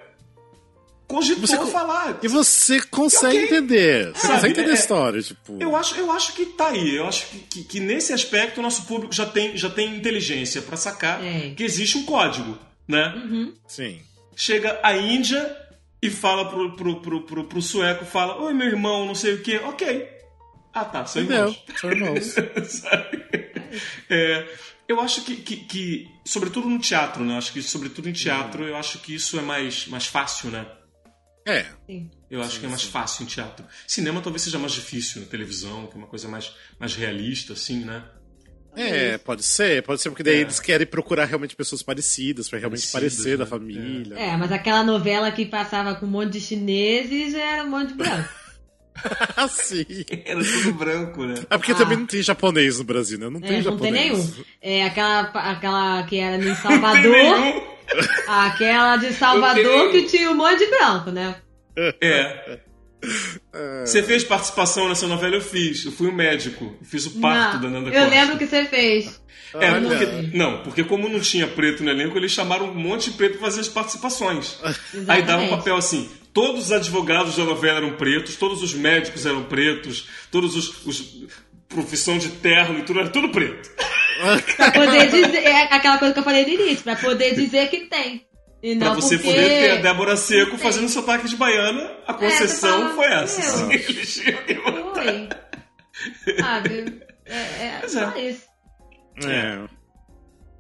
cogitou 1.08 1.46
Você 1.46 1.72
falar. 1.72 2.18
E 2.24 2.28
você 2.28 2.82
consegue 2.82 3.36
Ok. 3.38 3.44
entender. 3.46 4.12
Você 4.14 4.22
Sabe, 4.22 4.34
consegue 4.34 4.54
entender 4.54 4.70
é- 4.70 4.72
a 4.72 4.76
história, 4.76 5.22
tipo. 5.22 5.58
Eu 5.62 5.76
acho, 5.76 5.96
eu 5.96 6.12
acho 6.12 6.34
que 6.34 6.46
tá 6.48 6.70
aí. 6.70 6.96
Eu 6.96 7.06
acho 7.08 7.28
que, 7.28 7.38
que, 7.38 7.64
que 7.64 7.80
nesse 7.80 8.12
aspecto 8.14 8.58
o 8.60 8.64
nosso 8.64 8.86
público 8.88 9.14
já 9.14 9.28
tem, 9.28 9.56
já 9.56 9.70
tem 9.70 9.96
inteligência 9.96 10.62
pra 10.64 10.76
sacar 10.76 11.24
É. 11.24 11.52
que 11.56 11.64
existe 11.64 12.00
um 12.00 12.04
código, 12.06 12.58
né? 12.88 13.14
Sim. 13.68 14.00
Chega 14.36 14.80
a 14.82 14.98
Índia 14.98 15.56
e 16.02 16.10
fala 16.10 16.50
pro, 16.50 16.76
pro, 16.76 17.00
pro, 17.00 17.22
pro, 17.22 17.44
pro 17.44 17.62
sueco, 17.62 18.06
fala, 18.06 18.42
oi 18.42 18.54
meu 18.56 18.68
irmão, 18.68 19.06
não 19.06 19.14
sei 19.16 19.36
o 19.36 19.42
quê. 19.44 19.62
Ok. 19.66 20.10
Ah 20.74 20.84
tá, 20.84 21.06
são 21.06 21.22
Entendeu? 21.22 21.50
irmãos. 21.50 21.80
São 21.80 21.92
irmãos. 21.92 22.36
Sabe? 22.82 23.24
É, 24.10 24.48
eu 24.88 25.00
acho 25.02 25.24
que, 25.24 25.36
que, 25.38 25.56
que, 25.58 26.08
sobretudo 26.26 26.70
no 26.70 26.80
teatro, 26.80 27.24
né? 27.24 27.34
Eu 27.34 27.38
acho 27.38 27.52
que 27.54 27.62
sobretudo 27.62 28.08
em 28.10 28.14
teatro, 28.14 28.64
eu 28.64 28.76
acho 28.76 29.00
que 29.00 29.16
isso 29.16 29.38
é 29.40 29.42
mais, 29.42 29.88
mais 29.88 30.06
fácil, 30.06 30.50
né? 30.52 30.66
É. 31.48 31.66
Sim. 31.86 32.10
Eu 32.30 32.42
acho 32.42 32.60
que 32.60 32.66
é 32.66 32.70
mais 32.70 32.84
fácil 32.84 33.24
em 33.24 33.28
teatro. 33.28 33.66
Cinema 33.88 34.20
talvez 34.22 34.42
seja 34.42 34.58
mais 34.58 34.72
difícil 34.74 35.22
na 35.22 35.28
televisão, 35.28 35.86
que 35.88 35.94
é 35.94 35.98
uma 35.98 36.08
coisa 36.08 36.28
mais, 36.28 36.52
mais 36.80 36.96
realista, 36.96 37.54
assim, 37.54 37.86
né? 37.86 38.04
É, 38.78 39.18
pode 39.18 39.42
ser, 39.42 39.82
pode 39.84 40.02
ser, 40.02 40.10
porque 40.10 40.22
daí 40.24 40.36
É. 40.36 40.42
eles 40.42 40.60
querem 40.60 40.86
procurar 40.86 41.24
realmente 41.26 41.56
pessoas 41.56 41.82
parecidas, 41.82 42.50
pra 42.50 42.60
realmente 42.60 42.86
Parecidas, 42.88 43.18
parecer 43.24 43.38
da 43.38 43.46
né? 43.46 43.50
família. 43.50 44.16
É, 44.16 44.36
mas 44.36 44.52
aquela 44.52 44.84
novela 44.84 45.32
que 45.32 45.46
passava 45.46 45.96
com 45.96 46.06
um 46.06 46.10
monte 46.10 46.34
de 46.34 46.42
chineses 46.42 47.34
era 47.34 47.64
um 47.64 47.70
monte 47.70 47.90
de 47.90 47.94
branco. 47.94 48.30
Ah, 49.38 49.48
sim. 49.48 49.86
Era 50.26 50.44
tudo 50.44 50.74
branco, 50.74 51.26
né? 51.26 51.36
É 51.50 51.58
porque 51.58 51.74
Ah. 51.74 51.76
também 51.76 51.98
não 51.98 52.06
tem 52.06 52.22
japonês 52.24 52.80
no 52.80 52.86
Brasil, 52.86 53.20
né? 53.20 53.30
Não 53.30 53.42
tem 53.42 53.58
É, 53.60 53.62
não 53.62 53.78
tem 53.78 53.94
japonês. 53.94 54.12
nenhum. 54.30 54.34
É 54.62 54.86
aquela, 54.86 55.22
aquela 55.22 56.04
que 56.04 56.18
era 56.18 56.38
em 56.38 56.40
Não 56.46 56.56
tem 56.56 56.56
Salvador, 56.56 57.64
aquela 58.28 58.98
de 58.98 59.14
Salvador 59.14 59.92
que 59.92 60.04
tinha 60.04 60.32
um 60.32 60.36
monte 60.36 60.60
de 60.60 60.68
branco, 60.68 61.12
né? 61.12 61.36
É. 62.02 62.60
Você 63.86 64.02
fez 64.02 64.24
participação 64.24 64.88
nessa 64.90 65.06
novela? 65.08 65.36
Eu 65.36 65.42
fiz. 65.42 65.86
Eu 65.86 65.92
fui 65.92 66.08
o 66.08 66.14
médico. 66.14 66.66
Eu 66.82 66.86
fiz 66.88 67.06
o 67.06 67.20
parto 67.20 67.58
da 67.60 67.68
não, 67.70 67.82
Nanda 67.82 67.90
eu 67.96 68.02
Costa. 68.04 68.10
lembro 68.10 68.38
que 68.38 68.48
você 68.48 68.66
fez. 68.66 69.22
É, 69.54 69.72
Olha. 69.72 69.88
porque, 69.88 70.38
não, 70.38 70.64
porque 70.64 70.84
como 70.84 71.08
não 71.08 71.20
tinha 71.20 71.48
preto 71.48 71.84
no 71.84 71.90
elenco, 71.92 72.18
eles 72.18 72.32
chamaram 72.32 72.66
um 72.70 72.74
monte 72.74 73.12
de 73.12 73.18
preto 73.18 73.34
pra 73.38 73.48
fazer 73.48 73.62
as 73.62 73.68
participações. 73.70 74.58
Aí 75.08 75.22
dava 75.22 75.44
um 75.44 75.46
Exatamente. 75.46 75.50
papel 75.50 75.76
assim: 75.78 76.10
todos 76.36 76.66
os 76.66 76.72
advogados 76.74 77.38
da 77.38 77.46
novela 77.46 77.78
eram 77.78 77.94
pretos, 77.94 78.36
todos 78.36 78.62
os 78.62 78.74
médicos 78.74 79.26
eram 79.26 79.44
pretos, 79.46 80.08
todos 80.30 80.56
os. 80.56 80.86
os 80.86 81.26
profissão 81.68 82.18
de 82.18 82.30
terno 82.30 82.78
e 82.80 82.84
tudo, 82.84 83.00
era 83.00 83.10
tudo 83.10 83.30
preto. 83.30 83.70
Pra 84.56 84.72
poder 84.72 85.10
dizer. 85.10 85.44
É 85.44 85.64
aquela 85.64 85.98
coisa 85.98 86.14
que 86.14 86.20
eu 86.20 86.24
falei 86.24 86.46
no 86.46 86.52
início, 86.62 86.84
pra 86.84 86.96
poder 86.96 87.34
dizer 87.34 87.70
que 87.70 87.82
tem. 87.88 88.26
E 88.62 88.76
Pra 88.76 88.90
não 88.90 88.96
você 88.96 89.18
porque... 89.18 89.32
poder 89.32 89.48
ter 89.48 89.72
a 89.72 89.82
Débora 89.82 90.16
Seco 90.18 90.52
Tem. 90.52 90.60
fazendo 90.60 90.90
sotaque 90.90 91.28
de 91.28 91.36
baiana, 91.36 91.92
a 92.08 92.14
concessão 92.14 92.82
fala, 92.82 92.96
foi 92.96 93.06
essa. 93.06 93.66
meu. 93.66 93.78
assim. 94.02 94.22
Foi. 94.94 96.36
Sabe? 96.42 97.02
É, 97.26 97.36
é 97.36 97.82
é. 97.84 98.30
isso. 98.30 98.44
É. 99.28 99.75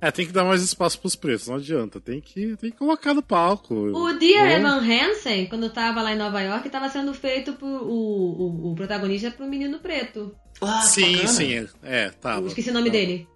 É, 0.07 0.11
tem 0.11 0.25
que 0.27 0.31
dar 0.33 0.43
mais 0.43 0.61
espaço 0.61 0.99
pros 0.99 1.15
pretos, 1.15 1.47
não 1.47 1.55
adianta. 1.55 1.99
Tem 1.99 2.21
que, 2.21 2.55
tem 2.57 2.69
que 2.71 2.77
colocar 2.77 3.13
no 3.13 3.21
palco. 3.23 3.73
O 3.73 4.13
Dear 4.13 4.45
Ou- 4.45 4.51
Evan 4.51 4.79
Hansen, 4.81 5.45
quando 5.47 5.69
tava 5.69 6.01
lá 6.01 6.13
em 6.13 6.17
Nova 6.17 6.41
York, 6.41 6.69
tava 6.69 6.89
sendo 6.89 7.13
feito 7.13 7.53
por. 7.53 7.67
O, 7.67 7.87
o, 7.89 8.71
o 8.71 8.75
protagonista 8.75 9.31
pro 9.31 9.47
menino 9.47 9.79
preto. 9.79 10.35
Ah, 10.61 10.81
Sim, 10.81 11.13
bacana. 11.13 11.27
sim, 11.29 11.53
é. 11.53 11.67
É, 11.83 12.09
tava. 12.09 12.41
Eu 12.41 12.47
esqueci 12.47 12.69
o 12.69 12.73
nome 12.73 12.89
dele. 12.89 13.27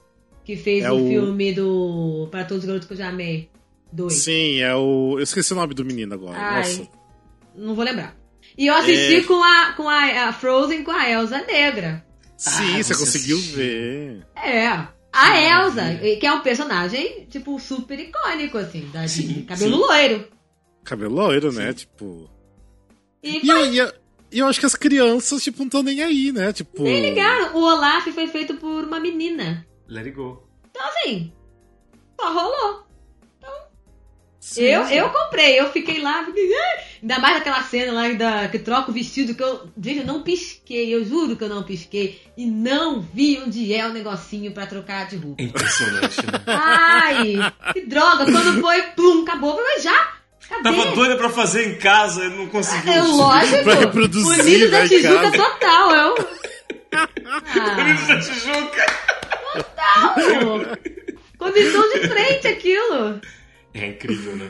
Que 0.45 0.55
fez 0.55 0.83
É 0.83 0.91
o, 0.91 0.95
o- 1.03 1.07
filme 1.09 1.53
do. 1.53 2.27
Para 2.31 2.43
Todos 2.45 2.63
os 2.63 2.67
Garotos 2.67 2.87
que 2.87 2.93
eu 2.93 2.97
já 2.97 3.09
amei. 3.09 3.49
Dois. 3.91 4.13
Sim, 4.13 4.59
é 4.61 4.75
o. 4.75 5.15
Eu 5.17 5.23
esqueci 5.23 5.51
o 5.53 5.55
nome 5.55 5.73
do 5.73 5.83
menino 5.83 6.13
agora. 6.13 6.37
Ai. 6.37 6.57
Nossa. 6.59 6.87
Não 7.55 7.73
vou 7.75 7.83
lembrar. 7.83 8.15
E 8.57 8.67
eu 8.67 8.75
assisti 8.75 9.15
É. 9.15 9.23
com, 9.23 9.43
a, 9.43 9.73
com 9.73 9.87
a, 9.89 10.27
a 10.29 10.33
Frozen 10.33 10.83
com 10.83 10.91
a 10.91 11.09
Elsa 11.09 11.41
Negra. 11.45 12.05
Sim, 12.37 12.51
Ah, 12.75 12.83
você 12.83 12.93
você 12.93 12.95
conseguiu 12.95 13.37
assistiu. 13.37 13.57
ver. 13.57 14.27
É. 14.35 14.87
A 15.21 15.41
Elsa, 15.65 15.95
que 16.19 16.25
é 16.25 16.31
um 16.33 16.41
personagem, 16.41 17.25
tipo, 17.29 17.59
super 17.59 17.99
icônico, 17.99 18.57
assim, 18.57 18.89
da 18.93 19.07
Sim. 19.07 19.43
Cabelo 19.43 19.73
sim. 19.75 19.79
loiro. 19.81 20.27
Cabelo 20.83 21.15
loiro, 21.15 21.51
né? 21.51 21.73
Tipo. 21.73 22.29
E 23.21 23.45
E 23.45 23.49
eu, 23.49 23.65
e 23.73 23.77
eu- 23.77 23.93
e 24.31 24.39
eu 24.39 24.47
acho 24.47 24.59
que 24.59 24.65
as 24.65 24.75
crianças, 24.75 25.43
tipo, 25.43 25.59
não 25.59 25.65
estão 25.65 25.83
nem 25.83 26.01
aí, 26.01 26.31
né? 26.31 26.53
Tipo. 26.53 26.83
nem 26.83 27.01
ligaram. 27.01 27.55
O 27.55 27.61
Olaf 27.63 28.07
foi 28.07 28.27
feito 28.27 28.55
por 28.55 28.83
uma 28.85 28.99
menina. 28.99 29.65
Let 29.87 30.05
it 30.05 30.15
go. 30.15 30.47
Então, 30.69 30.87
assim, 30.87 31.33
só 32.19 32.31
rolou. 32.33 32.85
Sim, 34.39 34.61
eu, 34.63 34.85
sim. 34.85 34.93
eu 34.95 35.09
comprei, 35.09 35.59
eu 35.59 35.71
fiquei 35.71 36.01
lá, 36.01 36.23
fiquei, 36.25 36.49
"Ah!" 36.53 36.79
ainda 37.01 37.19
mais 37.19 37.37
aquela 37.37 37.61
cena 37.63 37.91
lá 37.93 38.09
da, 38.13 38.47
que 38.47 38.59
troca 38.59 38.91
o 38.91 38.93
vestido, 38.93 39.35
que 39.35 39.43
eu, 39.43 39.67
gente, 39.81 39.99
eu 39.99 40.05
não 40.05 40.21
pisquei, 40.23 40.93
eu 40.93 41.03
juro 41.05 41.35
que 41.35 41.43
eu 41.43 41.49
não 41.49 41.63
pisquei, 41.63 42.21
e 42.37 42.45
não 42.45 43.01
vi 43.01 43.41
onde 43.45 43.73
é 43.73 43.85
o 43.87 43.93
negocinho 43.93 44.51
pra 44.51 44.65
trocar 44.65 45.07
de 45.07 45.15
roupa. 45.17 45.41
É 45.41 45.45
impressionante, 45.45 46.17
né? 46.25 46.41
Ai, 46.47 47.53
que 47.73 47.81
droga, 47.85 48.25
quando 48.25 48.61
foi, 48.61 48.81
plum, 48.95 49.23
acabou, 49.23 49.55
mas 49.55 49.83
já, 49.83 50.13
cadê? 50.47 50.63
Tava 50.63 50.85
doida 50.95 51.15
pra 51.17 51.29
fazer 51.29 51.67
em 51.67 51.77
casa 51.77 52.23
e 52.25 52.29
não 52.29 52.47
conseguiu. 52.47 52.91
É 52.93 53.01
lógico, 53.01 53.63
Pra 53.63 53.75
reproduzir, 53.75 54.39
Unidos 54.45 54.71
da 54.71 54.79
né, 54.79 54.85
em 54.85 54.89
Tijuca 54.89 55.21
casa. 55.31 55.37
total, 55.37 55.91
eu... 55.95 56.13
Unidos 57.77 58.03
Ah, 58.09 58.13
da 58.15 58.19
Tijuca. 58.19 58.85
total. 59.53 60.15
Condição 61.37 61.81
de 61.93 62.07
frente 62.07 62.47
aquilo. 62.47 63.21
É 63.73 63.87
incrível, 63.87 64.35
né? 64.35 64.49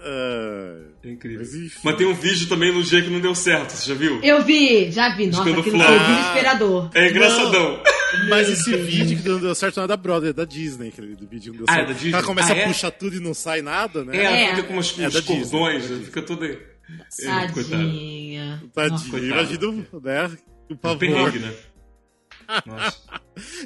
Ah, 0.00 0.76
É 1.04 1.10
incrível. 1.10 1.40
Mas 1.40 1.54
enfim. 1.54 1.80
Mas 1.82 1.96
tem 1.96 2.06
um 2.06 2.14
vídeo 2.14 2.48
também 2.48 2.72
no 2.72 2.82
dia 2.82 3.02
que 3.02 3.10
não 3.10 3.20
deu 3.20 3.34
certo, 3.34 3.70
você 3.72 3.88
já 3.88 3.94
viu? 3.94 4.20
Eu 4.22 4.42
vi, 4.44 4.90
já 4.90 5.14
vi, 5.16 5.26
nossa, 5.26 5.40
aquilo 5.42 5.62
foi 5.62 5.72
desesperador. 5.72 6.90
É 6.94 7.08
engraçadão. 7.08 7.82
mas 8.28 8.48
esse 8.48 8.76
vídeo 8.76 9.20
que 9.22 9.28
não 9.28 9.40
deu 9.40 9.54
certo 9.54 9.76
não 9.78 9.84
é 9.84 9.88
da 9.88 9.96
Brother, 9.96 10.30
é 10.30 10.32
da 10.32 10.44
Disney, 10.44 10.88
aquele 10.88 11.16
do 11.16 11.26
vídeo 11.26 11.52
que 11.52 11.58
não 11.58 11.66
deu 11.66 11.66
Ah, 11.68 11.72
é 11.72 11.76
certo. 11.76 11.88
da 11.88 11.92
Disney? 11.94 12.12
Ela 12.14 12.22
começa 12.22 12.52
Ah, 12.52 12.56
é? 12.56 12.64
a 12.64 12.68
puxar 12.68 12.90
tudo 12.92 13.16
e 13.16 13.20
não 13.20 13.34
sai 13.34 13.60
nada, 13.62 14.04
né? 14.04 14.16
É, 14.16 14.22
ela 14.24 14.36
É. 14.36 14.50
fica 14.56 14.62
com 14.68 14.72
umas, 14.74 14.98
É 14.98 15.06
uns 15.08 15.12
da 15.14 15.20
Disney, 15.20 15.40
cordões, 15.40 15.84
é 15.84 15.94
né? 15.94 16.04
fica 16.04 16.22
toda. 16.22 16.58
Tadinha. 17.22 18.62
Tadinho, 18.74 19.10
Coitado. 19.10 19.26
imagina, 19.26 19.72
né? 20.02 20.38
O 20.70 20.76
pavor. 20.76 20.98
perrengue, 20.98 21.38
né? 21.38 21.52
Nossa. 22.66 22.98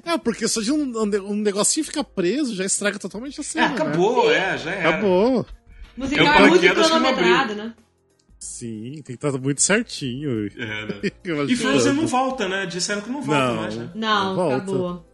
É, 0.05 0.19
porque 0.19 0.47
só 0.49 0.61
de 0.61 0.71
um, 0.73 0.93
um 1.31 1.37
negocinho 1.37 1.85
ficar 1.87 2.05
preso 2.05 2.55
já 2.55 2.65
estraga 2.65 2.99
totalmente 2.99 3.41
a 3.41 3.43
É, 3.43 3.45
cena. 3.45 3.69
né? 3.69 3.75
acabou, 3.75 4.31
é, 4.31 4.59
já 4.59 4.71
era. 4.71 4.89
Acabou. 4.91 5.47
Musical 5.97 6.27
É 6.27 6.31
um 6.31 6.35
é, 6.35 6.49
muito 6.51 6.65
não 6.67 6.75
cronometrado, 6.75 7.55
né? 7.55 7.75
Sim, 8.39 8.95
tem 9.05 9.17
que 9.17 9.25
estar 9.27 9.33
muito 9.39 9.63
certinho. 9.63 10.47
É, 10.59 10.87
né? 10.87 11.01
E 11.49 11.57
Frozen 11.57 11.93
não 11.95 12.07
volta, 12.07 12.49
né? 12.49 12.67
Disseram 12.67 13.01
que 13.03 13.11
não 13.11 13.23
volta 13.23 13.47
Não. 13.47 13.57
mais, 13.57 13.77
né? 13.77 13.91
Não, 13.95 14.35
Volta. 14.35 14.57
acabou. 14.57 15.07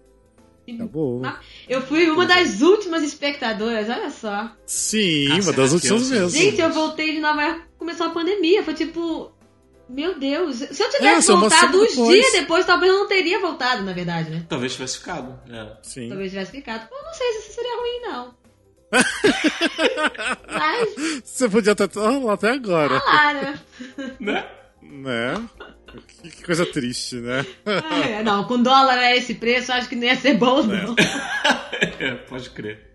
Acabou. 0.74 1.22
Ah, 1.24 1.40
Eu 1.68 1.80
fui 1.82 2.10
uma 2.10 2.26
das 2.26 2.60
últimas 2.60 3.02
espectadoras, 3.02 3.88
olha 3.88 4.10
só. 4.10 4.52
Sim, 4.66 5.40
uma 5.40 5.52
das 5.52 5.72
últimas 5.72 6.10
mesmo. 6.10 6.28
Gente, 6.30 6.60
eu 6.60 6.70
voltei 6.70 7.12
de 7.14 7.20
Nova 7.20 7.42
York, 7.42 7.62
começou 7.78 8.06
a 8.06 8.10
pandemia. 8.10 8.62
Foi 8.62 8.74
tipo. 8.74 9.32
Meu 9.88 10.18
Deus. 10.18 10.56
Se 10.56 10.82
eu 10.82 10.86
É, 10.86 10.90
tivesse 10.90 11.30
uma 11.32 11.40
voltado 11.40 11.78
uns 11.80 11.90
depois. 11.90 12.08
dias 12.10 12.32
depois, 12.32 12.66
talvez 12.66 12.92
eu 12.92 12.98
não 12.98 13.08
teria 13.08 13.40
voltado, 13.40 13.82
na 13.82 13.92
verdade, 13.92 14.30
né? 14.30 14.44
Talvez 14.48 14.72
tivesse 14.74 14.98
ficado. 14.98 15.38
É. 15.50 15.76
Sim. 15.82 16.08
Talvez 16.08 16.30
tivesse 16.30 16.50
ficado. 16.52 16.86
Eu 16.92 17.02
não 17.04 17.12
sei 17.14 17.32
se 17.32 17.38
isso 17.40 17.52
seria 17.54 17.76
ruim, 17.80 18.00
não. 18.02 18.34
Mas, 20.50 21.22
Você 21.24 21.48
podia 21.48 21.72
até 21.72 21.84
estar 21.84 22.00
lá 22.18 22.32
até 22.34 22.50
agora, 22.50 23.02
ah, 23.06 23.34
né? 23.34 23.60
Né? 24.20 24.46
né? 24.82 25.48
Que, 26.06 26.42
coisa 26.44 26.66
triste, 26.66 27.16
né? 27.16 27.44
Ai, 27.66 28.22
não, 28.22 28.44
com 28.44 28.62
dólar 28.62 28.98
a 28.98 29.16
esse 29.16 29.34
preço, 29.34 29.70
eu 29.72 29.76
acho 29.76 29.88
que 29.88 29.96
não 29.96 30.04
ia 30.04 30.16
ser 30.16 30.34
bom, 30.34 30.62
não. 30.62 30.94
É, 32.00 32.14
pode 32.14 32.50
crer. 32.50 32.86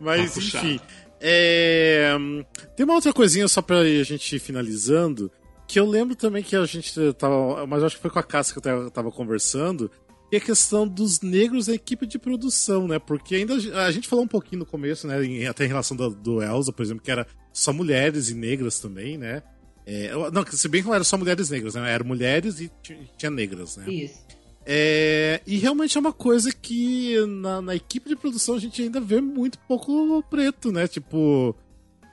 Mas, 0.00 0.36
enfim. 0.36 0.80
é, 1.20 2.12
hum, 2.18 2.44
Tem 2.76 2.84
uma 2.84 2.94
outra 2.94 3.12
coisinha 3.12 3.46
só 3.48 3.62
pra 3.62 3.78
a 3.78 4.02
gente 4.02 4.34
ir 4.36 4.38
finalizando. 4.40 5.30
Que 5.72 5.80
eu 5.80 5.86
lembro 5.88 6.14
também 6.14 6.42
que 6.42 6.54
a 6.54 6.64
gente 6.66 6.92
tava. 7.14 7.66
Mas 7.66 7.82
acho 7.82 7.96
que 7.96 8.02
foi 8.02 8.10
com 8.10 8.18
a 8.18 8.22
Cássia 8.22 8.52
que 8.60 8.68
eu 8.68 8.90
tava- 8.90 9.10
conversando. 9.10 9.90
E 10.30 10.36
a 10.36 10.40
questão 10.40 10.86
dos 10.86 11.20
negros 11.20 11.66
na 11.68 11.74
equipe 11.74 12.06
de 12.06 12.18
produção, 12.18 12.86
né? 12.88 12.98
Porque 12.98 13.34
ainda 13.36 13.54
a 13.54 13.90
gente 13.90 14.08
falou 14.08 14.24
um 14.24 14.28
pouquinho 14.28 14.60
no 14.60 14.66
começo, 14.66 15.06
né? 15.06 15.24
em- 15.24 15.46
até 15.46 15.64
em 15.64 15.68
relação 15.68 15.96
do, 15.96 16.10
do 16.10 16.42
Elsa, 16.42 16.72
por 16.72 16.82
exemplo, 16.82 17.02
que 17.02 17.10
era 17.10 17.26
só 17.52 17.72
mulheres 17.72 18.28
e 18.30 18.34
negras 18.34 18.78
também, 18.80 19.16
né? 19.16 19.42
É, 19.86 20.10
não, 20.30 20.44
se 20.46 20.68
bem 20.68 20.82
que 20.82 20.88
não 20.88 20.94
era 20.94 21.04
só 21.04 21.16
mulheres 21.18 21.48
negras, 21.50 21.74
né? 21.74 21.90
Eram 21.92 22.06
mulheres 22.06 22.60
e 22.60 22.70
ti- 22.82 23.10
tinha 23.16 23.30
negras, 23.30 23.76
né? 23.78 23.90
Isso. 23.90 24.20
É, 24.64 25.40
e 25.46 25.56
realmente 25.58 25.96
é 25.96 26.00
uma 26.00 26.12
coisa 26.12 26.52
que 26.52 27.16
na, 27.26 27.60
na 27.60 27.74
equipe 27.74 28.08
de 28.08 28.16
produção 28.16 28.54
a 28.54 28.58
gente 28.60 28.80
ainda 28.82 29.00
vê 29.00 29.20
muito 29.20 29.58
pouco 29.60 30.22
preto, 30.30 30.70
né? 30.70 30.86
Tipo, 30.86 31.54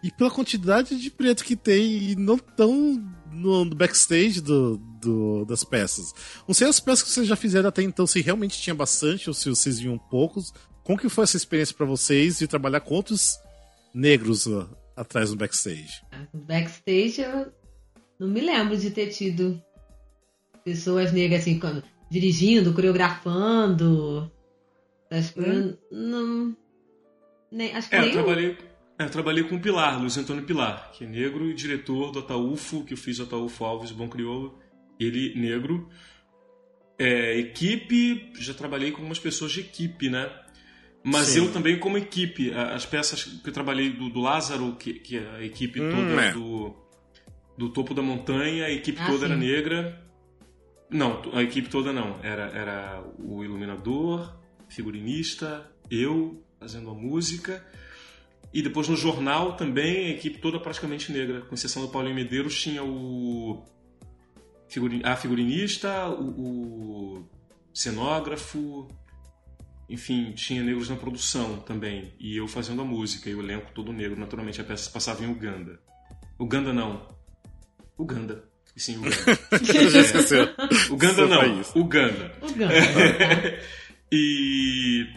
e 0.03 0.11
pela 0.11 0.31
quantidade 0.31 0.99
de 0.99 1.11
preto 1.11 1.43
que 1.43 1.55
tem 1.55 2.09
e 2.11 2.15
não 2.15 2.37
tão 2.37 3.01
no, 3.39 3.65
backstage 3.65 4.41
do, 4.41 4.77
do, 5.01 5.45
das 5.45 5.63
peças. 5.63 6.13
Não 6.47 6.53
sei 6.53 6.67
as 6.67 6.79
peças 6.79 7.03
que 7.03 7.09
vocês 7.09 7.27
já 7.27 7.35
fizeram 7.35 7.69
até 7.69 7.81
então, 7.81 8.05
se 8.05 8.21
realmente 8.21 8.61
tinha 8.61 8.75
bastante 8.75 9.29
ou 9.29 9.33
se 9.33 9.49
vocês 9.49 9.79
viam 9.79 9.97
poucos. 9.97 10.53
Como 10.83 10.97
que 10.97 11.09
foi 11.09 11.23
essa 11.23 11.37
experiência 11.37 11.75
para 11.75 11.85
vocês 11.85 12.39
de 12.39 12.47
trabalhar 12.47 12.81
com 12.81 12.95
outros 12.95 13.37
negros 13.93 14.45
uh, 14.45 14.67
atrás 14.95 15.29
no 15.29 15.35
backstage? 15.35 16.01
Backstage 16.33 17.21
eu 17.21 17.51
não 18.19 18.27
me 18.27 18.41
lembro 18.41 18.75
de 18.75 18.91
ter 18.91 19.07
tido 19.07 19.61
pessoas 20.63 21.11
negras 21.11 21.41
assim, 21.41 21.59
quando, 21.59 21.83
dirigindo, 22.09 22.73
coreografando. 22.73 24.31
Acho 25.09 25.33
que 25.33 25.41
hum. 25.41 25.77
não. 25.91 26.57
Nem, 27.51 27.75
acho 27.75 27.89
que 27.89 27.95
é, 27.95 28.01
nem 28.01 28.09
eu 28.09 28.13
trabalhei, 28.13 28.51
é, 28.51 28.57
eu 29.05 29.09
trabalhei 29.09 29.43
com 29.43 29.55
o 29.55 29.59
Pilar, 29.59 29.99
Luiz 29.99 30.17
Antônio 30.17 30.43
Pilar, 30.43 30.91
que 30.91 31.05
é 31.05 31.07
negro 31.07 31.49
e 31.49 31.53
diretor 31.53 32.11
do 32.11 32.19
Ataúfo, 32.19 32.83
que 32.83 32.93
eu 32.93 32.97
fiz 32.97 33.19
o 33.19 33.23
Ataúfo 33.23 33.63
Alves 33.63 33.91
Bom 33.91 34.09
Crioulo. 34.09 34.59
Ele, 34.99 35.33
negro. 35.39 35.87
É, 36.97 37.39
equipe, 37.39 38.29
já 38.35 38.53
trabalhei 38.53 38.91
com 38.91 38.97
algumas 38.97 39.17
pessoas 39.17 39.53
de 39.53 39.61
equipe, 39.61 40.09
né? 40.09 40.29
Mas 41.01 41.27
Sim. 41.27 41.39
eu 41.39 41.53
também 41.53 41.79
como 41.79 41.97
equipe. 41.97 42.51
As 42.53 42.85
peças 42.85 43.23
que 43.23 43.47
eu 43.47 43.53
trabalhei 43.53 43.89
do, 43.89 44.09
do 44.09 44.19
Lázaro, 44.19 44.75
que, 44.75 44.93
que 44.95 45.17
é 45.17 45.29
a 45.37 45.43
equipe 45.45 45.79
hum, 45.79 45.89
toda 45.89 46.21
é. 46.21 46.33
do, 46.33 46.75
do 47.57 47.69
topo 47.69 47.93
da 47.93 48.01
montanha, 48.01 48.65
a 48.65 48.71
equipe 48.71 48.99
ah, 49.01 49.05
toda 49.05 49.19
sim. 49.19 49.25
era 49.25 49.35
negra. 49.37 50.09
Não, 50.89 51.21
a 51.33 51.41
equipe 51.41 51.69
toda 51.69 51.93
não. 51.93 52.19
Era, 52.21 52.47
era 52.47 53.03
o 53.17 53.43
iluminador, 53.45 54.35
figurinista, 54.67 55.71
eu 55.89 56.43
fazendo 56.59 56.89
a 56.89 56.93
música. 56.93 57.65
E 58.53 58.61
depois 58.61 58.87
no 58.87 58.95
jornal 58.95 59.55
também 59.55 60.07
a 60.07 60.09
equipe 60.09 60.39
toda 60.39 60.59
praticamente 60.59 61.11
negra, 61.11 61.41
com 61.41 61.53
exceção 61.53 61.83
do 61.83 61.89
Paulinho 61.89 62.15
Medeiros, 62.15 62.59
tinha 62.59 62.83
o 62.83 63.63
figurin... 64.67 65.01
a 65.03 65.15
figurinista, 65.15 66.09
o, 66.09 67.19
o 67.19 67.29
cenógrafo, 67.73 68.87
enfim, 69.87 70.31
tinha 70.31 70.63
negros 70.63 70.89
na 70.89 70.95
produção 70.95 71.57
também. 71.57 72.13
E 72.19 72.37
eu 72.37 72.47
fazendo 72.47 72.81
a 72.81 72.85
música, 72.85 73.29
e 73.29 73.35
o 73.35 73.41
elenco 73.41 73.71
todo 73.73 73.93
negro, 73.93 74.19
naturalmente 74.19 74.61
a 74.61 74.63
peça 74.63 74.89
passava 74.89 75.23
em 75.23 75.31
Uganda. 75.31 75.79
Uganda 76.39 76.73
não. 76.73 77.07
Uganda. 77.97 78.43
E 78.75 78.79
sim, 78.79 78.97
Uganda. 78.97 79.15
Esqueceu. 79.99 80.47
Uganda 80.91 81.27
não. 81.27 81.61
Uganda. 81.75 82.31
Uganda. 82.41 82.73
e 84.11 85.07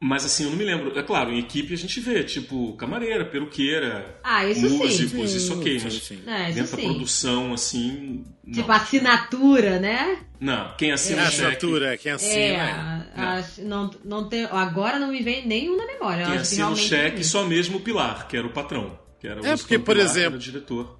mas 0.00 0.24
assim, 0.24 0.44
eu 0.44 0.50
não 0.50 0.56
me 0.56 0.64
lembro. 0.64 0.96
É 0.96 1.02
claro, 1.02 1.32
em 1.32 1.40
equipe 1.40 1.74
a 1.74 1.76
gente 1.76 1.98
vê, 1.98 2.22
tipo, 2.22 2.74
camareira, 2.74 3.24
peruqueira, 3.24 4.18
ah, 4.22 4.46
isso 4.46 4.68
músicos, 4.68 5.30
sim. 5.30 5.36
isso 5.36 5.58
ok, 5.58 5.80
mas 5.82 5.94
sim, 5.94 6.20
é, 6.24 6.52
dentro 6.52 6.76
da 6.76 6.82
produção, 6.82 7.52
assim. 7.52 8.24
Não. 8.44 8.52
Tipo, 8.52 8.70
assinatura, 8.70 9.80
né? 9.80 10.20
Não, 10.40 10.72
quem 10.76 10.92
assina 10.92 11.22
é, 11.22 11.24
o 11.24 11.30
cheque. 11.30 11.42
assinatura, 11.42 11.96
quem 11.96 12.12
assina. 12.12 13.08
É, 13.16 13.62
não. 13.62 13.90
não 14.04 14.28
tem, 14.28 14.44
agora 14.44 14.98
não 15.00 15.08
me 15.08 15.20
vem 15.20 15.46
nenhum 15.46 15.76
na 15.76 15.86
memória. 15.86 16.26
Quem 16.26 16.36
assina 16.36 16.70
o 16.70 16.76
cheque, 16.76 17.24
só 17.24 17.44
mesmo 17.44 17.78
o 17.78 17.80
Pilar, 17.80 18.28
que 18.28 18.36
era 18.36 18.46
o 18.46 18.50
patrão. 18.50 18.98
Que 19.18 19.26
era 19.26 19.40
é, 19.44 19.56
porque, 19.56 19.80
por 19.80 19.96
Pilar, 19.96 20.10
exemplo. 20.10 20.36
o 20.36 20.40
diretor. 20.40 20.98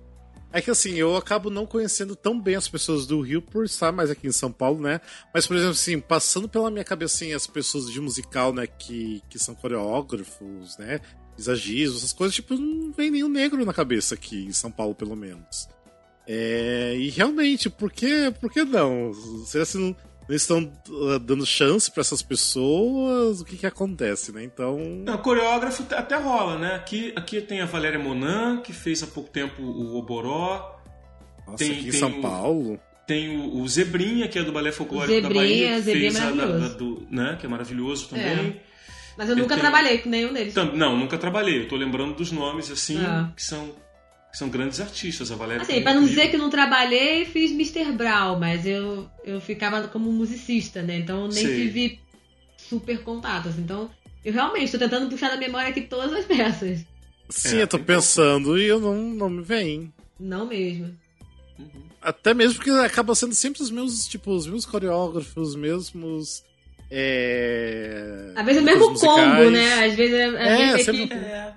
É 0.51 0.63
que 0.63 0.71
assim, 0.71 0.95
eu 0.95 1.15
acabo 1.15 1.51
não 1.51 1.67
conhecendo 1.67 2.17
tão 2.17 2.41
bem 2.41 2.57
as 2.57 2.69
pessoas 2.69 3.07
do 3.07 3.21
Rio 3.21 3.43
por 3.43 3.65
estar 3.65 3.93
mais 3.93 4.11
aqui 4.11 4.27
em 4.27 4.33
São 4.33 4.51
Paulo, 4.51 4.81
né? 4.81 5.01
Mas, 5.33 5.47
por 5.47 5.55
exemplo, 5.55 5.73
assim, 5.73 6.01
passando 6.01 6.49
pela 6.49 6.71
minha 6.71 6.85
assim, 7.05 7.35
as 7.35 7.47
pessoas 7.47 7.91
de 7.91 8.01
musical, 8.01 8.53
né, 8.53 8.67
que, 8.67 9.23
que 9.29 9.39
são 9.39 9.55
coreógrafos, 9.55 10.79
né? 10.79 11.01
Exagismos, 11.39 11.99
essas 11.99 12.13
coisas, 12.15 12.35
tipo, 12.35 12.55
não 12.55 12.93
vem 12.93 13.11
nenhum 13.11 13.29
negro 13.29 13.65
na 13.65 13.75
cabeça 13.75 14.15
aqui 14.15 14.47
em 14.47 14.53
São 14.53 14.71
Paulo, 14.71 14.95
pelo 14.95 15.15
menos. 15.15 15.69
É, 16.27 16.97
e 16.97 17.11
realmente, 17.11 17.69
por 17.69 17.93
que, 17.93 18.31
por 18.41 18.51
que 18.51 18.65
não? 18.65 19.13
Será 19.47 19.65
que 19.65 19.77
não, 19.77 19.95
eles 20.29 20.43
estão 20.43 20.71
uh, 20.89 21.19
dando 21.19 21.47
chance 21.47 21.91
para 21.91 22.03
essas 22.03 22.21
pessoas, 22.21 23.41
o 23.41 23.45
que 23.45 23.57
que 23.57 23.67
acontece, 23.67 24.31
né? 24.31 24.45
Então. 24.45 24.79
Não, 24.79 25.17
coreógrafo 25.19 25.83
até 25.95 26.17
rola, 26.17 26.59
né? 26.59 26.75
Aqui, 26.75 27.13
aqui 27.17 27.41
tem 27.41 27.63
a 27.63 27.67
Valéria 27.67 27.99
Monan, 27.99 28.61
que 28.61 28.73
fez 28.73 29.03
há 29.03 29.07
pouco 29.07 29.31
tempo 29.31 29.63
o 29.63 29.97
Oboró. 29.97 30.79
Nossa, 31.47 31.59
tem, 31.59 31.73
aqui 31.73 31.89
em 31.89 31.91
tem 31.91 32.01
São 32.01 32.11
o, 32.11 32.21
Paulo. 32.21 32.79
Tem 33.07 33.39
o, 33.39 33.63
o, 33.63 33.69
Zebrinha, 33.69 34.29
que 34.29 34.39
é 34.39 34.43
do 34.43 34.53
Balé 34.53 34.71
Folclórico 34.71 35.15
Zebrinha, 35.15 35.35
da 35.35 35.41
Bahia, 35.41 35.77
que 35.77 35.81
Zebrinha 35.81 36.13
fez 36.13 36.25
é 36.25 36.29
a, 36.29 36.31
da, 36.31 36.59
da, 36.59 36.69
do, 36.75 37.07
né? 37.11 37.37
Que 37.41 37.47
é 37.47 37.49
maravilhoso 37.49 38.09
também. 38.09 38.27
É. 38.27 38.69
Mas 39.17 39.31
eu 39.31 39.37
nunca 39.37 39.55
eu 39.55 39.59
trabalhei 39.59 39.99
com 39.99 40.11
nenhum 40.11 40.33
deles. 40.33 40.55
Não, 40.55 40.97
nunca 40.97 41.17
trabalhei. 41.17 41.63
Eu 41.63 41.69
tô 41.69 41.75
lembrando 41.75 42.15
dos 42.15 42.31
nomes, 42.31 42.71
assim, 42.71 42.99
é. 43.03 43.29
que 43.35 43.43
são 43.43 43.75
são 44.33 44.49
grandes 44.49 44.81
artistas, 44.81 45.33
a 45.33 45.37
Valéria. 45.37 45.63
Assim, 45.63 45.83
pra 45.83 45.95
não 45.95 46.05
dizer 46.05 46.31
que 46.31 46.37
não 46.37 46.51
trabalhei, 46.51 47.25
fiz 47.25 47.51
Mr. 47.51 47.93
Brown, 47.93 48.39
mas 48.39 48.67
eu, 48.67 49.09
eu 49.25 49.41
ficava 49.41 49.89
como 49.89 50.13
musicista, 50.13 50.83
né? 50.83 50.99
Então 50.99 51.29
nem 51.29 51.45
tive 51.45 52.01
super 52.57 53.03
contatos. 53.03 53.59
Então, 53.59 53.91
eu 54.25 54.33
realmente 54.33 54.67
estou 54.67 54.81
tentando 54.81 55.09
puxar 55.09 55.31
da 55.31 55.37
memória 55.37 55.71
aqui 55.71 55.83
todas 55.83 56.13
as 56.13 56.25
peças. 56.27 56.85
Sim, 57.31 57.59
é, 57.59 57.63
eu 57.63 57.67
tô 57.67 57.79
pensando 57.79 58.59
e 58.59 58.65
eu 58.65 58.81
não, 58.81 58.95
não 58.97 59.31
me 59.31 59.43
vem. 59.43 59.93
Não 60.19 60.47
mesmo. 60.47 60.95
Uhum. 61.59 61.89
Até 62.01 62.33
mesmo 62.33 62.57
porque 62.57 62.71
acaba 62.71 63.15
sendo 63.15 63.35
sempre 63.35 63.63
os 63.63 63.71
meus, 63.71 64.07
tipo, 64.07 64.31
os 64.31 64.47
meus 64.47 64.65
coreógrafos, 64.65 65.49
os 65.49 65.57
mesmos. 65.57 66.45
É... 66.91 68.33
Às 68.35 68.47
vezes 68.47 68.59
é 68.59 68.63
o 68.63 68.65
mesmo 68.65 68.99
combo, 68.99 69.51
né? 69.51 69.87
Às 69.87 69.95
vezes 69.95 70.15
é, 70.15 70.27
é, 70.37 70.63
é 70.63 70.79
sempre... 70.79 71.17
É. 71.17 71.55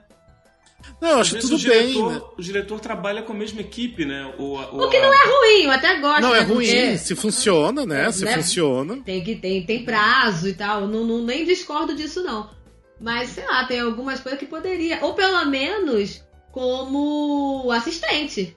Não, 1.02 1.10
eu 1.10 1.19
acho 1.19 1.40
tudo 1.40 1.56
o 1.56 1.57
diretor, 1.57 2.10
bem. 2.10 2.15
Né? 2.19 2.22
O 2.38 2.41
diretor 2.41 2.80
trabalha 2.80 3.23
com 3.23 3.34
a 3.34 3.36
mesma 3.36 3.60
equipe, 3.60 4.06
né? 4.06 4.32
O, 4.38 4.53
o, 4.53 4.86
o 4.86 4.90
que 4.90 4.98
a... 4.98 5.02
não 5.02 5.11
é 5.11 5.26
ruim, 5.26 5.64
eu 5.64 5.72
até 5.72 5.99
gosto. 5.99 6.22
Não, 6.22 6.36
é 6.36 6.41
né? 6.41 6.45
ruim, 6.45 6.68
porque... 6.68 6.98
se 6.99 7.15
funciona, 7.15 7.86
né? 7.88 8.11
Se 8.11 8.23
né? 8.23 8.36
funciona. 8.36 8.98
Tem 8.98 9.23
que 9.23 9.36
tem, 9.36 9.65
tem 9.65 9.84
prazo 9.84 10.48
e 10.48 10.53
tal. 10.53 10.88
Não, 10.88 11.03
não, 11.03 11.23
nem 11.23 11.44
discordo 11.44 11.95
disso, 11.95 12.23
não. 12.23 12.52
Mas, 12.99 13.32
sei 13.32 13.44
lá, 13.48 13.65
tem 13.65 13.80
algumas 13.80 14.19
coisas 14.19 14.40
que 14.40 14.45
poderia. 14.45 15.03
Ou 15.03 15.15
pelo 15.15 15.44
menos 15.45 16.23
como 16.52 17.72
assistente. 17.72 18.56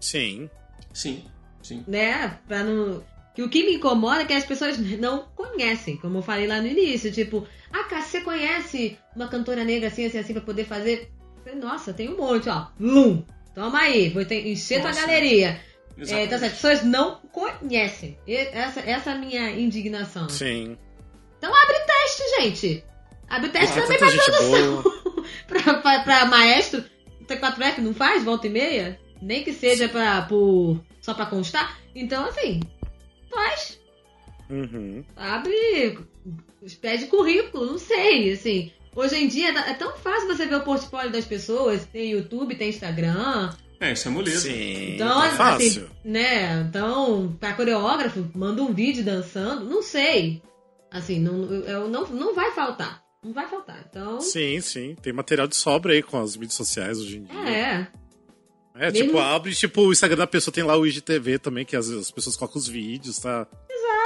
Sim. 0.00 0.48
Sim, 0.92 1.24
sim. 1.60 1.84
Né? 1.88 2.38
Pra 2.46 2.62
não. 2.62 3.02
Que 3.34 3.42
o 3.42 3.48
que 3.48 3.64
me 3.64 3.74
incomoda 3.74 4.22
é 4.22 4.24
que 4.24 4.32
as 4.32 4.44
pessoas 4.44 4.78
não 4.78 5.26
conhecem, 5.34 5.96
como 5.96 6.18
eu 6.18 6.22
falei 6.22 6.46
lá 6.46 6.60
no 6.60 6.68
início. 6.68 7.10
Tipo, 7.10 7.46
ah, 7.72 7.84
cara, 7.84 8.02
você 8.02 8.20
conhece 8.20 8.96
uma 9.14 9.28
cantora 9.28 9.64
negra 9.64 9.88
assim, 9.88 10.06
assim, 10.06 10.18
assim, 10.18 10.32
pra 10.32 10.42
poder 10.42 10.64
fazer? 10.64 11.10
Nossa, 11.54 11.92
tem 11.92 12.08
um 12.08 12.16
monte, 12.16 12.48
ó. 12.48 12.66
Lum! 12.78 13.24
Toma 13.54 13.80
aí, 13.80 14.08
vou 14.10 14.24
ter, 14.24 14.46
encher 14.46 14.80
tua 14.80 14.92
galeria. 14.92 15.60
É, 15.98 16.24
então, 16.24 16.36
as 16.36 16.52
pessoas 16.52 16.84
não 16.84 17.16
conhecem. 17.32 18.16
Essa, 18.26 18.80
essa 18.80 19.10
é 19.10 19.12
a 19.14 19.18
minha 19.18 19.50
indignação. 19.50 20.28
Sim. 20.28 20.76
Então 21.38 21.52
abre 21.52 21.78
teste, 21.80 22.22
gente. 22.40 22.84
Abre 23.28 23.48
teste 23.50 23.78
ah, 23.78 23.82
também 23.82 23.98
pra 23.98 24.10
produção. 24.10 24.84
pra, 25.48 25.74
pra, 25.74 26.00
pra, 26.00 26.24
maestro. 26.26 26.84
T4F 27.26 27.78
não 27.78 27.92
faz 27.92 28.24
volta 28.24 28.46
e 28.46 28.50
meia? 28.50 28.98
Nem 29.20 29.42
que 29.42 29.52
seja 29.52 29.88
pra, 29.88 30.22
por, 30.22 30.80
só 31.00 31.12
pra 31.14 31.26
constar. 31.26 31.78
Então, 31.94 32.24
assim, 32.26 32.60
faz. 33.28 33.80
Uhum. 34.48 35.04
Abre, 35.16 35.98
pede 36.80 37.06
currículo, 37.06 37.66
não 37.66 37.78
sei, 37.78 38.32
assim. 38.32 38.72
Hoje 38.98 39.14
em 39.14 39.28
dia 39.28 39.50
é 39.50 39.74
tão 39.74 39.96
fácil 39.96 40.26
você 40.26 40.44
ver 40.44 40.56
o 40.56 40.64
portfólio 40.64 41.12
das 41.12 41.24
pessoas. 41.24 41.84
Tem 41.84 42.10
YouTube, 42.10 42.56
tem 42.56 42.70
Instagram. 42.70 43.54
É, 43.78 43.92
isso 43.92 44.08
é 44.08 44.10
moleza. 44.10 44.40
Sim, 44.40 44.94
então, 44.94 45.22
é 45.22 45.28
assim, 45.28 45.36
fácil. 45.36 45.90
né? 46.04 46.60
Então, 46.62 47.36
pra 47.38 47.52
coreógrafo, 47.52 48.28
manda 48.34 48.60
um 48.60 48.74
vídeo 48.74 49.04
dançando. 49.04 49.66
Não 49.66 49.84
sei. 49.84 50.42
Assim, 50.90 51.20
não, 51.20 51.44
eu, 51.44 51.88
não, 51.88 52.08
não 52.08 52.34
vai 52.34 52.50
faltar. 52.50 53.00
Não 53.22 53.32
vai 53.32 53.48
faltar. 53.48 53.86
Então. 53.88 54.20
Sim, 54.20 54.60
sim. 54.60 54.96
Tem 55.00 55.12
material 55.12 55.46
de 55.46 55.54
sobra 55.54 55.92
aí 55.92 56.02
com 56.02 56.20
as 56.20 56.36
mídias 56.36 56.54
sociais 56.54 56.98
hoje 56.98 57.18
em 57.18 57.22
dia. 57.22 57.48
É. 57.48 57.86
É, 58.74 58.90
Mesmo... 58.90 59.06
tipo, 59.06 59.18
abre, 59.18 59.54
tipo, 59.54 59.82
o 59.82 59.92
Instagram 59.92 60.18
da 60.18 60.26
pessoa 60.26 60.52
tem 60.52 60.64
lá 60.64 60.76
o 60.76 60.84
IGTV 60.84 61.38
também, 61.38 61.64
que 61.64 61.76
as, 61.76 61.88
as 61.88 62.10
pessoas 62.10 62.34
colocam 62.34 62.58
os 62.58 62.66
vídeos, 62.66 63.18
tá? 63.18 63.46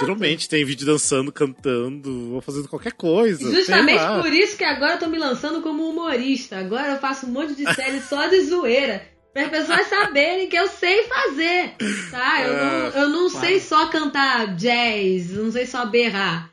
Geralmente 0.02 0.48
tem 0.48 0.64
vídeo 0.64 0.86
dançando, 0.86 1.32
cantando, 1.32 2.34
ou 2.34 2.40
fazendo 2.40 2.68
qualquer 2.68 2.92
coisa. 2.92 3.50
Justamente 3.50 4.04
por 4.20 4.32
isso 4.32 4.56
que 4.56 4.64
agora 4.64 4.94
eu 4.94 4.98
tô 4.98 5.08
me 5.08 5.18
lançando 5.18 5.62
como 5.62 5.88
humorista. 5.88 6.58
Agora 6.58 6.92
eu 6.92 6.98
faço 6.98 7.26
um 7.26 7.30
monte 7.30 7.54
de 7.54 7.72
série 7.74 8.00
só 8.00 8.26
de 8.26 8.40
zoeira. 8.42 9.10
Para 9.32 9.44
as 9.44 9.48
pessoas 9.48 9.86
saberem 9.86 10.48
que 10.48 10.56
eu 10.56 10.68
sei 10.68 11.04
fazer, 11.04 11.74
tá? 12.10 12.42
Eu 12.42 12.52
não, 12.52 13.02
eu 13.02 13.08
não 13.08 13.28
sei 13.30 13.60
só 13.60 13.86
cantar 13.86 14.54
jazz, 14.56 15.30
não 15.30 15.50
sei 15.50 15.66
só 15.66 15.86
berrar. 15.86 16.50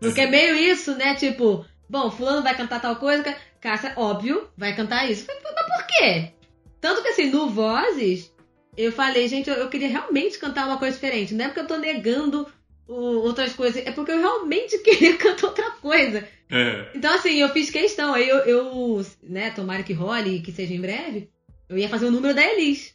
Porque 0.00 0.22
é 0.22 0.26
meio 0.26 0.56
isso, 0.56 0.94
né? 0.94 1.14
Tipo, 1.14 1.66
bom, 1.88 2.10
fulano 2.10 2.42
vai 2.42 2.56
cantar 2.56 2.80
tal 2.80 2.96
coisa, 2.96 3.22
Cássia, 3.60 3.92
óbvio, 3.96 4.48
vai 4.56 4.74
cantar 4.74 5.10
isso. 5.10 5.26
Mas 5.26 5.38
por 5.42 5.86
quê? 5.88 6.32
Tanto 6.80 7.02
que 7.02 7.08
assim, 7.08 7.30
no 7.30 7.50
Vozes, 7.50 8.32
eu 8.76 8.92
falei, 8.92 9.26
gente, 9.28 9.48
eu, 9.50 9.56
eu, 9.56 9.68
queria 9.68 9.88
realmente 9.88 10.38
cantar 10.38 10.66
uma 10.66 10.78
coisa 10.78 10.94
diferente. 10.94 11.34
Não 11.34 11.44
é 11.44 11.48
porque 11.48 11.60
eu 11.60 11.66
tô 11.66 11.76
negando 11.76 12.46
outras 12.94 13.52
coisas. 13.54 13.84
É 13.86 13.90
porque 13.92 14.12
eu 14.12 14.18
realmente 14.20 14.78
queria 14.84 15.16
cantar 15.16 15.46
outra 15.48 15.70
coisa. 15.72 16.26
É. 16.50 16.90
Então, 16.94 17.12
assim, 17.14 17.34
eu 17.40 17.48
fiz 17.50 17.70
questão. 17.70 18.14
Aí 18.14 18.28
eu, 18.28 18.38
eu, 18.38 19.06
né, 19.22 19.50
tomara 19.50 19.82
que 19.82 19.92
role 19.92 20.36
e 20.36 20.40
que 20.40 20.52
seja 20.52 20.72
em 20.74 20.80
breve, 20.80 21.28
eu 21.68 21.76
ia 21.78 21.88
fazer 21.88 22.06
o 22.06 22.10
número 22.10 22.34
da 22.34 22.42
Elis. 22.44 22.94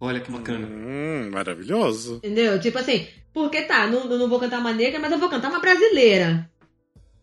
Olha 0.00 0.20
que 0.20 0.30
bacana. 0.32 0.66
Hum, 0.66 1.30
maravilhoso. 1.32 2.16
Entendeu? 2.16 2.58
Tipo 2.60 2.78
assim, 2.78 3.06
porque 3.32 3.62
tá, 3.62 3.86
não, 3.86 4.06
não 4.06 4.28
vou 4.28 4.40
cantar 4.40 4.58
uma 4.58 4.72
negra, 4.72 4.98
mas 4.98 5.12
eu 5.12 5.18
vou 5.18 5.28
cantar 5.28 5.48
uma 5.48 5.60
brasileira. 5.60 6.50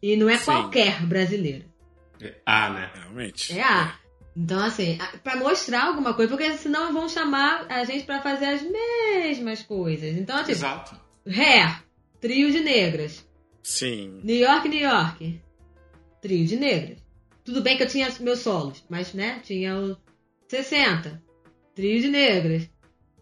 E 0.01 0.15
não 0.15 0.30
é 0.30 0.38
Sim. 0.38 0.45
qualquer 0.45 1.06
brasileira. 1.06 1.65
É 2.22 2.35
A, 2.45 2.69
né? 2.69 2.89
Realmente. 2.95 3.57
É 3.57 3.61
a. 3.64 3.95
Então, 4.35 4.60
assim, 4.64 4.97
a- 5.01 5.18
pra 5.18 5.35
mostrar 5.35 5.88
alguma 5.88 6.14
coisa, 6.14 6.30
porque 6.30 6.53
senão 6.53 6.93
vão 6.93 7.10
chamar 7.10 7.65
a 7.69 7.84
gente 7.84 8.06
pra 8.06 8.22
fazer 8.22 8.45
as 8.45 8.61
mesmas 8.61 9.61
coisas. 9.64 10.15
Então, 10.15 10.38
tipo, 10.39 10.51
Exato. 10.51 10.95
Hair, 11.30 11.84
trio 12.19 12.51
de 12.51 12.60
negras. 12.60 13.27
Sim. 13.64 14.19
New 14.23 14.38
York, 14.38 14.68
New 14.68 14.80
York. 14.80 15.41
Trio 16.22 16.45
de 16.45 16.56
negras. 16.56 16.97
Tudo 17.45 17.61
bem 17.61 17.77
que 17.77 17.84
eu 17.84 17.88
tinha 17.88 18.11
meus 18.19 18.39
solos, 18.39 18.84
mas, 18.89 19.14
né, 19.14 19.39
tinha 19.43 19.77
o 19.77 19.97
60. 20.47 21.22
Trio 21.76 22.01
de 22.01 22.10
negras. 22.10 22.69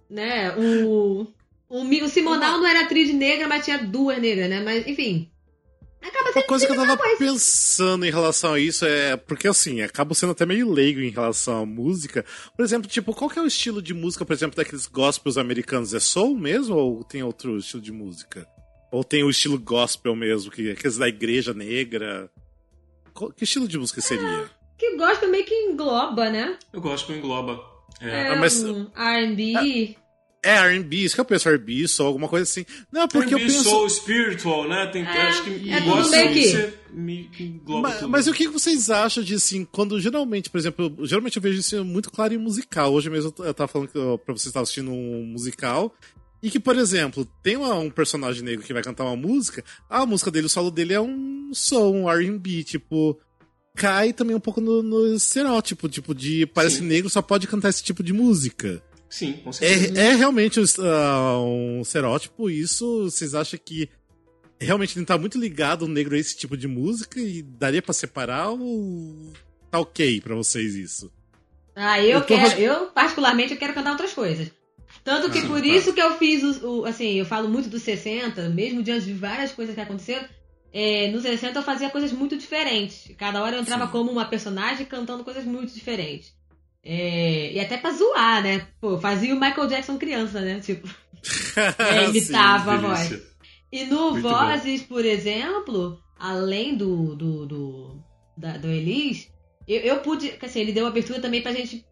Né, 0.10 0.56
o... 0.56 1.28
O, 1.70 1.82
o 1.82 2.08
Simonal 2.08 2.60
não 2.60 2.66
era 2.68 2.88
trio 2.88 3.06
de 3.06 3.12
negra, 3.12 3.46
mas 3.48 3.66
tinha 3.66 3.78
duas 3.78 4.22
negras, 4.22 4.50
né? 4.50 4.62
Mas, 4.62 4.88
enfim. 4.88 5.30
Acaba 6.02 6.30
Uma 6.32 6.44
coisa 6.44 6.66
que 6.66 6.72
eu 6.72 6.76
tava 6.76 6.96
coisa. 6.98 7.18
pensando 7.18 8.06
em 8.06 8.12
relação 8.12 8.54
a 8.54 8.60
isso 8.60 8.86
é. 8.86 9.18
Porque 9.18 9.48
assim, 9.48 9.82
acabo 9.82 10.14
sendo 10.14 10.32
até 10.32 10.46
meio 10.46 10.72
leigo 10.72 11.00
em 11.02 11.10
relação 11.10 11.62
à 11.62 11.66
música. 11.66 12.24
Por 12.56 12.64
exemplo, 12.64 12.88
tipo, 12.90 13.14
qual 13.14 13.30
que 13.30 13.40
é 13.40 13.42
o 13.42 13.48
estilo 13.48 13.82
de 13.82 13.94
música, 13.94 14.24
por 14.26 14.34
exemplo, 14.34 14.56
daqueles 14.56 14.86
gospels 14.86 15.38
americanos? 15.38 15.94
É 15.94 16.00
soul 16.00 16.38
mesmo 16.38 16.76
ou 16.76 17.04
tem 17.04 17.24
outro 17.24 17.58
estilo 17.58 17.82
de 17.82 17.92
música? 17.92 18.48
Ou 18.92 19.04
tem 19.04 19.24
o 19.24 19.30
estilo 19.30 19.60
gospel 19.60 20.16
mesmo, 20.16 20.52
que 20.52 20.72
aqueles 20.72 20.98
da 20.98 21.08
igreja 21.10 21.54
negra? 21.54 22.30
Qual- 23.14 23.32
que 23.32 23.44
estilo 23.44 23.68
de 23.68 23.78
música 23.78 24.00
seria? 24.00 24.50
Que 24.78 24.96
gosta 24.96 25.28
meio 25.28 25.44
que 25.44 25.54
engloba, 25.56 26.30
né? 26.30 26.58
Eu 26.72 26.80
gosto 26.80 27.08
que 27.08 27.14
engloba. 27.14 27.60
É. 28.00 28.10
É, 28.10 28.28
Ah, 28.30 28.36
mas- 28.36 28.64
um 28.64 28.88
R&B. 28.96 29.54
É 29.56 30.07
R&B, 30.56 30.96
isso 30.98 31.16
que 31.16 31.22
eu 31.22 31.26
penso, 31.26 31.50
R&B, 31.50 31.88
soul, 31.88 32.08
alguma 32.08 32.28
coisa 32.28 32.44
assim. 32.44 32.66
Não, 32.92 33.08
porque 33.08 33.34
eu 33.34 33.38
R&B, 33.38 33.52
penso... 33.54 33.64
soul, 33.70 33.90
spiritual, 33.90 34.68
né? 34.68 34.88
Tem, 34.88 35.04
É, 35.04 35.22
acho 35.24 35.44
que 35.44 35.72
é 35.72 35.80
gosto 35.82 36.12
meio 36.12 36.34
que- 36.34 36.56
é 36.56 36.74
que 37.32 37.44
engloba 37.44 37.90
Mas, 37.90 38.00
tudo. 38.00 38.10
mas 38.10 38.28
o 38.28 38.34
que 38.34 38.48
vocês 38.48 38.90
acham 38.90 39.24
de 39.24 39.36
assim, 39.36 39.66
quando 39.72 40.00
geralmente, 40.00 40.50
por 40.50 40.58
exemplo, 40.58 40.94
eu- 40.98 41.06
geralmente 41.06 41.36
eu 41.38 41.42
vejo 41.42 41.60
isso 41.60 41.84
muito 41.86 42.10
claro 42.12 42.34
em 42.34 42.38
musical. 42.38 42.92
Hoje 42.94 43.10
mesmo 43.10 43.34
eu 43.40 43.54
tava 43.54 43.68
falando 43.68 43.90
que 43.90 43.98
eu- 43.98 44.18
pra 44.18 44.34
vocês 44.34 44.48
estar 44.48 44.62
assistindo 44.62 44.92
um 44.92 45.24
musical. 45.26 45.94
E 46.42 46.52
que, 46.52 46.60
por 46.60 46.76
exemplo, 46.76 47.28
tem 47.42 47.56
uma- 47.58 47.74
um 47.80 47.90
personagem 47.90 48.44
negro 48.44 48.64
que 48.64 48.72
vai 48.74 48.84
cantar 48.84 49.04
uma 49.06 49.16
música, 49.16 49.64
a 49.90 50.06
música 50.06 50.30
dele, 50.30 50.46
o 50.46 50.50
solo 50.50 50.70
dele 50.70 50.94
é 50.94 51.02
um 51.02 51.50
soul, 51.52 51.96
um 51.96 52.10
R&B, 52.10 52.64
tipo, 52.64 53.20
cai 53.76 54.14
também 54.14 54.36
um 54.36 54.40
pouco 54.40 54.62
no, 54.62 54.82
no 54.84 55.16
estereótipo, 55.16 55.90
tipo, 55.90 56.14
de 56.16 56.46
parece 56.48 56.78
Sim. 56.78 56.86
negro 56.86 57.10
só 57.10 57.22
pode 57.22 57.48
cantar 57.48 57.70
esse 57.70 57.84
tipo 57.84 58.02
de 58.04 58.14
música. 58.14 58.82
Sim, 59.10 59.34
com 59.44 59.52
certeza. 59.54 60.00
É, 60.00 60.08
é 60.08 60.16
realmente 60.16 60.60
ah, 60.80 61.40
um 61.40 61.82
estereótipo, 61.82 62.50
isso 62.50 63.04
vocês 63.06 63.34
acham 63.34 63.60
que 63.64 63.90
realmente 64.60 64.98
ele 64.98 65.06
tá 65.06 65.18
muito 65.18 65.40
ligado 65.40 65.84
o 65.84 65.88
negro 65.88 66.16
a 66.16 66.20
esse 66.20 66.36
tipo 66.36 66.58
de 66.58 66.68
música 66.68 67.20
e 67.20 67.42
daria 67.42 67.82
pra 67.82 67.94
separar 67.94 68.50
ou 68.50 69.32
tá 69.72 69.80
ok 69.80 70.20
pra 70.22 70.36
vocês 70.36 70.76
isso? 70.76 71.12
Ah, 71.76 72.00
eu 72.02 72.10
Eu 72.18 72.22
tô 72.22 72.28
quero, 72.28 72.42
ras- 72.50 72.60
eu 72.60 72.88
particularmente 72.88 73.54
eu 73.54 73.58
quero 73.60 73.74
cantar 73.74 73.92
outras 73.92 74.14
coisas. 74.14 74.50
Tanto 75.04 75.30
que 75.32 75.40
Ah, 75.40 75.48
por 75.48 75.60
tá. 75.62 75.68
isso 75.68 75.94
que 75.94 76.02
eu 76.02 76.18
fiz 76.18 76.44
o, 76.62 76.82
o- 76.82 76.86
assim, 76.86 77.14
eu 77.20 77.26
falo 77.26 77.48
muito 77.48 77.70
dos 77.70 77.84
60, 77.84 78.50
mesmo 78.50 78.82
diante 78.84 79.06
de 79.06 79.14
várias 79.14 79.52
coisas 79.52 79.76
que 79.76 79.80
aconteceram, 79.82 80.28
é, 80.74 81.10
nos 81.12 81.22
60 81.22 81.60
eu 81.60 81.64
fazia 81.64 81.90
coisas 81.90 82.12
muito 82.12 82.36
diferentes. 82.38 83.12
Cada 83.18 83.42
hora 83.42 83.56
eu 83.56 83.62
entrava 83.62 83.86
Sim. 83.86 83.92
como 83.92 84.12
uma 84.12 84.26
personagem 84.26 84.86
cantando 84.86 85.24
coisas 85.24 85.46
muito 85.46 85.72
diferentes. 85.74 86.34
É, 86.84 87.52
e 87.54 87.60
até 87.60 87.78
pra 87.78 87.92
zoar, 87.92 88.42
né? 88.44 88.68
Pô, 88.80 88.98
fazia 88.98 89.34
o 89.36 89.40
Michael 89.40 89.68
Jackson 89.68 89.98
criança, 89.98 90.40
né? 90.42 90.60
Tipo, 90.60 90.88
é, 91.80 92.10
imitava 92.10 92.74
a 92.74 92.78
voz. 92.78 93.10
Delícia. 93.10 93.28
E 93.72 93.84
no 93.86 94.12
Muito 94.12 94.22
Vozes, 94.22 94.82
por 94.84 95.04
exemplo, 95.04 96.02
além 96.18 96.76
do 96.78 97.16
do, 97.16 97.46
do, 97.46 98.04
da- 98.38 98.58
do 98.58 98.68
Elis, 98.70 99.30
eu, 99.68 99.82
eu 99.82 99.98
pude. 100.00 100.34
Assim, 100.42 100.62
ele 100.62 100.72
deu 100.72 100.88
abertura 100.88 101.20
também 101.20 101.42
pra 101.42 101.52
gente 101.52 101.86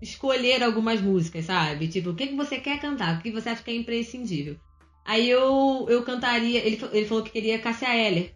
escolher 0.00 0.62
algumas 0.62 1.00
músicas, 1.02 1.44
sabe? 1.44 1.88
Tipo, 1.88 2.10
o 2.10 2.14
que, 2.14 2.28
que 2.28 2.36
você 2.36 2.58
quer 2.58 2.80
cantar? 2.80 3.18
O 3.18 3.22
que 3.22 3.30
você 3.30 3.50
acha 3.50 3.62
que 3.62 3.70
é 3.70 3.74
imprescindível? 3.76 4.56
Aí 5.04 5.28
eu, 5.28 5.86
eu 5.90 6.02
cantaria. 6.02 6.64
Ele, 6.64 6.80
ele 6.92 7.06
falou 7.06 7.22
que 7.22 7.30
queria 7.30 7.58
Cássia 7.58 7.94
Eller. 7.94 8.32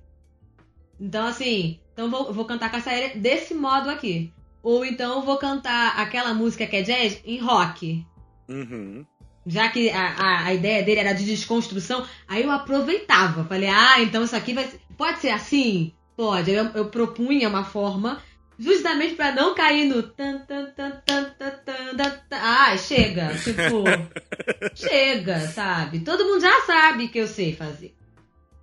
Então, 1.01 1.27
assim, 1.27 1.81
então 1.93 2.11
vou, 2.11 2.33
vou 2.33 2.45
cantar 2.45 2.71
Cássia 2.71 2.93
Eller 2.93 3.19
desse 3.19 3.55
modo 3.55 3.89
aqui. 3.89 4.33
Ou 4.63 4.85
então 4.85 5.23
vou 5.23 5.37
cantar 5.39 5.99
aquela 6.01 6.33
música 6.33 6.67
que 6.67 6.77
é 6.77 6.83
jazz 6.83 7.21
em 7.25 7.39
rock. 7.39 8.07
Uhum. 8.49 9.05
Já 9.45 9.69
que 9.69 9.91
a, 9.91 10.09
a, 10.13 10.45
a 10.47 10.55
ideia 10.55 10.83
dele 10.85 11.01
era 11.01 11.13
de 11.13 11.25
desconstrução, 11.25 12.07
aí 12.29 12.45
eu 12.45 12.51
aproveitava. 12.51 13.45
Falei, 13.45 13.69
ah, 13.69 14.01
então 14.01 14.23
isso 14.23 14.37
aqui 14.37 14.53
vai 14.55 14.65
ser- 14.65 14.81
pode 14.97 15.19
ser 15.19 15.31
assim? 15.31 15.93
Pode. 16.17 16.51
Eu, 16.53 16.67
eu 16.75 16.85
propunha 16.91 17.49
uma 17.49 17.65
forma 17.65 18.23
justamente 18.57 19.15
pra 19.17 19.33
não 19.33 19.53
cair 19.55 19.87
no. 19.89 20.03
tan, 20.05 20.39
tan, 20.41 20.67
tan, 20.77 20.91
tan, 21.05 21.25
tan, 21.37 21.53
tan, 21.65 21.97
tan, 21.97 22.11
tan. 22.29 22.37
Ah, 22.41 22.77
chega. 22.77 23.31
Tipo, 23.43 23.83
chega, 24.77 25.41
sabe? 25.49 26.01
Todo 26.01 26.25
mundo 26.25 26.41
já 26.41 26.61
sabe 26.63 27.09
que 27.09 27.19
eu 27.19 27.27
sei 27.27 27.53
fazer, 27.55 27.95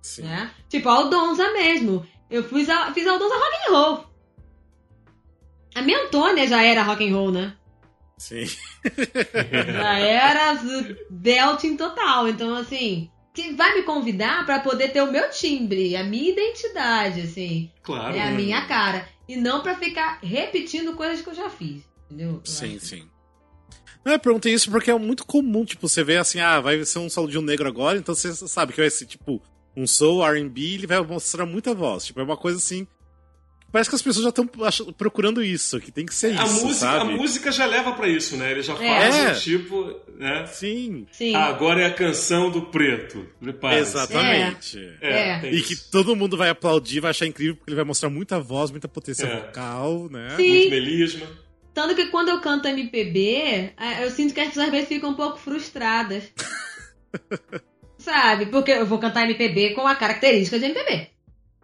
Sim. 0.00 0.22
né? 0.22 0.50
Tipo, 0.68 0.88
a 0.88 0.92
Aldonza 0.94 1.52
mesmo. 1.52 2.06
Eu 2.30 2.42
fiz 2.44 2.68
a, 2.70 2.92
fiz 2.94 3.06
a 3.06 3.10
Aldonza 3.12 3.34
rock 3.34 3.56
and 3.68 3.72
roll. 3.72 4.09
A 5.74 5.82
minha 5.82 6.04
Antônia 6.04 6.46
já 6.48 6.62
era 6.62 6.82
rock 6.82 7.08
and 7.08 7.14
roll, 7.14 7.30
né? 7.32 7.54
Sim. 8.18 8.44
Já 9.72 9.98
era 9.98 10.60
belting 11.10 11.76
total. 11.76 12.28
Então, 12.28 12.54
assim, 12.54 13.10
que 13.32 13.52
vai 13.54 13.74
me 13.76 13.82
convidar 13.82 14.44
pra 14.44 14.60
poder 14.60 14.88
ter 14.92 15.00
o 15.00 15.10
meu 15.10 15.30
timbre, 15.30 15.96
a 15.96 16.04
minha 16.04 16.30
identidade, 16.30 17.22
assim, 17.22 17.70
Claro. 17.82 18.14
é 18.14 18.20
a 18.20 18.30
minha 18.30 18.66
cara. 18.66 19.08
E 19.26 19.36
não 19.36 19.62
pra 19.62 19.74
ficar 19.76 20.18
repetindo 20.22 20.92
coisas 20.94 21.22
que 21.22 21.30
eu 21.30 21.34
já 21.34 21.48
fiz. 21.48 21.82
Entendeu? 22.06 22.32
Eu 22.32 22.40
Sim, 22.44 22.76
acho. 22.76 22.84
sim. 22.86 23.08
Não, 24.04 24.12
eu 24.12 24.18
perguntei 24.18 24.52
isso 24.52 24.70
porque 24.70 24.90
é 24.90 24.98
muito 24.98 25.24
comum, 25.24 25.64
tipo, 25.64 25.88
você 25.88 26.02
vê 26.04 26.16
assim, 26.16 26.40
ah, 26.40 26.60
vai 26.60 26.84
ser 26.84 26.98
um 26.98 27.08
solo 27.08 27.28
de 27.28 27.38
um 27.38 27.42
negro 27.42 27.68
agora, 27.68 27.96
então 27.98 28.14
você 28.14 28.34
sabe 28.34 28.72
que 28.72 28.80
vai 28.80 28.90
ser, 28.90 29.06
tipo, 29.06 29.40
um 29.76 29.86
soul, 29.86 30.22
R&B, 30.26 30.60
ele 30.74 30.86
vai 30.86 31.00
mostrar 31.00 31.46
muita 31.46 31.74
voz. 31.74 32.04
Tipo, 32.06 32.20
é 32.20 32.24
uma 32.24 32.36
coisa 32.36 32.58
assim... 32.58 32.86
Parece 33.72 33.88
que 33.88 33.96
as 33.96 34.02
pessoas 34.02 34.24
já 34.24 34.28
estão 34.30 34.46
procurando 34.98 35.42
isso, 35.42 35.78
que 35.80 35.92
tem 35.92 36.04
que 36.04 36.14
ser 36.14 36.36
A 36.38 36.44
isso, 36.44 36.66
música, 36.66 36.88
a 36.90 36.98
sabe? 36.98 37.14
música 37.14 37.52
já 37.52 37.66
leva 37.66 37.92
pra 37.92 38.08
isso, 38.08 38.36
né? 38.36 38.50
Ele 38.50 38.62
já 38.62 38.72
É. 38.74 38.76
faz 39.00 39.16
É. 39.16 39.30
um 39.30 39.34
tipo, 39.40 40.00
né? 40.18 40.46
Sim, 40.46 41.06
Sim. 41.12 41.34
Ah, 41.34 41.46
agora 41.46 41.82
é 41.82 41.86
a 41.86 41.94
canção 41.94 42.50
do 42.50 42.62
preto. 42.62 43.26
Prepara. 43.40 43.78
exatamente. 43.78 44.76
É, 45.00 45.30
É. 45.36 45.38
tem 45.38 45.54
E 45.54 45.62
que 45.62 45.76
todo 45.76 46.16
mundo 46.16 46.36
vai 46.36 46.48
aplaudir, 46.48 47.00
vai 47.00 47.10
achar 47.10 47.26
incrível, 47.26 47.54
porque 47.56 47.70
ele 47.70 47.76
vai 47.76 47.84
mostrar 47.84 48.10
muita 48.10 48.40
voz, 48.40 48.70
muita 48.70 48.88
potência 48.88 49.24
É. 49.26 49.36
vocal, 49.36 50.08
né? 50.10 50.34
Sim. 50.36 50.48
Muito 50.48 50.70
melisma. 50.70 51.26
Tanto 51.72 51.94
que 51.94 52.06
quando 52.06 52.28
eu 52.30 52.40
canto 52.40 52.66
MPB, 52.66 53.72
eu 54.02 54.10
sinto 54.10 54.34
que 54.34 54.40
as 54.40 54.48
pessoas 54.48 54.66
às 54.66 54.72
vezes 54.72 54.88
ficam 54.88 55.10
um 55.10 55.14
pouco 55.14 55.38
frustradas. 55.38 56.24
Sabe? 57.98 58.46
Porque 58.46 58.70
eu 58.72 58.86
vou 58.86 58.98
cantar 58.98 59.24
MPB 59.24 59.74
com 59.74 59.86
a 59.86 59.94
característica 59.94 60.58
de 60.58 60.64
MPB. 60.66 61.08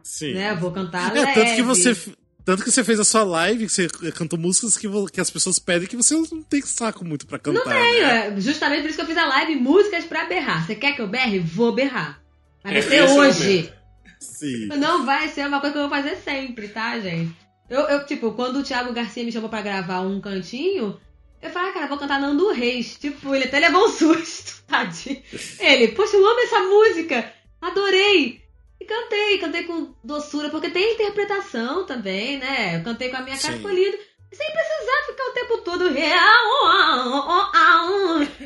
Sim. 0.07 0.35
Né? 0.35 0.53
Eu 0.53 0.57
vou 0.57 0.71
cantar 0.71 1.15
É, 1.17 1.21
leve. 1.21 1.35
tanto 1.35 1.55
que 1.57 1.63
você. 1.63 1.97
Tanto 2.45 2.63
que 2.63 2.71
você 2.71 2.85
fez 2.85 3.01
a 3.01 3.05
sua 3.05 3.25
live, 3.25 3.67
que 3.67 3.73
você 3.73 3.89
cantou 4.15 4.39
músicas 4.39 4.77
que, 4.79 4.87
que 5.13 5.21
as 5.21 5.31
pessoas 5.31 5.59
pedem 5.59 5.89
que 5.89 5.97
você 5.97 6.15
não 6.15 6.25
tem 6.45 6.63
saco 6.63 7.05
muito 7.05 7.27
pra 7.27 7.41
cantar. 7.41 7.59
Não 7.59 7.65
tenho, 7.65 8.07
né? 8.07 8.29
é 8.29 8.41
justamente 8.41 8.83
por 8.83 8.89
isso 8.89 8.97
que 8.97 9.03
eu 9.03 9.07
fiz 9.09 9.17
a 9.19 9.27
live 9.27 9.57
Músicas 9.57 10.05
pra 10.05 10.27
Berrar. 10.27 10.65
Você 10.65 10.77
quer 10.77 10.95
que 10.95 11.03
eu 11.03 11.09
berre? 11.09 11.41
Vou 11.41 11.73
berrar. 11.75 12.23
Mas 12.63 12.73
vai 12.73 12.83
É, 12.83 12.83
ser 12.83 12.97
é 12.99 13.05
hoje. 13.13 13.73
Sim. 14.21 14.67
Não 14.79 15.05
vai 15.05 15.27
ser 15.29 15.45
uma 15.49 15.59
coisa 15.61 15.73
que 15.73 15.79
eu 15.81 15.89
vou 15.89 15.99
fazer 15.99 16.17
sempre, 16.25 16.69
tá, 16.69 16.97
gente? 17.01 17.35
Eu, 17.69 17.81
eu, 17.81 18.07
tipo, 18.07 18.31
quando 18.33 18.61
o 18.61 18.63
Thiago 18.63 18.93
Garcia 18.93 19.25
me 19.25 19.33
chamou 19.33 19.49
pra 19.51 19.61
gravar 19.61 20.03
um 20.03 20.21
cantinho, 20.21 20.97
eu 21.43 21.51
falei, 21.51 21.71
ah, 21.71 21.75
cara, 21.75 21.87
vou 21.89 21.99
cantar 21.99 22.21
Nando 22.21 22.53
Reis. 22.53 22.95
Tipo, 22.97 23.35
ele 23.35 23.47
até 23.47 23.59
levou 23.59 23.87
um 23.87 23.91
susto, 23.93 24.63
tadinho. 24.69 25.21
Ele, 25.59 25.89
poxa, 25.89 26.17
eu 26.17 26.25
amo 26.25 26.41
essa 26.41 26.61
música. 26.61 27.33
Adorei. 27.61 28.41
Cantei, 28.87 29.39
cantei 29.39 29.65
com 29.65 29.95
doçura, 30.03 30.49
porque 30.49 30.71
tem 30.71 30.95
interpretação 30.95 31.85
também, 31.85 32.39
né? 32.39 32.77
Eu 32.77 32.83
cantei 32.85 33.11
com 33.11 33.17
a 33.17 33.23
minha 33.23 33.37
cara 33.37 33.53
Sim. 33.53 33.59
escolhida. 33.59 33.99
Sem 34.33 34.53
precisar 34.53 35.07
ficar 35.07 35.25
o 35.25 35.33
tempo 35.33 35.59
todo. 35.59 35.91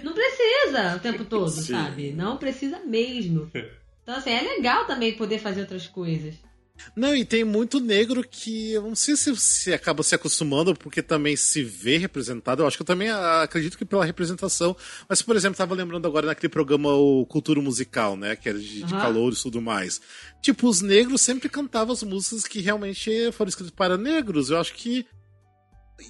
Não 0.02 0.12
precisa 0.12 0.96
o 0.96 1.00
tempo 1.00 1.24
todo, 1.24 1.50
Sim. 1.50 1.72
sabe? 1.72 2.12
Não 2.12 2.36
precisa 2.36 2.80
mesmo. 2.80 3.50
Então, 4.02 4.18
assim, 4.18 4.30
é 4.30 4.40
legal 4.40 4.86
também 4.86 5.12
poder 5.12 5.38
fazer 5.38 5.60
outras 5.60 5.86
coisas. 5.86 6.34
Não, 6.94 7.14
e 7.14 7.24
tem 7.24 7.44
muito 7.44 7.80
negro 7.80 8.26
que 8.28 8.72
eu 8.72 8.82
não 8.82 8.94
sei 8.94 9.16
se 9.16 9.34
se 9.36 9.72
acaba 9.72 10.02
se 10.02 10.14
acostumando 10.14 10.74
porque 10.74 11.02
também 11.02 11.36
se 11.36 11.62
vê 11.62 11.96
representado. 11.96 12.62
Eu 12.62 12.66
acho 12.66 12.76
que 12.76 12.82
eu 12.82 12.86
também 12.86 13.10
acredito 13.10 13.78
que 13.78 13.84
pela 13.84 14.04
representação. 14.04 14.76
Mas, 15.08 15.22
por 15.22 15.36
exemplo, 15.36 15.56
tava 15.56 15.74
lembrando 15.74 16.06
agora 16.06 16.26
naquele 16.26 16.48
programa 16.48 16.92
o 16.94 17.24
Cultura 17.26 17.60
Musical, 17.60 18.16
né? 18.16 18.36
Que 18.36 18.48
era 18.48 18.58
de, 18.58 18.82
de 18.82 18.94
Aham. 18.94 19.02
calor 19.02 19.32
e 19.32 19.36
tudo 19.36 19.60
mais. 19.60 20.00
Tipo, 20.42 20.68
os 20.68 20.80
negros 20.80 21.20
sempre 21.20 21.48
cantavam 21.48 21.92
as 21.92 22.02
músicas 22.02 22.44
que 22.46 22.60
realmente 22.60 23.30
foram 23.32 23.48
escritas 23.48 23.74
para 23.74 23.96
negros. 23.96 24.50
Eu 24.50 24.58
acho 24.58 24.74
que. 24.74 25.06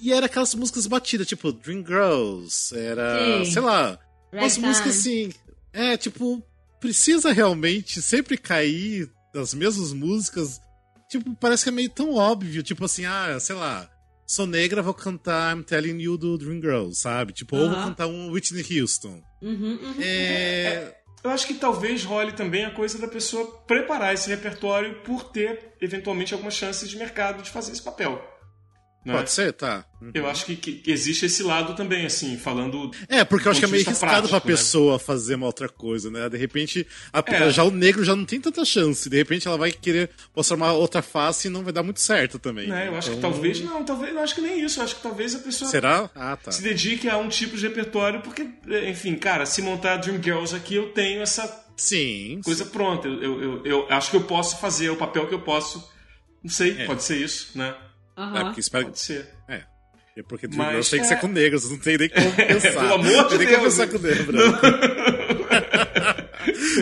E 0.01 0.13
era 0.13 0.25
aquelas 0.27 0.55
músicas 0.55 0.87
batidas, 0.87 1.27
tipo 1.27 1.51
Dream 1.51 1.85
Girls, 1.85 2.75
era. 2.75 3.43
Sim. 3.45 3.51
sei 3.51 3.61
lá. 3.61 3.99
Umas 4.31 4.57
músicas 4.57 4.97
assim. 4.99 5.31
É, 5.73 5.97
tipo, 5.97 6.41
precisa 6.79 7.31
realmente 7.31 8.01
sempre 8.01 8.37
cair 8.37 9.09
das 9.33 9.53
mesmas 9.53 9.93
músicas. 9.93 10.59
Tipo, 11.09 11.35
parece 11.35 11.63
que 11.63 11.69
é 11.69 11.71
meio 11.73 11.89
tão 11.89 12.13
óbvio. 12.13 12.63
Tipo 12.63 12.85
assim, 12.85 13.05
ah, 13.05 13.37
sei 13.39 13.55
lá. 13.55 13.89
Sou 14.25 14.47
negra, 14.47 14.81
vou 14.81 14.93
cantar 14.93 15.55
I'm 15.55 15.61
Telling 15.63 16.01
You 16.01 16.17
do 16.17 16.37
Dream 16.37 16.61
Girls, 16.61 17.01
sabe? 17.01 17.33
Tipo, 17.33 17.57
ou 17.57 17.69
vou 17.69 17.77
cantar 17.77 18.07
um 18.07 18.31
Whitney 18.31 18.79
Houston. 18.79 19.21
Uhum, 19.41 19.79
uhum. 19.81 19.95
É. 19.99 20.95
Eu 21.23 21.29
acho 21.29 21.45
que 21.45 21.53
talvez 21.53 22.03
role 22.03 22.31
também 22.31 22.63
a 22.65 22.71
coisa 22.71 22.97
da 22.97 23.07
pessoa 23.07 23.45
preparar 23.67 24.13
esse 24.13 24.29
repertório 24.29 25.01
por 25.03 25.25
ter, 25.25 25.75
eventualmente, 25.81 26.33
algumas 26.33 26.53
chances 26.53 26.89
de 26.89 26.97
mercado 26.97 27.43
de 27.43 27.49
fazer 27.49 27.73
esse 27.73 27.81
papel. 27.81 28.19
Né? 29.03 29.13
Pode 29.15 29.31
ser, 29.31 29.53
tá. 29.53 29.85
Eu 30.13 30.27
acho 30.27 30.45
que, 30.45 30.55
que- 30.55 30.73
que 30.73 30.91
existe 30.91 31.25
esse 31.25 31.43
lado 31.43 31.75
também, 31.75 32.05
assim, 32.05 32.37
falando. 32.37 32.89
É, 33.07 33.23
porque 33.23 33.47
eu 33.47 33.51
acho 33.51 33.59
que 33.59 33.65
é 33.65 33.69
meio 33.69 33.85
arriscado 33.85 34.27
pra 34.27 34.37
né? 34.39 34.43
pessoa 34.45 34.97
fazer 34.99 35.35
uma 35.35 35.45
outra 35.45 35.69
coisa, 35.69 36.09
né? 36.09 36.27
De 36.29 36.37
repente, 36.37 36.87
a- 37.13 37.23
É. 37.25 37.49
já 37.51 37.63
o 37.63 37.71
negro 37.71 38.03
já 38.03 38.15
não 38.15 38.25
tem 38.25 38.39
tanta 38.41 38.63
chance. 38.65 39.09
De 39.09 39.15
repente 39.17 39.47
ela 39.47 39.57
vai 39.57 39.71
querer 39.71 40.09
mostrar 40.35 40.55
uma 40.57 40.71
outra 40.73 41.01
face 41.01 41.47
e 41.47 41.51
não 41.51 41.63
vai 41.63 41.71
dar 41.73 41.83
muito 41.83 41.99
certo 41.99 42.39
também. 42.39 42.67
Né? 42.67 42.87
Eu 42.87 42.95
acho 42.95 43.11
que 43.11 43.17
Então, 43.17 43.31
talvez. 43.31 43.61
Não, 43.61 43.83
talvez. 43.83 44.13
Eu 44.13 44.19
acho 44.21 44.35
que 44.35 44.41
nem 44.41 44.63
isso. 44.63 44.79
Eu 44.79 44.83
acho 44.85 44.95
que 44.95 45.01
talvez 45.03 45.35
a 45.35 45.39
pessoa 45.39 45.69
Será? 45.69 46.09
Ah, 46.15 46.35
tá. 46.37 46.51
se 46.51 46.61
dedique 46.63 47.07
a 47.09 47.17
um 47.17 47.29
tipo 47.29 47.55
de 47.55 47.67
repertório, 47.67 48.21
porque, 48.21 48.47
enfim, 48.87 49.15
cara, 49.15 49.45
se 49.45 49.61
montar 49.61 49.97
Dream 49.97 50.21
Girls 50.21 50.55
aqui, 50.55 50.75
eu 50.75 50.89
tenho 50.93 51.21
essa 51.21 51.63
Sim. 51.77 52.41
coisa 52.43 52.65
pronta. 52.65 53.07
Eu, 53.07 53.21
eu, 53.21 53.41
eu, 53.43 53.65
eu 53.65 53.87
acho 53.89 54.09
que 54.11 54.17
eu 54.17 54.23
posso 54.23 54.57
fazer 54.59 54.89
o 54.89 54.95
papel 54.95 55.27
que 55.27 55.33
eu 55.35 55.41
posso. 55.41 55.87
Não 56.43 56.49
sei, 56.49 56.71
É. 56.79 56.85
pode 56.85 57.03
ser 57.03 57.17
isso, 57.17 57.55
né? 57.55 57.75
É, 58.17 58.21
Aham. 58.21 58.43
porque 58.45 58.59
espera... 58.59 58.83
Pode 58.85 58.99
ser. 58.99 59.29
É. 59.47 59.61
É 60.17 60.23
porque 60.23 60.47
Mas, 60.49 60.89
tem 60.89 60.99
que 60.99 61.05
é. 61.05 61.09
ser 61.09 61.19
com 61.21 61.27
negros, 61.27 61.69
não 61.71 61.77
tem 61.77 61.97
nem 61.97 62.09
como 62.09 62.31
pensar. 62.35 62.71
Pelo 62.71 62.93
amor 62.95 63.23
de 63.29 63.29
tem 63.29 63.37
nem 63.37 63.47
Deus, 63.47 63.57
como 63.57 63.63
pensar 63.63 63.85
né? 63.85 63.93
com 63.93 63.99
negro. 63.99 64.37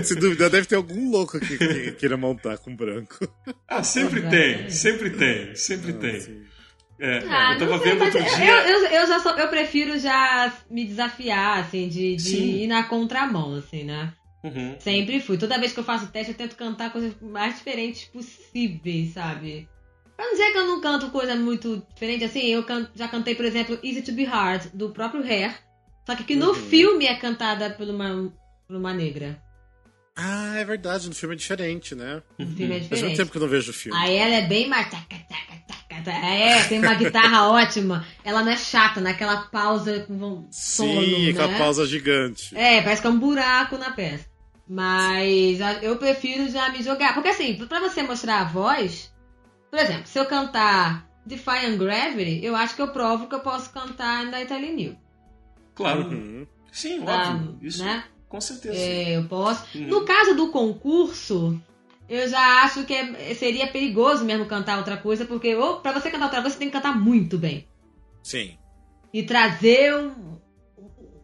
Se 0.03 0.15
duvidar, 0.15 0.49
deve 0.49 0.67
ter 0.67 0.75
algum 0.75 1.09
louco 1.11 1.37
aqui 1.37 1.57
que 1.57 1.91
queira 1.93 2.17
montar 2.17 2.57
com 2.57 2.75
branco. 2.75 3.27
Ah, 3.67 3.83
sempre 3.83 4.21
tem, 4.29 4.69
sempre 4.69 5.09
tem, 5.11 5.55
sempre 5.55 5.93
tem. 5.93 6.15
Assim. 6.15 6.41
É, 6.99 7.19
Ah, 7.29 7.53
eu 7.53 7.59
tava 7.59 7.71
não 7.71 7.79
sei, 7.83 7.91
vendo 7.91 8.03
outro 8.05 8.19
eu, 8.19 8.35
dia. 8.35 8.67
eu, 8.67 8.85
eu 8.87 9.07
já 9.07 9.19
sou, 9.19 9.31
eu 9.33 9.47
prefiro 9.47 9.97
já 9.99 10.53
me 10.69 10.85
desafiar, 10.85 11.59
assim, 11.59 11.87
de, 11.87 12.15
de 12.15 12.35
ir 12.37 12.67
na 12.67 12.83
contramão, 12.83 13.55
assim, 13.55 13.83
né? 13.83 14.13
Uhum. 14.43 14.75
Sempre 14.79 15.19
fui. 15.19 15.37
Toda 15.37 15.59
vez 15.59 15.73
que 15.73 15.79
eu 15.79 15.83
faço 15.83 16.07
teste, 16.07 16.31
eu 16.31 16.37
tento 16.37 16.55
cantar 16.55 16.91
coisas 16.91 17.13
mais 17.21 17.57
diferentes 17.57 18.05
possíveis, 18.05 19.13
sabe? 19.13 19.67
Pra 20.19 20.25
não 20.25 20.33
dizer 20.33 20.51
que 20.51 20.57
eu 20.57 20.67
não 20.67 20.81
canto 20.81 21.09
coisa 21.11 21.33
muito 21.33 21.81
diferente, 21.93 22.25
assim, 22.25 22.41
eu 22.41 22.61
can- 22.65 22.89
já 22.93 23.07
cantei, 23.07 23.35
por 23.35 23.45
exemplo, 23.45 23.79
Easy 23.81 24.01
to 24.01 24.11
Be 24.11 24.25
Hard, 24.25 24.65
do 24.73 24.89
próprio 24.89 25.23
Hair. 25.23 25.55
Só 26.05 26.13
que 26.13 26.25
que 26.25 26.35
no 26.35 26.49
Uhum. 26.49 26.55
filme 26.55 27.05
é 27.05 27.15
cantada 27.15 27.69
por 27.69 27.87
uma, 27.87 28.29
por 28.67 28.75
uma 28.75 28.93
negra. 28.93 29.41
Ah, 30.17 30.57
é 30.57 30.65
verdade, 30.65 31.07
no 31.07 31.15
filme 31.15 31.35
é 31.35 31.37
diferente, 31.37 31.95
né? 31.95 32.21
No 32.37 32.45
filme 32.47 32.65
é 32.65 32.67
Faz 32.67 32.81
muito 32.81 32.89
diferente. 32.95 33.15
tempo 33.17 33.31
que 33.31 33.37
eu 33.37 33.41
não 33.43 33.47
vejo 33.47 33.71
o 33.71 33.73
filme. 33.73 33.97
Aí 33.97 34.13
ela 34.17 34.35
é 34.35 34.41
bem 34.45 34.67
mais. 34.67 34.87
É, 35.89 36.63
tem 36.67 36.79
uma 36.79 36.95
guitarra 36.95 37.47
ótima. 37.51 38.05
Ela 38.25 38.43
não 38.43 38.51
é 38.51 38.57
chata, 38.57 38.99
naquela 38.99 39.43
pausa 39.43 40.01
com 40.01 40.47
sono, 40.51 41.01
Sim, 41.01 41.29
aquela 41.29 41.47
né? 41.47 41.57
pausa 41.57 41.85
gigante. 41.85 42.53
É, 42.57 42.81
parece 42.81 43.01
que 43.01 43.07
é 43.07 43.09
um 43.09 43.19
buraco 43.19 43.77
na 43.77 43.91
peça. 43.91 44.25
Mas 44.67 45.59
eu 45.81 45.95
prefiro 45.97 46.49
já 46.49 46.69
me 46.69 46.83
jogar. 46.83 47.13
Porque 47.13 47.29
assim, 47.29 47.53
pra 47.55 47.79
você 47.79 48.03
mostrar 48.03 48.41
a 48.41 48.43
voz, 48.43 49.11
por 49.69 49.79
exemplo, 49.79 50.07
se 50.07 50.17
eu 50.19 50.25
cantar 50.25 51.07
Defying 51.25 51.77
Gravity, 51.77 52.43
eu 52.43 52.55
acho 52.55 52.75
que 52.75 52.81
eu 52.81 52.87
provo 52.91 53.27
que 53.27 53.35
eu 53.35 53.39
posso 53.41 53.71
cantar 53.71 54.29
da 54.31 54.41
Italian 54.41 54.73
New. 54.73 54.97
Claro. 55.75 56.07
Uhum. 56.09 56.47
Sim, 56.71 57.03
Ah, 57.07 57.31
óbvio. 57.33 57.57
Isso, 57.61 57.83
né? 57.83 58.03
com 58.27 58.39
certeza. 58.41 58.75
É, 58.77 59.17
eu 59.17 59.25
posso. 59.27 59.65
Uhum. 59.77 59.87
No 59.87 60.05
caso 60.05 60.35
do 60.35 60.49
concurso, 60.51 61.59
eu 62.07 62.27
já 62.27 62.63
acho 62.63 62.83
que 62.85 62.93
é- 62.93 63.33
seria 63.33 63.67
perigoso 63.67 64.23
mesmo 64.25 64.45
cantar 64.45 64.77
outra 64.77 64.97
coisa, 64.97 65.25
porque 65.25 65.55
ou 65.55 65.79
pra 65.81 65.91
você 65.93 66.09
cantar 66.11 66.25
outra 66.25 66.41
coisa, 66.41 66.53
você 66.53 66.59
tem 66.59 66.67
que 66.69 66.73
cantar 66.75 66.97
muito 66.99 67.37
bem. 67.37 67.67
Sim. 68.23 68.57
E 69.13 69.23
trazer 69.23 69.95
um, 69.95 70.37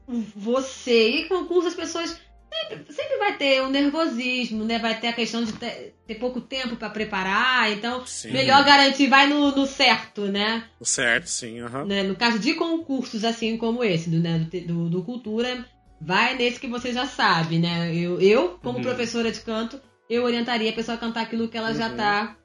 um- 0.08 0.26
você. 0.36 1.10
E 1.22 1.28
concurso, 1.28 1.68
as 1.68 1.76
pessoas. 1.76 2.20
Sempre, 2.62 2.94
sempre 2.94 3.18
vai 3.18 3.38
ter 3.38 3.62
o 3.62 3.70
nervosismo, 3.70 4.64
né? 4.64 4.80
Vai 4.80 5.00
ter 5.00 5.08
a 5.08 5.14
questão 5.14 5.44
de 5.44 5.54
ter, 5.54 5.94
ter 6.08 6.16
pouco 6.16 6.40
tempo 6.42 6.76
pra 6.76 6.90
preparar. 6.90 7.72
Então, 7.72 8.06
Sim. 8.06 8.32
melhor 8.32 8.64
garantir, 8.64 9.08
vai 9.08 9.28
no, 9.28 9.56
no 9.56 9.66
certo, 9.66 10.22
né? 10.26 10.64
Certo, 10.82 11.28
sim. 11.28 11.60
aham. 11.60 11.86
né? 11.86 12.04
No 12.04 12.16
caso 12.16 12.40
de 12.40 12.54
concursos 12.56 13.24
assim 13.24 13.58
como 13.58 13.84
esse, 13.84 14.10
do, 14.10 14.20
né, 14.20 14.40
do, 14.40 14.62
do, 14.62 14.90
do 14.90 15.04
Cultura, 15.04 15.66
vai 16.02 16.36
nesse 16.36 16.60
que 16.60 16.68
você 16.68 16.94
já 16.94 17.06
sabe, 17.06 17.60
né? 17.60 17.94
Eu, 17.96 18.20
eu 18.22 18.60
como 18.64 18.78
Uhum. 18.78 18.84
professora 18.84 19.32
de 19.32 19.42
canto, 19.42 19.82
eu 20.10 20.24
orientaria 20.24 20.70
a 20.70 20.74
pessoa 20.74 20.96
a 20.96 21.00
cantar 21.00 21.22
aquilo 21.24 21.48
que 21.48 21.58
ela 21.58 21.74
já 21.74 21.90
Uhum. 21.90 21.96
tá, 21.98 22.36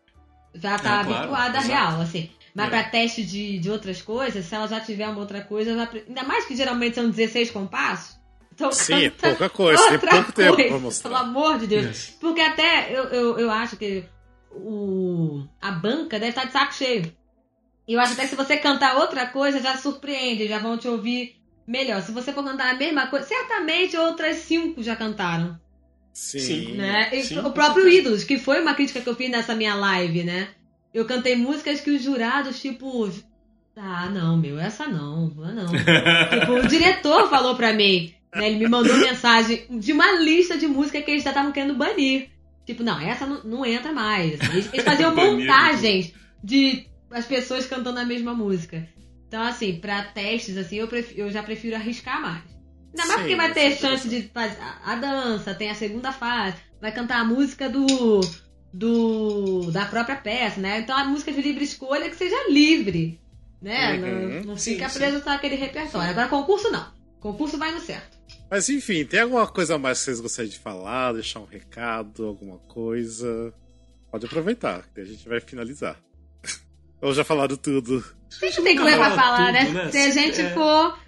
já 0.54 0.78
tá 0.78 1.00
É, 1.00 1.04
claro, 1.04 1.14
habituada 1.14 1.58
a 1.58 1.60
exato. 1.62 1.68
real, 1.68 2.00
assim. 2.00 2.30
Mas 2.54 2.66
É. 2.66 2.70
pra 2.70 2.84
teste 2.84 3.22
de, 3.24 3.58
de 3.58 3.70
outras 3.70 4.02
coisas, 4.02 4.44
se 4.44 4.54
ela 4.54 4.66
já 4.66 4.80
tiver 4.80 5.06
uma 5.08 5.20
outra 5.20 5.40
coisa, 5.40 5.74
já 5.74 5.86
pre- 5.86 6.04
ainda 6.08 6.24
mais 6.24 6.44
que 6.46 6.56
geralmente 6.56 6.96
são 6.96 7.08
16 7.08 7.50
compassos. 7.50 8.18
Então 8.60 8.72
Sim, 8.72 9.06
é 9.06 9.10
pouca 9.10 9.48
coisa, 9.48 9.82
tem 9.84 9.92
outra 9.94 10.10
pouco 10.10 10.32
tempo 10.32 10.48
coisa, 10.54 10.62
pra 10.62 10.68
Pelo 10.68 10.80
mostrar. 10.80 11.18
amor 11.18 11.58
de 11.58 11.66
Deus. 11.66 11.86
Yes. 11.86 12.16
Porque 12.20 12.42
até 12.42 12.92
eu, 12.92 13.04
eu, 13.04 13.38
eu 13.38 13.50
acho 13.50 13.74
que 13.78 14.04
o, 14.50 15.44
a 15.62 15.70
banca 15.70 16.18
deve 16.18 16.28
estar 16.28 16.44
de 16.44 16.52
saco 16.52 16.74
cheio. 16.74 17.10
E 17.88 17.94
eu 17.94 18.00
acho 18.00 18.12
até 18.12 18.22
que 18.22 18.28
se 18.28 18.36
você 18.36 18.58
cantar 18.58 18.96
outra 18.96 19.26
coisa, 19.26 19.60
já 19.60 19.76
surpreende, 19.78 20.46
já 20.46 20.58
vão 20.58 20.76
te 20.76 20.86
ouvir 20.86 21.36
melhor. 21.66 22.02
Se 22.02 22.12
você 22.12 22.32
for 22.34 22.44
cantar 22.44 22.74
a 22.74 22.76
mesma 22.76 23.06
coisa, 23.06 23.26
certamente 23.26 23.96
outras 23.96 24.36
cinco 24.36 24.82
já 24.82 24.94
cantaram. 24.94 25.58
Sim. 26.12 26.72
Né? 26.72 27.08
E 27.12 27.22
Sim, 27.24 27.38
o 27.38 27.50
próprio. 27.52 27.88
Ídolos, 27.88 28.24
que 28.24 28.38
foi 28.38 28.60
uma 28.60 28.74
crítica 28.74 29.00
que 29.00 29.08
eu 29.08 29.16
fiz 29.16 29.30
nessa 29.30 29.54
minha 29.54 29.74
live, 29.74 30.22
né? 30.22 30.48
Eu 30.92 31.06
cantei 31.06 31.34
músicas 31.34 31.80
que 31.80 31.90
os 31.90 32.02
jurados, 32.02 32.60
tipo. 32.60 33.10
Ah, 33.76 34.10
não, 34.10 34.36
meu, 34.36 34.58
essa 34.58 34.86
não, 34.86 35.28
não. 35.28 35.66
tipo, 35.72 36.52
o 36.52 36.66
diretor 36.66 37.30
falou 37.30 37.56
pra 37.56 37.72
mim, 37.72 38.12
né? 38.34 38.48
Ele 38.48 38.58
me 38.58 38.68
mandou 38.68 38.96
mensagem 38.96 39.66
de 39.70 39.92
uma 39.92 40.12
lista 40.20 40.56
de 40.56 40.66
música 40.66 41.00
que 41.02 41.10
eles 41.10 41.22
já 41.22 41.30
estavam 41.30 41.52
querendo 41.52 41.74
banir. 41.76 42.30
Tipo, 42.66 42.82
não, 42.82 43.00
essa 43.00 43.26
não, 43.26 43.42
não 43.42 43.66
entra 43.66 43.92
mais. 43.92 44.38
Eles, 44.40 44.68
eles 44.72 44.84
faziam 44.84 45.12
Banir, 45.16 45.46
montagens 45.46 46.12
de 46.42 46.86
as 47.10 47.26
pessoas 47.26 47.66
cantando 47.66 47.98
a 47.98 48.04
mesma 48.04 48.32
música. 48.34 48.86
Então, 49.26 49.42
assim, 49.42 49.76
pra 49.80 50.02
testes, 50.04 50.56
assim, 50.56 50.76
eu, 50.76 50.88
pref- 50.88 51.14
eu 51.16 51.30
já 51.30 51.42
prefiro 51.42 51.76
arriscar 51.76 52.20
mais. 52.20 52.42
Ainda 52.92 53.06
mais 53.06 53.08
Sim, 53.12 53.16
porque 53.20 53.36
vai 53.36 53.46
isso 53.46 53.54
ter 53.54 53.60
é 53.66 53.76
chance 53.76 54.08
de 54.08 54.22
fazer 54.34 54.58
a, 54.60 54.92
a 54.92 54.96
dança, 54.96 55.54
tem 55.54 55.70
a 55.70 55.74
segunda 55.74 56.10
fase, 56.12 56.56
vai 56.80 56.90
cantar 56.92 57.20
a 57.20 57.24
música 57.24 57.68
do, 57.68 58.20
do 58.72 59.70
da 59.70 59.84
própria 59.86 60.16
peça, 60.16 60.60
né? 60.60 60.80
Então 60.80 60.96
a 60.96 61.04
música 61.04 61.32
de 61.32 61.40
livre 61.42 61.64
escolha 61.64 62.08
que 62.08 62.16
seja 62.16 62.48
livre, 62.50 63.20
né? 63.60 63.94
Uhum. 63.94 64.00
Não, 64.00 64.44
não 64.46 64.56
Sim, 64.56 64.72
fica 64.74 64.88
sim. 64.88 64.98
preso 64.98 65.22
só 65.22 65.30
aquele 65.30 65.56
repertório. 65.56 66.10
Agora 66.10 66.28
concurso 66.28 66.70
não. 66.70 66.86
Concurso 67.20 67.58
vai 67.58 67.72
no 67.72 67.80
certo. 67.80 68.18
Mas 68.50 68.68
enfim, 68.68 69.04
tem 69.04 69.20
alguma 69.20 69.46
coisa 69.46 69.76
a 69.76 69.78
mais 69.78 69.98
que 69.98 70.04
vocês 70.06 70.20
gostariam 70.20 70.50
de 70.50 70.58
falar? 70.58 71.12
Deixar 71.12 71.40
um 71.40 71.44
recado, 71.44 72.26
alguma 72.26 72.58
coisa? 72.58 73.54
Pode 74.10 74.26
aproveitar, 74.26 74.88
que 74.92 75.00
a 75.00 75.04
gente 75.04 75.28
vai 75.28 75.40
finalizar. 75.40 75.96
Ou 77.00 77.14
já 77.14 77.22
falaram 77.24 77.56
tudo? 77.56 78.04
Sempre 78.28 78.62
tem 78.62 78.76
coisa 78.76 78.96
pra 78.96 79.10
fala 79.10 79.16
falar, 79.22 79.46
tudo, 79.46 79.52
né? 79.74 79.84
né? 79.84 79.90
Se 79.92 79.98
a 79.98 80.10
gente 80.10 80.40
É. 80.40 80.50
for 80.50 80.98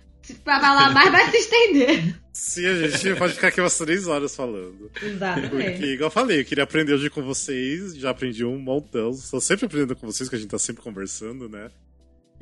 pra 0.45 0.61
falar 0.61 0.93
mais, 0.93 1.11
vai 1.11 1.31
se 1.31 1.37
estender. 1.37 2.15
Sim, 2.33 2.65
a 2.67 2.89
gente 2.89 3.15
pode 3.19 3.35
ficar 3.35 3.49
aqui 3.49 3.61
umas 3.61 3.77
três 3.77 4.07
horas 4.07 4.35
falando. 4.37 4.89
Porque, 4.93 5.07
Exatamente. 5.07 5.85
igual 5.85 6.07
eu 6.07 6.11
falei, 6.13 6.41
eu 6.41 6.45
queria 6.45 6.63
aprender 6.65 6.95
hoje 6.95 7.11
com 7.11 7.23
vocês, 7.23 7.95
já 7.97 8.11
aprendi 8.11 8.45
um 8.45 8.57
montão. 8.57 9.11
Estou 9.11 9.41
sempre 9.41 9.67
aprendendo 9.67 9.97
com 9.97 10.07
vocês, 10.07 10.29
que 10.29 10.37
a 10.37 10.39
gente 10.39 10.49
tá 10.51 10.59
sempre 10.59 10.81
conversando, 10.83 11.49
né? 11.49 11.71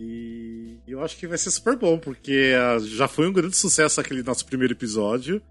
E 0.02 0.78
eu 0.88 1.04
acho 1.04 1.16
que 1.18 1.26
vai 1.26 1.36
ser 1.36 1.50
super 1.50 1.76
bom, 1.76 1.98
porque 1.98 2.54
ah, 2.56 2.78
já 2.78 3.06
foi 3.06 3.28
um 3.28 3.32
grande 3.32 3.54
sucesso 3.54 4.00
aquele 4.00 4.22
nosso 4.22 4.46
primeiro 4.46 4.72
episódio. 4.72 5.42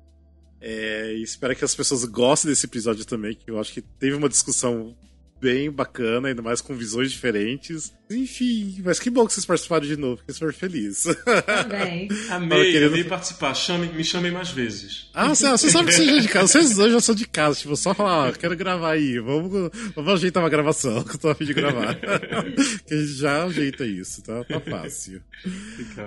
É, 0.60 1.14
e 1.14 1.22
espero 1.22 1.56
que 1.56 1.64
as 1.64 1.76
pessoas 1.76 2.04
gostem 2.06 2.50
desse 2.50 2.66
episódio 2.66 3.06
também, 3.06 3.36
que 3.36 3.52
eu 3.52 3.60
acho 3.60 3.72
que 3.72 3.82
teve 3.82 4.16
uma 4.16 4.28
discussão 4.28 4.98
bem 5.42 5.72
bacana, 5.72 6.28
ainda 6.28 6.42
mais 6.42 6.62
com 6.62 6.76
visões 6.76 7.12
diferentes. 7.12 7.94
Enfim, 8.12 8.82
mas 8.84 9.00
que 9.00 9.10
bom 9.10 9.26
que 9.28 9.34
vocês 9.34 9.46
participaram 9.46 9.86
de 9.86 9.96
novo, 9.96 10.18
fiquei 10.18 10.34
super 10.34 10.54
feliz. 10.54 11.04
Também. 11.46 12.08
Amei, 12.30 12.72
querendo- 12.72 12.94
amei 12.94 13.04
participar. 13.04 13.54
Chame, 13.54 13.88
me 13.88 14.04
chamem 14.04 14.32
mais 14.32 14.50
vezes. 14.50 15.10
Ah, 15.14 15.30
você, 15.30 15.48
você 15.50 15.70
sabe 15.70 15.90
que 15.90 15.94
você 15.94 16.06
já 16.06 16.16
é 16.18 16.20
de 16.20 16.28
casa. 16.28 16.48
Vocês 16.48 16.76
dois 16.76 16.92
já 16.92 17.00
são 17.00 17.14
de 17.16 17.28
casa. 17.28 17.60
Tipo, 17.60 17.76
só 17.76 17.94
falar, 17.94 18.30
ó, 18.30 18.32
quero 18.32 18.56
gravar 18.56 18.92
aí. 18.94 19.20
Vamos, 19.20 19.70
vamos 19.96 20.14
ajeitar 20.14 20.42
uma 20.44 20.50
gravação, 20.50 21.04
que 21.06 21.16
eu 21.16 21.20
tô 21.20 21.30
a 21.30 21.36
fim 21.36 21.46
de 21.46 21.54
gravar. 21.54 21.96
que 22.88 22.94
a 22.94 22.98
gente 22.98 23.14
já 23.14 23.44
ajeita 23.46 23.86
isso, 23.86 24.22
tá? 24.24 24.44
Tá 24.44 24.60
fácil. 24.60 25.22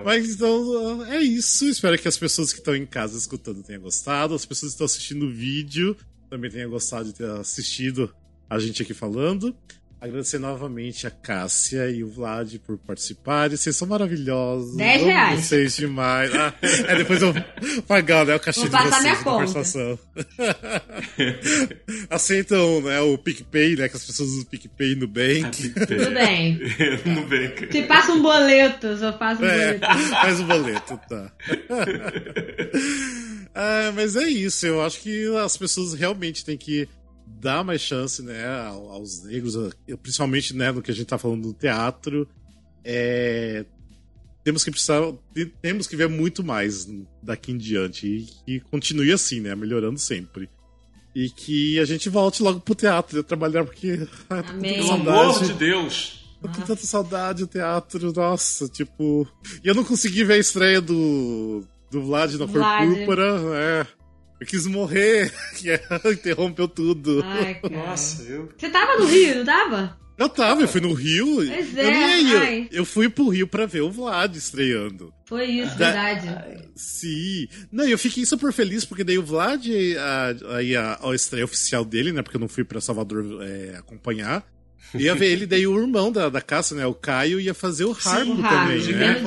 Mas 0.05 0.35
então, 0.35 1.05
é 1.07 1.21
isso. 1.21 1.69
Espero 1.69 1.97
que 1.99 2.09
as 2.09 2.19
pessoas 2.19 2.53
que 2.53 2.59
estão 2.59 2.75
em 2.75 2.85
casa 2.87 3.17
escutando 3.17 3.63
tenham 3.63 3.81
gostado. 3.83 4.35
As 4.35 4.45
pessoas 4.45 4.73
que 4.73 4.75
estão 4.75 4.87
assistindo 4.87 5.27
o 5.27 5.33
vídeo 5.33 5.97
também 6.29 6.51
tenham 6.51 6.71
gostado 6.71 7.05
de 7.07 7.15
ter 7.15 7.31
assistido 7.31 8.13
a 8.53 8.59
gente 8.59 8.83
aqui 8.83 8.93
falando. 8.93 9.55
Agradecer 9.99 10.41
novamente 10.41 11.07
a 11.07 11.11
Cássia 11.13 11.89
e 11.89 12.03
o 12.03 12.09
Vlad 12.09 12.57
por 12.67 12.77
participarem. 12.77 13.57
Vocês 13.57 13.77
são 13.77 13.87
maravilhosos. 13.87 14.77
Dez 14.77 15.01
Amo 15.01 15.11
reais. 15.11 15.45
Vocês 15.45 15.77
demais. 15.77 16.35
Ah, 16.35 16.53
é, 16.61 16.97
depois 16.97 17.23
eu 17.23 17.33
pagar, 17.87 18.27
né? 18.27 18.35
O 18.35 18.41
cachê 18.41 18.61
Vou 18.61 18.69
de 18.69 18.73
passar 18.73 19.01
vocês 19.01 19.03
minha 19.03 19.23
participação. 19.25 19.99
Aceitam 22.11 22.81
né, 22.81 23.01
o 23.01 23.17
PicPay, 23.17 23.77
né? 23.77 23.89
Que 23.89 23.97
as 23.97 24.05
pessoas 24.05 24.29
usam 24.31 24.43
o 24.43 24.47
PicPay 24.47 24.97
no 24.97 25.07
Bank. 25.07 25.69
Tudo 25.71 26.11
bem. 26.11 26.59
Nubank. 27.07 27.67
Te 27.69 27.83
passa 27.87 28.13
um 28.13 28.21
boleto, 28.21 28.89
eu 28.89 29.19
faço 29.19 29.41
um 29.41 29.47
É, 29.47 29.79
boleto. 29.79 29.87
faz 30.11 30.41
o 30.41 30.45
boleto, 30.45 31.01
tá. 31.09 31.33
Ah, 33.55 33.93
mas 33.95 34.17
é 34.17 34.25
isso, 34.29 34.67
eu 34.67 34.83
acho 34.83 35.01
que 35.01 35.37
as 35.37 35.57
pessoas 35.57 35.95
realmente 35.95 36.45
têm 36.45 36.57
que 36.57 36.89
dar 37.43 37.65
mais 37.65 37.81
chance, 37.81 38.23
né, 38.23 38.47
ao- 38.47 38.89
aos 38.93 39.25
negros, 39.25 39.57
a- 39.57 39.71
principalmente, 40.01 40.55
né, 40.57 40.71
no 40.71 40.81
que 40.81 40.91
a 40.91 40.95
gente 40.95 41.07
tá 41.07 41.19
falando 41.19 41.43
do 41.49 41.53
teatro. 41.53 42.29
É, 42.85 43.65
temos 44.45 44.65
que 44.65 44.71
precisar, 44.71 45.01
te- 45.35 45.53
temos 45.61 45.87
que 45.87 45.97
ver 45.97 46.09
muito 46.09 46.43
mais 46.45 46.87
daqui 47.23 47.53
em 47.53 47.59
diante 47.59 48.07
e 48.07 48.27
que 48.61 48.61
continue 48.71 49.13
assim, 49.13 49.41
né, 49.41 49.55
melhorando 49.55 49.99
sempre. 49.99 50.49
E 51.15 51.29
que 51.29 51.79
a 51.79 51.85
gente 51.85 52.09
volte 52.09 52.43
logo 52.43 52.61
pro 52.61 52.75
teatro 52.75 53.21
a 53.21 53.23
trabalhar, 53.23 53.65
porque 53.65 53.99
tô 54.29 54.29
com 54.29 54.35
Amém. 54.35 54.77
tanta 54.77 54.85
Pelo 54.85 54.93
amor 54.93 55.33
saudade. 55.35 55.53
de 55.53 55.59
Deus. 55.59 56.19
Eu 56.43 56.49
tô 56.49 56.59
com 56.61 56.67
tanta 56.67 56.87
saudade 56.87 57.39
do 57.41 57.47
teatro, 57.47 58.13
nossa, 58.13 58.67
tipo. 58.69 59.29
E 59.63 59.69
eu 59.69 59.75
não 59.75 59.85
consegui 59.85 60.25
ver 60.25 60.35
a 60.35 60.39
estreia 60.39 60.81
do, 60.81 61.65
do 61.91 62.03
Vlad 62.03 62.33
na 62.33 62.47
Cor 62.47 62.49
Vlad. 62.49 62.89
Púrpura, 62.89 63.25
é. 63.55 63.87
Eu 64.43 64.47
quis 64.47 64.67
morrer, 64.67 65.33
é, 65.65 66.11
interrompeu 66.13 66.67
tudo. 66.69 67.23
Ai, 67.25 67.55
cara. 67.55 67.75
Nossa, 67.77 68.23
eu. 68.25 68.49
Você 68.57 68.69
tava 68.71 68.97
no 68.99 69.07
Rio, 69.07 69.37
não 69.37 69.45
tava? 69.45 70.03
Eu 70.19 70.29
tava, 70.29 70.61
eu 70.61 70.69
fui 70.69 70.81
no 70.81 70.93
Rio. 70.93 71.27
Pois 71.37 71.77
eu 71.77 71.85
é, 71.85 71.91
nem 71.91 72.27
ia. 72.27 72.69
Eu 72.71 72.85
fui 72.85 73.09
pro 73.09 73.29
Rio 73.29 73.47
pra 73.47 73.67
ver 73.67 73.81
o 73.81 73.91
Vlad 73.91 74.37
estreando. 74.37 75.13
Foi 75.27 75.47
isso, 75.47 75.77
Da- 75.79 75.91
verdade. 75.93 76.69
Sim. 76.77 77.49
Não, 77.73 77.87
eu 77.89 77.99
fiquei 77.99 78.25
super 78.27 78.53
feliz 78.53 78.85
porque 78.85 79.03
daí 79.03 79.19
o 79.19 79.23
Vlad, 79.25 79.67
a- 79.99 80.57
aí 80.57 80.77
a, 80.77 80.99
a 81.03 81.15
estreia 81.15 81.45
oficial 81.45 81.85
dele, 81.85 82.13
né? 82.13 82.23
Porque 82.23 82.37
eu 82.37 82.41
não 82.41 82.49
fui 82.49 82.63
pra 82.63 82.81
Salvador 82.81 83.25
é, 83.43 83.77
acompanhar. 83.79 84.45
Ia 84.95 85.15
ver 85.15 85.33
ele, 85.33 85.47
daí 85.47 85.67
o 85.67 85.79
irmão 85.81 86.13
da, 86.13 86.29
da 86.29 86.41
Cássia, 86.41 86.77
né? 86.77 86.87
O 86.87 86.93
Caio, 86.95 87.41
ia 87.41 87.55
fazer 87.55 87.85
o 87.85 87.93
Harpo 87.93 88.33
o 88.33 88.43
Harpo, 88.43 88.43
também, 88.43 88.79
de 88.81 88.93
né? 88.95 89.23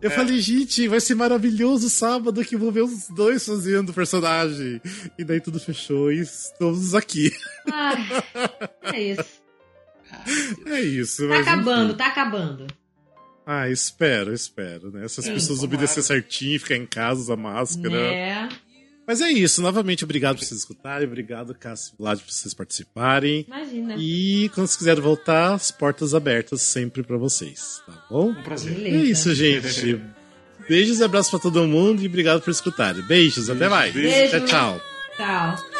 Eu 0.00 0.10
É. 0.10 0.10
falei, 0.10 0.40
gente, 0.40 0.86
vai 0.86 1.00
ser 1.00 1.14
maravilhoso 1.14 1.90
sábado 1.90 2.44
que 2.44 2.54
eu 2.54 2.58
vou 2.58 2.70
ver 2.70 2.82
os 2.82 3.08
dois 3.08 3.44
fazendo 3.44 3.88
o 3.90 3.94
personagem. 3.94 4.80
E 5.18 5.24
daí 5.24 5.40
tudo 5.40 5.58
fechou 5.58 6.12
e 6.12 6.20
estamos 6.20 6.94
aqui. 6.94 7.32
Ai, 7.72 7.96
é 8.92 9.00
isso. 9.02 9.24
É 10.66 10.80
isso. 10.80 11.28
Tá 11.28 11.38
acabando, 11.40 11.86
enfim. 11.88 11.96
tá 11.98 12.06
acabando. 12.06 12.66
Ah, 13.44 13.68
espero, 13.68 14.32
espero, 14.32 14.90
né? 14.90 15.06
Se 15.08 15.20
as 15.20 15.28
pessoas 15.28 15.58
tomara. 15.58 15.76
obedecer 15.76 16.02
certinho, 16.02 16.58
ficar 16.58 16.76
em 16.76 16.86
casa, 16.86 17.20
usar 17.20 17.36
máscara. 17.36 17.90
Né? 17.90 18.48
Mas 19.06 19.20
é 19.20 19.30
isso. 19.30 19.60
Novamente, 19.60 20.04
obrigado 20.04 20.36
por 20.36 20.44
vocês 20.44 20.60
escutarem. 20.60 21.06
Obrigado, 21.06 21.54
Cássio 21.54 21.92
e 21.94 21.98
Vlad, 21.98 22.18
por 22.20 22.30
vocês 22.32 22.54
participarem. 22.54 23.44
Imagina. 23.46 23.96
E 23.98 24.48
quando 24.54 24.66
vocês 24.66 24.76
quiserem 24.76 25.02
voltar, 25.02 25.54
as 25.54 25.70
portas 25.70 26.14
abertas 26.14 26.62
sempre 26.62 27.02
pra 27.02 27.16
vocês, 27.16 27.82
tá 27.86 27.92
bom? 28.10 28.30
Um 28.30 28.42
prazer. 28.42 28.74
Beleza. 28.74 28.96
É 28.96 29.00
isso, 29.00 29.34
gente. 29.34 30.00
Beijos 30.68 30.98
e 31.00 31.04
abraços 31.04 31.30
pra 31.30 31.38
todo 31.38 31.66
mundo 31.66 32.02
e 32.02 32.06
obrigado 32.06 32.40
por 32.40 32.50
escutarem. 32.50 33.02
Beijos, 33.02 33.50
até 33.50 33.68
mais. 33.68 33.92
Beijo. 33.92 34.46
Tchau, 34.46 34.46
tchau. 34.46 34.80
Tchau. 35.16 35.73